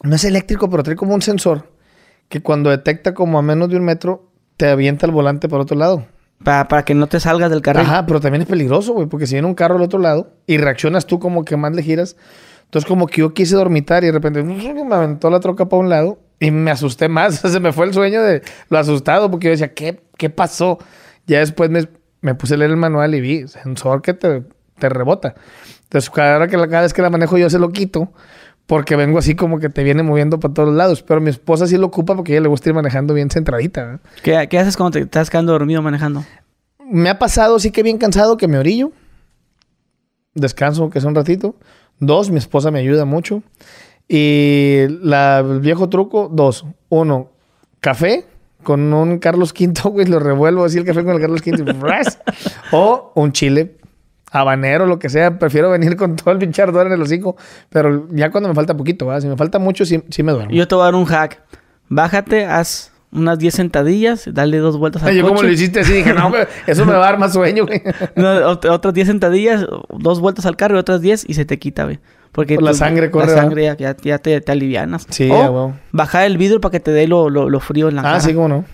No 0.03 0.15
es 0.15 0.23
eléctrico, 0.25 0.69
pero 0.69 0.83
trae 0.83 0.95
como 0.95 1.13
un 1.15 1.21
sensor 1.21 1.71
que 2.29 2.41
cuando 2.41 2.69
detecta 2.69 3.13
como 3.13 3.39
a 3.39 3.41
menos 3.41 3.69
de 3.69 3.77
un 3.77 3.83
metro, 3.85 4.31
te 4.57 4.67
avienta 4.69 5.05
el 5.05 5.11
volante 5.11 5.47
por 5.49 5.59
otro 5.59 5.77
lado. 5.77 6.05
Pa- 6.43 6.67
para 6.67 6.83
que 6.83 6.93
no 6.93 7.07
te 7.07 7.19
salgas 7.19 7.49
del 7.49 7.61
carril. 7.61 7.83
Ajá, 7.85 8.05
pero 8.05 8.19
también 8.19 8.41
es 8.43 8.47
peligroso, 8.47 8.93
güey, 8.93 9.07
porque 9.07 9.27
si 9.27 9.35
viene 9.35 9.47
un 9.47 9.55
carro 9.55 9.75
al 9.77 9.81
otro 9.81 9.99
lado 9.99 10.33
y 10.45 10.57
reaccionas 10.57 11.05
tú 11.07 11.19
como 11.19 11.45
que 11.45 11.57
más 11.57 11.73
le 11.73 11.81
giras. 11.83 12.15
Entonces, 12.65 12.87
como 12.87 13.07
que 13.07 13.21
yo 13.21 13.33
quise 13.33 13.55
dormitar 13.55 14.03
y 14.03 14.07
de 14.07 14.13
repente 14.13 14.43
me 14.43 14.95
aventó 14.95 15.29
la 15.29 15.39
troca 15.39 15.67
para 15.69 15.79
un 15.79 15.89
lado 15.89 16.19
y 16.39 16.51
me 16.51 16.69
asusté 16.71 17.07
más. 17.07 17.35
Se 17.39 17.59
me 17.59 17.71
fue 17.71 17.85
el 17.85 17.93
sueño 17.93 18.21
de 18.21 18.41
lo 18.69 18.77
asustado 18.77 19.31
porque 19.31 19.45
yo 19.45 19.51
decía, 19.51 19.73
¿qué, 19.73 20.03
qué 20.17 20.29
pasó? 20.29 20.79
Ya 21.27 21.39
después 21.39 21.69
me, 21.69 21.87
me 22.23 22.33
puse 22.33 22.55
a 22.55 22.57
leer 22.57 22.71
el 22.71 22.77
manual 22.77 23.13
y 23.13 23.21
vi 23.21 23.47
sensor 23.47 24.01
que 24.01 24.13
te, 24.13 24.43
te 24.79 24.89
rebota. 24.89 25.35
Entonces, 25.83 26.09
cada, 26.09 26.47
que 26.47 26.57
la- 26.57 26.67
cada 26.67 26.81
vez 26.83 26.93
que 26.93 27.01
la 27.03 27.09
manejo 27.11 27.37
yo 27.37 27.49
se 27.49 27.59
lo 27.59 27.69
quito 27.69 28.11
porque 28.65 28.95
vengo 28.95 29.19
así 29.19 29.35
como 29.35 29.59
que 29.59 29.67
te 29.69 29.83
viene 29.83 30.03
moviendo 30.03 30.39
para 30.39 30.53
todos 30.53 30.73
lados. 30.73 31.03
Pero 31.03 31.19
mi 31.21 31.29
esposa 31.29 31.67
sí 31.67 31.77
lo 31.77 31.87
ocupa 31.87 32.15
porque 32.15 32.31
a 32.31 32.35
ella 32.35 32.43
le 32.43 32.47
gusta 32.47 32.69
ir 32.69 32.75
manejando 32.75 33.13
bien 33.13 33.29
centradita. 33.29 33.99
¿Qué, 34.23 34.47
¿Qué, 34.49 34.57
haces 34.57 34.77
cuando 34.77 34.91
te 34.91 34.99
estás 35.01 35.29
quedando 35.29 35.51
dormido 35.51 35.81
manejando? 35.81 36.23
Me 36.89 37.09
ha 37.09 37.19
pasado, 37.19 37.59
sí 37.59 37.71
que 37.71 37.83
bien 37.83 37.97
cansado, 37.97 38.37
que 38.37 38.47
me 38.47 38.57
orillo. 38.57 38.91
Descanso, 40.33 40.89
que 40.89 40.99
es 40.99 41.05
un 41.05 41.13
ratito. 41.15 41.55
Dos, 41.99 42.31
mi 42.31 42.37
esposa 42.37 42.71
me 42.71 42.79
ayuda 42.79 43.05
mucho. 43.05 43.43
Y 44.07 44.85
la, 45.01 45.39
el 45.39 45.59
viejo 45.59 45.89
truco, 45.89 46.29
dos. 46.31 46.65
Uno, 46.89 47.29
café 47.79 48.25
con 48.63 48.93
un 48.93 49.19
Carlos 49.19 49.53
V, 49.57 49.73
güey, 49.89 50.07
lo 50.07 50.19
revuelvo 50.19 50.65
así 50.65 50.77
el 50.77 50.85
café 50.85 51.03
con 51.03 51.15
el 51.15 51.21
Carlos 51.21 51.41
V. 51.45 51.75
o 52.71 53.11
un 53.15 53.31
chile 53.31 53.77
habanero, 54.31 54.85
lo 54.85 54.99
que 54.99 55.09
sea. 55.09 55.37
Prefiero 55.37 55.69
venir 55.69 55.95
con 55.95 56.15
todo 56.15 56.31
el 56.31 56.39
pinche 56.39 56.61
ardor 56.61 56.87
en 56.87 56.93
el 56.93 57.01
hocico. 57.01 57.37
Pero 57.69 58.07
ya 58.11 58.31
cuando 58.31 58.49
me 58.49 58.55
falta 58.55 58.75
poquito, 58.75 59.05
¿va? 59.05 59.21
Si 59.21 59.27
me 59.27 59.37
falta 59.37 59.59
mucho, 59.59 59.85
sí, 59.85 60.03
sí 60.09 60.23
me 60.23 60.31
duermo. 60.31 60.51
Yo 60.51 60.67
te 60.67 60.75
voy 60.75 60.81
a 60.81 60.85
dar 60.85 60.95
un 60.95 61.05
hack. 61.05 61.41
Bájate, 61.87 62.45
haz 62.45 62.91
unas 63.11 63.37
10 63.37 63.53
sentadillas, 63.53 64.27
dale 64.33 64.57
dos 64.57 64.77
vueltas 64.77 65.03
al 65.03 65.15
Yo 65.15 65.27
como 65.27 65.43
lo 65.43 65.49
hiciste 65.49 65.81
así, 65.81 65.93
dije, 65.93 66.13
no, 66.13 66.31
eso 66.65 66.85
me 66.85 66.93
va 66.93 66.97
a 66.97 67.11
dar 67.11 67.19
más 67.19 67.33
sueño, 67.33 67.65
güey. 67.67 67.83
otras 68.69 68.93
10 68.93 69.07
sentadillas, 69.07 69.65
dos 69.89 70.19
vueltas 70.19 70.47
al 70.47 70.55
carro 70.55 70.75
y 70.75 70.79
otras 70.79 71.01
10 71.01 71.25
y 71.29 71.35
se 71.35 71.45
te 71.45 71.59
quita, 71.59 71.83
güey. 71.83 71.99
Porque 72.33 72.57
la 72.57 72.73
sangre 72.73 73.11
corre. 73.11 73.27
La 73.27 73.41
sangre 73.41 73.63
ya, 73.63 73.77
ya, 73.77 74.17
te, 74.17 74.41
te, 74.41 74.51
alivianas. 74.51 75.05
Sí, 75.09 75.29
o 75.31 75.73
bajar 75.91 76.25
el 76.25 76.37
vidrio 76.37 76.59
para 76.59 76.71
que 76.71 76.79
te 76.79 76.91
dé 76.91 77.07
lo, 77.07 77.29
lo, 77.29 77.47
lo 77.47 77.59
frío 77.59 77.89
en 77.89 77.95
la 77.95 78.01
ah, 78.01 78.05
cara. 78.05 78.17
Ah, 78.17 78.21
sí, 78.21 78.33
cómo 78.33 78.47
no. 78.47 78.65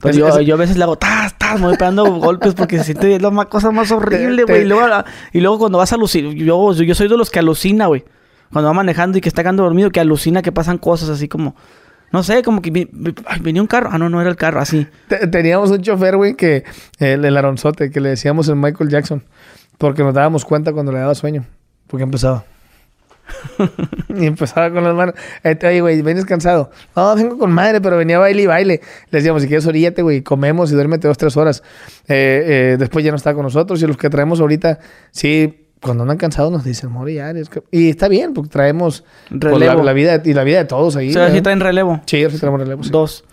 Pues 0.00 0.16
yo, 0.16 0.40
yo, 0.40 0.54
a 0.54 0.58
veces 0.58 0.76
le 0.76 0.84
hago, 0.84 0.96
¡tas, 0.96 1.36
tas! 1.36 1.58
Me 1.60 1.66
voy 1.66 1.76
pegando 1.76 2.04
golpes 2.20 2.54
porque 2.54 2.78
se 2.78 2.84
siente 2.84 3.18
la 3.18 3.44
cosa 3.46 3.70
más 3.70 3.90
horrible, 3.90 4.44
güey. 4.44 4.62
Y 4.62 4.64
luego, 4.66 4.86
y 5.32 5.40
luego 5.40 5.58
cuando 5.58 5.78
vas 5.78 5.92
a 5.92 5.96
alucinar, 5.96 6.32
yo, 6.34 6.72
yo 6.72 6.94
soy 6.94 7.08
de 7.08 7.16
los 7.16 7.30
que 7.30 7.38
alucina, 7.38 7.86
güey. 7.86 8.04
Cuando 8.52 8.68
va 8.68 8.74
manejando 8.74 9.16
y 9.16 9.20
que 9.20 9.28
está 9.28 9.42
quedando 9.42 9.62
dormido, 9.62 9.90
que 9.90 10.00
alucina 10.00 10.42
que 10.42 10.52
pasan 10.52 10.78
cosas 10.78 11.08
así 11.08 11.28
como... 11.28 11.54
No 12.12 12.24
sé, 12.24 12.42
como 12.42 12.60
que 12.60 12.88
venía 13.40 13.62
un 13.62 13.68
carro. 13.68 13.90
Ah, 13.92 13.98
no, 13.98 14.08
no 14.08 14.20
era 14.20 14.28
el 14.28 14.36
carro, 14.36 14.58
así. 14.58 14.84
Teníamos 15.30 15.70
un 15.70 15.80
chofer, 15.80 16.16
güey, 16.16 16.34
que 16.34 16.64
el, 16.98 17.24
el 17.24 17.36
aronzote, 17.36 17.90
que 17.92 18.00
le 18.00 18.08
decíamos 18.08 18.48
el 18.48 18.56
Michael 18.56 18.90
Jackson. 18.90 19.22
Porque 19.78 20.02
nos 20.02 20.12
dábamos 20.12 20.44
cuenta 20.44 20.72
cuando 20.72 20.90
le 20.90 20.98
daba 20.98 21.14
sueño. 21.14 21.44
Porque 21.86 22.02
empezaba. 22.02 22.44
y 24.08 24.26
empezaba 24.26 24.70
con 24.70 24.84
las 24.84 24.94
manos. 24.94 25.14
Oye, 25.44 25.80
güey, 25.80 26.02
¿vienes 26.02 26.24
cansado? 26.24 26.70
No, 26.96 27.14
vengo 27.14 27.38
con 27.38 27.52
madre, 27.52 27.80
pero 27.80 27.96
venía 27.96 28.16
a 28.16 28.20
baile 28.20 28.42
y 28.42 28.46
baile. 28.46 28.80
Le 29.10 29.18
decíamos, 29.18 29.42
si 29.42 29.48
quieres, 29.48 29.66
oríllate, 29.66 30.02
güey, 30.02 30.22
comemos 30.22 30.70
y 30.72 30.74
duérmete 30.74 31.08
dos, 31.08 31.18
tres 31.18 31.36
horas. 31.36 31.62
Eh, 32.08 32.44
eh, 32.46 32.76
después 32.78 33.04
ya 33.04 33.10
no 33.10 33.16
está 33.16 33.34
con 33.34 33.42
nosotros. 33.42 33.82
Y 33.82 33.86
los 33.86 33.96
que 33.96 34.10
traemos 34.10 34.40
ahorita, 34.40 34.78
sí, 35.10 35.68
cuando 35.80 36.02
andan 36.02 36.18
cansados 36.18 36.52
nos 36.52 36.64
dicen, 36.64 36.90
morir 36.90 37.22
Y 37.70 37.90
está 37.90 38.08
bien, 38.08 38.34
porque 38.34 38.50
traemos 38.50 39.04
relevo. 39.30 39.82
la, 39.82 39.92
vida 39.92 40.20
y 40.24 40.34
la 40.34 40.44
vida 40.44 40.58
de 40.58 40.64
todos 40.64 40.96
ahí. 40.96 41.10
O 41.10 41.12
sea, 41.12 41.30
sí 41.30 41.40
traen 41.40 41.60
relevo. 41.60 42.00
Sí, 42.06 42.24
sí 42.30 42.38
traemos 42.38 42.60
relevo. 42.60 42.82
Dos. 42.82 43.24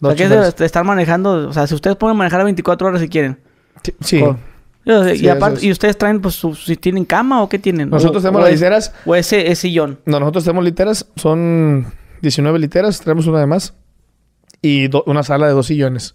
Dos 0.00 0.14
o 0.14 0.16
sea, 0.16 0.28
que 0.28 0.34
es 0.34 0.56
de 0.56 0.66
estar 0.66 0.84
manejando. 0.84 1.48
O 1.48 1.52
sea, 1.52 1.66
si 1.66 1.74
ustedes 1.74 1.96
pueden 1.96 2.16
manejar 2.16 2.40
a 2.40 2.44
24 2.44 2.88
horas 2.88 3.00
si 3.00 3.08
quieren. 3.08 3.38
Sí 4.00 4.22
y 4.84 5.28
aparte, 5.28 5.64
¿y 5.64 5.70
ustedes 5.70 5.96
traen, 5.96 6.20
pues, 6.20 6.40
si 6.64 6.76
tienen 6.76 7.04
cama 7.04 7.42
o 7.42 7.48
qué 7.48 7.58
tienen? 7.58 7.90
Nosotros 7.90 8.22
tenemos 8.22 8.42
las 8.42 8.52
literas. 8.52 8.92
O 9.04 9.14
ese, 9.14 9.54
sillón. 9.54 10.00
No, 10.06 10.18
nosotros 10.18 10.44
tenemos 10.44 10.64
literas. 10.64 11.06
Son 11.16 11.86
19 12.20 12.58
literas. 12.58 13.00
Traemos 13.00 13.26
una 13.26 13.40
de 13.40 13.46
más. 13.46 13.74
Y 14.60 14.90
una 15.06 15.22
sala 15.22 15.46
de 15.46 15.52
dos 15.52 15.66
sillones. 15.66 16.14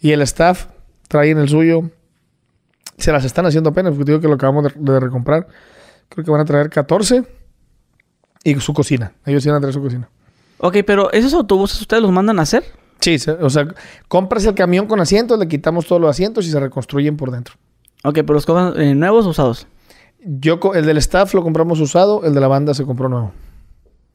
Y 0.00 0.12
el 0.12 0.22
staff 0.22 0.66
trae 1.08 1.30
en 1.30 1.38
el 1.38 1.48
suyo. 1.48 1.90
Se 2.98 3.12
las 3.12 3.24
están 3.24 3.46
haciendo 3.46 3.70
apenas, 3.70 3.94
porque 3.94 4.10
digo 4.10 4.20
que 4.20 4.28
lo 4.28 4.34
acabamos 4.34 4.72
de, 4.74 5.00
recomprar. 5.00 5.46
Creo 6.08 6.24
que 6.24 6.30
van 6.30 6.40
a 6.40 6.44
traer 6.44 6.68
14. 6.68 7.24
Y 8.42 8.54
su 8.56 8.74
cocina. 8.74 9.12
Ellos 9.24 9.46
van 9.46 9.56
a 9.56 9.60
traer 9.60 9.74
su 9.74 9.82
cocina. 9.82 10.08
Ok, 10.58 10.78
pero 10.84 11.12
¿esos 11.12 11.32
autobuses 11.34 11.80
ustedes 11.80 12.02
los 12.02 12.12
mandan 12.12 12.38
a 12.38 12.42
hacer? 12.42 12.64
Sí, 13.00 13.16
o 13.40 13.48
sea, 13.48 13.66
compras 14.08 14.44
el 14.44 14.54
camión 14.54 14.86
con 14.86 15.00
asientos, 15.00 15.38
le 15.38 15.48
quitamos 15.48 15.86
todos 15.86 16.02
los 16.02 16.10
asientos 16.10 16.46
y 16.46 16.50
se 16.50 16.60
reconstruyen 16.60 17.16
por 17.16 17.30
dentro. 17.30 17.54
Ok, 18.04 18.14
pero 18.14 18.34
los 18.34 18.46
compran 18.46 18.80
eh, 18.80 18.94
nuevos 18.94 19.26
o 19.26 19.30
usados. 19.30 19.66
Yo, 20.22 20.58
el 20.74 20.86
del 20.86 20.98
staff 20.98 21.34
lo 21.34 21.42
compramos 21.42 21.80
usado, 21.80 22.24
el 22.24 22.34
de 22.34 22.40
la 22.40 22.48
banda 22.48 22.74
se 22.74 22.84
compró 22.84 23.08
nuevo. 23.08 23.32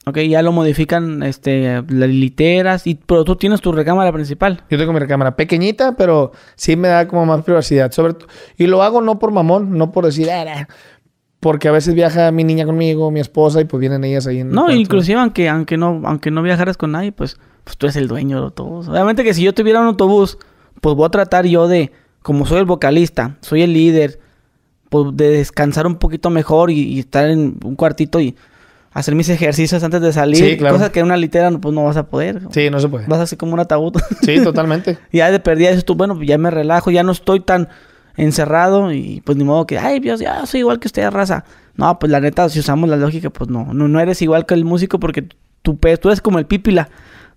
Ok, 0.08 0.20
ya 0.20 0.44
lo 0.44 0.52
modifican, 0.52 1.24
este, 1.24 1.82
las 1.88 2.10
literas, 2.10 2.86
y, 2.86 2.94
pero 2.94 3.24
tú 3.24 3.36
tienes 3.38 3.60
tu 3.62 3.72
recámara 3.72 4.12
principal. 4.12 4.62
Yo 4.70 4.78
tengo 4.78 4.94
mi 4.94 5.00
recámara 5.00 5.36
pequeñita, 5.36 5.96
pero 5.96 6.32
sí 6.56 6.76
me 6.76 6.90
da 6.90 7.08
como 7.08 7.26
más 7.26 7.44
privacidad. 7.44 7.92
Sobre 7.92 8.14
y 8.56 8.68
lo 8.68 8.84
hago 8.84 9.02
no 9.02 9.18
por 9.18 9.32
mamón, 9.32 9.76
no 9.78 9.92
por 9.92 10.06
decir, 10.06 10.30
ah, 10.30 10.68
porque 11.40 11.70
a 11.70 11.72
veces 11.72 11.96
viaja 11.96 12.32
mi 12.32 12.44
niña 12.44 12.68
conmigo, 12.68 13.10
mi 13.10 13.20
esposa, 13.20 13.62
y 13.62 13.66
pues 13.66 13.80
vienen 13.80 14.04
ellas 14.04 14.28
ahí 14.28 14.42
en 14.42 14.52
No, 14.52 14.70
inclusive 14.70 15.20
aunque, 15.20 15.50
aunque 15.50 15.76
no, 15.76 16.02
aunque 16.06 16.30
no 16.30 16.44
viajaras 16.44 16.78
con 16.78 16.92
nadie, 16.92 17.12
pues, 17.12 17.40
pues 17.64 17.76
tú 17.76 17.88
eres 17.88 17.96
el 17.96 18.08
dueño 18.08 18.46
de 18.46 18.52
todos. 18.52 18.88
Obviamente 18.88 19.24
que 19.24 19.34
si 19.34 19.42
yo 19.42 19.56
tuviera 19.56 19.82
un 19.82 19.88
autobús, 19.88 20.38
pues 20.82 20.96
voy 20.96 21.08
a 21.08 21.10
tratar 21.10 21.48
yo 21.48 21.68
de 21.68 21.92
como 22.26 22.48
soy 22.48 22.58
el 22.58 22.66
vocalista, 22.66 23.36
soy 23.42 23.62
el 23.62 23.74
líder, 23.74 24.20
pues 24.90 25.16
de 25.16 25.30
descansar 25.30 25.86
un 25.86 25.98
poquito 25.98 26.32
mejor 26.32 26.72
y, 26.72 26.98
estar 26.98 27.30
en 27.30 27.60
un 27.64 27.76
cuartito 27.76 28.20
y 28.20 28.36
hacer 28.92 29.14
mis 29.14 29.30
ejercicios 29.30 29.84
antes 29.84 30.02
de 30.02 30.12
salir. 30.12 30.38
Sí, 30.44 30.58
claro. 30.58 30.74
Cosas 30.74 30.90
que 30.90 31.02
en 31.02 31.06
una 31.06 31.18
litera 31.18 31.52
pues 31.52 31.76
no 31.76 31.84
vas 31.84 31.98
a 31.98 32.08
poder. 32.08 32.42
Sí, 32.50 32.72
no 32.72 32.80
se 32.80 32.90
puede. 32.90 33.06
Vas 33.06 33.20
así 33.20 33.36
como 33.36 33.54
un 33.54 33.60
ataúd. 33.60 33.94
Sí, 34.24 34.40
totalmente. 34.44 34.98
y 35.12 35.20
ya 35.20 35.30
de 35.30 35.40
perdida 35.40 35.70
dices 35.70 35.86
tú, 35.86 35.94
bueno, 35.94 36.16
pues 36.16 36.28
ya 36.28 36.40
me 36.40 36.50
relajo, 36.50 36.90
ya 36.90 37.04
no 37.04 37.12
estoy 37.12 37.42
tan 37.42 37.70
encerrado 38.18 38.92
y 38.92 39.22
pues 39.24 39.38
ni 39.38 39.44
modo 39.44 39.68
que, 39.68 39.78
ay, 39.78 40.00
Dios, 40.00 40.20
ya 40.20 40.48
soy 40.48 40.62
igual 40.62 40.80
que 40.80 40.88
usted, 40.88 41.08
raza. 41.12 41.46
No, 41.76 42.00
pues 42.00 42.12
la 42.12 42.22
neta, 42.22 42.50
si 42.50 42.58
usamos 42.58 42.90
la 42.90 42.98
lógica, 42.98 43.30
pues 43.30 43.52
no, 43.52 43.72
no, 43.72 43.88
no 43.88 44.00
eres 44.00 44.24
igual 44.24 44.48
que 44.48 44.56
el 44.56 44.66
músico 44.66 45.00
porque 45.00 45.28
tú, 45.62 45.76
tú 45.76 46.10
eres 46.10 46.22
como 46.22 46.40
el 46.40 46.48
pípila. 46.48 46.90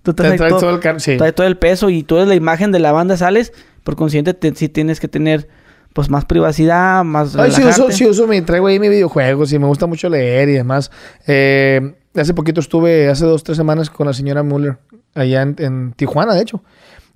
Tú 0.03 0.15
traes, 0.15 0.39
todo, 0.39 0.71
el 0.71 0.81
traes 0.81 1.35
todo 1.35 1.47
el 1.47 1.59
peso 1.59 1.91
y 1.91 2.05
tú 2.05 2.17
eres 2.17 2.29
la 2.29 2.37
imagen 2.37 2.73
de 2.73 2.79
la 2.79 2.93
banda, 2.93 3.19
sales 3.19 3.53
por 3.89 3.97
consciente 3.97 4.37
si 4.55 4.69
tienes 4.69 5.01
que 5.01 5.09
tener 5.09 5.49
pues 5.95 6.11
más 6.11 6.27
privacidad, 6.27 7.05
más 7.05 7.35
Ay, 7.35 7.51
sí 7.53 7.65
uso, 7.65 7.91
sí 7.91 8.07
uso, 8.07 8.27
me 8.27 8.43
traigo 8.43 8.67
ahí 8.67 8.79
mi 8.79 8.91
videojuegos 8.91 9.51
y 9.55 9.59
me 9.59 9.65
gusta 9.65 9.87
mucho 9.87 10.11
leer 10.11 10.51
y 10.51 10.53
demás. 10.53 10.91
Eh, 11.27 11.95
hace 12.15 12.35
poquito 12.35 12.61
estuve, 12.61 13.09
hace 13.09 13.25
dos, 13.25 13.43
tres 13.45 13.57
semanas 13.57 13.89
con 13.89 14.07
la 14.07 14.13
señora 14.13 14.43
Muller, 14.43 14.77
allá 15.15 15.41
en, 15.41 15.95
Tijuana, 15.97 16.35
de 16.35 16.43
hecho. 16.43 16.63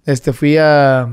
Este, 0.06 0.32
fui 0.32 0.56
a 0.56 1.10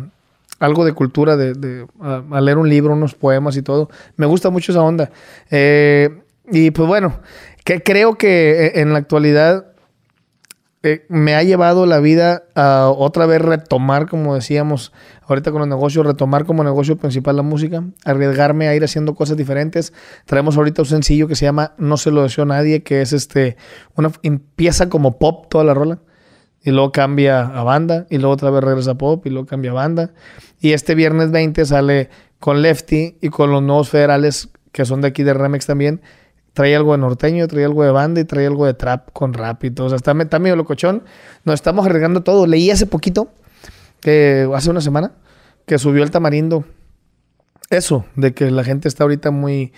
algo 0.60 0.86
de 0.86 0.93
cultura, 0.93 1.36
de, 1.36 1.86
a, 1.99 2.39
leer 2.39 2.57
un 2.57 2.70
libro, 2.70 2.93
unos 2.93 3.14
poemas 3.14 3.57
y 3.57 3.62
todo. 3.62 3.89
Me 4.16 4.28
gusta 4.28 4.49
mucho 4.49 4.72
esa 4.72 4.82
onda. 4.82 5.12
Eh, 5.51 6.22
y 6.49 6.72
pues 6.72 6.88
bueno, 6.88 7.20
que 7.66 7.84
creo 7.84 8.18
que 8.18 8.68
eh, 8.68 8.72
en 8.76 8.93
la 8.93 8.99
actualidad 8.99 9.68
eh, 10.82 11.05
me 11.09 11.36
ha 11.36 11.43
llevado 11.43 11.86
la 11.86 11.99
vida 11.99 12.43
a 12.55 12.89
otra 12.89 13.25
vez 13.25 13.41
retomar, 13.41 14.07
como 14.07 14.36
decíamos 14.36 14.93
ahorita 15.27 15.51
con 15.51 15.59
los 15.59 15.67
negocios, 15.67 16.05
retomar 16.05 16.45
como 16.45 16.63
negocio 16.63 16.97
principal 16.97 17.36
la 17.36 17.41
música, 17.41 17.84
arriesgarme 18.05 18.69
a 18.69 18.75
ir 18.75 18.84
haciendo 18.86 19.13
cosas 19.13 19.36
diferentes. 19.36 19.91
Traemos 20.25 20.55
ahorita 20.55 20.84
un 20.84 20.88
sencillo 20.88 21.27
que 21.27 21.36
se 21.36 21.43
llama 21.43 21.73
No 21.77 21.97
se 21.97 22.11
lo 22.11 22.23
deseo 22.23 22.45
a 22.45 22.47
nadie, 22.47 22.82
que 22.82 23.01
es 23.01 23.11
este, 23.11 23.57
una, 23.95 24.11
empieza 24.23 24.88
como 24.88 25.19
pop 25.19 25.47
toda 25.49 25.65
la 25.65 25.73
rola. 25.73 25.99
Y 26.61 26.72
luego 26.72 26.91
cambia 26.91 27.41
a 27.41 27.64
banda, 27.64 28.06
y 28.10 28.18
luego 28.18 28.34
otra 28.34 28.49
vez 28.49 28.64
regresa 28.64 28.91
a 28.91 28.97
pop, 28.97 29.26
y 29.26 29.30
luego 29.30 29.47
cambia 29.47 29.72
a 29.72 29.76
banda. 29.76 30.11
Y 30.60 30.72
este 30.72 30.95
viernes 30.95 31.31
20 31.31 31.65
sale 31.65 32.10
con 32.39 32.61
Lefty 32.61 33.18
y 33.22 33.30
con 33.30 33.51
los 33.51 33.61
nuevos 33.61 33.89
federales 33.89 34.49
que 34.72 34.85
son 34.85 35.01
de 35.01 35.07
aquí 35.10 35.23
de 35.23 35.34
Remex 35.34 35.65
también 35.65 36.01
trae 36.60 36.76
algo 36.76 36.91
de 36.91 36.98
norteño, 36.98 37.48
trae 37.48 37.64
algo 37.64 37.86
de 37.86 37.91
banda 37.91 38.19
y 38.19 38.26
trae 38.26 38.45
algo 38.45 38.65
de 38.65 38.73
trap 38.73 39.11
con 39.14 39.34
rap 39.34 39.64
y 39.64 39.72
todo. 39.72 39.88
O 39.88 39.90
sea, 39.90 39.95
está, 39.95 40.14
medio 40.40 40.57
locochón. 40.57 41.03
Nos 41.45 41.56
estamos 41.56 41.86
arriesgando 41.86 42.22
todo. 42.22 42.48
Leí 42.48 42.69
hace 42.69 42.86
poquito, 42.86 43.31
que 44.02 44.45
hace 44.53 44.69
una 44.69 44.81
semana, 44.81 45.14
que 45.65 45.80
subió 45.80 46.03
el 46.03 46.11
tamarindo. 46.11 46.65
Eso, 47.69 48.03
de 48.18 48.34
que 48.34 48.52
la 48.52 48.65
gente 48.65 48.90
está 48.90 49.06
ahorita 49.06 49.31
muy 49.31 49.72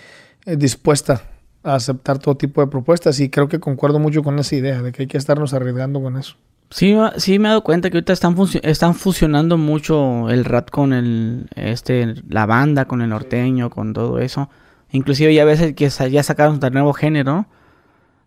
eh, 0.44 0.56
dispuesta 0.56 1.22
a 1.62 1.76
aceptar 1.76 2.18
todo 2.18 2.36
tipo 2.36 2.60
de 2.60 2.66
propuestas 2.66 3.20
y 3.20 3.30
creo 3.30 3.46
que 3.46 3.60
concuerdo 3.60 4.00
mucho 4.00 4.24
con 4.24 4.40
esa 4.40 4.56
idea 4.56 4.82
de 4.82 4.90
que 4.90 5.02
hay 5.02 5.06
que 5.06 5.18
estarnos 5.18 5.54
arriesgando 5.54 6.02
con 6.02 6.16
eso. 6.16 6.34
Sí, 6.70 6.96
sí 7.16 7.38
me 7.38 7.46
he 7.46 7.50
dado 7.50 7.62
cuenta 7.62 7.90
que 7.90 7.98
ahorita 7.98 8.12
están, 8.12 8.34
están 8.64 8.96
fusionando 8.96 9.56
mucho 9.56 10.28
el 10.30 10.44
rap 10.44 10.70
con 10.70 10.92
el 10.92 11.46
este 11.54 12.16
la 12.28 12.44
banda, 12.46 12.86
con 12.86 13.02
el 13.02 13.10
norteño, 13.10 13.70
con 13.70 13.92
todo 13.92 14.18
eso. 14.18 14.50
Inclusive 14.92 15.34
ya 15.34 15.42
a 15.42 15.46
veces 15.46 15.74
que 15.74 15.88
ya 15.88 16.22
sacaron 16.22 16.60
de 16.60 16.70
nuevo 16.70 16.92
género, 16.92 17.46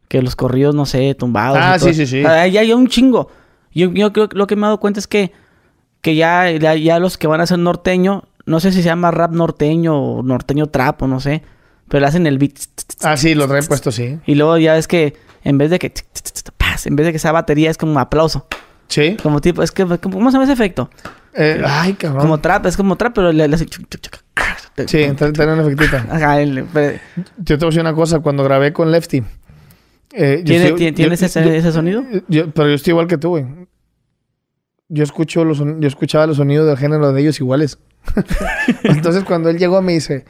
que 0.07 0.21
los 0.21 0.35
corridos, 0.35 0.75
no 0.75 0.85
sé, 0.85 1.15
tumbados. 1.15 1.59
Ah, 1.61 1.79
sí, 1.79 1.93
sí, 1.93 2.05
sí. 2.05 2.21
ya 2.21 2.41
hay 2.41 2.73
un 2.73 2.87
chingo. 2.87 3.29
Yo, 3.73 3.91
yo 3.91 4.11
creo 4.11 4.29
que 4.29 4.37
lo 4.37 4.47
que 4.47 4.55
me 4.55 4.61
he 4.61 4.65
dado 4.65 4.79
cuenta 4.79 4.99
es 4.99 5.07
que, 5.07 5.31
que 6.01 6.15
ya, 6.15 6.49
ya, 6.51 6.99
los 6.99 7.17
que 7.17 7.27
van 7.27 7.41
a 7.41 7.47
ser 7.47 7.59
norteño, 7.59 8.23
no 8.45 8.59
sé 8.59 8.71
si 8.71 8.81
se 8.81 8.85
llama 8.85 9.11
rap 9.11 9.31
norteño 9.31 9.95
o 9.95 10.23
norteño 10.23 10.67
trap 10.67 11.03
o 11.03 11.07
no 11.07 11.19
sé, 11.19 11.43
pero 11.87 12.01
le 12.01 12.07
hacen 12.07 12.25
el 12.25 12.37
beat. 12.37 12.53
Ah, 13.01 13.17
sí, 13.17 13.35
lo 13.35 13.47
traen 13.47 13.65
puesto, 13.65 13.91
sí. 13.91 14.19
Y 14.25 14.35
luego 14.35 14.57
ya 14.57 14.77
es 14.77 14.87
que 14.87 15.15
en 15.43 15.57
vez 15.57 15.69
de 15.69 15.79
que 15.79 15.93
en 16.85 16.95
vez 16.95 17.05
de 17.05 17.11
que 17.11 17.19
sea 17.19 17.31
batería 17.31 17.69
es 17.69 17.77
como 17.77 17.91
un 17.91 17.97
aplauso. 17.97 18.47
Sí. 18.87 19.17
Como 19.21 19.41
tipo, 19.41 19.63
es 19.63 19.71
que, 19.71 19.85
¿cómo 19.85 20.29
se 20.29 20.33
llama 20.33 20.43
ese 20.43 20.53
efecto? 20.53 20.89
Eh, 21.33 21.61
ay, 21.65 21.93
cabrón. 21.93 22.21
Como 22.21 22.39
trap, 22.39 22.65
es 22.67 22.77
como 22.77 22.95
trap, 22.95 23.13
pero 23.15 23.31
le, 23.31 23.47
le 23.47 23.57
Sí, 23.57 23.65
tiene 24.87 25.53
una 25.53 25.61
efectita. 25.63 26.05
Ajá, 26.09 26.41
Yo 26.41 26.53
te 26.63 27.55
voy 27.55 27.63
a 27.63 27.65
decir 27.67 27.81
una 27.81 27.93
cosa. 27.93 28.19
Cuando 28.19 28.43
grabé 28.43 28.73
con 28.73 28.91
Lefty, 28.91 29.23
Eh, 30.17 30.43
¿Tiene- 30.45 30.65
estoy- 30.67 30.91
¿Tienes 30.93 31.19
yo- 31.19 31.25
ese, 31.25 31.43
yo- 31.43 31.51
ese 31.51 31.71
sonido? 31.73 32.03
yo- 32.29 32.49
pero 32.51 32.69
yo 32.69 32.75
estoy 32.75 32.91
igual 32.91 33.07
que 33.07 33.17
tú, 33.17 33.29
güey. 33.29 33.45
Yo 34.87 35.03
escucho 35.03 35.43
los 35.43 35.57
yo 35.59 35.87
escuchaba 35.87 36.25
los 36.27 36.37
sonidos 36.37 36.67
del 36.67 36.77
género 36.77 37.11
de 37.11 37.19
ellos 37.21 37.39
iguales. 37.41 37.79
Entonces 38.83 39.23
cuando 39.25 39.49
él 39.49 39.57
llegó 39.57 39.81
me 39.81 39.93
dice, 39.93 40.23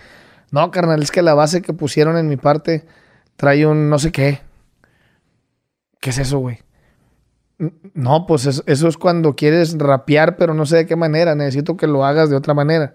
no, 0.51 0.71
carnal, 0.71 1.03
es 1.03 1.11
que 1.11 1.21
la 1.21 1.33
base 1.35 1.61
que 1.61 1.73
pusieron 1.73 2.17
en 2.17 2.27
mi 2.29 2.37
parte 2.37 2.85
trae 3.35 3.65
un 3.67 3.89
no 3.89 3.99
sé 3.99 4.11
qué. 4.11 4.39
¿Qué 5.99 6.09
es 6.11 6.17
eso, 6.19 6.39
güey? 6.39 6.59
"N- 7.59 7.73
No, 7.93 8.25
pues 8.25 8.45
es- 8.45 8.63
eso 8.65 8.87
es 8.87 8.97
cuando 8.97 9.35
quieres 9.35 9.77
rapear, 9.77 10.35
pero 10.37 10.53
no 10.53 10.65
sé 10.65 10.77
de 10.77 10.85
qué 10.85 10.95
manera. 10.95 11.35
Necesito 11.35 11.77
que 11.77 11.87
lo 11.87 12.03
hagas 12.05 12.29
de 12.29 12.35
otra 12.35 12.53
manera. 12.53 12.93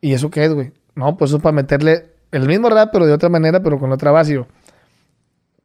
¿Y 0.00 0.12
eso 0.14 0.30
qué 0.30 0.44
es, 0.44 0.52
güey? 0.54 0.72
No, 0.94 1.16
pues 1.16 1.30
eso 1.30 1.36
es 1.38 1.42
para 1.42 1.52
meterle 1.52 2.06
el 2.32 2.46
mismo 2.46 2.68
rap, 2.70 2.90
pero 2.92 3.06
de 3.06 3.12
otra 3.12 3.28
manera, 3.28 3.62
pero 3.62 3.78
con 3.78 3.92
otra 3.92 4.10
base. 4.10 4.34
Yo, 4.34 4.46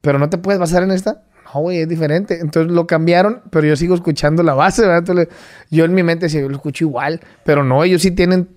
pero 0.02 0.20
no 0.20 0.30
te 0.30 0.38
puedes 0.38 0.60
basar 0.60 0.84
en 0.84 0.92
esta. 0.92 1.24
No, 1.54 1.62
güey, 1.62 1.80
es 1.82 1.88
diferente. 1.90 2.40
Entonces 2.40 2.72
lo 2.72 2.88
cambiaron, 2.88 3.42
pero 3.50 3.68
yo 3.68 3.76
sigo 3.76 3.94
escuchando 3.96 4.42
la 4.44 4.54
base, 4.54 4.86
¿verdad? 4.88 5.28
Yo 5.70 5.86
en 5.86 5.94
mi 5.94 6.04
mente 6.04 6.26
decía, 6.26 6.42
yo 6.42 6.50
lo 6.50 6.56
escucho 6.56 6.86
igual. 6.86 7.20
Pero 7.44 7.64
no, 7.64 7.84
ellos 7.84 8.02
sí 8.02 8.12
tienen, 8.12 8.50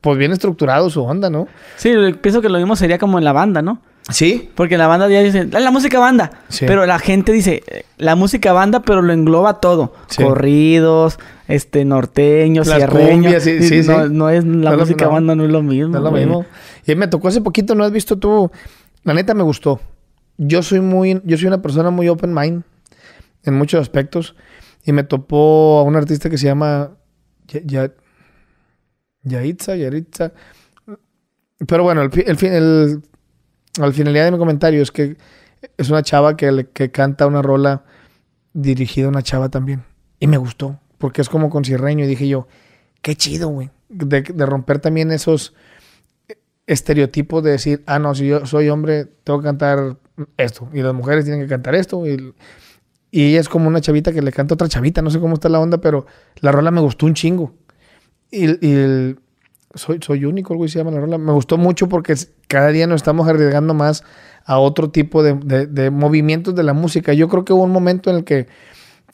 pues 0.00 0.18
bien 0.18 0.32
estructurado 0.32 0.90
su 0.90 1.02
onda, 1.02 1.30
¿no? 1.30 1.46
Sí, 1.76 1.92
pienso 2.20 2.42
que 2.42 2.48
lo 2.48 2.58
mismo 2.58 2.76
sería 2.76 2.98
como 2.98 3.18
en 3.18 3.24
la 3.24 3.32
banda, 3.32 3.62
¿no? 3.62 3.82
Sí. 4.08 4.50
Porque 4.54 4.74
en 4.74 4.80
la 4.80 4.86
banda 4.86 5.08
ya 5.08 5.20
dicen, 5.22 5.50
"Ah, 5.54 5.60
la 5.60 5.70
música 5.70 5.98
banda. 6.00 6.30
Sí. 6.48 6.64
Pero 6.66 6.84
la 6.86 6.98
gente 6.98 7.32
dice, 7.32 7.62
eh, 7.66 7.84
la 7.98 8.16
música 8.16 8.52
banda, 8.52 8.80
pero 8.82 9.02
lo 9.02 9.12
engloba 9.12 9.60
todo. 9.60 9.94
Sí. 10.08 10.22
Corridos, 10.22 11.18
este, 11.46 11.84
norteños, 11.84 12.66
Las 12.66 12.78
sierreños. 12.78 13.12
cumbias, 13.12 13.42
sí, 13.44 13.50
Y 13.50 13.62
sí, 13.62 13.82
no, 13.86 14.00
es, 14.00 14.10
la 14.10 14.10
No 14.10 14.30
es 14.30 14.44
lo- 14.44 14.78
música 14.78 15.04
no. 15.04 15.12
banda 15.12 15.34
no 15.36 15.44
es 15.44 15.50
lo 15.50 15.62
mismo. 15.62 15.88
No 15.92 15.98
es 15.98 16.04
lo 16.04 16.10
güey. 16.10 16.24
mismo. 16.24 16.44
Y 16.86 16.94
me 16.94 17.06
tocó 17.08 17.28
hace 17.28 17.40
poquito, 17.40 17.74
¿no 17.74 17.84
has 17.84 17.92
visto 17.92 18.18
tú? 18.18 18.50
La 19.04 19.14
neta 19.14 19.34
me 19.34 19.42
gustó. 19.42 19.80
Yo 20.38 20.62
soy 20.62 20.80
muy, 20.80 21.20
yo 21.24 21.36
soy 21.36 21.46
una 21.46 21.62
persona 21.62 21.90
muy 21.90 22.08
open 22.08 22.32
mind 22.34 22.62
en 23.44 23.54
muchos 23.54 23.80
aspectos. 23.80 24.34
Y 24.84 24.92
me 24.92 25.04
topó 25.04 25.78
a 25.78 25.82
un 25.82 25.94
artista 25.94 26.30
que 26.30 26.38
se 26.38 26.46
llama 26.46 26.92
Ya- 27.46 27.60
Ya- 27.64 27.92
Yaritza, 29.22 29.76
Yaritza. 29.76 30.32
Pero 31.66 31.82
bueno, 31.82 32.00
el, 32.02 32.10
el, 32.26 32.36
fin- 32.36 32.52
el- 32.54 33.02
al 33.78 33.92
finalidad 33.92 34.24
de 34.24 34.32
mi 34.32 34.38
comentario 34.38 34.82
es 34.82 34.90
que 34.90 35.16
es 35.76 35.90
una 35.90 36.02
chava 36.02 36.36
que, 36.36 36.68
que 36.72 36.90
canta 36.90 37.26
una 37.26 37.42
rola 37.42 37.84
dirigida 38.52 39.06
a 39.06 39.10
una 39.10 39.22
chava 39.22 39.48
también. 39.48 39.84
Y 40.18 40.26
me 40.26 40.36
gustó, 40.38 40.80
porque 40.98 41.20
es 41.20 41.28
como 41.28 41.50
con 41.50 41.64
cierreño. 41.64 42.04
Y 42.04 42.08
dije 42.08 42.28
yo, 42.28 42.48
qué 43.02 43.14
chido, 43.14 43.48
güey. 43.48 43.70
De, 43.88 44.22
romper 44.46 44.78
también 44.78 45.10
esos 45.12 45.54
estereotipos 46.66 47.42
de 47.42 47.50
decir, 47.52 47.82
ah, 47.86 47.98
no, 47.98 48.14
si 48.14 48.26
yo 48.28 48.46
soy 48.46 48.68
hombre, 48.68 49.06
tengo 49.24 49.40
que 49.40 49.44
cantar 49.46 49.96
esto. 50.36 50.68
Y 50.72 50.82
las 50.82 50.94
mujeres 50.94 51.24
tienen 51.24 51.42
que 51.42 51.48
cantar 51.48 51.74
esto. 51.74 52.06
Y, 52.06 52.34
y 53.10 53.30
ella 53.30 53.40
es 53.40 53.48
como 53.48 53.68
una 53.68 53.80
chavita 53.80 54.12
que 54.12 54.22
le 54.22 54.32
canta 54.32 54.54
otra 54.54 54.68
chavita. 54.68 55.02
No 55.02 55.10
sé 55.10 55.18
cómo 55.20 55.34
está 55.34 55.48
la 55.48 55.60
onda, 55.60 55.78
pero 55.80 56.06
la 56.40 56.52
rola 56.52 56.70
me 56.70 56.80
gustó 56.80 57.06
un 57.06 57.14
chingo. 57.14 57.54
Y, 58.30 58.44
y 58.66 58.72
el- 58.72 59.20
soy, 59.74 59.98
soy 60.02 60.24
único, 60.24 60.52
algo 60.52 60.64
así 60.64 60.72
se 60.74 60.78
llama 60.80 60.90
la 60.90 61.00
rola. 61.00 61.18
Me 61.18 61.32
gustó 61.32 61.56
mucho 61.58 61.88
porque 61.88 62.14
cada 62.48 62.68
día 62.68 62.86
nos 62.86 62.96
estamos 62.96 63.28
arriesgando 63.28 63.74
más 63.74 64.04
a 64.44 64.58
otro 64.58 64.90
tipo 64.90 65.22
de, 65.22 65.34
de- 65.34 65.66
de 65.66 65.90
movimientos 65.90 66.54
de 66.54 66.62
la 66.62 66.72
música. 66.72 67.12
Yo 67.12 67.28
creo 67.28 67.44
que 67.44 67.52
hubo 67.52 67.64
un 67.64 67.70
momento 67.72 68.10
en 68.10 68.16
el 68.16 68.24
que, 68.24 68.48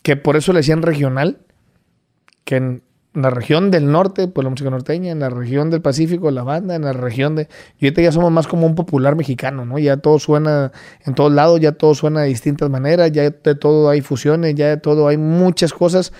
que 0.02 0.16
por 0.16 0.36
eso 0.36 0.52
le 0.52 0.60
decían 0.60 0.82
regional, 0.82 1.38
que 2.44 2.56
en 2.56 2.82
la 3.12 3.30
región 3.30 3.70
del 3.70 3.90
norte, 3.90 4.28
pues 4.28 4.44
la 4.44 4.50
música 4.50 4.68
norteña, 4.68 5.10
en 5.10 5.20
la 5.20 5.30
región 5.30 5.70
del 5.70 5.80
Pacífico, 5.80 6.30
la 6.30 6.42
banda, 6.42 6.74
en 6.74 6.82
la 6.82 6.92
región 6.92 7.34
de... 7.34 7.48
Y 7.78 7.86
ahorita 7.86 8.02
ya 8.02 8.12
somos 8.12 8.30
más 8.30 8.46
como 8.46 8.66
un 8.66 8.74
popular 8.74 9.16
mexicano, 9.16 9.64
¿no? 9.64 9.78
Ya 9.78 9.96
todo 9.96 10.18
suena 10.18 10.70
en 11.04 11.14
todos 11.14 11.32
lados, 11.32 11.58
ya 11.60 11.72
todo 11.72 11.94
suena 11.94 12.20
de 12.20 12.28
distintas 12.28 12.68
maneras, 12.68 13.10
ya 13.12 13.22
de 13.30 13.54
todo 13.54 13.88
hay 13.88 14.02
fusiones, 14.02 14.54
ya 14.54 14.68
de 14.68 14.76
todo 14.76 15.08
hay 15.08 15.16
muchas 15.16 15.72
cosas 15.72 16.12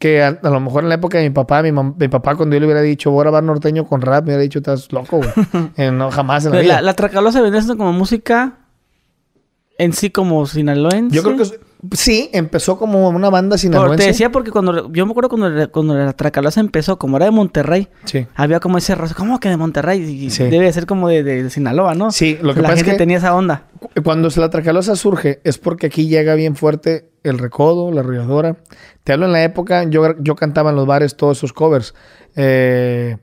que 0.00 0.20
a, 0.22 0.28
a 0.42 0.50
lo 0.50 0.58
mejor 0.60 0.82
en 0.82 0.88
la 0.88 0.94
época 0.96 1.18
de 1.18 1.24
mi 1.24 1.30
papá, 1.30 1.62
mi, 1.62 1.70
mi 1.70 2.08
papá 2.08 2.34
cuando 2.34 2.56
yo 2.56 2.60
le 2.60 2.66
hubiera 2.66 2.80
dicho, 2.80 3.10
voy 3.12 3.20
a 3.20 3.24
grabar 3.24 3.44
norteño 3.44 3.86
con 3.86 4.00
rap, 4.00 4.22
me 4.24 4.30
hubiera 4.30 4.42
dicho, 4.42 4.58
estás 4.60 4.90
loco, 4.92 5.18
güey. 5.18 5.30
Eh, 5.76 5.92
no, 5.92 6.10
jamás 6.10 6.44
en 6.46 6.50
la 6.52 6.56
Pero 6.56 6.64
vida. 6.64 6.74
la, 6.76 6.82
la 6.82 6.94
Tracalosa 6.94 7.40
vendría 7.42 7.60
siendo 7.62 7.76
como 7.78 7.92
música 7.92 8.54
en 9.78 9.92
sí 9.92 10.10
como 10.10 10.46
sinaloense. 10.46 11.14
Yo 11.14 11.22
creo 11.22 11.36
que 11.36 11.42
es- 11.44 11.60
sí, 11.92 12.30
empezó 12.32 12.78
como 12.78 13.08
una 13.08 13.30
banda 13.30 13.56
sinaloense. 13.58 14.04
te 14.04 14.06
decía 14.10 14.30
porque 14.30 14.50
cuando 14.50 14.92
yo 14.92 15.06
me 15.06 15.12
acuerdo 15.12 15.28
cuando, 15.30 15.70
cuando 15.70 15.94
la 15.94 16.12
Tracalosa 16.12 16.60
empezó, 16.60 16.98
como 16.98 17.16
era 17.16 17.26
de 17.26 17.32
Monterrey, 17.32 17.88
Sí. 18.04 18.26
había 18.34 18.60
como 18.60 18.78
ese 18.78 18.94
roce, 18.94 19.14
¿cómo 19.14 19.40
que 19.40 19.48
de 19.48 19.56
Monterrey? 19.56 20.00
Y 20.02 20.30
Sí. 20.30 20.44
Debe 20.44 20.72
ser 20.72 20.86
como 20.86 21.08
de, 21.08 21.22
de- 21.22 21.42
de 21.44 21.50
Sinaloa, 21.50 21.94
¿no? 21.94 22.10
Sí, 22.12 22.38
lo 22.42 22.54
que 22.54 22.60
la 22.62 22.68
pasa 22.68 22.74
es 22.74 22.80
gente 22.80 22.92
que- 22.92 22.98
tenía 22.98 23.18
esa 23.18 23.34
onda. 23.34 23.64
Cuando 24.04 24.28
la 24.36 24.50
tracalosa 24.50 24.94
surge 24.96 25.40
es 25.44 25.58
porque 25.58 25.86
aquí 25.86 26.06
llega 26.08 26.34
bien 26.34 26.54
fuerte 26.56 27.10
el 27.22 27.38
recodo, 27.38 27.90
la 27.92 28.00
arrolladora. 28.00 28.56
Te 29.04 29.12
hablo 29.12 29.26
en 29.26 29.32
la 29.32 29.42
época, 29.42 29.84
yo, 29.84 30.14
yo 30.20 30.36
cantaba 30.36 30.70
en 30.70 30.76
los 30.76 30.86
bares 30.86 31.16
todos 31.16 31.38
esos 31.38 31.52
covers. 31.52 31.94
Eh, 32.36 33.16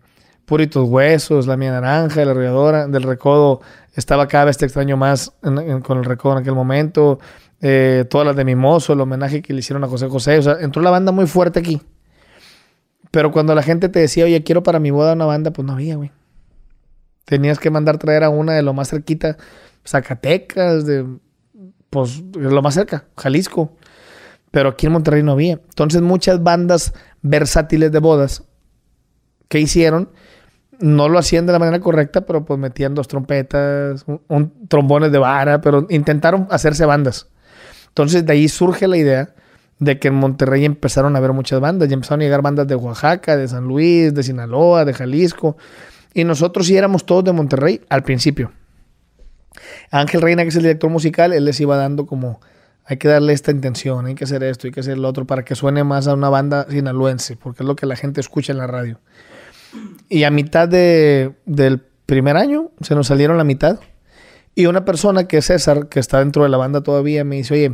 Puritos 0.45 0.87
Huesos, 0.87 1.45
La 1.45 1.57
Mía 1.57 1.71
Naranja, 1.71 2.23
La 2.23 2.31
Arrolladora. 2.31 2.87
Del 2.87 3.03
recodo 3.03 3.61
estaba 3.95 4.27
cada 4.27 4.45
vez 4.45 4.57
te 4.57 4.65
extraño 4.65 4.95
más 4.95 5.33
en- 5.43 5.57
en- 5.57 5.81
con 5.81 5.97
el 5.97 6.05
recodo 6.05 6.33
en 6.33 6.39
aquel 6.39 6.53
momento. 6.55 7.19
Eh, 7.61 8.05
todas 8.09 8.27
las 8.27 8.35
de 8.35 8.45
Mimoso, 8.45 8.93
el 8.93 9.01
homenaje 9.01 9.41
que 9.41 9.53
le 9.53 9.59
hicieron 9.59 9.83
a 9.83 9.87
José 9.87 10.07
José. 10.07 10.37
O 10.37 10.41
sea, 10.41 10.57
entró 10.59 10.81
la 10.81 10.91
banda 10.91 11.11
muy 11.11 11.27
fuerte 11.27 11.59
aquí. 11.59 11.81
Pero 13.11 13.31
cuando 13.31 13.55
la 13.55 13.63
gente 13.63 13.89
te 13.89 13.99
decía, 13.99 14.25
oye, 14.25 14.43
quiero 14.43 14.63
para 14.63 14.79
mi 14.79 14.91
boda 14.91 15.13
una 15.13 15.25
banda, 15.25 15.51
pues 15.51 15.65
no 15.65 15.73
había, 15.73 15.95
güey. 15.95 16.11
Tenías 17.25 17.59
que 17.59 17.69
mandar 17.69 17.97
traer 17.97 18.23
a 18.23 18.29
una 18.29 18.53
de 18.53 18.61
lo 18.61 18.73
más 18.73 18.89
cerquita, 18.89 19.37
Zacatecas, 19.85 20.85
de 20.85 21.05
pues 21.89 22.21
de 22.31 22.51
lo 22.51 22.61
más 22.61 22.73
cerca, 22.73 23.05
Jalisco. 23.17 23.75
Pero 24.51 24.69
aquí 24.69 24.85
en 24.85 24.93
Monterrey 24.93 25.23
no 25.23 25.33
había. 25.33 25.53
Entonces 25.53 26.01
muchas 26.01 26.43
bandas 26.43 26.93
versátiles 27.21 27.91
de 27.91 27.99
bodas 27.99 28.43
que 29.47 29.59
hicieron 29.59 30.09
no 30.79 31.09
lo 31.09 31.17
hacían 31.17 31.45
de 31.45 31.53
la 31.53 31.59
manera 31.59 31.79
correcta, 31.79 32.25
pero 32.25 32.45
pues 32.45 32.59
metían 32.59 32.93
dos 32.93 33.07
trompetas, 33.07 34.03
un, 34.05 34.21
un 34.27 34.67
trombones 34.67 35.11
de 35.11 35.17
vara, 35.17 35.59
pero 35.59 35.87
intentaron 35.89 36.47
hacerse 36.51 36.85
bandas. 36.85 37.29
Entonces 37.97 38.27
de 38.27 38.33
ahí 38.33 38.47
surge 38.47 38.87
la 38.87 38.95
idea 38.95 39.33
de 39.79 39.97
que 39.97 40.09
en 40.09 40.13
Monterrey 40.13 40.65
empezaron 40.65 41.15
a 41.15 41.17
haber 41.17 41.33
muchas 41.33 41.59
bandas. 41.59 41.89
Y 41.89 41.93
empezaron 41.93 42.21
a 42.21 42.25
llegar 42.25 42.43
bandas 42.43 42.67
de 42.67 42.75
Oaxaca, 42.75 43.35
de 43.35 43.47
San 43.47 43.63
Luis, 43.63 44.13
de 44.13 44.21
Sinaloa, 44.21 44.85
de 44.85 44.93
Jalisco. 44.93 45.57
Y 46.13 46.23
nosotros 46.23 46.67
sí 46.67 46.77
éramos 46.77 47.07
todos 47.07 47.23
de 47.23 47.33
Monterrey 47.33 47.81
al 47.89 48.03
principio. 48.03 48.51
Ángel 49.89 50.21
Reina, 50.21 50.43
que 50.43 50.49
es 50.49 50.55
el 50.57 50.61
director 50.61 50.91
musical, 50.91 51.33
él 51.33 51.45
les 51.45 51.59
iba 51.59 51.75
dando 51.75 52.05
como, 52.05 52.39
hay 52.85 52.97
que 52.97 53.07
darle 53.07 53.33
esta 53.33 53.49
intención, 53.49 54.05
hay 54.05 54.13
que 54.13 54.25
hacer 54.25 54.43
esto, 54.43 54.67
hay 54.67 54.71
que 54.73 54.81
hacer 54.81 54.99
lo 54.99 55.07
otro, 55.07 55.25
para 55.25 55.43
que 55.43 55.55
suene 55.55 55.83
más 55.83 56.07
a 56.07 56.13
una 56.13 56.29
banda 56.29 56.67
sinaloense, 56.69 57.35
porque 57.35 57.63
es 57.63 57.67
lo 57.67 57.75
que 57.75 57.87
la 57.87 57.95
gente 57.95 58.21
escucha 58.21 58.51
en 58.51 58.59
la 58.59 58.67
radio. 58.67 58.99
Y 60.07 60.23
a 60.23 60.29
mitad 60.29 60.67
de- 60.67 61.33
del 61.47 61.81
primer 62.05 62.37
año, 62.37 62.69
se 62.81 62.93
nos 62.93 63.07
salieron 63.07 63.37
la 63.39 63.43
mitad. 63.43 63.79
Y 64.57 64.65
una 64.65 64.85
persona 64.85 65.27
que 65.27 65.37
es 65.37 65.45
César, 65.45 65.87
que 65.87 65.99
está 65.99 66.17
dentro 66.17 66.41
de 66.41 66.49
la 66.49 66.57
banda 66.57 66.81
todavía, 66.81 67.23
me 67.23 67.35
dice, 67.35 67.53
oye, 67.53 67.73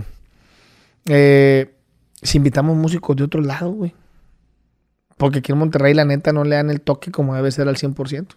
eh, 1.05 1.73
si 2.22 2.39
invitamos 2.39 2.76
músicos 2.76 3.15
de 3.15 3.23
otro 3.23 3.39
lado, 3.39 3.72
güey. 3.72 3.95
Porque 5.15 5.39
aquí 5.39 5.53
en 5.53 5.60
Monterrey, 5.60 5.93
la 5.93 6.03
neta, 6.03 6.34
no 6.34 6.43
le 6.43 6.57
dan 6.57 6.69
el 6.69 6.81
toque 6.81 7.10
como 7.10 7.35
debe 7.35 7.49
ser 7.51 7.69
al 7.69 7.77
100%. 7.77 8.35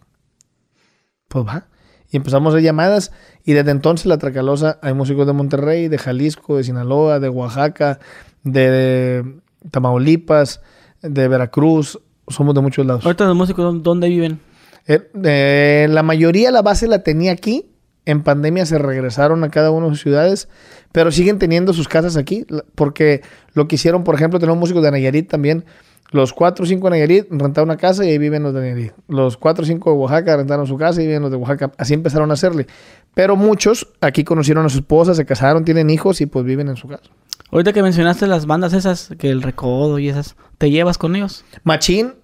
Pues 1.27 1.45
va. 1.45 1.67
Y 2.09 2.19
empezamos 2.19 2.55
a 2.55 2.59
hacer 2.59 2.63
llamadas. 2.63 3.11
Y 3.45 3.53
desde 3.55 3.73
entonces, 3.73 4.07
la 4.07 4.17
Tracalosa, 4.17 4.79
hay 4.81 4.95
músicos 4.95 5.27
de 5.27 5.33
Monterrey, 5.33 5.89
de 5.89 5.99
Jalisco, 5.99 6.57
de 6.57 6.63
Sinaloa, 6.63 7.19
de 7.19 7.29
Oaxaca, 7.29 7.99
de, 8.45 8.71
de 8.71 9.41
Tamaulipas, 9.73 10.61
de 11.03 11.27
Veracruz. 11.27 11.99
Somos 12.29 12.55
de 12.55 12.61
muchos 12.61 12.87
lados. 12.87 13.05
Ahorita 13.05 13.25
los 13.25 13.35
músicos, 13.35 13.83
¿dónde 13.83 14.09
viven? 14.09 14.39
Eh, 14.87 15.11
eh, 15.25 15.89
la 15.91 16.05
mayoría 16.05 16.53
la 16.53 16.63
base 16.63 16.87
la 16.87 17.03
tenía 17.03 17.33
aquí. 17.33 17.73
En 18.07 18.23
pandemia 18.23 18.65
se 18.65 18.79
regresaron 18.79 19.45
a 19.45 19.51
cada 19.51 19.71
una 19.71 19.87
de 19.87 19.93
sus 19.93 20.01
ciudades, 20.01 20.49
pero 20.93 21.11
siguen 21.11 21.39
teniendo 21.39 21.73
sus 21.73 21.89
casas 21.89 22.17
aquí, 22.17 22.47
porque 22.75 23.21
lo 23.53 23.69
que 23.69 23.75
hicieron, 23.75 24.05
por 24.05 24.15
ejemplo, 24.15 24.39
tenemos 24.39 24.59
músicos 24.59 24.83
de 24.83 24.91
Nayarit 24.93 25.29
también. 25.29 25.65
Los 26.13 26.33
cuatro 26.33 26.65
o 26.65 26.67
cinco 26.67 26.87
de 26.87 26.93
Nayarit 26.93 27.27
rentaron 27.31 27.69
una 27.69 27.77
casa 27.77 28.05
y 28.05 28.11
ahí 28.11 28.19
viven 28.19 28.45
los 28.45 28.55
de 28.55 28.61
Nayarit. 28.61 28.93
Los 29.09 29.37
cuatro 29.37 29.65
o 29.65 29.67
cinco 29.67 29.91
de 29.91 29.97
Oaxaca 29.97 30.37
rentaron 30.37 30.67
su 30.67 30.77
casa 30.77 31.03
y 31.03 31.07
viven 31.07 31.23
los 31.23 31.31
de 31.31 31.37
Oaxaca. 31.37 31.73
Así 31.79 31.95
empezaron 31.95 32.31
a 32.31 32.35
hacerle. 32.35 32.67
Pero 33.13 33.35
muchos 33.35 33.89
aquí 34.01 34.23
conocieron 34.23 34.65
a 34.65 34.69
su 34.69 34.79
esposa, 34.79 35.15
se 35.15 35.27
casaron, 35.27 35.65
tienen 35.65 35.91
hijos 35.91 36.21
y 36.21 36.27
pues 36.27 36.45
viven 36.45 36.69
en 36.69 36.77
su 36.77 36.87
casa. 36.87 37.11
Ahorita 37.51 37.73
que 37.73 37.83
mencionaste 37.83 38.27
las 38.27 38.47
bandas 38.47 38.73
esas, 38.73 39.11
que 39.19 39.31
el 39.31 39.43
recodo 39.43 39.99
y 39.99 40.09
esas, 40.09 40.37
¿te 40.59 40.71
llevas 40.71 40.97
con 40.97 41.17
ellos? 41.17 41.45
Machín 41.65 42.15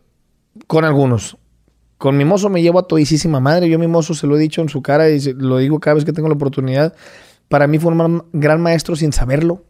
con 0.67 0.85
algunos. 0.85 1.37
Con 2.03 2.17
mi 2.17 2.25
mozo 2.25 2.49
me 2.49 2.61
llevo 2.63 2.81
a 2.81 2.89
todisísima 2.89 3.39
madre. 3.39 3.69
Yo 3.69 3.77
a 3.77 3.79
mi 3.79 3.87
mozo 3.87 4.13
se 4.13 4.27
lo 4.27 4.37
he 4.37 4.41
dicho 4.41 4.61
en 4.61 4.69
su 4.69 4.83
cara 4.83 5.09
y 5.09 5.21
lo 5.35 5.59
digo 5.59 5.79
cada 5.79 5.95
vez 5.95 6.05
que 6.05 6.13
tengo 6.13 6.27
la 6.27 6.35
oportunidad. 6.35 6.97
Para 7.47 7.69
mí 7.69 7.79
fue 7.79 7.93
un 7.93 8.25
gran 8.33 8.61
maestro 8.61 8.97
sin 8.97 9.13
saberlo. 9.13 9.63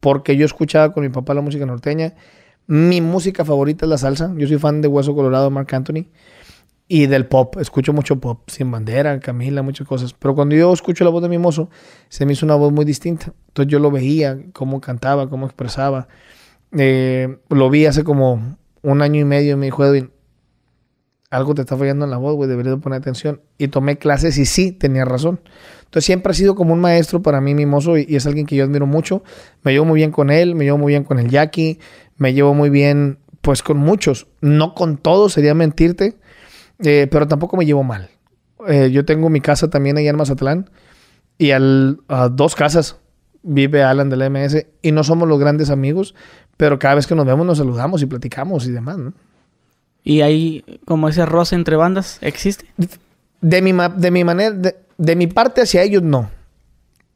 Porque 0.00 0.36
yo 0.36 0.44
escuchaba 0.44 0.92
con 0.92 1.04
mi 1.04 1.10
papá 1.10 1.32
la 1.32 1.40
música 1.40 1.66
norteña. 1.66 2.14
Mi 2.66 3.00
música 3.00 3.44
favorita 3.44 3.86
es 3.86 3.90
la 3.90 3.96
salsa. 3.96 4.34
Yo 4.36 4.48
soy 4.48 4.58
fan 4.58 4.80
de 4.80 4.88
Hueso 4.88 5.14
Colorado, 5.14 5.52
Mark 5.52 5.72
Anthony. 5.72 6.08
y 6.88 7.06
del 7.06 7.26
pop. 7.26 7.58
Escucho 7.60 7.92
mucho 7.92 8.18
pop, 8.18 8.50
Sin 8.50 8.72
Bandera, 8.72 9.20
Camila, 9.20 9.62
muchas 9.62 9.86
cosas. 9.86 10.14
Pero 10.14 10.34
cuando 10.34 10.56
yo 10.56 10.72
escucho 10.72 11.04
la 11.04 11.10
voz 11.10 11.22
de 11.22 11.28
mi 11.28 11.38
mozo, 11.38 11.70
se 12.08 12.26
me 12.26 12.32
hizo 12.32 12.44
una 12.44 12.56
voz 12.56 12.72
muy 12.72 12.84
distinta. 12.84 13.32
Entonces 13.46 13.70
yo 13.70 13.78
lo 13.78 13.92
veía, 13.92 14.36
cómo 14.52 14.80
cantaba, 14.80 15.30
cómo 15.30 15.46
expresaba. 15.46 16.08
Eh, 16.76 17.38
lo 17.50 17.70
vi 17.70 17.86
hace 17.86 18.02
como 18.02 18.56
un 18.82 19.00
año 19.00 19.20
y 19.20 19.24
medio 19.24 19.56
me 19.56 19.66
dijo, 19.66 19.84
Edwin, 19.84 20.10
algo 21.34 21.54
te 21.54 21.62
está 21.62 21.76
fallando 21.76 22.04
en 22.04 22.10
la 22.10 22.16
voz, 22.16 22.36
güey, 22.36 22.48
deberías 22.48 22.76
poner 22.76 23.00
atención. 23.00 23.40
Y 23.58 23.68
tomé 23.68 23.98
clases 23.98 24.38
y 24.38 24.46
sí, 24.46 24.72
tenía 24.72 25.04
razón. 25.04 25.40
Entonces 25.84 26.04
siempre 26.04 26.30
ha 26.30 26.34
sido 26.34 26.54
como 26.54 26.72
un 26.72 26.80
maestro 26.80 27.22
para 27.22 27.40
mí, 27.40 27.54
mi 27.54 27.66
mozo, 27.66 27.98
y, 27.98 28.06
es 28.16 28.26
alguien 28.26 28.46
que 28.46 28.56
yo 28.56 28.64
admiro 28.64 28.86
mucho. 28.86 29.22
Me 29.62 29.72
llevo 29.72 29.84
muy 29.84 29.98
bien 29.98 30.10
con 30.10 30.30
él, 30.30 30.54
me 30.54 30.64
llevo 30.64 30.78
muy 30.78 30.92
bien 30.92 31.04
con 31.04 31.18
el 31.18 31.28
Jackie, 31.28 31.78
me 32.16 32.34
llevo 32.34 32.54
muy 32.54 32.70
bien, 32.70 33.18
pues 33.40 33.62
con 33.62 33.78
muchos. 33.78 34.26
No 34.40 34.74
con 34.74 34.96
todos, 34.96 35.32
sería 35.32 35.54
mentirte, 35.54 36.16
eh, 36.78 37.08
pero 37.10 37.26
tampoco 37.28 37.56
me 37.56 37.66
llevo 37.66 37.82
mal. 37.82 38.10
Eh, 38.68 38.90
yo 38.90 39.04
tengo 39.04 39.28
mi 39.28 39.40
casa 39.40 39.68
también 39.68 39.98
allá 39.98 40.10
en 40.10 40.16
Mazatlán 40.16 40.70
y 41.36 41.50
al, 41.50 41.98
a 42.08 42.28
dos 42.28 42.54
casas 42.54 42.96
vive 43.42 43.82
Alan 43.82 44.08
del 44.08 44.30
MS 44.30 44.66
y 44.82 44.92
no 44.92 45.04
somos 45.04 45.28
los 45.28 45.38
grandes 45.38 45.70
amigos, 45.70 46.14
pero 46.56 46.78
cada 46.78 46.94
vez 46.94 47.06
que 47.06 47.14
nos 47.14 47.26
vemos 47.26 47.46
nos 47.46 47.58
saludamos 47.58 48.02
y 48.02 48.06
platicamos 48.06 48.66
y 48.66 48.72
demás, 48.72 48.98
¿no? 48.98 49.12
¿Y 50.04 50.20
ahí, 50.20 50.62
como 50.84 51.08
ese 51.08 51.24
roce 51.24 51.54
entre 51.54 51.76
bandas, 51.76 52.18
existe? 52.20 52.66
De 53.40 53.62
mi, 53.62 53.72
de 53.96 54.10
mi 54.10 54.22
manera, 54.22 54.54
de, 54.98 55.16
mi 55.16 55.26
parte 55.26 55.62
hacia 55.62 55.82
ellos, 55.82 56.02
no. 56.02 56.30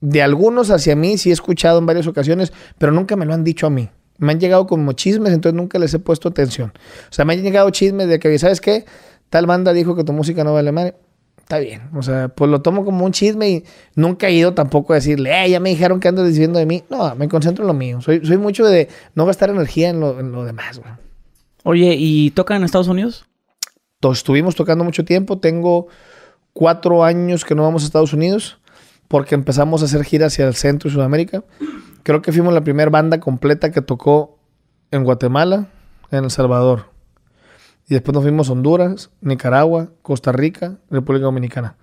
De 0.00 0.22
algunos 0.22 0.70
hacia 0.70 0.96
mí 0.96 1.18
sí 1.18 1.28
he 1.28 1.32
escuchado 1.32 1.78
en 1.78 1.86
varias 1.86 2.06
ocasiones, 2.06 2.52
pero 2.78 2.90
nunca 2.90 3.14
me 3.14 3.26
lo 3.26 3.34
han 3.34 3.44
dicho 3.44 3.66
a 3.66 3.70
mí. 3.70 3.90
Me 4.16 4.32
han 4.32 4.40
llegado 4.40 4.66
como 4.66 4.92
chismes, 4.94 5.34
entonces 5.34 5.54
nunca 5.54 5.78
les 5.78 5.92
he 5.92 5.98
puesto 5.98 6.30
atención. 6.30 6.72
O 7.10 7.12
sea, 7.12 7.26
me 7.26 7.34
han 7.34 7.42
llegado 7.42 7.68
chismes 7.70 8.08
de 8.08 8.18
que, 8.18 8.36
¿sabes 8.38 8.60
qué? 8.60 8.86
Tal 9.28 9.44
banda 9.46 9.74
dijo 9.74 9.94
que 9.94 10.02
tu 10.02 10.14
música 10.14 10.42
no 10.42 10.54
vale 10.54 10.72
madre. 10.72 10.94
Está 11.36 11.58
bien. 11.58 11.90
O 11.94 12.02
sea, 12.02 12.28
pues 12.28 12.50
lo 12.50 12.62
tomo 12.62 12.84
como 12.84 13.04
un 13.04 13.12
chisme 13.12 13.50
y 13.50 13.64
nunca 13.94 14.28
he 14.28 14.32
ido 14.32 14.54
tampoco 14.54 14.94
a 14.94 14.96
decirle, 14.96 15.44
eh, 15.44 15.50
ya 15.50 15.60
me 15.60 15.70
dijeron 15.70 16.00
que 16.00 16.08
andas 16.08 16.26
diciendo 16.26 16.58
de 16.58 16.66
mí. 16.66 16.84
No, 16.88 17.14
me 17.16 17.28
concentro 17.28 17.64
en 17.64 17.68
lo 17.68 17.74
mío. 17.74 18.00
Soy, 18.00 18.24
soy 18.24 18.38
mucho 18.38 18.66
de 18.66 18.88
no 19.14 19.26
gastar 19.26 19.50
energía 19.50 19.90
en 19.90 20.00
lo, 20.00 20.18
en 20.20 20.32
lo 20.32 20.44
demás, 20.44 20.78
güey. 20.78 21.07
Oye, 21.70 21.96
¿y 21.98 22.30
tocan 22.30 22.56
en 22.56 22.64
Estados 22.64 22.88
Unidos? 22.88 23.26
Estuvimos 24.00 24.56
tocando 24.56 24.84
mucho 24.84 25.04
tiempo. 25.04 25.38
Tengo 25.38 25.88
cuatro 26.54 27.04
años 27.04 27.44
que 27.44 27.54
no 27.54 27.62
vamos 27.62 27.82
a 27.82 27.84
Estados 27.84 28.14
Unidos 28.14 28.58
porque 29.06 29.34
empezamos 29.34 29.82
a 29.82 29.84
hacer 29.84 30.02
giras 30.02 30.32
hacia 30.32 30.48
el 30.48 30.54
centro 30.54 30.88
y 30.88 30.94
Sudamérica. 30.94 31.44
Creo 32.04 32.22
que 32.22 32.32
fuimos 32.32 32.54
la 32.54 32.62
primera 32.62 32.88
banda 32.90 33.20
completa 33.20 33.70
que 33.70 33.82
tocó 33.82 34.38
en 34.90 35.04
Guatemala, 35.04 35.68
en 36.10 36.24
El 36.24 36.30
Salvador. 36.30 36.86
Y 37.86 37.92
después 37.92 38.14
nos 38.14 38.22
fuimos 38.22 38.48
a 38.48 38.52
Honduras, 38.52 39.10
Nicaragua, 39.20 39.90
Costa 40.00 40.32
Rica, 40.32 40.78
República 40.88 41.26
Dominicana. 41.26 41.76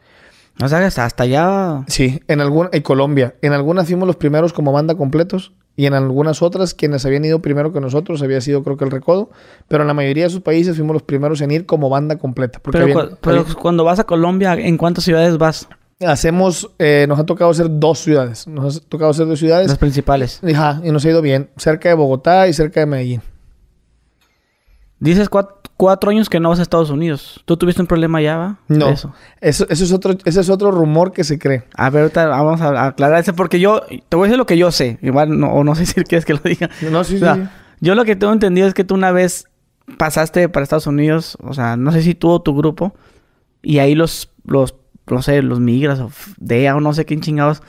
O 0.63 0.67
sea, 0.67 0.83
hasta 0.83 1.23
allá. 1.23 1.83
Sí, 1.85 2.23
en 2.27 2.41
alguna, 2.41 2.71
en 2.73 2.81
Colombia. 2.81 3.35
En 3.43 3.53
algunas 3.53 3.85
fuimos 3.85 4.07
los 4.07 4.15
primeros 4.15 4.51
como 4.51 4.71
banda 4.71 4.95
completos 4.95 5.53
y 5.75 5.85
en 5.85 5.93
algunas 5.93 6.41
otras, 6.41 6.73
quienes 6.73 7.05
habían 7.05 7.25
ido 7.25 7.39
primero 7.39 7.73
que 7.73 7.81
nosotros, 7.81 8.21
había 8.21 8.41
sido 8.41 8.63
creo 8.63 8.77
que 8.77 8.85
el 8.85 8.91
Recodo, 8.91 9.29
pero 9.67 9.83
en 9.83 9.87
la 9.87 9.93
mayoría 9.93 10.23
de 10.23 10.29
esos 10.29 10.41
países 10.41 10.75
fuimos 10.77 10.93
los 10.93 11.03
primeros 11.03 11.41
en 11.41 11.51
ir 11.51 11.65
como 11.65 11.89
banda 11.89 12.17
completa. 12.17 12.61
pero, 12.63 13.45
cuando 13.61 13.83
vas 13.83 13.99
a 13.99 14.05
Colombia, 14.05 14.53
¿en 14.53 14.77
cuántas 14.77 15.03
ciudades 15.03 15.37
vas? 15.37 15.67
Hacemos, 16.05 16.69
eh, 16.77 17.05
nos 17.07 17.19
ha 17.19 17.25
tocado 17.25 17.51
hacer 17.51 17.67
dos 17.69 17.99
ciudades. 17.99 18.47
Nos 18.47 18.77
ha 18.77 18.79
tocado 18.81 19.11
hacer 19.11 19.27
dos 19.27 19.39
ciudades. 19.39 19.69
Las 19.69 19.77
principales. 19.77 20.41
Ajá, 20.43 20.81
y 20.83 20.91
nos 20.91 21.05
ha 21.05 21.09
ido 21.09 21.21
bien. 21.21 21.49
Cerca 21.55 21.89
de 21.89 21.95
Bogotá 21.95 22.47
y 22.47 22.53
cerca 22.53 22.81
de 22.81 22.85
Medellín. 22.85 23.21
Dices 24.99 25.29
cuatro, 25.29 26.09
años 26.09 26.29
que 26.29 26.39
no 26.39 26.49
vas 26.49 26.59
a 26.59 26.61
Estados 26.61 26.89
Unidos. 26.89 27.41
¿Tú 27.45 27.57
tuviste 27.57 27.81
un 27.81 27.87
problema 27.87 28.19
allá, 28.19 28.37
va? 28.37 28.59
No. 28.67 28.89
Eso. 28.89 29.13
Eso, 29.41 29.65
es 29.69 29.91
otro, 29.91 30.15
ese 30.23 30.39
es 30.39 30.49
otro 30.49 30.71
rumor 30.71 31.11
que 31.11 31.23
se 31.23 31.37
cree. 31.37 31.63
A 31.75 31.89
ver, 31.89 32.03
ahorita 32.03 32.27
vamos 32.27 32.61
a 32.61 32.87
aclarar 32.87 33.19
eso 33.19 33.35
porque 33.35 33.59
yo... 33.59 33.81
Te 33.81 34.15
voy 34.15 34.25
a 34.25 34.27
decir 34.27 34.37
lo 34.37 34.45
que 34.45 34.57
yo 34.57 34.71
sé. 34.71 34.97
Igual, 35.01 35.37
no, 35.37 35.51
o 35.51 35.63
no 35.63 35.75
sé 35.75 35.85
si 35.85 35.95
quieres 36.03 36.25
que 36.25 36.33
lo 36.33 36.39
diga. 36.39 36.69
No, 36.89 37.03
sí, 37.03 37.19
sí. 37.19 37.25
Yo 37.81 37.93
lo 37.95 38.05
que 38.05 38.15
tengo 38.15 38.31
entendido 38.31 38.67
es 38.67 38.73
que 38.73 38.85
tú 38.85 38.95
una 38.95 39.11
vez 39.11 39.47
pasaste 39.97 40.49
para 40.49 40.63
Estados 40.63 40.87
Unidos, 40.87 41.37
o 41.41 41.53
sea, 41.53 41.77
no 41.77 41.91
sé 41.91 42.01
si 42.01 42.15
tú 42.15 42.29
o 42.29 42.41
tu 42.41 42.55
grupo, 42.55 42.95
y 43.61 43.79
ahí 43.79 43.95
los, 43.95 44.31
los, 44.45 44.75
no 45.07 45.21
sé, 45.21 45.41
los 45.41 45.59
migras 45.59 45.99
o 45.99 46.11
DEA 46.37 46.75
o 46.75 46.81
no 46.81 46.93
sé 46.93 47.05
quién 47.05 47.21
chingados, 47.21 47.61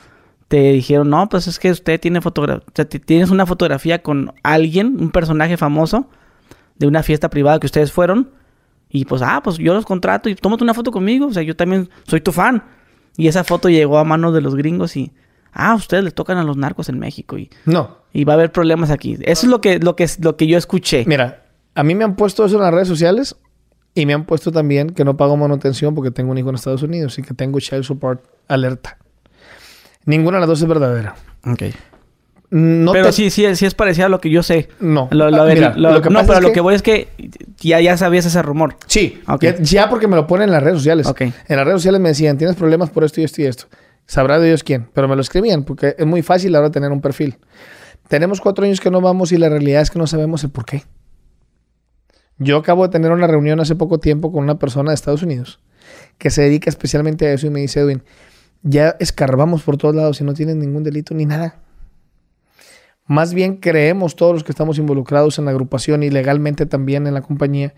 te 0.47 0.71
dijeron, 0.71 1.09
no, 1.09 1.27
pues 1.29 1.47
es 1.47 1.59
que 1.59 1.71
usted 1.71 1.99
tiene 1.99 2.21
fotografía, 2.21 2.63
o 2.65 2.71
sea, 2.73 2.85
tienes 2.85 3.29
una 3.29 3.45
fotografía 3.45 4.01
con 4.01 4.33
alguien, 4.43 4.97
un 4.99 5.11
personaje 5.11 5.57
famoso, 5.57 6.09
de 6.79 6.87
una 6.87 7.03
fiesta 7.03 7.29
privada 7.29 7.59
que 7.59 7.67
ustedes 7.67 7.91
fueron. 7.91 8.31
Y 8.89 9.05
pues, 9.05 9.21
ah, 9.21 9.41
pues 9.43 9.57
yo 9.57 9.73
los 9.73 9.85
contrato 9.85 10.29
y 10.29 10.35
tómate 10.35 10.63
una 10.63 10.73
foto 10.73 10.91
conmigo. 10.91 11.27
O 11.27 11.33
sea, 11.33 11.43
yo 11.43 11.55
también 11.55 11.89
soy 12.07 12.21
tu 12.21 12.31
fan. 12.31 12.63
Y 13.17 13.27
esa 13.27 13.43
foto 13.43 13.69
llegó 13.69 13.97
a 13.97 14.03
manos 14.03 14.33
de 14.33 14.41
los 14.41 14.55
gringos 14.55 14.95
y, 14.95 15.11
ah, 15.51 15.75
ustedes 15.75 16.03
les 16.03 16.13
tocan 16.13 16.37
a 16.37 16.43
los 16.43 16.55
narcos 16.55 16.89
en 16.89 16.99
México. 16.99 17.37
Y, 17.37 17.49
no. 17.65 17.97
Y 18.13 18.23
va 18.23 18.33
a 18.33 18.35
haber 18.35 18.51
problemas 18.51 18.91
aquí. 18.91 19.17
Eso 19.21 19.45
es 19.45 19.49
lo 19.49 19.59
que, 19.59 19.79
lo 19.79 19.95
que, 19.95 20.07
lo 20.21 20.37
que 20.37 20.47
yo 20.47 20.57
escuché. 20.57 21.03
Mira, 21.07 21.43
a 21.75 21.83
mí 21.83 21.95
me 21.95 22.03
han 22.03 22.15
puesto 22.15 22.45
eso 22.45 22.55
en 22.55 22.61
las 22.61 22.73
redes 22.73 22.87
sociales 22.87 23.35
y 23.93 24.05
me 24.05 24.13
han 24.13 24.25
puesto 24.25 24.51
también 24.51 24.91
que 24.91 25.03
no 25.03 25.17
pago 25.17 25.35
manutención 25.37 25.95
porque 25.95 26.11
tengo 26.11 26.31
un 26.31 26.37
hijo 26.37 26.49
en 26.49 26.55
Estados 26.55 26.83
Unidos 26.83 27.17
y 27.17 27.23
que 27.23 27.33
tengo 27.33 27.59
child 27.59 27.83
support 27.83 28.23
alerta. 28.47 28.97
Ninguna 30.05 30.37
de 30.37 30.41
las 30.41 30.49
dos 30.49 30.61
es 30.61 30.67
verdadera. 30.67 31.15
Ok. 31.45 31.63
No 32.49 32.93
pero 32.93 33.11
sí, 33.11 33.29
sí, 33.29 33.43
sí 33.55 33.65
es 33.65 33.73
parecido 33.73 34.05
a 34.05 34.09
lo 34.09 34.21
que 34.21 34.29
yo 34.29 34.41
sé. 34.41 34.69
No. 34.79 35.09
Lo, 35.11 35.29
lo, 35.29 35.45
no, 36.09 36.25
pero 36.25 36.39
lo 36.39 36.51
que 36.53 36.61
voy 36.61 36.75
es 36.75 36.81
que 36.81 37.09
ya, 37.59 37.81
ya 37.81 37.97
sabías 37.97 38.25
ese 38.25 38.41
rumor. 38.41 38.77
Sí. 38.87 39.21
Ya, 39.61 39.89
porque 39.89 40.07
me 40.07 40.15
lo 40.15 40.27
ponen 40.27 40.45
en 40.45 40.51
las 40.53 40.63
redes 40.63 40.77
sociales. 40.77 41.11
En 41.19 41.55
las 41.55 41.65
redes 41.65 41.81
sociales 41.81 41.99
me 41.99 42.09
decían, 42.09 42.37
tienes 42.37 42.55
problemas 42.55 42.89
por 42.89 43.03
esto 43.03 43.19
y 43.19 43.25
esto 43.25 43.41
y 43.41 43.45
esto. 43.45 43.65
Sabrá 44.05 44.39
de 44.39 44.47
Dios 44.47 44.63
quién. 44.63 44.87
Pero 44.93 45.07
me 45.09 45.15
lo 45.15 45.21
escribían 45.21 45.63
porque 45.63 45.95
es 45.97 46.05
muy 46.05 46.21
fácil 46.21 46.55
ahora 46.55 46.71
tener 46.71 46.91
un 46.91 47.01
perfil. 47.01 47.37
Tenemos 48.07 48.39
cuatro 48.39 48.63
años 48.63 48.79
que 48.79 48.89
no 48.89 49.01
vamos 49.01 49.33
y 49.33 49.37
la 49.37 49.49
realidad 49.49 49.81
es 49.81 49.91
que 49.91 49.99
no 49.99 50.07
sabemos 50.07 50.43
el 50.45 50.49
por 50.49 50.63
qué. 50.63 50.83
Yo 52.37 52.57
acabo 52.57 52.83
de 52.87 52.91
tener 52.91 53.11
una 53.11 53.27
reunión 53.27 53.59
hace 53.59 53.75
poco 53.75 53.99
tiempo 53.99 54.31
con 54.31 54.43
una 54.43 54.57
persona 54.59 54.91
de 54.91 54.95
Estados 54.95 55.23
Unidos 55.23 55.59
que 56.17 56.29
se 56.29 56.43
dedica 56.43 56.69
especialmente 56.69 57.27
a 57.27 57.33
eso 57.33 57.47
y 57.47 57.49
me 57.49 57.59
dice, 57.59 57.81
Edwin, 57.81 58.03
ya 58.63 58.95
escarbamos 58.99 59.63
por 59.63 59.77
todos 59.77 59.95
lados 59.95 60.21
y 60.21 60.23
no 60.23 60.33
tienen 60.33 60.59
ningún 60.59 60.83
delito 60.83 61.13
ni 61.13 61.25
nada. 61.25 61.55
Más 63.07 63.33
bien 63.33 63.57
creemos 63.57 64.15
todos 64.15 64.33
los 64.33 64.43
que 64.43 64.51
estamos 64.51 64.77
involucrados 64.77 65.39
en 65.39 65.45
la 65.45 65.51
agrupación 65.51 66.03
y 66.03 66.09
legalmente 66.09 66.65
también 66.65 67.07
en 67.07 67.13
la 67.13 67.21
compañía 67.21 67.73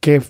que 0.00 0.22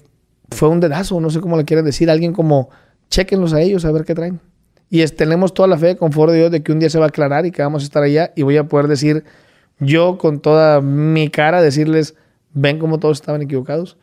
fue 0.51 0.69
un 0.69 0.81
dedazo, 0.81 1.21
no 1.21 1.31
sé 1.31 1.41
cómo 1.41 1.57
le 1.57 1.65
quieren 1.65 1.85
decir, 1.85 2.11
alguien 2.11 2.33
como 2.33 2.71
chequenlos 3.09 3.53
a 3.53 3.61
ellos 3.61 3.85
a 3.85 3.93
ver 3.93 4.05
qué 4.05 4.15
traen. 4.15 4.41
Y 4.89 5.05
tenemos 5.07 5.55
toda 5.55 5.69
la 5.69 5.79
fe, 5.79 5.97
confort 5.97 6.33
de 6.33 6.39
Dios, 6.39 6.51
de 6.51 6.63
que 6.63 6.73
un 6.73 6.81
día 6.81 6.91
se 6.91 6.99
va 6.99 7.05
a 7.05 7.09
aclarar 7.09 7.47
y 7.47 7.53
que 7.53 7.63
vamos 7.63 7.83
a 7.83 7.85
estar 7.85 8.03
allá 8.03 8.33
y 8.35 8.43
voy 8.43 8.57
a 8.57 8.65
poder 8.65 8.89
decir 8.89 9.25
yo 9.79 10.19
con 10.19 10.41
toda 10.41 10.81
mi 10.81 11.29
cara, 11.29 11.63
decirles, 11.63 12.17
ven 12.53 12.79
como 12.79 12.99
todos 12.99 13.19
estaban 13.19 13.43
equivocados, 13.43 13.97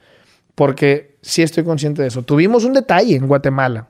porque 0.56 1.18
sí 1.22 1.41
estoy 1.41 1.64
consciente 1.64 2.02
de 2.02 2.07
eso. 2.07 2.24
Tuvimos 2.24 2.64
un 2.64 2.74
detalle 2.74 3.15
en 3.15 3.28
Guatemala. 3.28 3.88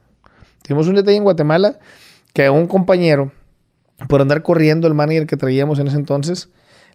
Tuvimos 0.63 0.88
un 0.88 0.95
detalle 0.95 1.17
en 1.17 1.23
Guatemala 1.23 1.79
que 2.34 2.49
un 2.49 2.67
compañero 2.67 3.31
por 4.07 4.22
andar 4.22 4.44
corriendo 4.44 4.88
el 4.88 4.94
manager 4.94 5.26
que 5.26 5.38
traíamos 5.38 5.80
en 5.80 5.88
ese 5.88 5.98
entonces, 5.98 6.49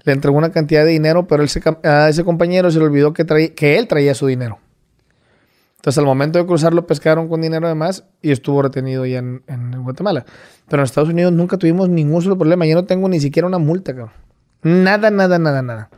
le 0.05 0.12
entregó 0.12 0.37
una 0.37 0.51
cantidad 0.51 0.85
de 0.85 0.91
dinero, 0.91 1.27
pero 1.27 1.45
a 1.85 2.09
ese 2.09 2.24
compañero 2.24 2.70
se 2.70 2.79
le 2.79 2.85
olvidó 2.85 3.12
que, 3.12 3.79
él 3.79 3.89
traía 3.89 4.15
su 4.15 4.27
dinero. 4.27 4.59
Entonces, 5.77 5.99
al 5.99 6.05
momento 6.05 6.39
de 6.39 6.47
cruzarlo, 6.47 6.87
pescaron 6.87 7.29
con 7.29 7.41
dinero 7.41 7.66
además 7.66 8.05
y 8.20 8.31
estuvo 8.31 8.62
retenido 8.62 9.05
ya 9.05 9.19
en, 9.19 9.43
Guatemala. 9.83 10.24
Pero 10.69 10.83
en 10.83 10.85
Estados 10.85 11.11
Unidos 11.11 11.33
nunca 11.33 11.57
tuvimos 11.57 11.89
ningún 11.89 12.23
solo 12.23 12.39
problema. 12.39 12.66
Yo 12.66 12.77
no 12.77 12.85
tengo 12.85 13.09
ni 13.09 13.20
siquiera 13.20 13.49
una 13.49 13.59
multa. 13.59 13.93
Nada, 14.62 15.11
nada, 15.11 15.39
nada, 15.41 15.61
nada. 15.61 15.91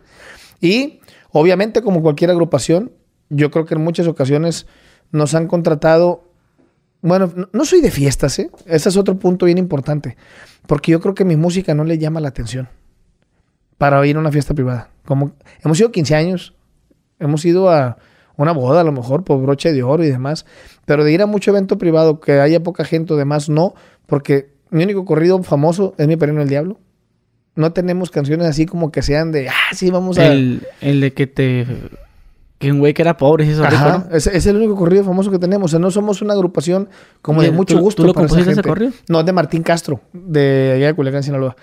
Y 0.58 1.00
obviamente, 1.32 1.82
como 1.82 2.00
cualquier 2.00 2.30
agrupación, 2.30 2.92
yo 3.28 3.50
creo 3.50 3.66
que 3.66 3.74
en 3.74 3.82
muchas 3.82 4.06
ocasiones 4.06 4.66
nos 5.12 5.34
han 5.34 5.48
contratado. 5.48 6.30
Bueno, 7.04 7.30
no 7.52 7.66
soy 7.66 7.82
de 7.82 7.90
fiestas, 7.90 8.38
¿eh? 8.38 8.50
Ese 8.64 8.88
es 8.88 8.96
otro 8.96 9.18
punto 9.18 9.44
bien 9.44 9.58
importante. 9.58 10.16
Porque 10.66 10.90
yo 10.90 11.00
creo 11.00 11.14
que 11.14 11.26
mi 11.26 11.36
música 11.36 11.74
no 11.74 11.84
le 11.84 11.98
llama 11.98 12.18
la 12.18 12.28
atención 12.28 12.66
para 13.76 14.04
ir 14.06 14.16
a 14.16 14.20
una 14.20 14.32
fiesta 14.32 14.54
privada. 14.54 14.88
Como 15.04 15.32
hemos 15.62 15.78
ido 15.78 15.92
15 15.92 16.14
años, 16.14 16.54
hemos 17.18 17.44
ido 17.44 17.68
a 17.68 17.98
una 18.38 18.52
boda 18.52 18.80
a 18.80 18.84
lo 18.84 18.92
mejor 18.92 19.22
por 19.22 19.38
broche 19.42 19.74
de 19.74 19.82
oro 19.82 20.02
y 20.02 20.08
demás, 20.08 20.46
pero 20.86 21.04
de 21.04 21.12
ir 21.12 21.20
a 21.20 21.26
mucho 21.26 21.50
evento 21.50 21.76
privado 21.76 22.20
que 22.20 22.40
haya 22.40 22.62
poca 22.62 22.86
gente 22.86 23.12
o 23.12 23.16
demás, 23.18 23.50
no, 23.50 23.74
porque 24.06 24.54
mi 24.70 24.82
único 24.82 25.04
corrido 25.04 25.42
famoso 25.42 25.94
es 25.98 26.08
Mi 26.08 26.16
Perino 26.16 26.40
el 26.40 26.48
Diablo. 26.48 26.80
No 27.54 27.74
tenemos 27.74 28.10
canciones 28.10 28.46
así 28.46 28.64
como 28.64 28.90
que 28.90 29.02
sean 29.02 29.30
de, 29.30 29.50
ah, 29.50 29.74
sí, 29.74 29.90
vamos 29.90 30.16
a... 30.16 30.32
El, 30.32 30.66
el 30.80 31.02
de 31.02 31.12
que 31.12 31.26
te 31.26 31.66
que 32.64 32.72
un 32.72 32.78
güey 32.78 32.94
que 32.94 33.02
era 33.02 33.16
pobre, 33.16 33.48
eso 33.48 33.64
es, 34.10 34.46
el 34.46 34.56
único 34.56 34.74
corrido 34.74 35.04
famoso 35.04 35.30
que 35.30 35.38
tenemos. 35.38 35.70
O 35.70 35.72
sea, 35.72 35.78
no 35.78 35.90
somos 35.90 36.22
una 36.22 36.34
agrupación 36.34 36.88
como 37.22 37.42
de 37.42 37.50
mucho 37.50 37.78
gusto. 37.78 38.02
¿Tú 38.02 38.08
lo 38.08 38.14
compusiste 38.14 38.52
ese 38.52 38.62
corrido? 38.62 38.92
No, 39.08 39.22
de 39.22 39.32
Martín 39.32 39.62
Castro, 39.62 40.00
de 40.12 40.72
allá 40.76 40.86
de 40.86 40.94
Culiacán, 40.94 41.22
Sinaloa. 41.22 41.56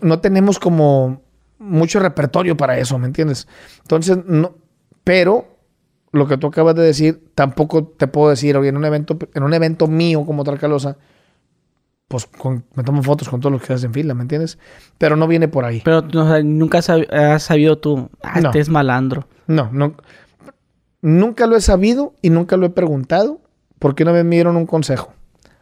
No 0.00 0.20
tenemos 0.20 0.58
como 0.58 1.22
mucho 1.58 2.00
repertorio 2.00 2.56
para 2.56 2.78
eso, 2.78 2.98
¿me 2.98 3.06
entiendes? 3.06 3.48
Entonces, 3.82 4.18
no. 4.26 4.54
Pero 5.04 5.46
lo 6.12 6.28
que 6.28 6.36
tú 6.36 6.46
acabas 6.46 6.74
de 6.74 6.82
decir, 6.82 7.24
tampoco 7.34 7.84
te 7.84 8.06
puedo 8.06 8.30
decir, 8.30 8.56
oye, 8.56 8.68
en 8.68 8.76
un 8.76 8.84
evento, 8.84 9.18
en 9.34 9.42
un 9.42 9.54
evento 9.54 9.86
mío 9.88 10.24
como 10.24 10.44
Tracalosa, 10.44 10.98
pues 12.12 12.28
me 12.74 12.84
tomo 12.84 13.02
fotos 13.02 13.28
con 13.28 13.40
todos 13.40 13.52
los 13.52 13.62
que 13.62 13.72
hacen 13.72 13.92
fila, 13.92 14.12
¿me 14.14 14.22
entiendes? 14.22 14.58
Pero 14.98 15.16
no 15.16 15.26
viene 15.26 15.48
por 15.48 15.64
ahí. 15.64 15.80
Pero 15.84 16.02
nunca 16.42 16.78
has, 16.78 17.42
sabido 17.42 17.78
tú, 17.78 18.10
ah, 18.22 18.40
este 18.40 18.60
es 18.60 18.68
malandro. 18.68 19.26
No, 19.46 19.70
no. 19.72 19.96
Nunca 21.00 21.46
lo 21.46 21.56
he 21.56 21.60
sabido 21.60 22.14
y 22.20 22.30
nunca 22.30 22.56
lo 22.56 22.66
he 22.66 22.70
preguntado 22.70 23.40
porque 23.78 24.02
una 24.02 24.12
vez 24.12 24.24
me 24.24 24.36
dieron 24.36 24.56
un 24.56 24.66
consejo. 24.66 25.12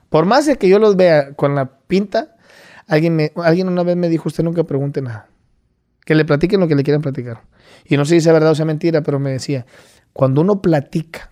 Por 0.08 0.26
más 0.26 0.46
de 0.46 0.56
que 0.56 0.68
yo 0.68 0.78
los 0.78 0.96
vea 0.96 1.34
con 1.34 1.54
la 1.54 1.70
pinta, 1.86 2.36
alguien, 2.88 3.14
me, 3.14 3.32
alguien 3.36 3.68
una 3.68 3.84
vez 3.84 3.96
me 3.96 4.08
dijo, 4.08 4.28
usted 4.28 4.42
nunca 4.42 4.64
pregunte 4.64 5.00
nada. 5.00 5.28
Que 6.04 6.14
le 6.14 6.24
platiquen 6.24 6.58
lo 6.58 6.66
que 6.66 6.74
le 6.74 6.82
quieran 6.82 7.00
platicar. 7.00 7.42
Y 7.84 7.96
no 7.96 8.04
sé 8.04 8.16
si 8.16 8.22
sea 8.22 8.32
verdad 8.32 8.50
o 8.50 8.54
sea 8.54 8.64
mentira, 8.64 9.02
pero 9.02 9.18
me 9.18 9.30
decía, 9.30 9.66
cuando 10.12 10.40
uno 10.40 10.60
platica, 10.60 11.30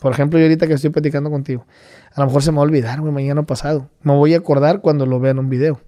por 0.00 0.12
ejemplo, 0.12 0.38
yo 0.38 0.44
ahorita 0.44 0.66
que 0.66 0.74
estoy 0.74 0.90
platicando 0.90 1.30
contigo, 1.30 1.66
a 2.14 2.20
lo 2.20 2.26
mejor 2.26 2.42
se 2.42 2.50
me 2.52 2.56
va 2.56 2.62
a 2.62 2.66
olvidar, 2.66 3.00
güey, 3.00 3.12
mañana 3.12 3.42
pasado. 3.44 3.90
Me 4.02 4.12
voy 4.12 4.34
a 4.34 4.38
acordar 4.38 4.80
cuando 4.80 5.06
lo 5.06 5.18
vea 5.20 5.32
en 5.32 5.38
un 5.38 5.48
video. 5.48 5.80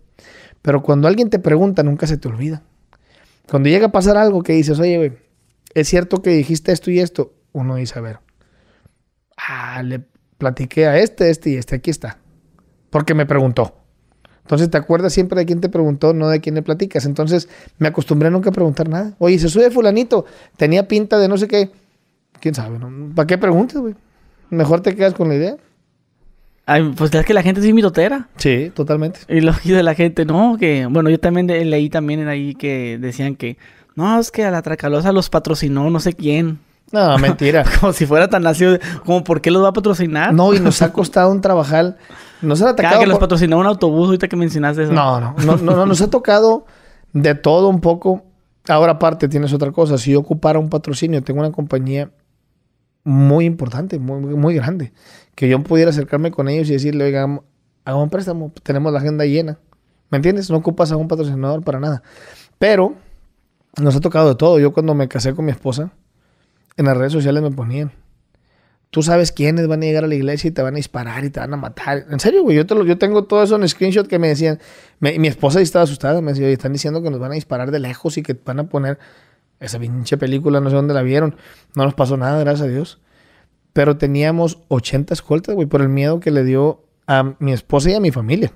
Pero 0.63 0.83
cuando 0.83 1.09
alguien 1.09 1.31
te 1.31 1.39
pregunta, 1.39 1.83
nunca 1.83 2.07
se 2.07 2.19
te 2.19 2.29
olvida. 2.29 2.63
Cuando 3.49 3.69
llega 3.69 3.87
a 3.87 3.93
pasar 3.93 4.17
algo 4.17 4.43
que 4.43 4.53
dices, 4.53 4.79
oye, 4.79 4.97
güey, 4.97 5.13
es 5.75 5.89
cierto 5.89 6.23
que 6.23 6.31
dijiste 6.31 6.73
esto 6.73 6.91
y 6.91 7.01
esto, 7.01 7.33
uno 7.53 7.77
dice, 7.77 7.99
a 7.99 8.03
ver, 8.03 8.21
ah, 9.37 9.83
le 9.83 10.05
platiqué 10.39 10.87
a 10.87 10.99
este, 10.99 11.31
este 11.31 11.51
y 11.51 11.57
este, 11.57 11.77
aquí 11.77 11.91
está. 11.91 12.19
Porque 12.91 13.15
me 13.15 13.27
preguntó. 13.27 13.77
Entonces 14.43 14.69
te 14.69 14.79
acuerdas 14.79 15.13
siempre 15.13 15.39
de 15.39 15.47
quién 15.47 15.61
te 15.61 15.69
preguntó, 15.69 16.13
no 16.13 16.29
de 16.29 16.41
quién 16.41 16.57
le 16.57 16.63
platicas. 16.63 17.07
Entonces 17.07 17.49
me 17.79 17.89
acostumbré 17.89 18.29
a 18.29 18.31
nunca 18.31 18.51
preguntar 18.51 18.89
nada. 18.89 19.15
Oye, 19.19 19.39
se 19.39 19.49
sube 19.49 19.71
fulanito, 19.71 20.25
tenía 20.57 20.89
pinta 20.89 21.19
de 21.19 21.29
no 21.29 21.39
sé 21.39 21.47
qué. 21.47 21.71
¿Quién 22.41 22.55
sabe? 22.55 22.79
No? 22.79 23.15
¿Para 23.15 23.27
qué 23.27 23.39
preguntas, 23.39 23.79
güey? 23.79 23.95
Mejor 24.51 24.81
te 24.81 24.95
quedas 24.95 25.15
con 25.15 25.29
la 25.29 25.37
idea. 25.37 25.57
Ay, 26.67 26.93
pues 26.97 27.13
es 27.13 27.27
que 27.27 27.35
la 27.35 27.43
gente 27.43 27.61
es 27.61 27.75
mitotera. 27.75 28.29
Sí, 28.37 28.71
totalmente. 28.75 29.21
Y 29.29 29.41
lo 29.41 29.53
de 29.53 29.83
la 29.83 29.95
gente, 29.95 30.25
no, 30.25 30.57
que... 30.59 30.87
Bueno, 30.87 31.11
yo 31.11 31.19
también 31.19 31.47
leí 31.47 31.91
también 31.91 32.29
ahí 32.29 32.55
que 32.55 32.99
decían 32.99 33.35
que... 33.35 33.59
No, 33.97 34.19
es 34.21 34.31
que 34.31 34.45
a 34.45 34.51
la 34.51 34.63
Tracalosa 34.63 35.13
los 35.13 35.29
patrocinó 35.31 35.91
no 35.91 35.99
sé 35.99 36.13
quién. 36.13 36.61
No, 36.93 37.19
mentira. 37.19 37.65
como 37.81 37.93
si 37.93 38.07
fuera 38.07 38.29
tan 38.29 38.43
nacido. 38.43 38.79
Como, 39.05 39.25
¿por 39.25 39.41
qué 39.41 39.51
los 39.51 39.63
va 39.63 39.69
a 39.69 39.73
patrocinar? 39.73 40.33
No, 40.33 40.55
y 40.55 40.61
nos 40.61 40.81
ha 40.83 40.93
costado 40.93 41.31
un 41.33 41.41
trabajar. 41.41 41.97
Nos 42.43 42.63
ha 42.63 42.71
atacado. 42.71 43.01
que 43.01 43.07
los 43.07 43.19
patrocinó 43.19 43.59
un 43.59 43.67
autobús 43.67 44.07
ahorita 44.07 44.29
que 44.29 44.37
mencionaste 44.37 44.85
eso. 44.85 44.93
No, 44.93 45.21
no, 45.21 45.35
no, 45.39 45.57
no, 45.57 45.87
nos 45.87 46.01
ha 46.01 46.09
tocado 46.09 46.67
de 47.13 47.35
todo 47.35 47.69
un 47.69 47.81
poco. 47.81 48.25
Ahora, 48.69 48.93
aparte, 48.93 49.29
tienes 49.29 49.53
otra 49.53 49.73
cosa. 49.73 49.99
Si 49.99 50.13
yo 50.13 50.21
ocupara 50.21 50.59
un 50.59 50.69
patrocinio, 50.69 51.23
tengo 51.23 51.41
una 51.41 51.51
compañía 51.51 52.11
muy 53.11 53.45
importante, 53.45 53.99
muy, 53.99 54.21
muy 54.21 54.55
grande. 54.55 54.93
Que 55.35 55.49
yo 55.49 55.63
pudiera 55.63 55.91
acercarme 55.91 56.31
con 56.31 56.49
ellos 56.49 56.69
y 56.71 56.75
decirle, 56.75 57.05
oiga, 57.05 57.23
hagamos 57.85 58.05
un 58.05 58.11
préstamo, 58.11 58.53
tenemos 58.63 58.93
la 58.93 59.01
agenda 59.01 59.25
llena. 59.27 59.59
¿Me 60.11 60.17
entiendes? 60.17 60.51
No 60.51 60.57
ocupas 60.57 60.91
a 60.93 60.97
un 60.97 61.09
patrocinador 61.09 61.63
para 61.63 61.81
nada. 61.81 62.03
Pero 62.59 62.95
nos 63.81 63.97
ha 63.97 64.01
tocado 64.01 64.29
de 64.29 64.35
todo. 64.35 64.59
Yo 64.59 64.73
cuando 64.73 64.95
me 64.95 65.09
casé 65.09 65.35
con 65.35 65.45
mi 65.45 65.53
esposa, 65.53 65.93
en 66.77 66.87
las 66.87 66.97
redes 66.97 67.13
sociales 67.13 67.43
me 67.43 67.51
ponían. 67.51 67.93
Tú 68.91 69.03
sabes 69.03 69.31
quiénes 69.31 69.69
van 69.69 69.83
a 69.83 69.87
llegar 69.87 70.03
a 70.03 70.09
la 70.09 70.17
iglesia 70.17 70.49
y 70.49 70.51
te 70.51 70.63
van 70.63 70.75
a 70.75 70.77
disparar 70.77 71.25
y 71.25 71.31
te 71.31 71.39
van 71.39 71.55
a 71.55 71.57
matar. 71.57 72.07
En 72.11 72.19
serio, 72.19 72.43
güey. 72.43 72.57
Yo, 72.57 72.67
te 72.67 72.75
lo, 72.75 72.85
yo 72.85 72.99
tengo 72.99 73.25
todo 73.25 73.43
eso 73.43 73.55
en 73.55 73.69
screenshot 73.69 74.09
que 74.09 74.19
me 74.19 74.29
decían. 74.29 74.59
mi 74.99 75.29
esposa 75.29 75.61
estaba 75.61 75.85
asustada. 75.85 76.21
Me 76.21 76.33
decía, 76.33 76.49
están 76.49 76.73
diciendo 76.73 77.01
que 77.03 77.11
nos 77.11 77.21
van 77.21 77.31
a 77.31 77.35
disparar 77.35 77.71
de 77.71 77.79
lejos 77.79 78.19
y 78.19 78.23
que 78.23 78.37
van 78.45 78.59
a 78.59 78.69
poner 78.69 78.99
esa 79.61 79.79
pinche 79.79 80.17
película. 80.17 80.61
No 80.61 80.71
sé 80.71 80.77
dónde 80.77 80.95
la 80.95 81.03
vieron. 81.03 81.37
No 81.77 81.85
nos 81.85 81.95
pasó 81.95 82.17
nada, 82.17 82.41
gracias 82.41 82.67
a 82.69 82.71
Dios. 82.71 83.01
Pero 83.73 83.97
teníamos 83.97 84.59
80 84.69 85.15
escoltas, 85.15 85.55
güey, 85.55 85.69
por 85.69 85.81
el 85.81 85.89
miedo 85.89 86.19
que 86.19 86.31
le 86.31 86.43
dio 86.43 86.83
a 87.07 87.35
mi 87.39 87.53
esposa 87.53 87.91
y 87.91 87.95
a 87.95 88.01
mi 88.01 88.11
familia. 88.11 88.53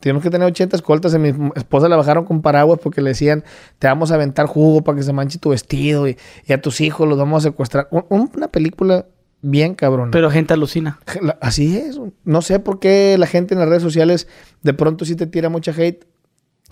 Tuvimos 0.00 0.22
que 0.22 0.30
tener 0.30 0.46
80 0.46 0.76
escoltas. 0.76 1.14
A 1.14 1.18
mi 1.18 1.34
esposa 1.56 1.88
la 1.88 1.96
bajaron 1.96 2.24
con 2.24 2.42
paraguas 2.42 2.78
porque 2.82 3.00
le 3.00 3.10
decían, 3.10 3.44
te 3.78 3.88
vamos 3.88 4.12
a 4.12 4.14
aventar 4.14 4.46
jugo 4.46 4.82
para 4.82 4.96
que 4.96 5.02
se 5.02 5.12
manche 5.12 5.38
tu 5.38 5.50
vestido 5.50 6.06
y, 6.08 6.16
a 6.48 6.60
tus 6.60 6.80
hijos 6.80 7.08
los 7.08 7.18
vamos 7.18 7.44
a 7.44 7.48
secuestrar. 7.48 7.88
una 7.90 8.48
película 8.48 9.06
bien 9.40 9.74
cabrón. 9.74 10.10
Pero 10.10 10.30
gente 10.30 10.54
alucina. 10.54 10.98
Así 11.40 11.76
es. 11.76 12.00
No 12.24 12.42
sé 12.42 12.58
por 12.60 12.78
qué 12.78 13.16
la 13.18 13.26
gente 13.26 13.54
en 13.54 13.60
las 13.60 13.68
redes 13.68 13.82
sociales 13.82 14.28
de 14.62 14.74
pronto 14.74 15.04
sí 15.04 15.16
te 15.16 15.26
tira 15.26 15.48
mucha 15.48 15.72
hate. 15.72 16.06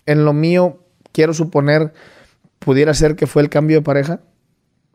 En 0.06 0.24
lo 0.24 0.32
mío, 0.32 0.84
quiero 1.12 1.34
suponer, 1.34 1.92
pudiera 2.66 2.93
ser 2.94 3.14
que 3.14 3.28
fue 3.28 3.43
el 3.43 3.48
cambio 3.48 3.76
de 3.76 3.82
pareja. 3.82 4.18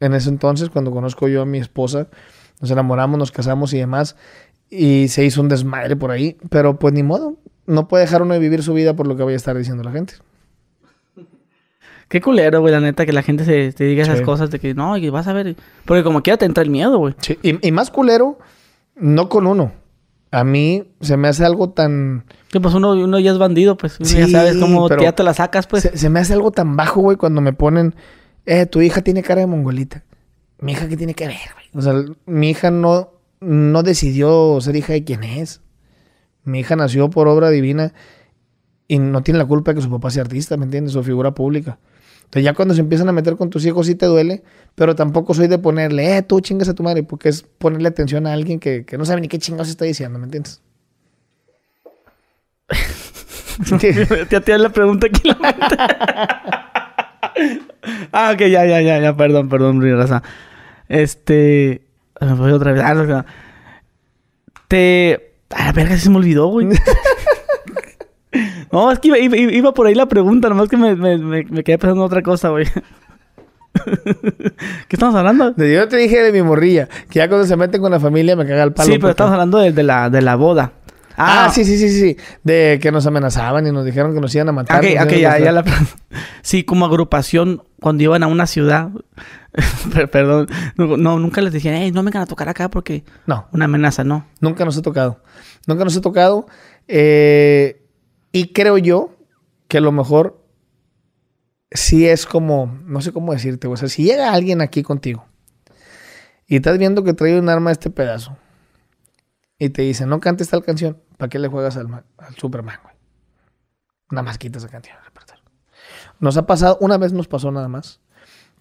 En 0.02 0.14
ese 0.14 0.27
entonces, 0.27 0.69
cuando 0.69 0.91
conozco 0.91 1.30
yo 1.30 1.41
a 1.41 1.45
mi 1.45 1.57
esposa, 1.57 2.10
nos 2.60 2.69
enamoramos, 2.69 3.18
nos 3.18 3.31
casamos 3.31 3.73
y 3.73 3.77
demás. 3.77 4.18
Y 4.69 5.07
se 5.07 5.23
hizo 5.23 5.39
un 5.39 5.48
desmadre 5.48 5.95
por 5.95 6.11
ahí. 6.11 6.35
Pero 6.49 6.77
pues 6.77 6.93
ni 6.93 7.02
modo 7.02 7.38
no 7.65 7.88
puede 7.88 8.03
dejar 8.03 8.23
uno 8.23 8.34
de 8.34 8.41
vivir 8.41 8.61
su 8.61 8.73
vida 8.73 8.93
por 8.93 9.07
lo 9.07 9.15
que 9.15 9.23
vaya 9.23 9.35
a 9.35 9.38
estar 9.38 9.57
diciendo 9.57 9.84
la 9.84 9.91
gente. 9.93 10.15
Qué 12.10 12.19
culero, 12.19 12.60
güey, 12.60 12.73
la 12.73 12.81
neta, 12.81 13.06
que 13.06 13.14
la 13.14 13.23
gente 13.23 13.45
se 13.45 13.72
te 13.72 13.85
diga 13.85 14.03
esas 14.03 14.22
cosas 14.22 14.52
de 14.52 14.60
que 14.60 14.73
no, 14.73 14.98
y 14.98 15.10
vas 15.10 15.30
a 15.30 15.34
ver. 15.34 15.56
Porque 15.85 16.03
como 16.03 16.22
quiera 16.22 16.35
te 16.35 16.43
entra 16.43 16.64
el 16.64 16.69
miedo, 16.69 16.98
güey. 16.98 17.15
Sí, 17.19 17.39
y, 17.41 17.72
más 17.72 17.89
culero, 17.89 18.38
no 18.98 19.30
con 19.30 19.48
uno. 19.48 19.72
A 20.31 20.45
mí 20.45 20.85
se 21.01 21.17
me 21.17 21.27
hace 21.27 21.45
algo 21.45 21.71
tan. 21.71 22.25
Que 22.49 22.61
pues 22.61 22.73
uno, 22.73 22.91
uno 22.93 23.19
ya 23.19 23.31
es 23.31 23.37
bandido, 23.37 23.75
pues. 23.75 23.99
ya 23.99 24.27
sabes 24.27 24.57
cómo 24.57 24.87
ya 24.97 25.13
te 25.13 25.23
la 25.23 25.33
sacas, 25.33 25.67
pues. 25.67 25.89
Se, 25.93 26.09
me 26.09 26.21
hace 26.21 26.33
algo 26.33 26.51
tan 26.51 26.77
bajo, 26.77 27.01
güey, 27.01 27.17
cuando 27.17 27.41
me 27.41 27.51
ponen. 27.51 27.95
Eh, 28.45 28.65
tu 28.65 28.81
hija 28.81 29.01
tiene 29.01 29.23
cara 29.23 29.41
de 29.41 29.47
mongolita. 29.47 30.03
Mi 30.59 30.71
hija, 30.71 30.87
¿qué 30.87 30.95
tiene 30.95 31.13
que 31.13 31.27
ver, 31.27 31.37
güey? 31.53 31.65
O 31.73 31.81
sea, 31.81 31.93
mi 32.25 32.49
hija 32.49 32.71
no, 32.71 33.11
no 33.41 33.83
decidió 33.83 34.59
ser 34.61 34.75
hija 34.77 34.93
de 34.93 35.03
quién 35.03 35.23
es. 35.23 35.61
Mi 36.43 36.61
hija 36.61 36.75
nació 36.75 37.09
por 37.09 37.27
obra 37.27 37.49
divina 37.49 37.93
y 38.87 38.99
no 38.99 39.21
tiene 39.21 39.37
la 39.37 39.45
culpa 39.45 39.71
de 39.71 39.75
que 39.75 39.81
su 39.81 39.91
papá 39.91 40.11
sea 40.11 40.23
artista, 40.23 40.57
¿me 40.57 40.65
entiendes? 40.65 40.95
O 40.95 41.03
figura 41.03 41.35
pública. 41.35 41.77
Entonces 42.31 42.45
ya 42.45 42.53
cuando 42.53 42.73
se 42.73 42.79
empiezan 42.79 43.09
a 43.09 43.11
meter 43.11 43.35
con 43.35 43.49
tus 43.49 43.65
hijos 43.65 43.87
sí 43.87 43.95
te 43.95 44.05
duele, 44.05 44.41
pero 44.73 44.95
tampoco 44.95 45.33
soy 45.33 45.47
de 45.47 45.57
ponerle, 45.57 46.15
eh, 46.15 46.21
tú 46.21 46.39
chingas 46.39 46.69
a 46.69 46.73
tu 46.73 46.81
madre, 46.81 47.03
porque 47.03 47.27
es 47.27 47.43
ponerle 47.43 47.89
atención 47.89 48.25
a 48.25 48.31
alguien 48.31 48.57
que, 48.57 48.85
no 48.97 49.03
sabe 49.03 49.19
ni 49.19 49.27
qué 49.27 49.37
chingados 49.37 49.67
está 49.67 49.83
diciendo, 49.83 50.17
¿me 50.17 50.23
entiendes? 50.23 50.61
Te 54.29 54.39
tía 54.45 54.57
la 54.57 54.69
pregunta 54.69 55.07
aquí 55.07 55.27
la 55.27 55.35
Ah, 58.13 58.31
ok, 58.33 58.39
ya, 58.39 58.65
ya, 58.65 58.79
ya, 58.79 58.99
ya, 58.99 59.17
perdón, 59.17 59.49
perdón, 59.49 59.81
raza. 59.97 60.23
Este. 60.87 61.81
Me 62.21 62.33
voy 62.35 62.53
otra 62.53 62.71
vez. 62.71 62.81
Ah, 62.81 63.25
te 64.69 65.33
a 65.49 65.65
la 65.65 65.71
verga, 65.73 65.97
se 65.97 66.09
me 66.09 66.15
olvidó, 66.15 66.47
güey. 66.47 66.69
no, 68.72 68.91
es 68.91 68.99
que 68.99 69.10
iba, 69.19 69.73
por 69.73 69.88
ahí 69.88 69.95
la 69.95 70.07
pregunta, 70.07 70.49
nomás 70.49 70.69
que 70.69 70.77
me, 70.77 70.95
quedé 71.64 71.77
pensando 71.77 72.02
en 72.02 72.06
otra 72.06 72.22
cosa, 72.22 72.49
güey. 72.49 72.65
¿Qué 73.73 74.95
estamos 74.95 75.15
hablando? 75.15 75.56
Yo 75.56 75.88
te 75.88 75.98
dije 75.98 76.22
de 76.22 76.31
mi 76.31 76.41
morrilla, 76.41 76.88
que 77.10 77.19
ya 77.19 77.27
cuando 77.27 77.48
se 77.48 77.56
meten 77.56 77.81
con 77.81 77.91
la 77.91 77.99
familia 77.99 78.35
me 78.35 78.45
caga 78.45 78.64
el 78.64 78.73
palo. 78.73 78.91
Sí, 78.91 78.99
pero 78.99 79.11
estamos 79.11 79.34
hablando 79.34 79.57
de, 79.57 79.84
la, 79.84 80.10
de 80.10 80.22
la 80.22 80.35
boda. 80.35 80.73
Ah, 81.18 81.49
sí, 81.53 81.65
sí, 81.65 81.77
sí, 81.77 81.89
sí. 81.89 82.18
De 82.43 82.80
que 82.81 82.91
nos 82.91 83.06
amenazaban 83.06 83.65
y 83.68 83.72
nos 83.72 83.85
dijeron 83.85 84.14
que 84.14 84.22
nos 84.22 84.34
iban 84.34 84.49
a 84.49 84.52
matar. 84.52 84.84
Ok, 84.84 84.91
ok, 85.03 85.11
ya, 85.14 85.39
ya 85.39 85.52
la... 85.52 85.64
Sí, 86.41 86.64
como 86.64 86.85
agrupación, 86.85 87.64
cuando 87.80 88.03
iban 88.03 88.23
a 88.23 88.27
una 88.27 88.48
ciudad... 88.48 88.89
Perdón. 90.11 90.48
No, 90.77 91.19
nunca 91.19 91.41
les 91.41 91.52
decían, 91.53 91.76
hey, 91.76 91.91
no 91.91 92.03
vengan 92.03 92.23
a 92.23 92.26
tocar 92.26 92.49
acá 92.49 92.69
porque... 92.69 93.03
No. 93.26 93.48
Una 93.52 93.65
amenaza, 93.65 94.03
no. 94.03 94.26
Nunca 94.39 94.65
nos 94.65 94.77
ha 94.77 94.81
tocado. 94.81 95.22
Nunca 95.68 95.84
nos 95.84 95.95
ha 95.98 96.02
tocado. 96.02 96.48
Eh, 96.88 97.80
y 98.31 98.53
creo 98.53 98.77
yo 98.77 99.15
que 99.67 99.77
a 99.77 99.81
lo 99.81 99.91
mejor 99.91 100.43
sí 101.71 102.07
es 102.07 102.25
como... 102.25 102.79
No 102.85 103.01
sé 103.01 103.11
cómo 103.11 103.33
decirte, 103.33 103.67
o 103.67 103.77
sea, 103.77 103.87
si 103.87 104.03
llega 104.03 104.31
alguien 104.31 104.61
aquí 104.61 104.83
contigo 104.83 105.25
y 106.47 106.57
estás 106.57 106.77
viendo 106.77 107.03
que 107.03 107.13
trae 107.13 107.39
un 107.39 107.49
arma 107.49 107.69
a 107.69 107.73
este 107.73 107.89
pedazo 107.89 108.37
y 109.57 109.69
te 109.69 109.83
dice, 109.83 110.05
no 110.05 110.19
cantes 110.19 110.49
tal 110.49 110.63
canción, 110.63 110.97
¿para 111.17 111.29
qué 111.29 111.39
le 111.39 111.47
juegas 111.47 111.77
al, 111.77 112.03
al 112.17 112.35
Superman, 112.35 112.79
güey? 112.83 112.95
Nada 114.09 114.23
más 114.23 114.37
quitas 114.37 114.63
esa 114.63 114.71
canción. 114.71 114.97
Nos 116.19 116.37
ha 116.37 116.45
pasado, 116.45 116.77
una 116.81 116.97
vez 116.99 117.13
nos 117.13 117.27
pasó 117.27 117.51
nada 117.51 117.67
más, 117.67 117.99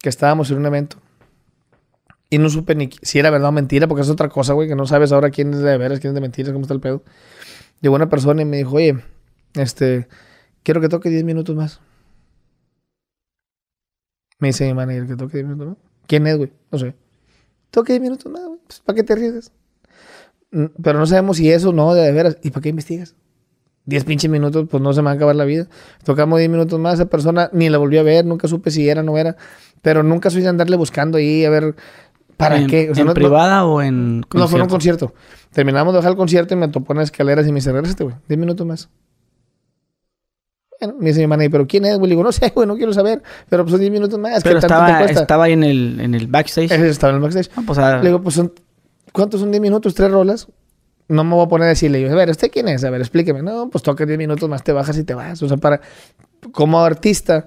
que 0.01 0.09
estábamos 0.09 0.49
en 0.49 0.57
un 0.57 0.65
evento 0.65 0.97
y 2.27 2.39
no 2.39 2.49
supe 2.49 2.73
ni 2.73 2.89
si 3.03 3.19
era 3.19 3.29
verdad 3.29 3.49
o 3.49 3.51
mentira, 3.51 3.87
porque 3.87 4.01
es 4.01 4.09
otra 4.09 4.29
cosa, 4.29 4.53
güey, 4.53 4.67
que 4.67 4.75
no 4.75 4.87
sabes 4.87 5.11
ahora 5.11 5.29
quién 5.29 5.53
es 5.53 5.59
de 5.59 5.77
veras, 5.77 5.99
quién 5.99 6.11
es 6.11 6.15
de 6.15 6.21
mentiras, 6.21 6.53
cómo 6.53 6.63
está 6.63 6.73
el 6.73 6.79
pedo. 6.79 7.03
Llegó 7.81 7.95
una 7.95 8.09
persona 8.09 8.41
y 8.41 8.45
me 8.45 8.57
dijo, 8.57 8.77
oye, 8.77 8.97
este, 9.55 10.07
quiero 10.63 10.81
que 10.81 10.89
toque 10.89 11.09
10 11.09 11.23
minutos 11.23 11.55
más. 11.55 11.79
Me 14.39 14.47
dice 14.49 14.65
mi 14.65 14.73
manager 14.73 15.07
que 15.07 15.15
toque 15.15 15.37
10 15.37 15.45
minutos 15.47 15.67
más. 15.69 15.77
¿Quién 16.07 16.25
es, 16.27 16.37
güey? 16.37 16.51
No 16.71 16.79
sé. 16.79 16.95
Toque 17.69 17.93
10 17.93 18.01
minutos 18.01 18.31
más, 18.31 18.43
güey. 18.45 18.59
Pues, 18.65 18.79
¿Para 18.79 18.95
qué 18.95 19.03
te 19.03 19.13
arriesgas? 19.13 19.51
Pero 20.81 20.99
no 20.99 21.05
sabemos 21.05 21.37
si 21.37 21.49
eso 21.51 21.71
no, 21.71 21.93
de 21.93 22.11
veras. 22.11 22.37
¿Y 22.41 22.49
para 22.51 22.61
qué 22.61 22.69
investigas? 22.69 23.15
10 23.85 24.03
pinches 24.03 24.29
minutos, 24.29 24.67
pues 24.69 24.81
no 24.81 24.93
se 24.93 25.01
me 25.01 25.05
va 25.05 25.11
a 25.11 25.13
acabar 25.15 25.35
la 25.35 25.45
vida. 25.45 25.67
Tocamos 26.03 26.39
10 26.39 26.49
minutos 26.51 26.79
más, 26.79 26.95
esa 26.95 27.05
persona 27.05 27.49
ni 27.53 27.69
la 27.69 27.77
volví 27.77 27.97
a 27.97 28.03
ver, 28.03 28.25
nunca 28.25 28.47
supe 28.47 28.71
si 28.71 28.87
era 28.89 29.01
o 29.01 29.03
no 29.03 29.17
era. 29.17 29.37
Pero 29.81 30.03
nunca 30.03 30.29
soy 30.29 30.41
de 30.41 30.49
andarle 30.49 30.75
buscando 30.75 31.17
ahí 31.17 31.45
a 31.45 31.49
ver 31.49 31.75
¿Para 32.37 32.57
¿En, 32.57 32.67
qué? 32.67 32.89
O 32.89 32.95
sea, 32.95 33.01
en 33.01 33.05
no- 33.07 33.11
no- 33.11 33.13
privada 33.13 33.65
o 33.65 33.81
en 33.83 34.21
No, 34.33 34.47
fue 34.47 34.57
en 34.57 34.63
un 34.63 34.69
concierto? 34.69 35.13
Terminamos 35.51 35.93
de 35.93 35.97
dejar 35.99 36.11
el 36.11 36.17
concierto 36.17 36.53
y 36.55 36.57
me 36.57 36.67
topó 36.69 36.93
en 36.93 36.99
las 36.99 37.09
escaleras 37.11 37.45
y 37.47 37.51
me 37.51 37.55
dice, 37.59 37.71
regrésate, 37.71 38.03
güey. 38.03 38.15
Diez 38.27 38.39
minutos 38.39 38.65
más. 38.65 38.89
Bueno, 40.81 40.95
me 40.99 41.09
dice 41.09 41.19
mi 41.19 41.23
hermana, 41.23 41.43
¿pero 41.51 41.67
quién 41.67 41.85
es, 41.85 41.97
güey? 41.97 42.09
Le 42.09 42.13
digo, 42.13 42.23
no 42.23 42.31
sé, 42.31 42.49
güey, 42.55 42.67
no 42.67 42.75
quiero 42.75 42.91
saber. 42.91 43.21
Pero 43.47 43.63
pues 43.63 43.71
son 43.71 43.79
diez 43.79 43.91
minutos 43.91 44.17
más. 44.19 44.41
Pero 44.43 44.59
¿qué 44.59 44.67
tanto 44.67 44.85
te 44.85 44.91
estaba, 44.91 45.21
estaba 45.21 45.43
ahí 45.45 45.53
en 45.53 45.63
el, 45.63 45.99
en 46.01 46.15
el 46.15 46.25
backstage. 46.27 46.71
Estaba 46.71 47.11
en 47.11 47.17
el 47.17 47.21
backstage. 47.21 47.49
Ah, 47.55 47.61
pues, 47.65 47.77
ah, 47.77 47.97
Le 47.97 48.09
digo, 48.09 48.21
pues 48.21 48.35
son... 48.35 48.51
¿Cuántos 49.11 49.41
son 49.41 49.51
diez 49.51 49.61
minutos? 49.61 49.93
¿Tres 49.93 50.09
rolas? 50.09 50.47
No 51.07 51.23
me 51.23 51.35
voy 51.35 51.45
a 51.45 51.49
poner 51.49 51.65
a 51.65 51.69
decirle, 51.69 52.01
yo, 52.01 52.09
a 52.11 52.15
ver, 52.15 52.29
¿usted 52.29 52.49
quién 52.49 52.67
es? 52.67 52.83
A 52.83 52.89
ver, 52.89 53.01
explíqueme. 53.01 53.43
No, 53.43 53.69
pues 53.69 53.83
toca 53.83 54.05
diez 54.05 54.17
minutos 54.17 54.49
más, 54.49 54.63
te 54.63 54.71
bajas 54.71 54.97
y 54.97 55.03
te 55.03 55.13
vas. 55.13 55.41
O 55.43 55.47
sea, 55.47 55.57
para... 55.57 55.81
Como 56.51 56.83
artista 56.83 57.45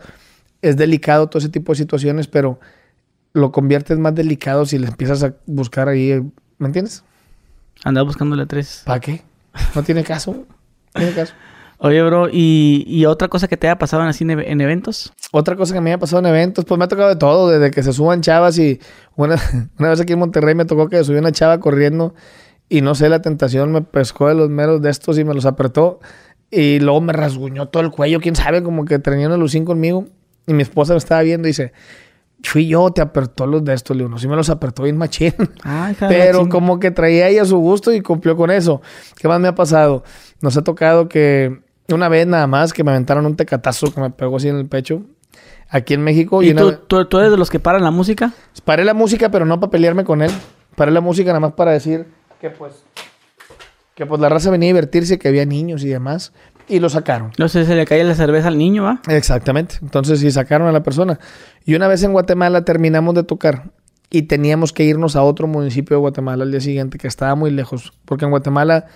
es 0.62 0.76
delicado 0.76 1.26
todo 1.26 1.40
ese 1.40 1.48
tipo 1.48 1.72
de 1.72 1.78
situaciones, 1.78 2.28
pero 2.28 2.60
lo 3.32 3.50
conviertes 3.50 3.98
más 3.98 4.14
delicado 4.14 4.64
si 4.64 4.78
le 4.78 4.86
empiezas 4.86 5.24
a 5.24 5.34
buscar 5.46 5.88
ahí, 5.88 6.22
¿me 6.58 6.66
entiendes? 6.68 7.02
andaba 7.82 8.06
buscándole 8.06 8.46
tres. 8.46 8.82
¿Para 8.86 9.00
qué? 9.00 9.22
No 9.74 9.82
tiene 9.82 10.04
caso. 10.04 10.32
No 10.32 10.46
tiene 10.94 11.12
caso. 11.12 11.34
Oye, 11.78 12.02
bro, 12.02 12.28
¿y, 12.30 12.84
y 12.86 13.06
otra 13.06 13.28
cosa 13.28 13.48
que 13.48 13.56
te 13.56 13.66
haya 13.66 13.78
pasado 13.78 14.02
en 14.02 14.08
así 14.08 14.24
en, 14.24 14.30
en 14.30 14.60
eventos? 14.60 15.12
Otra 15.32 15.56
cosa 15.56 15.74
que 15.74 15.80
me 15.80 15.92
ha 15.92 15.98
pasado 15.98 16.20
en 16.20 16.26
eventos, 16.26 16.64
pues 16.64 16.78
me 16.78 16.84
ha 16.84 16.88
tocado 16.88 17.08
de 17.08 17.16
todo, 17.16 17.50
desde 17.50 17.70
que 17.70 17.82
se 17.82 17.92
suban 17.92 18.20
chavas 18.20 18.58
y 18.58 18.80
una, 19.16 19.36
una 19.78 19.88
vez 19.90 20.00
aquí 20.00 20.12
en 20.12 20.20
Monterrey 20.20 20.54
me 20.54 20.64
tocó 20.64 20.88
que 20.88 21.02
subió 21.04 21.20
una 21.20 21.32
chava 21.32 21.58
corriendo 21.58 22.14
y 22.68 22.80
no 22.80 22.94
sé, 22.94 23.08
la 23.08 23.20
tentación 23.20 23.72
me 23.72 23.82
pescó 23.82 24.28
de 24.28 24.34
los 24.34 24.48
meros 24.48 24.80
de 24.82 24.90
estos 24.90 25.18
y 25.18 25.24
me 25.24 25.34
los 25.34 25.46
apretó 25.46 26.00
y 26.50 26.78
luego 26.78 27.00
me 27.00 27.12
rasguñó 27.12 27.68
todo 27.68 27.82
el 27.82 27.90
cuello, 27.90 28.20
quién 28.20 28.36
sabe, 28.36 28.62
como 28.62 28.84
que 28.84 28.98
tenía 28.98 29.26
una 29.26 29.36
lucín 29.36 29.64
conmigo 29.64 30.06
y 30.46 30.54
mi 30.54 30.62
esposa 30.62 30.92
me 30.92 30.98
estaba 30.98 31.22
viendo 31.22 31.48
y 31.48 31.50
dice, 31.50 31.72
fui 32.42 32.66
yo, 32.68 32.90
te 32.90 33.00
apretó 33.00 33.46
los 33.46 33.64
de 33.64 33.74
estos, 33.74 33.96
le 33.96 34.02
digo, 34.02 34.10
no, 34.10 34.18
sí 34.18 34.28
me 34.28 34.36
los 34.36 34.50
apretó 34.50 34.84
bien 34.84 34.96
machín. 34.96 35.34
Ay, 35.62 35.96
la 36.00 36.08
Pero 36.08 36.48
como 36.48 36.78
que 36.78 36.90
traía 36.90 37.28
ella 37.28 37.44
su 37.44 37.58
gusto 37.58 37.92
y 37.92 38.00
cumplió 38.00 38.36
con 38.36 38.50
eso. 38.50 38.82
¿Qué 39.16 39.28
más 39.28 39.40
me 39.40 39.48
ha 39.48 39.54
pasado? 39.54 40.04
Nos 40.40 40.56
ha 40.56 40.62
tocado 40.62 41.08
que 41.08 41.63
una 41.92 42.08
vez 42.08 42.26
nada 42.26 42.46
más 42.46 42.72
que 42.72 42.82
me 42.84 42.90
aventaron 42.92 43.26
un 43.26 43.36
tecatazo 43.36 43.92
que 43.92 44.00
me 44.00 44.10
pegó 44.10 44.36
así 44.36 44.48
en 44.48 44.56
el 44.56 44.66
pecho. 44.66 45.02
Aquí 45.68 45.94
en 45.94 46.02
México. 46.02 46.42
¿Y 46.42 46.50
una 46.50 46.60
tú, 46.60 46.66
vez- 46.68 46.80
tú, 46.86 47.04
tú 47.06 47.18
eres 47.18 47.30
de 47.30 47.36
los 47.36 47.50
que 47.50 47.58
paran 47.58 47.82
la 47.82 47.90
música? 47.90 48.32
Paré 48.64 48.84
la 48.84 48.94
música, 48.94 49.30
pero 49.30 49.44
no 49.44 49.58
para 49.60 49.70
pelearme 49.70 50.04
con 50.04 50.22
él. 50.22 50.30
Paré 50.76 50.90
la 50.92 51.00
música 51.00 51.30
nada 51.30 51.40
más 51.40 51.52
para 51.52 51.72
decir 51.72 52.06
que 52.40 52.50
pues... 52.50 52.84
Que 53.94 54.06
pues 54.06 54.20
la 54.20 54.28
raza 54.28 54.50
venía 54.50 54.68
a 54.68 54.72
divertirse, 54.72 55.18
que 55.18 55.28
había 55.28 55.44
niños 55.46 55.84
y 55.84 55.88
demás. 55.88 56.32
Y 56.68 56.80
lo 56.80 56.88
sacaron. 56.88 57.30
No 57.38 57.48
sé, 57.48 57.64
se 57.64 57.76
le 57.76 57.84
cae 57.84 58.02
la 58.04 58.14
cerveza 58.14 58.48
al 58.48 58.58
niño, 58.58 58.82
¿va? 58.84 59.00
Exactamente. 59.08 59.76
Entonces 59.82 60.18
sí 60.20 60.30
sacaron 60.32 60.66
a 60.66 60.72
la 60.72 60.82
persona. 60.82 61.20
Y 61.64 61.74
una 61.76 61.86
vez 61.88 62.02
en 62.02 62.12
Guatemala 62.12 62.64
terminamos 62.64 63.14
de 63.14 63.22
tocar 63.22 63.70
y 64.10 64.22
teníamos 64.22 64.72
que 64.72 64.82
irnos 64.84 65.14
a 65.16 65.22
otro 65.22 65.46
municipio 65.46 65.96
de 65.96 66.00
Guatemala 66.00 66.42
al 66.44 66.50
día 66.50 66.60
siguiente 66.60 66.98
que 66.98 67.06
estaba 67.06 67.34
muy 67.36 67.50
lejos. 67.50 67.92
Porque 68.04 68.24
en 68.24 68.30
Guatemala 68.30 68.86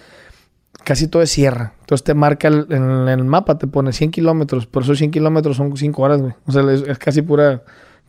casi 0.84 1.09
todo 1.09 1.22
es 1.22 1.30
sierra. 1.30 1.74
Entonces 1.80 2.05
te 2.05 2.14
marca 2.14 2.48
el- 2.48 2.66
en 2.70 3.09
el 3.09 3.24
mapa, 3.24 3.59
te 3.59 3.66
pone 3.66 3.92
100 3.92 4.10
kilómetros. 4.10 4.66
Por 4.66 4.82
esos 4.82 4.98
100 4.98 5.10
kilómetros 5.10 5.56
son 5.56 5.76
5 5.76 6.02
horas, 6.02 6.20
güey. 6.20 6.32
O 6.46 6.52
sea, 6.52 6.62
es, 6.72 6.82
es 6.82 6.98
casi 6.98 7.22
pura, 7.22 7.62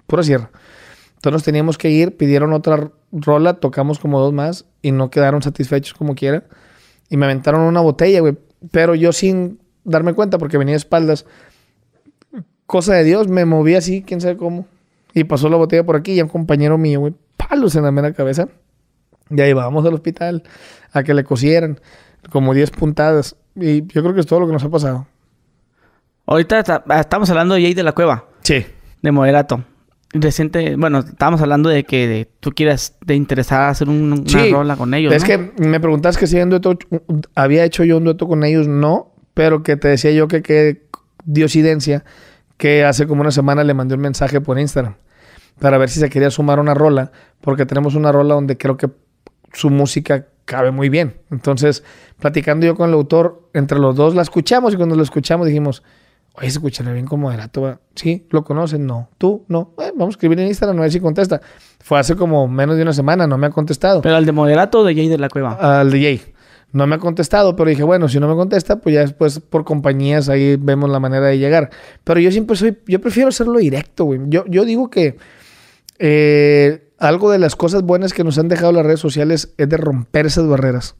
pura 0.08 0.24
sierra. 0.24 0.50
Entonces 1.16 1.34
nos 1.34 1.44
teníamos 1.44 1.78
que 1.78 1.90
ir, 1.90 2.16
pidieron 2.16 2.54
otra 2.54 2.92
rola, 3.12 3.56
tocamos 3.56 4.00
como 4.00 4.20
dos 4.20 4.32
más 4.34 4.66
y 4.82 4.92
no 4.92 5.10
quedaron 5.10 5.42
satisfechos 5.42 5.94
como 5.94 6.16
quiera. 6.16 6.46
Y 7.10 7.18
me 7.18 7.26
aventaron 7.26 7.62
una 7.62 7.82
botella, 7.82 8.22
güey. 8.22 8.38
Pero 8.72 8.96
yo 8.96 9.12
sin 9.12 9.60
darme 9.84 10.14
cuenta, 10.14 10.38
porque 10.38 10.58
venía 10.58 10.74
de 10.74 10.78
espaldas, 10.78 11.26
cosa 12.66 12.94
de 12.94 13.04
Dios, 13.04 13.28
me 13.28 13.46
moví 13.46 13.76
así, 13.76 14.04
quién 14.04 14.22
sabe 14.22 14.38
cómo. 14.38 14.66
Y 15.14 15.24
pasó 15.24 15.50
la 15.50 15.58
botella 15.58 15.84
por 15.84 15.96
aquí 15.96 16.14
y 16.14 16.22
un 16.22 16.28
compañero 16.30 16.78
mío, 16.78 17.00
güey, 17.00 17.16
palos 17.36 17.76
en 17.76 17.84
la 17.84 17.92
mera 17.92 18.14
cabeza. 18.14 18.48
Y 19.30 19.42
ahí 19.42 19.54
vamos 19.54 19.86
al 19.86 19.94
hospital 19.94 20.44
a 20.94 21.04
que 21.04 21.14
le 21.14 21.24
cosieran 21.24 21.80
como 22.32 22.54
10 22.54 22.72
puntadas. 22.72 23.36
Y 23.56 23.86
yo 23.88 24.02
creo 24.02 24.14
que 24.14 24.20
es 24.22 24.26
todo 24.28 24.40
lo 24.40 24.48
que 24.48 24.54
nos 24.54 24.64
ha 24.64 24.70
pasado. 24.70 25.08
Ahorita 26.26 26.64
ta- 26.64 26.84
estamos 27.00 27.30
hablando 27.30 27.56
de 27.56 27.62
Jay 27.62 27.74
de 27.74 27.84
la 27.84 27.94
Cueva, 27.94 28.26
Sí. 28.44 28.66
de 29.02 29.12
Moderato. 29.12 29.64
Reciente, 30.12 30.76
bueno, 30.76 31.00
estábamos 31.00 31.42
hablando 31.42 31.70
de 31.70 31.84
que 31.84 32.08
de- 32.08 32.30
tú 32.40 32.52
quieras 32.52 32.96
te 33.06 33.14
interesar 33.16 33.70
hacer 33.70 33.90
un- 33.90 34.14
una 34.14 34.24
Sí. 34.28 34.52
rola 34.52 34.76
con 34.76 34.94
ellos, 34.94 35.14
Es 35.14 35.22
¿no? 35.24 35.28
que 35.28 35.38
me 35.68 35.80
preguntas 35.80 36.18
que 36.18 36.26
si 36.28 36.36
había, 36.36 36.46
un 36.46 36.50
dueto, 36.50 36.78
había 37.36 37.64
hecho 37.64 37.84
yo 37.84 37.98
un 37.98 38.06
dueto 38.06 38.28
con 38.28 38.44
ellos, 38.44 38.68
no, 38.68 39.12
pero 39.34 39.62
que 39.62 39.76
te 39.76 39.88
decía 39.88 40.12
yo 40.12 40.28
que 40.28 40.42
qué 40.42 40.88
diosidencia 41.26 42.04
que 42.58 42.84
hace 42.84 43.06
como 43.08 43.22
una 43.22 43.32
semana 43.32 43.64
le 43.64 43.74
mandé 43.74 43.96
un 43.96 44.02
mensaje 44.02 44.42
por 44.42 44.60
Instagram 44.60 44.96
para 45.60 45.78
ver 45.78 45.90
si 45.90 46.00
se 46.00 46.10
quería 46.10 46.32
sumar 46.32 46.58
a 46.58 46.62
una 46.62 46.74
rola, 46.74 47.12
porque 47.42 47.66
tenemos 47.66 47.94
una 47.96 48.12
rola 48.12 48.34
donde 48.34 48.58
creo 48.58 48.78
que 48.78 48.90
su 49.54 49.70
música 49.70 50.26
cabe 50.50 50.72
muy 50.72 50.90
bien. 50.90 51.22
Entonces, 51.30 51.84
platicando 52.20 52.66
yo 52.66 52.76
con 52.76 52.90
el 52.90 52.96
autor, 52.96 53.50
entre 53.54 53.78
los 53.78 53.96
dos 53.96 54.16
la 54.16 54.24
escuchamos 54.24 54.74
y 54.74 54.78
cuando 54.78 54.96
la 54.96 55.04
escuchamos 55.04 55.46
dijimos, 55.46 55.84
oye, 56.34 56.50
se 56.50 56.58
escucharía 56.58 56.92
bien 56.92 57.06
como 57.06 57.28
moderato. 57.28 57.80
Sí, 57.94 58.26
¿lo 58.32 58.44
conocen? 58.44 58.88
No. 58.88 59.10
¿Tú? 59.20 59.46
No. 59.48 59.76
Eh, 59.78 59.92
vamos 59.96 60.08
a 60.08 60.18
escribir 60.18 60.40
en 60.40 60.48
Instagram 60.48 60.80
a 60.80 60.82
ver 60.82 60.92
si 60.92 61.00
contesta. 61.00 61.40
Fue 61.80 62.00
hace 62.00 62.16
como 62.16 62.48
menos 62.48 62.78
de 62.78 62.82
una 62.82 62.94
semana, 62.94 63.28
no 63.28 63.38
me 63.38 63.46
ha 63.46 63.50
contestado 63.52 64.02
Pero 64.02 64.16
al 64.16 64.26
de 64.26 64.32
Moderato 64.32 64.80
o 64.80 64.84
de 64.84 64.96
Jay 64.96 65.08
de 65.08 65.20
la 65.20 65.30
Cueva. 65.30 65.80
al 65.80 65.92
DJ. 65.92 66.34
No 66.72 66.88
me 66.88 66.96
ha 66.96 67.00
contestado, 67.00 67.56
pero 67.56 67.70
dije, 67.70 67.84
bueno, 67.84 68.10
si 68.10 68.20
no 68.20 68.28
me 68.28 68.34
contesta, 68.34 68.78
pues 68.78 68.96
ya 68.96 69.02
después 69.02 69.40
por 69.40 69.64
compañías 69.64 70.30
ahí 70.30 70.56
vemos 70.56 70.90
la 70.90 71.00
manera 71.00 71.28
de 71.28 71.38
llegar. 71.38 71.70
Pero 72.04 72.20
yo 72.20 72.32
siempre 72.32 72.58
soy, 72.58 72.76
yo 72.88 73.00
prefiero 73.00 73.30
hacerlo 73.30 73.60
directo, 73.60 74.06
güey. 74.06 74.20
Yo, 74.30 74.46
yo 74.48 74.66
digo 74.66 74.90
que 74.90 75.18
eh, 76.00 76.89
algo 77.00 77.32
de 77.32 77.40
las 77.40 77.56
cosas 77.56 77.84
buenas 77.84 78.14
que 78.14 78.24
nos 78.24 78.38
han 78.38 78.48
dejado 78.48 78.72
las 78.72 78.86
redes 78.86 79.00
sociales 79.00 79.54
es 79.58 79.70
de 79.70 79.78
romper 79.78 80.26
esas 80.26 80.48
barreras, 80.48 80.96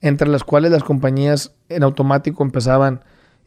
entre 0.00 0.28
las 0.28 0.44
cuales 0.44 0.70
las 0.70 0.84
compañías 0.84 1.52
en 1.68 1.82
automático 1.82 2.42
empezaban, 2.42 3.00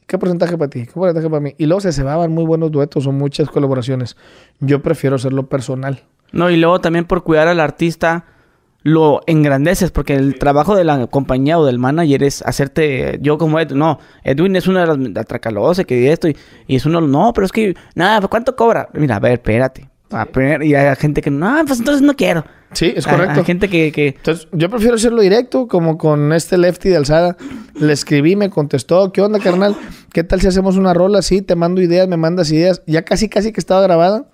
¿qué 0.05 0.17
porcentaje 0.17 0.57
para 0.57 0.69
ti? 0.69 0.85
¿Qué 0.85 0.93
porcentaje 0.93 1.29
para 1.29 1.39
mí? 1.39 1.55
Y 1.57 1.65
luego 1.65 1.81
se 1.81 1.93
cebaban 1.93 2.31
muy 2.31 2.45
buenos 2.45 2.71
duetos 2.71 3.07
o 3.07 3.11
muchas 3.11 3.49
colaboraciones. 3.49 4.17
Yo 4.59 4.81
prefiero 4.81 5.15
hacerlo 5.15 5.47
personal. 5.47 6.03
No, 6.31 6.49
y 6.49 6.57
luego 6.57 6.81
también 6.81 7.05
por 7.05 7.23
cuidar 7.23 7.47
al 7.47 7.59
artista 7.59 8.25
lo 8.83 9.21
engrandeces, 9.25 9.91
porque 9.91 10.15
el 10.15 10.39
trabajo 10.39 10.75
de 10.75 10.83
la 10.83 11.07
compañía 11.07 11.59
o 11.59 11.65
del 11.65 11.79
manager 11.79 12.23
es 12.23 12.41
hacerte, 12.45 13.17
yo 13.21 13.37
como 13.37 13.59
Edwin, 13.59 13.79
no, 13.79 13.99
Edwin 14.23 14.55
es 14.55 14.67
una 14.67 14.85
de 14.85 14.87
las 14.87 15.17
Atracalose, 15.23 15.83
que 15.83 16.11
esto, 16.11 16.29
y, 16.29 16.37
y 16.67 16.77
es 16.77 16.85
uno, 16.85 17.01
no, 17.01 17.33
pero 17.33 17.45
es 17.45 17.51
que, 17.51 17.75
nada, 17.95 18.25
¿cuánto 18.27 18.55
cobra? 18.55 18.87
Mira, 18.93 19.17
a 19.17 19.19
ver, 19.19 19.33
espérate. 19.33 19.89
A 20.11 20.25
ver, 20.25 20.63
y 20.63 20.75
hay 20.75 20.95
gente 20.95 21.21
que, 21.21 21.29
no, 21.29 21.63
pues 21.65 21.79
entonces 21.79 22.01
no 22.01 22.15
quiero. 22.15 22.45
Sí, 22.73 22.93
es 22.95 23.05
correcto. 23.05 23.39
Hay 23.39 23.45
gente 23.45 23.69
que, 23.69 23.91
que 23.91 24.07
Entonces, 24.09 24.47
yo 24.51 24.69
prefiero 24.69 24.95
hacerlo 24.95 25.21
directo, 25.21 25.67
como 25.67 25.97
con 25.97 26.33
este 26.33 26.57
lefty 26.57 26.89
de 26.89 26.97
alzada. 26.97 27.37
Le 27.75 27.93
escribí, 27.93 28.35
me 28.35 28.49
contestó, 28.49 29.11
¿qué 29.11 29.21
onda, 29.21 29.39
carnal? 29.39 29.75
¿Qué 30.13 30.23
tal 30.23 30.41
si 30.41 30.47
hacemos 30.47 30.77
una 30.77 30.93
rola 30.93 31.19
así? 31.19 31.41
Te 31.41 31.55
mando 31.55 31.81
ideas, 31.81 32.07
me 32.07 32.17
mandas 32.17 32.51
ideas. 32.51 32.81
Ya 32.85 33.03
casi, 33.03 33.29
casi 33.29 33.51
que 33.51 33.59
estaba 33.59 33.81
grabada. 33.81 34.29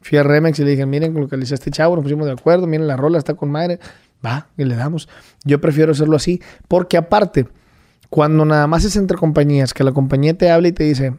Fui 0.00 0.18
a 0.18 0.22
Remex 0.22 0.58
y 0.58 0.64
le 0.64 0.70
dije, 0.70 0.86
miren, 0.86 1.14
localicé 1.14 1.54
a 1.54 1.56
este 1.56 1.70
chavo, 1.70 1.96
nos 1.96 2.04
pusimos 2.04 2.26
de 2.26 2.32
acuerdo, 2.32 2.66
miren, 2.66 2.86
la 2.86 2.96
rola 2.96 3.18
está 3.18 3.34
con 3.34 3.50
madre. 3.50 3.80
Va, 4.24 4.48
y 4.56 4.64
le 4.64 4.76
damos. 4.76 5.08
Yo 5.44 5.60
prefiero 5.60 5.92
hacerlo 5.92 6.16
así, 6.16 6.40
porque 6.66 6.96
aparte, 6.96 7.46
cuando 8.10 8.44
nada 8.44 8.66
más 8.66 8.84
es 8.84 8.96
entre 8.96 9.16
compañías, 9.16 9.74
que 9.74 9.84
la 9.84 9.92
compañía 9.92 10.36
te 10.36 10.50
habla 10.50 10.68
y 10.68 10.72
te 10.72 10.84
dice, 10.84 11.14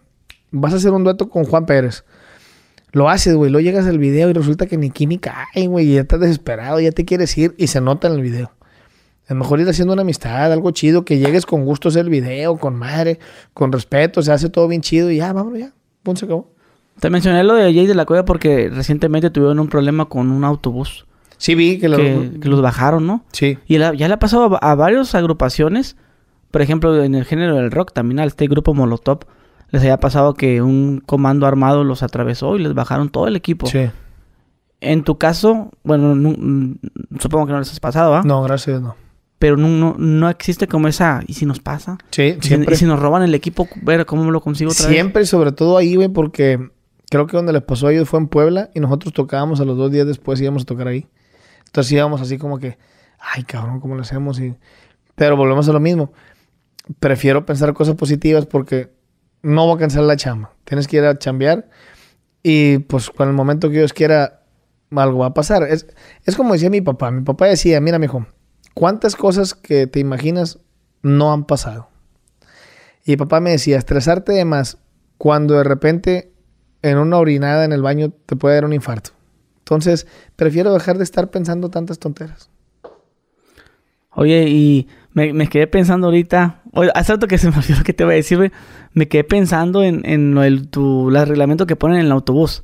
vas 0.52 0.74
a 0.74 0.78
hacer 0.78 0.92
un 0.92 1.04
dueto 1.04 1.30
con 1.30 1.46
Juan 1.46 1.66
Pérez. 1.66 2.04
Lo 2.92 3.10
haces, 3.10 3.36
güey. 3.36 3.52
Luego 3.52 3.64
llegas 3.64 3.86
al 3.88 3.98
video 4.00 4.30
y 4.30 4.34
resulta 4.34 4.66
que 4.66 4.78
ni 4.78 4.90
química 4.90 5.48
hay, 5.54 5.68
güey. 5.68 5.92
Y 5.92 5.96
ya 5.96 6.02
estás 6.02 6.20
desesperado, 6.20 6.80
ya 6.80 6.92
te 6.92 7.06
quieres 7.06 7.38
ir 7.38 7.54
y 7.58 7.68
se 7.68 7.82
nota 7.82 8.08
en 8.08 8.14
el 8.16 8.22
video. 8.22 8.52
Es 9.28 9.36
mejor 9.36 9.60
ir 9.60 9.70
haciendo 9.70 9.94
una 9.94 10.02
amistad, 10.02 10.52
algo 10.52 10.72
chido, 10.72 11.06
que 11.06 11.20
llegues 11.20 11.46
con 11.46 11.64
gusto 11.66 11.88
a 11.88 11.90
hacer 11.92 12.06
el 12.06 12.10
video, 12.10 12.58
con 12.58 12.76
madre, 12.76 13.20
con 13.54 13.72
respeto, 13.72 14.24
se 14.24 14.32
hace 14.32 14.50
todo 14.50 14.68
bien 14.68 14.82
chido 14.82 15.12
y 15.12 15.18
ya, 15.18 15.32
vámonos 15.34 15.60
ya. 15.60 15.72
Punto, 16.02 16.20
se 16.20 16.26
acabó. 16.26 16.50
te 17.00 17.10
mencioné 17.12 17.44
lo 17.44 17.54
de 17.54 17.72
Jay 17.74 17.86
de 17.86 17.94
la 17.94 18.06
Cueva 18.06 18.26
porque 18.26 18.70
recientemente 18.74 19.30
tuvieron 19.30 19.60
un 19.60 19.68
problema 19.70 20.06
con 20.10 20.32
un 20.32 20.44
autobús 20.44 21.06
Sí, 21.38 21.56
vi 21.56 21.78
que, 21.78 21.88
lo- 21.88 21.98
que, 21.98 22.32
que 22.42 22.50
los 22.50 22.62
bajaron, 22.62 23.06
¿no? 23.08 23.24
Sí. 23.32 23.58
Y 23.68 23.78
la- 23.78 23.94
ya 23.94 24.08
le 24.08 24.16
ha 24.16 24.20
pasado 24.20 24.58
a, 24.62 24.72
a 24.72 24.76
varias 24.76 25.14
agrupaciones. 25.16 25.96
Por 26.52 26.62
ejemplo, 26.64 27.02
en 27.04 27.14
el 27.16 27.24
género 27.24 27.56
del 27.56 27.70
rock, 27.72 27.94
también 27.94 28.20
a 28.20 28.26
este 28.26 28.48
grupo 28.48 28.74
Molotov 28.74 29.20
les 29.72 29.82
había 29.82 30.00
pasado 30.00 30.34
que 30.34 30.62
un 30.62 31.02
comando 31.06 31.46
armado 31.46 31.84
los 31.84 32.04
atravesó 32.04 32.56
y 32.56 32.60
les 32.64 32.74
bajaron 32.74 33.10
todo 33.10 33.28
el 33.28 33.36
equipo. 33.36 33.68
Sí. 33.68 33.90
En 34.82 35.04
tu 35.04 35.18
caso, 35.18 35.72
bueno, 35.84 36.16
mm, 36.16 36.76
supongo 37.20 37.46
que 37.48 37.52
no 37.54 37.60
les 37.60 37.72
has 37.72 37.80
pasado, 37.80 38.16
¿ah? 38.16 38.22
No, 38.24 38.42
gracias, 38.44 38.82
no. 38.82 38.96
Pero 39.38 39.56
no, 39.58 39.68
no, 39.70 39.96
no 39.98 40.30
existe 40.30 40.68
como 40.68 40.88
esa. 40.88 41.22
¿Y 41.28 41.34
si 41.34 41.46
nos 41.46 41.60
pasa? 41.60 41.98
Sí, 42.12 42.24
¿Y 42.38 42.42
si- 42.42 42.48
siempre. 42.50 42.76
¿Y 42.76 42.78
si 42.78 42.86
nos 42.86 43.00
roban 43.00 43.24
el 43.24 43.34
equipo? 43.36 43.68
Ver 43.82 44.06
cómo 44.06 44.32
lo 44.32 44.42
consigo 44.42 44.72
otra 44.72 44.86
vez. 44.88 44.94
Siempre, 44.94 45.24
y 45.24 45.26
sobre 45.26 45.52
todo 45.52 45.78
ahí, 45.78 45.96
güey, 45.96 46.10
porque 46.10 46.70
creo 47.10 47.26
que 47.28 47.38
donde 47.38 47.54
les 47.54 47.62
pasó 47.64 47.88
a 47.88 47.94
ellos 47.94 48.08
fue 48.10 48.20
en 48.20 48.28
Puebla 48.28 48.70
y 48.74 48.80
nosotros 48.80 49.14
tocábamos 49.14 49.60
a 49.60 49.66
los 49.66 49.78
dos 49.78 49.92
días 49.92 50.08
después 50.08 50.40
íbamos 50.42 50.64
a 50.64 50.66
tocar 50.66 50.88
ahí. 50.88 51.08
Entonces 51.68 51.92
íbamos 51.94 52.20
así 52.22 52.38
como 52.38 52.58
que, 52.60 52.78
ay, 53.20 53.44
cabrón, 53.44 53.80
¿cómo 53.80 53.96
lo 53.96 54.02
hacemos? 54.02 54.40
Y... 54.40 54.56
Pero 55.16 55.36
volvemos 55.38 55.68
a 55.70 55.74
lo 55.74 55.80
mismo. 55.80 56.12
Prefiero 57.00 57.46
pensar 57.46 57.74
cosas 57.74 57.96
positivas 57.96 58.46
porque 58.46 58.92
no 59.42 59.66
voy 59.66 59.76
a 59.76 59.80
cancelar 59.80 60.08
la 60.08 60.16
chamba. 60.16 60.54
Tienes 60.64 60.88
que 60.88 60.98
ir 60.98 61.06
a 61.06 61.18
chambear 61.18 61.70
y 62.44 62.80
pues 62.80 63.10
con 63.10 63.28
el 63.28 63.34
momento 63.34 63.70
que 63.70 63.78
Dios 63.78 63.94
quiera 63.94 64.44
algo 64.92 65.20
va 65.20 65.28
a 65.28 65.34
pasar. 65.34 65.64
Es, 65.64 65.88
es 66.26 66.36
como 66.36 66.54
decía 66.54 66.70
mi 66.70 66.82
papá. 66.82 67.12
Mi 67.12 67.22
papá 67.22 67.48
decía, 67.48 67.80
mira, 67.82 68.00
mijo, 68.00 68.26
¿cuántas 68.74 69.16
cosas 69.16 69.54
que 69.54 69.88
te 69.88 70.00
imaginas 70.00 70.60
no 71.02 71.32
han 71.34 71.46
pasado? 71.46 71.90
Y 73.06 73.18
papá 73.18 73.40
me 73.40 73.52
decía, 73.52 73.78
estresarte 73.78 74.34
de 74.34 74.46
más 74.46 74.78
cuando 75.18 75.56
de 75.56 75.64
repente 75.64 76.32
en 76.82 76.98
una 76.98 77.18
orinada 77.18 77.66
en 77.66 77.74
el 77.74 77.82
baño 77.82 78.12
te 78.26 78.36
puede 78.36 78.56
dar 78.56 78.66
un 78.66 78.74
infarto. 78.74 79.12
Entonces, 79.60 80.08
prefiero 80.36 80.74
dejar 80.74 80.98
de 80.98 81.04
estar 81.04 81.30
pensando 81.30 81.70
tantas 81.70 82.00
tonteras. 82.00 82.50
Oye, 84.12 84.46
y 84.48 84.88
me, 85.14 85.34
me 85.34 85.48
quedé 85.48 85.68
pensando 85.68 86.08
ahorita. 86.08 86.62
Oye, 86.74 86.92
hace 86.96 87.14
rato 87.14 87.28
que 87.28 87.38
se 87.38 87.50
me 87.50 87.58
olvidó 87.58 87.78
lo 87.80 87.84
que 87.84 87.94
te 87.94 88.04
iba 88.04 88.12
a 88.12 88.16
decir, 88.16 88.38
güey. 88.38 88.52
Me 88.94 89.08
quedé 89.08 89.24
pensando 89.24 89.84
en, 89.84 90.02
en 90.06 90.34
lo 90.36 90.42
del- 90.42 90.68
tu, 90.70 91.10
el 91.10 91.28
reglamento 91.28 91.66
que 91.68 91.76
ponen 91.76 92.00
en 92.00 92.06
el 92.08 92.12
autobús. 92.12 92.64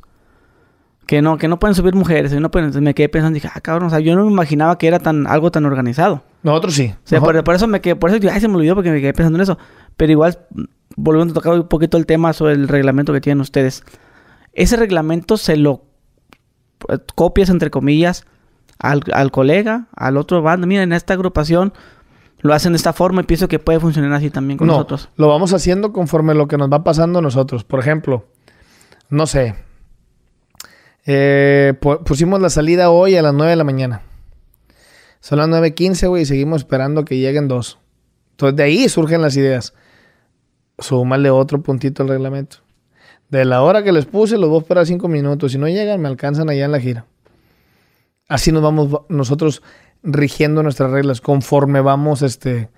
Que 1.08 1.22
no, 1.22 1.38
que 1.38 1.48
no 1.48 1.60
pueden 1.60 1.76
subir 1.76 1.94
mujeres. 1.94 2.34
No 2.40 2.50
pueden, 2.50 2.66
entonces 2.68 2.82
me 2.84 2.96
quedé 2.96 3.10
pensando, 3.10 3.36
dije, 3.36 3.48
ah, 3.54 3.62
cabrón, 3.62 3.88
o 3.88 3.90
sea, 3.92 4.00
yo 4.00 4.16
no 4.16 4.26
me 4.26 4.32
imaginaba 4.32 4.78
que 4.80 4.88
era 4.88 4.98
tan, 5.00 5.28
algo 5.28 5.52
tan 5.52 5.66
organizado. 5.66 6.24
Nosotros 6.42 6.74
sí. 6.74 6.94
O 6.96 7.08
sea, 7.08 7.20
por, 7.22 7.44
por 7.44 7.54
eso 7.56 7.68
me 7.68 7.80
quedé, 7.82 7.96
por 7.96 8.10
eso 8.10 8.28
ay, 8.32 8.40
se 8.40 8.48
me 8.48 8.56
olvidó 8.56 8.74
porque 8.74 8.90
me 8.92 9.02
quedé 9.02 9.14
pensando 9.14 9.38
en 9.38 9.44
eso. 9.44 9.58
Pero 9.98 10.12
igual, 10.12 10.40
volviendo 10.96 11.32
a 11.32 11.36
tocar 11.36 11.54
un 11.54 11.68
poquito 11.68 11.98
el 11.98 12.08
tema 12.08 12.34
sobre 12.34 12.54
el 12.54 12.68
reglamento 12.68 13.14
que 13.14 13.22
tienen 13.22 13.42
ustedes. 13.42 13.84
Ese 14.54 14.78
reglamento 14.78 15.38
se 15.38 15.58
lo 15.58 15.84
eh, 16.90 16.98
copias, 17.14 17.50
entre 17.52 17.70
comillas, 17.70 18.26
al, 18.80 19.02
al 19.14 19.30
colega, 19.32 19.88
al 19.96 20.18
otro 20.18 20.42
bando. 20.42 20.66
Mira, 20.66 20.82
en 20.82 20.92
esta 20.94 21.14
agrupación 21.14 21.72
lo 22.46 22.54
hacen 22.54 22.74
de 22.74 22.78
esta 22.78 22.94
forma 22.94 23.22
y 23.22 23.24
pienso 23.26 23.48
que 23.48 23.60
puede 23.60 23.80
funcionar 23.80 24.14
así 24.14 24.30
también 24.30 24.58
con 24.58 24.68
no, 24.68 24.74
nosotros. 24.74 25.10
lo 25.18 25.28
vamos 25.28 25.54
haciendo 25.54 25.92
conforme 25.92 26.34
lo 26.34 26.48
que 26.48 26.58
nos 26.58 26.72
va 26.72 26.84
pasando 26.84 27.20
a 27.20 27.22
nosotros. 27.22 27.64
Por 27.64 27.80
ejemplo, 27.80 28.26
no 29.10 29.26
sé. 29.28 29.56
eh, 31.06 31.74
pu- 31.82 32.04
pusimos 32.04 32.40
la 32.42 32.50
salida 32.50 32.90
hoy 32.90 33.16
a 33.16 33.22
las 33.22 33.34
9 33.34 33.52
de 33.52 33.56
la 33.56 33.64
mañana. 33.64 34.02
Son 35.20 35.40
las 35.40 35.48
9.15, 35.50 36.08
güey, 36.08 36.24
y 36.24 36.26
seguimos 36.26 36.62
esperando 36.62 37.04
que 37.06 37.18
lleguen 37.18 37.48
dos. 37.48 37.80
Entonces, 38.32 38.56
de 38.58 38.64
ahí 38.64 38.90
surgen 38.90 39.22
las 39.22 39.36
ideas. 39.38 39.74
Súmale 40.78 41.30
otro 41.30 41.62
puntito 41.64 42.04
al 42.04 42.10
reglamento. 42.10 42.58
De 43.30 43.44
la 43.46 43.64
hora 43.64 43.82
que 43.84 43.92
les 43.92 44.06
puse, 44.06 44.38
los 44.38 44.50
voy 44.50 44.60
a 44.60 44.62
esperar 44.62 44.86
cinco 44.86 45.08
minutos. 45.08 45.52
Si 45.52 45.58
no 45.58 45.68
llegan, 45.68 46.00
me 46.02 46.08
alcanzan 46.10 46.50
allá 46.50 46.66
en 46.66 46.72
la 46.72 46.80
gira. 46.80 47.06
Así 48.28 48.52
nos 48.52 48.62
vamos 48.62 48.94
va- 48.94 49.02
nosotros 49.10 49.64
rigiendo 50.06 50.64
nuestras 50.64 50.92
reglas 50.92 51.20
conforme 51.20 51.82
vamos, 51.82 52.22
este, 52.22 52.70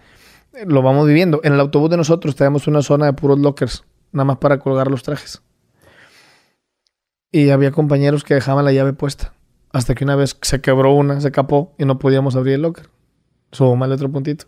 lo 0.65 0.81
vamos 0.81 1.07
viviendo. 1.07 1.41
En 1.43 1.53
el 1.53 1.59
autobús 1.59 1.89
de 1.89 1.97
nosotros 1.97 2.35
tenemos 2.35 2.67
una 2.67 2.81
zona 2.81 3.05
de 3.05 3.13
puros 3.13 3.37
lockers, 3.37 3.83
nada 4.11 4.25
más 4.25 4.37
para 4.37 4.59
colgar 4.59 4.89
los 4.89 5.03
trajes. 5.03 5.41
Y 7.31 7.49
había 7.49 7.71
compañeros 7.71 8.23
que 8.23 8.33
dejaban 8.33 8.65
la 8.65 8.71
llave 8.71 8.93
puesta. 8.93 9.33
Hasta 9.71 9.93
que 9.93 10.05
una 10.05 10.15
vez 10.15 10.37
se 10.41 10.61
quebró 10.61 10.93
una, 10.93 11.19
se 11.19 11.31
capó 11.31 11.75
y 11.77 11.85
no 11.85 11.99
podíamos 11.99 12.35
abrir 12.35 12.55
el 12.55 12.61
locker. 12.61 12.89
Súmale 13.51 13.93
otro 13.93 14.09
puntito. 14.09 14.45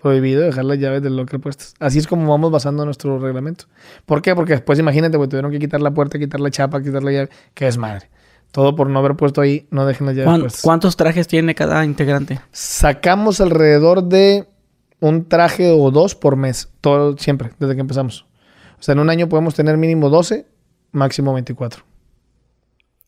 Prohibido 0.00 0.42
dejar 0.42 0.64
las 0.64 0.78
llaves 0.78 1.02
del 1.02 1.16
locker 1.16 1.40
puestas. 1.40 1.74
Así 1.80 1.98
es 1.98 2.06
como 2.06 2.30
vamos 2.30 2.50
basando 2.50 2.84
nuestro 2.84 3.18
reglamento. 3.18 3.66
¿Por 4.06 4.22
qué? 4.22 4.34
Porque 4.34 4.52
después, 4.52 4.78
imagínate, 4.78 5.18
tuvieron 5.18 5.50
que 5.50 5.58
quitar 5.58 5.80
la 5.80 5.92
puerta, 5.92 6.18
quitar 6.18 6.40
la 6.40 6.50
chapa, 6.50 6.82
quitar 6.82 7.02
la 7.02 7.12
llave. 7.12 7.30
Que 7.54 7.66
es 7.66 7.76
madre. 7.76 8.08
Todo 8.52 8.76
por 8.76 8.88
no 8.88 8.98
haber 8.98 9.16
puesto 9.16 9.40
ahí, 9.40 9.66
no 9.70 9.84
dejen 9.86 10.06
las 10.06 10.14
llaves 10.14 10.28
¿Cuán- 10.28 10.40
puestas. 10.42 10.62
¿Cuántos 10.62 10.96
trajes 10.96 11.26
tiene 11.26 11.54
cada 11.54 11.84
integrante? 11.84 12.38
Sacamos 12.52 13.40
alrededor 13.40 14.04
de 14.04 14.46
un 15.00 15.26
traje 15.28 15.72
o 15.72 15.90
dos 15.90 16.14
por 16.14 16.36
mes. 16.36 16.68
Todo, 16.80 17.16
siempre, 17.18 17.50
desde 17.58 17.74
que 17.74 17.80
empezamos. 17.80 18.26
O 18.78 18.82
sea, 18.82 18.92
en 18.92 18.98
un 19.00 19.10
año 19.10 19.28
podemos 19.28 19.54
tener 19.54 19.76
mínimo 19.78 20.10
12, 20.10 20.46
máximo 20.92 21.32
24. 21.34 21.82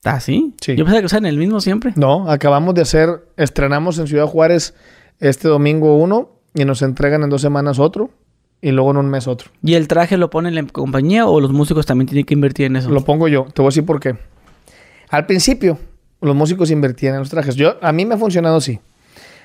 ¿Ah, 0.04 0.20
sí? 0.20 0.54
Sí. 0.60 0.76
Yo 0.76 0.84
pensaba 0.84 1.00
que 1.00 1.06
usaban 1.06 1.26
el 1.26 1.38
mismo 1.38 1.60
siempre. 1.60 1.92
No, 1.96 2.30
acabamos 2.30 2.74
de 2.74 2.82
hacer, 2.82 3.26
estrenamos 3.36 3.98
en 3.98 4.06
Ciudad 4.06 4.26
Juárez 4.26 4.74
este 5.20 5.48
domingo 5.48 5.96
uno 5.96 6.30
y 6.54 6.64
nos 6.64 6.82
entregan 6.82 7.22
en 7.22 7.30
dos 7.30 7.40
semanas 7.40 7.78
otro 7.78 8.10
y 8.60 8.70
luego 8.72 8.90
en 8.90 8.98
un 8.98 9.08
mes 9.08 9.26
otro. 9.26 9.50
¿Y 9.62 9.74
el 9.74 9.88
traje 9.88 10.16
lo 10.16 10.30
pone 10.30 10.50
la 10.50 10.62
compañía 10.66 11.26
o 11.26 11.40
los 11.40 11.52
músicos 11.52 11.86
también 11.86 12.06
tienen 12.08 12.24
que 12.26 12.34
invertir 12.34 12.66
en 12.66 12.76
eso? 12.76 12.90
Lo 12.90 13.02
pongo 13.02 13.28
yo. 13.28 13.44
Te 13.54 13.62
voy 13.62 13.68
a 13.68 13.70
decir 13.70 13.84
por 13.86 14.00
qué. 14.00 14.16
Al 15.14 15.26
principio, 15.26 15.78
los 16.20 16.34
músicos 16.34 16.72
invertían 16.72 17.14
en 17.14 17.20
los 17.20 17.30
trajes. 17.30 17.54
Yo, 17.54 17.76
a 17.80 17.92
mí 17.92 18.04
me 18.04 18.16
ha 18.16 18.18
funcionado 18.18 18.56
así. 18.56 18.80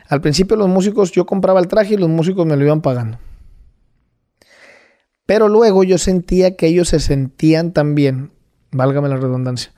Al 0.07 0.19
principio, 0.19 0.57
los 0.57 0.67
músicos, 0.67 1.11
yo 1.11 1.27
compraba 1.27 1.59
el 1.59 1.67
traje 1.67 1.93
y 1.93 1.97
los 1.97 2.09
músicos 2.09 2.43
me 2.47 2.57
lo 2.57 2.65
iban 2.65 2.81
pagando. 2.81 3.19
Pero 5.27 5.47
luego 5.47 5.83
yo 5.83 5.99
sentía 5.99 6.55
que 6.55 6.65
ellos 6.65 6.89
se 6.89 6.99
sentían 6.99 7.71
también, 7.71 8.31
válgame 8.71 9.09
la 9.09 9.17
redundancia, 9.17 9.71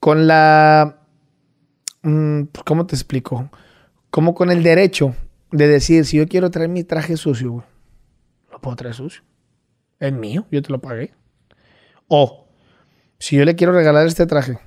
con 0.00 0.26
la. 0.26 0.98
mm, 2.02 2.42
pues, 2.52 2.64
¿Cómo 2.64 2.86
te 2.86 2.94
explico? 2.94 3.48
Como 4.10 4.34
con 4.34 4.50
el 4.50 4.62
derecho 4.62 5.14
de 5.50 5.66
decir, 5.66 6.04
si 6.04 6.18
yo 6.18 6.28
quiero 6.28 6.50
traer 6.50 6.68
mi 6.68 6.84
traje 6.84 7.16
sucio, 7.16 7.52
güey, 7.52 7.64
lo 8.52 8.60
puedo 8.60 8.76
traer 8.76 8.94
sucio. 8.94 9.22
Es 9.98 10.12
mío, 10.12 10.46
yo 10.50 10.60
te 10.60 10.70
lo 10.70 10.78
pagué. 10.78 11.14
O, 12.06 12.48
si 13.18 13.36
yo 13.36 13.46
le 13.46 13.56
quiero 13.56 13.72
regalar 13.72 14.06
este 14.06 14.26
traje 14.26 14.58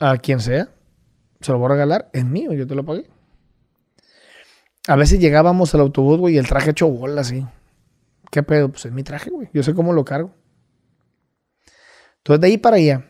a 0.00 0.16
quien 0.16 0.40
sea, 0.40 0.68
se 1.40 1.52
lo 1.52 1.58
voy 1.58 1.66
a 1.66 1.74
regalar, 1.74 2.10
es 2.12 2.24
mío, 2.24 2.52
yo 2.52 2.66
te 2.66 2.74
lo 2.74 2.84
pagué. 2.84 3.08
A 4.88 4.96
veces 4.96 5.20
llegábamos 5.20 5.74
al 5.74 5.82
autobús, 5.82 6.18
güey, 6.18 6.34
y 6.34 6.38
el 6.38 6.48
traje 6.48 6.70
hecho 6.70 6.88
bola, 6.88 7.20
así. 7.20 7.46
¿Qué 8.30 8.42
pedo? 8.42 8.70
Pues 8.70 8.86
es 8.86 8.92
mi 8.92 9.02
traje, 9.02 9.30
güey. 9.30 9.48
Yo 9.52 9.62
sé 9.62 9.74
cómo 9.74 9.92
lo 9.92 10.04
cargo. 10.04 10.34
Entonces, 12.18 12.40
de 12.40 12.46
ahí 12.46 12.58
para 12.58 12.76
allá, 12.76 13.06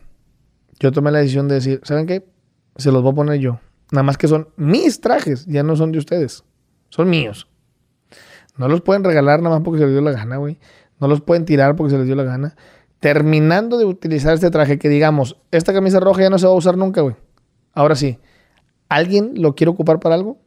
yo 0.79 0.91
tomé 0.91 1.11
la 1.11 1.19
decisión 1.19 1.47
de 1.47 1.55
decir, 1.55 1.81
¿saben 1.83 2.07
qué? 2.07 2.27
Se 2.75 2.91
los 2.91 3.01
voy 3.01 3.11
a 3.11 3.15
poner 3.15 3.39
yo. 3.39 3.59
Nada 3.91 4.03
más 4.03 4.17
que 4.17 4.27
son 4.27 4.49
mis 4.57 5.01
trajes, 5.01 5.45
ya 5.45 5.63
no 5.63 5.75
son 5.75 5.91
de 5.91 5.99
ustedes. 5.99 6.43
Son 6.89 7.09
míos. 7.09 7.47
No 8.57 8.67
los 8.67 8.81
pueden 8.81 9.03
regalar 9.03 9.41
nada 9.41 9.55
más 9.55 9.63
porque 9.63 9.79
se 9.79 9.85
les 9.85 9.93
dio 9.93 10.01
la 10.01 10.11
gana, 10.11 10.37
güey. 10.37 10.59
No 10.99 11.07
los 11.07 11.21
pueden 11.21 11.45
tirar 11.45 11.75
porque 11.75 11.91
se 11.91 11.97
les 11.97 12.05
dio 12.05 12.15
la 12.15 12.23
gana. 12.23 12.55
Terminando 13.01 13.77
de 13.77 13.83
utilizar 13.83 14.33
este 14.33 14.49
traje, 14.49 14.79
que 14.79 14.87
digamos, 14.87 15.35
esta 15.51 15.73
camisa 15.73 15.99
roja 15.99 16.21
ya 16.21 16.29
no 16.29 16.39
se 16.39 16.45
va 16.45 16.53
a 16.53 16.55
usar 16.55 16.77
nunca, 16.77 17.01
güey. 17.01 17.15
Ahora 17.73 17.95
sí, 17.95 18.19
¿alguien 18.87 19.33
lo 19.35 19.55
quiere 19.55 19.71
ocupar 19.71 19.99
para 19.99 20.15
algo? 20.15 20.37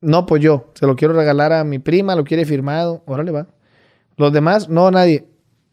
No, 0.00 0.26
pues 0.26 0.42
yo. 0.42 0.70
Se 0.74 0.86
lo 0.86 0.96
quiero 0.96 1.14
regalar 1.14 1.52
a 1.52 1.64
mi 1.64 1.78
prima, 1.78 2.14
lo 2.14 2.24
quiere 2.24 2.44
firmado. 2.44 3.02
Órale, 3.06 3.32
va. 3.32 3.48
Los 4.16 4.32
demás, 4.32 4.68
no, 4.68 4.90
nadie. 4.90 5.26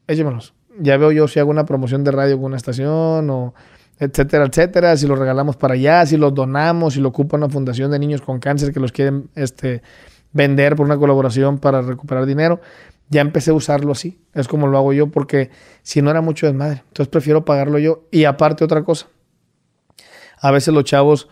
Échemelos. 0.08 0.54
Ya 0.80 0.96
veo 0.98 1.12
yo 1.12 1.28
si 1.28 1.40
hago 1.40 1.50
una 1.50 1.66
promoción 1.66 2.04
de 2.04 2.12
radio 2.12 2.38
con 2.38 2.46
una 2.46 2.58
estación 2.58 3.30
o 3.30 3.54
etcétera, 4.00 4.46
etcétera. 4.46 4.96
Si 4.96 5.08
los 5.08 5.20
regalamos 5.20 5.58
para 5.58 5.74
allá, 5.74 6.06
si 6.06 6.16
los 6.18 6.34
donamos, 6.34 6.94
si 6.94 7.02
lo 7.02 7.10
ocupa 7.10 7.36
una 7.36 7.50
fundación 7.50 7.92
de 7.92 8.00
niños 8.00 8.22
con 8.22 8.40
cáncer 8.40 8.72
que 8.74 8.80
los 8.80 8.94
quieren 8.94 9.30
este, 9.36 9.82
vender 10.32 10.76
por 10.78 10.86
una 10.86 10.98
colaboración 10.98 11.58
para 11.58 11.82
recuperar 11.82 12.26
dinero. 12.26 12.62
Ya 13.10 13.22
empecé 13.22 13.52
a 13.52 13.54
usarlo 13.54 13.92
así. 13.94 14.20
Es 14.34 14.48
como 14.48 14.68
lo 14.68 14.78
hago 14.78 14.92
yo 14.94 15.08
porque 15.08 15.50
si 15.82 16.02
no 16.02 16.10
era 16.12 16.22
mucho 16.22 16.46
desmadre. 16.46 16.84
Entonces 16.88 17.08
prefiero 17.08 17.46
pagarlo 17.46 17.80
yo. 17.80 18.04
Y 18.12 18.26
aparte 18.26 18.64
otra 18.64 18.84
cosa. 18.84 19.08
A 20.40 20.52
veces 20.52 20.74
los 20.74 20.84
chavos, 20.84 21.30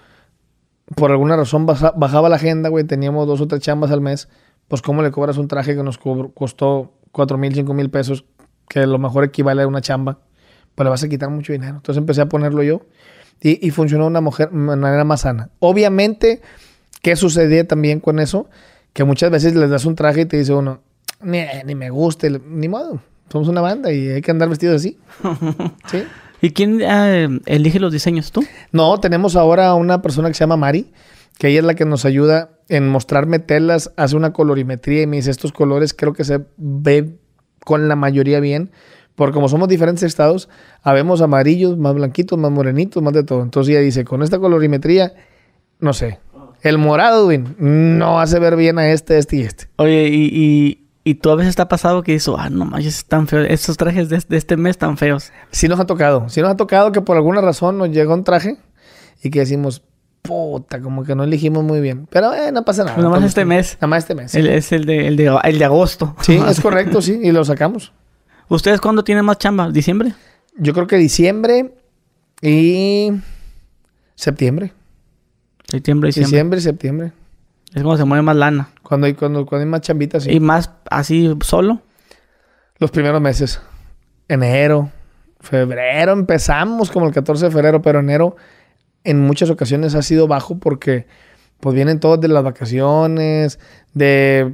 por 0.96 1.12
alguna 1.12 1.36
razón, 1.36 1.66
baja- 1.66 1.94
bajaba 1.96 2.30
la 2.30 2.38
agenda, 2.38 2.70
güey. 2.70 2.86
Teníamos 2.86 3.28
dos 3.28 3.42
o 3.42 3.48
tres 3.48 3.62
chambas 3.62 3.92
al 3.92 4.02
mes. 4.02 4.30
Pues 4.68 4.82
cómo 4.82 5.02
le 5.04 5.12
cobras 5.12 5.38
un 5.38 5.48
traje 5.48 5.76
que 5.76 5.84
nos 5.84 5.98
costó 5.98 6.94
cuatro 7.12 7.38
mil, 7.38 7.54
cinco 7.54 7.74
mil 7.74 7.90
pesos, 7.90 8.26
que 8.68 8.80
a 8.80 8.86
lo 8.88 8.98
mejor 8.98 9.24
equivale 9.26 9.62
a 9.62 9.68
una 9.68 9.82
chamba. 9.82 10.20
Pues 10.74 10.86
le 10.86 10.90
vas 10.90 11.04
a 11.04 11.10
quitar 11.10 11.30
mucho 11.30 11.54
dinero. 11.54 11.76
Entonces 11.76 11.98
empecé 12.00 12.22
a 12.22 12.28
ponerlo 12.28 12.64
yo. 12.64 12.82
Y, 13.42 13.66
y 13.66 13.72
funcionó 13.72 14.06
de 14.06 14.10
una 14.12 14.22
mujer, 14.22 14.52
manera 14.52 15.04
más 15.04 15.22
sana. 15.22 15.50
Obviamente, 15.60 16.42
¿qué 17.02 17.16
sucedía 17.18 17.68
también 17.68 18.00
con 18.00 18.20
eso? 18.20 18.50
Que 18.94 19.04
muchas 19.04 19.30
veces 19.30 19.56
les 19.56 19.70
das 19.70 19.86
un 19.86 19.96
traje 19.96 20.22
y 20.22 20.26
te 20.26 20.38
dice 20.38 20.54
uno, 20.54 20.80
ni, 21.26 21.44
ni 21.66 21.76
me 21.76 21.90
gusta, 21.90 22.28
ni 22.30 22.68
modo. 22.68 23.02
Somos 23.30 23.48
una 23.48 23.62
banda 23.62 23.92
y 23.92 24.10
hay 24.10 24.22
que 24.22 24.32
andar 24.32 24.50
vestidos 24.50 24.78
así. 24.78 24.98
¿Sí? 25.92 26.04
¿Y 26.42 26.52
quién 26.52 26.80
eh, 26.82 27.40
elige 27.46 27.80
los 27.80 27.92
diseños? 27.92 28.32
¿Tú? 28.32 28.44
No, 28.72 29.00
tenemos 29.00 29.36
ahora 29.36 29.74
una 29.74 30.02
persona 30.02 30.28
que 30.28 30.36
se 30.36 30.42
llama 30.42 30.58
Mari, 30.58 30.92
que 31.38 31.48
ella 31.48 31.60
es 31.60 31.66
la 31.66 31.76
que 31.76 31.86
nos 31.86 32.06
ayuda 32.06 32.52
en 32.70 32.88
mostrarme 32.88 33.40
telas, 33.40 33.92
hace 33.98 34.16
una 34.16 34.34
colorimetría 34.34 35.02
y 35.04 35.08
me 35.08 35.18
dice 35.18 35.32
estos 35.32 35.52
colores 35.52 35.94
creo 35.94 36.14
que 36.14 36.24
se 36.24 36.46
ve 36.58 37.18
con 37.64 37.88
la 37.88 37.96
mayoría 37.96 38.40
bien, 38.40 38.72
porque 39.16 39.34
como 39.34 39.48
somos 39.48 39.68
diferentes 39.68 40.04
estados, 40.04 40.50
habemos 40.84 41.22
amarillos, 41.22 41.78
más 41.78 41.96
blanquitos, 41.96 42.38
más 42.38 42.52
morenitos, 42.52 43.02
más 43.02 43.14
de 43.14 43.24
todo. 43.24 43.42
Entonces 43.42 43.72
ella 43.72 43.82
dice, 43.82 44.06
con 44.06 44.22
esta 44.22 44.40
colorimetría, 44.40 45.14
no 45.80 45.94
sé, 45.94 46.20
el 46.62 46.78
morado, 46.78 47.26
güey, 47.26 47.44
no 47.58 48.20
hace 48.20 48.40
ver 48.40 48.56
bien 48.56 48.78
a 48.78 48.90
este, 48.92 49.18
este 49.18 49.38
y 49.38 49.42
este. 49.42 49.66
Oye, 49.78 50.10
y, 50.10 50.30
y, 50.32 50.85
y 51.06 51.16
tú 51.16 51.30
a 51.30 51.36
veces 51.36 51.56
te 51.56 51.62
ha 51.62 51.70
pasado 51.70 52.04
que 52.04 52.12
dices, 52.12 52.34
ah, 52.38 52.50
no 52.50 52.66
manches, 52.66 52.98
están 52.98 53.28
feos. 53.28 53.46
Estos 53.50 53.78
trajes 53.78 54.10
de, 54.10 54.22
de 54.28 54.36
este 54.38 54.58
mes 54.58 54.72
están 54.72 54.98
feos. 54.98 55.32
Sí 55.52 55.68
nos 55.70 55.80
ha 55.80 55.86
tocado, 55.86 56.28
sí 56.28 56.42
nos 56.42 56.50
ha 56.52 56.58
tocado 56.58 56.92
que 56.92 57.00
por 57.00 57.16
alguna 57.16 57.40
razón 57.42 57.78
nos 57.78 57.90
llega 57.92 58.14
un 58.14 58.24
traje 58.26 58.58
y 59.24 59.30
que 59.30 59.40
decimos, 59.40 59.84
puta, 60.24 60.82
como 60.82 61.04
que 61.04 61.14
no 61.16 61.24
elegimos 61.24 61.64
muy 61.64 61.80
bien. 61.80 62.08
Pero 62.10 62.34
eh, 62.34 62.52
no 62.52 62.66
pasa 62.66 62.84
nada. 62.84 62.98
Nada 62.98 63.10
más 63.10 63.24
este 63.24 63.46
mes. 63.46 63.76
Nada 63.76 63.88
más 63.88 64.04
este 64.04 64.16
mes. 64.16 64.32
sí. 64.32 64.40
El- 64.40 64.48
es 64.50 64.72
el 64.72 64.86
de, 64.86 65.08
el, 65.08 65.16
de, 65.16 65.40
el 65.44 65.60
de 65.60 65.66
agosto. 65.66 66.16
Sí, 66.22 66.36
es 66.50 66.60
correcto, 66.60 67.02
sí, 67.02 67.20
y 67.24 67.32
lo 67.32 67.46
sacamos. 67.46 67.94
¿Ustedes 68.50 68.82
cuándo 68.82 69.04
tienen 69.04 69.24
más 69.26 69.38
chamba? 69.38 69.70
¿Diciembre? 69.72 70.14
Yo 70.58 70.74
creo 70.74 70.88
que 70.88 70.98
diciembre 70.98 71.74
Y 72.42 73.12
septiembre. 74.16 74.74
Septiembre, 75.70 76.08
diciembre. 76.10 76.30
Diciembre, 76.32 76.62
septiembre. 76.62 77.12
Es 77.76 77.84
cuando 77.84 77.98
se 77.98 78.06
mueve 78.06 78.24
más 78.24 78.36
lana. 78.36 78.70
Cuando 78.82 79.06
hay, 79.06 79.14
cuando, 79.14 79.46
cuando 79.46 79.66
hay 79.66 79.70
más 79.70 79.82
chambitas, 79.82 80.24
sí. 80.24 80.32
Y 80.32 80.40
más 80.40 80.72
así 80.90 81.32
solo. 81.42 81.82
Los 82.80 82.90
primeros 82.90 83.22
meses. 83.22 83.62
Enero, 84.28 84.90
febrero, 85.40 86.14
empezamos 86.14 86.90
como 86.90 87.06
el 87.06 87.14
14 87.14 87.46
de 87.46 87.52
febrero, 87.52 87.82
pero 87.82 88.00
enero 88.00 88.36
en 89.04 89.22
muchas 89.22 89.52
ocasiones 89.52 89.94
ha 89.94 90.02
sido 90.02 90.28
bajo 90.28 90.58
porque 90.58 91.06
pues 91.60 91.76
vienen 91.76 92.00
todos 92.00 92.20
de 92.20 92.28
las 92.28 92.44
vacaciones, 92.44 93.60
de 93.94 94.54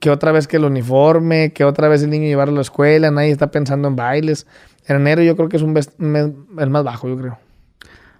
que 0.00 0.10
otra 0.10 0.32
vez 0.32 0.48
que 0.48 0.56
el 0.56 0.64
uniforme, 0.64 1.52
que 1.52 1.64
otra 1.64 1.86
vez 1.88 2.02
el 2.02 2.10
niño 2.10 2.24
llevarlo 2.26 2.54
a 2.54 2.56
la 2.56 2.62
escuela, 2.62 3.10
nadie 3.12 3.30
está 3.30 3.50
pensando 3.52 3.86
en 3.86 3.94
bailes. 3.96 4.46
En 4.86 4.96
enero 4.96 5.22
yo 5.22 5.36
creo 5.36 5.48
que 5.48 5.56
es 5.58 5.62
un 5.62 5.72
mes, 5.72 5.92
mes- 5.98 6.32
el 6.58 6.70
más 6.70 6.82
bajo, 6.84 7.08
yo 7.08 7.16
creo. 7.16 7.38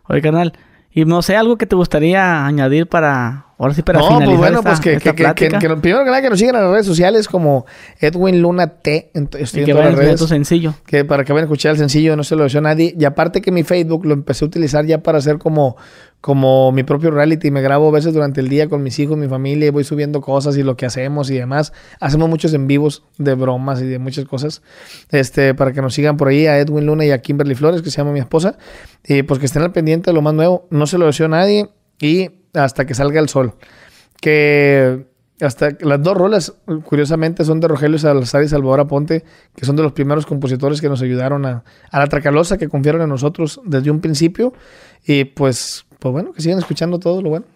Oye, 0.08 0.22
carnal. 0.22 0.52
Y 0.92 1.04
no 1.04 1.20
sé, 1.22 1.36
algo 1.36 1.56
que 1.56 1.66
te 1.66 1.74
gustaría 1.74 2.46
añadir 2.46 2.86
para... 2.86 3.45
Ahora 3.58 3.72
sí, 3.72 3.80
para 3.80 4.00
no, 4.00 4.06
finalizar 4.06 4.28
pues 4.28 4.38
bueno, 4.38 4.58
esta, 4.58 4.70
pues 4.70 4.80
que, 4.80 4.98
que, 4.98 5.14
que, 5.14 5.76
primero 5.76 6.04
que 6.04 6.10
nada 6.10 6.20
que 6.20 6.28
nos 6.28 6.38
sigan 6.38 6.56
en 6.56 6.62
las 6.62 6.70
redes 6.70 6.84
sociales 6.84 7.26
como 7.26 7.64
Edwin 8.00 8.42
Luna 8.42 8.66
T. 8.66 9.10
Estoy 9.14 9.62
y 9.62 9.64
que 9.64 9.72
vayan 9.72 9.96
redes. 9.96 10.20
sencillo. 10.20 10.74
que 10.84 11.06
para 11.06 11.24
que 11.24 11.32
vayan 11.32 11.44
a 11.44 11.46
escuchar 11.46 11.72
el 11.72 11.78
sencillo, 11.78 12.16
no 12.16 12.24
se 12.24 12.36
lo 12.36 12.42
deseo 12.42 12.58
a 12.58 12.62
nadie. 12.62 12.94
Y 12.98 13.04
aparte 13.06 13.40
que 13.40 13.50
mi 13.52 13.62
Facebook 13.62 14.04
lo 14.04 14.12
empecé 14.12 14.44
a 14.44 14.48
utilizar 14.48 14.84
ya 14.84 15.02
para 15.02 15.16
hacer 15.18 15.38
como, 15.38 15.78
como 16.20 16.70
mi 16.70 16.82
propio 16.82 17.10
reality. 17.10 17.50
Me 17.50 17.62
grabo 17.62 17.88
a 17.88 17.92
veces 17.92 18.12
durante 18.12 18.42
el 18.42 18.50
día 18.50 18.68
con 18.68 18.82
mis 18.82 18.98
hijos, 18.98 19.16
mi 19.16 19.26
familia, 19.26 19.68
y 19.68 19.70
voy 19.70 19.84
subiendo 19.84 20.20
cosas 20.20 20.58
y 20.58 20.62
lo 20.62 20.76
que 20.76 20.84
hacemos 20.84 21.30
y 21.30 21.36
demás. 21.36 21.72
Hacemos 21.98 22.28
muchos 22.28 22.52
en 22.52 22.66
vivos 22.66 23.04
de 23.16 23.32
bromas 23.32 23.80
y 23.80 23.86
de 23.86 23.98
muchas 23.98 24.26
cosas. 24.26 24.60
Este, 25.10 25.54
para 25.54 25.72
que 25.72 25.80
nos 25.80 25.94
sigan 25.94 26.18
por 26.18 26.28
ahí 26.28 26.46
a 26.46 26.58
Edwin 26.58 26.84
Luna 26.84 27.06
y 27.06 27.10
a 27.10 27.22
Kimberly 27.22 27.54
Flores, 27.54 27.80
que 27.80 27.90
se 27.90 27.96
llama 27.96 28.12
mi 28.12 28.20
esposa. 28.20 28.58
Y 29.02 29.22
pues 29.22 29.40
que 29.40 29.46
estén 29.46 29.62
al 29.62 29.72
pendiente 29.72 30.10
de 30.10 30.14
lo 30.14 30.20
más 30.20 30.34
nuevo. 30.34 30.66
No 30.68 30.86
se 30.86 30.98
lo 30.98 31.06
deseo 31.06 31.24
a 31.24 31.30
nadie. 31.30 31.70
Y 31.98 32.28
hasta 32.56 32.86
que 32.86 32.94
salga 32.94 33.20
el 33.20 33.28
sol. 33.28 33.54
Que 34.20 35.06
hasta 35.40 35.70
las 35.80 36.02
dos 36.02 36.16
rolas, 36.16 36.54
curiosamente, 36.84 37.44
son 37.44 37.60
de 37.60 37.68
Rogelio 37.68 37.98
Salazar 37.98 38.42
y 38.42 38.48
Salvador 38.48 38.80
Aponte, 38.80 39.24
que 39.54 39.64
son 39.66 39.76
de 39.76 39.82
los 39.82 39.92
primeros 39.92 40.26
compositores 40.26 40.80
que 40.80 40.88
nos 40.88 41.02
ayudaron 41.02 41.44
a, 41.44 41.64
a 41.90 41.98
la 41.98 42.06
Tracalosa, 42.06 42.56
que 42.56 42.68
confiaron 42.68 43.02
en 43.02 43.10
nosotros 43.10 43.60
desde 43.64 43.90
un 43.90 44.00
principio. 44.00 44.54
Y 45.06 45.24
pues, 45.24 45.86
pues 45.98 46.12
bueno, 46.12 46.32
que 46.32 46.40
sigan 46.40 46.58
escuchando 46.58 46.98
todo 46.98 47.22
lo 47.22 47.30
bueno. 47.30 47.46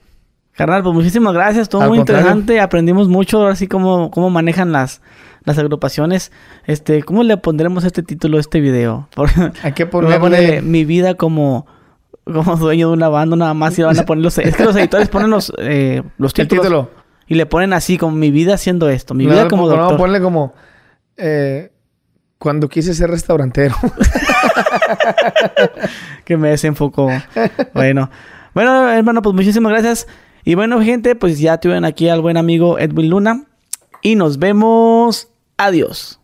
Carnal, 0.53 0.83
pues 0.83 0.95
muchísimas 0.95 1.33
gracias. 1.33 1.69
Todo 1.69 1.83
Al 1.83 1.89
muy 1.89 1.99
contrario. 1.99 2.23
interesante. 2.23 2.61
Aprendimos 2.61 3.09
mucho 3.09 3.39
ahora 3.39 3.57
sí 3.57 3.67
cómo, 3.67 4.11
cómo 4.11 4.29
manejan 4.29 4.73
las, 4.73 5.01
las 5.45 5.59
agrupaciones. 5.59 6.33
Este, 6.67 7.03
¿cómo 7.03 7.23
le 7.23 7.37
pondremos 7.39 7.85
este 7.85 8.03
título 8.03 8.37
a 8.37 8.41
este 8.41 8.61
video? 8.61 9.09
Voy 9.17 9.27
a 9.33 9.91
ponerle 9.91 10.19
ponerle... 10.19 10.63
mi 10.63 10.85
vida 10.85 11.15
como, 11.15 11.67
como 12.25 12.57
dueño 12.57 12.89
de 12.89 12.95
una 12.95 13.09
banda, 13.09 13.37
nada 13.37 13.55
más 13.55 13.79
y 13.79 13.83
van 13.83 13.99
a 13.99 14.05
poner 14.05 14.25
los... 14.25 14.39
Es 14.39 14.57
que 14.57 14.65
los 14.65 14.77
editores 14.77 15.09
ponen 15.09 15.31
los, 15.31 15.53
eh, 15.59 16.03
los 16.19 16.33
El 16.39 16.49
títulos 16.49 16.65
título. 16.65 16.91
y 17.27 17.35
le 17.35 17.47
ponen 17.47 17.73
así, 17.73 17.99
como 17.99 18.17
mi 18.17 18.31
vida 18.31 18.55
haciendo 18.55 18.89
esto, 18.89 19.15
mi 19.15 19.25
No, 19.25 19.31
vida 19.33 19.45
no, 19.45 19.51
como 19.51 19.69
no, 19.69 19.77
doctor. 19.77 19.97
ponle 19.99 20.21
como... 20.21 20.55
eh, 21.17 21.73
cuando 22.39 22.69
quise 22.69 22.95
ser 22.95 23.11
restaurantero. 23.11 23.75
que 26.25 26.37
me 26.37 26.51
desenfocó. 26.51 27.09
bueno. 27.75 28.11
Bueno, 28.55 28.91
hermano, 28.91 29.23
pues 29.23 29.35
muchísimas 29.35 29.73
gracias. 29.73 30.07
Y 30.45 30.55
bueno, 30.55 30.81
gente, 30.83 31.15
pues 31.15 31.39
ya 31.39 31.59
tuvieron 31.59 31.85
aquí 31.85 32.09
al 32.09 32.21
buen 32.21 32.37
amigo 32.37 32.79
Edwin 32.79 33.11
Luna. 33.11 33.45
Y 34.03 34.17
nos 34.17 34.39
vemos. 34.39 35.29
Adiós. 35.57 36.20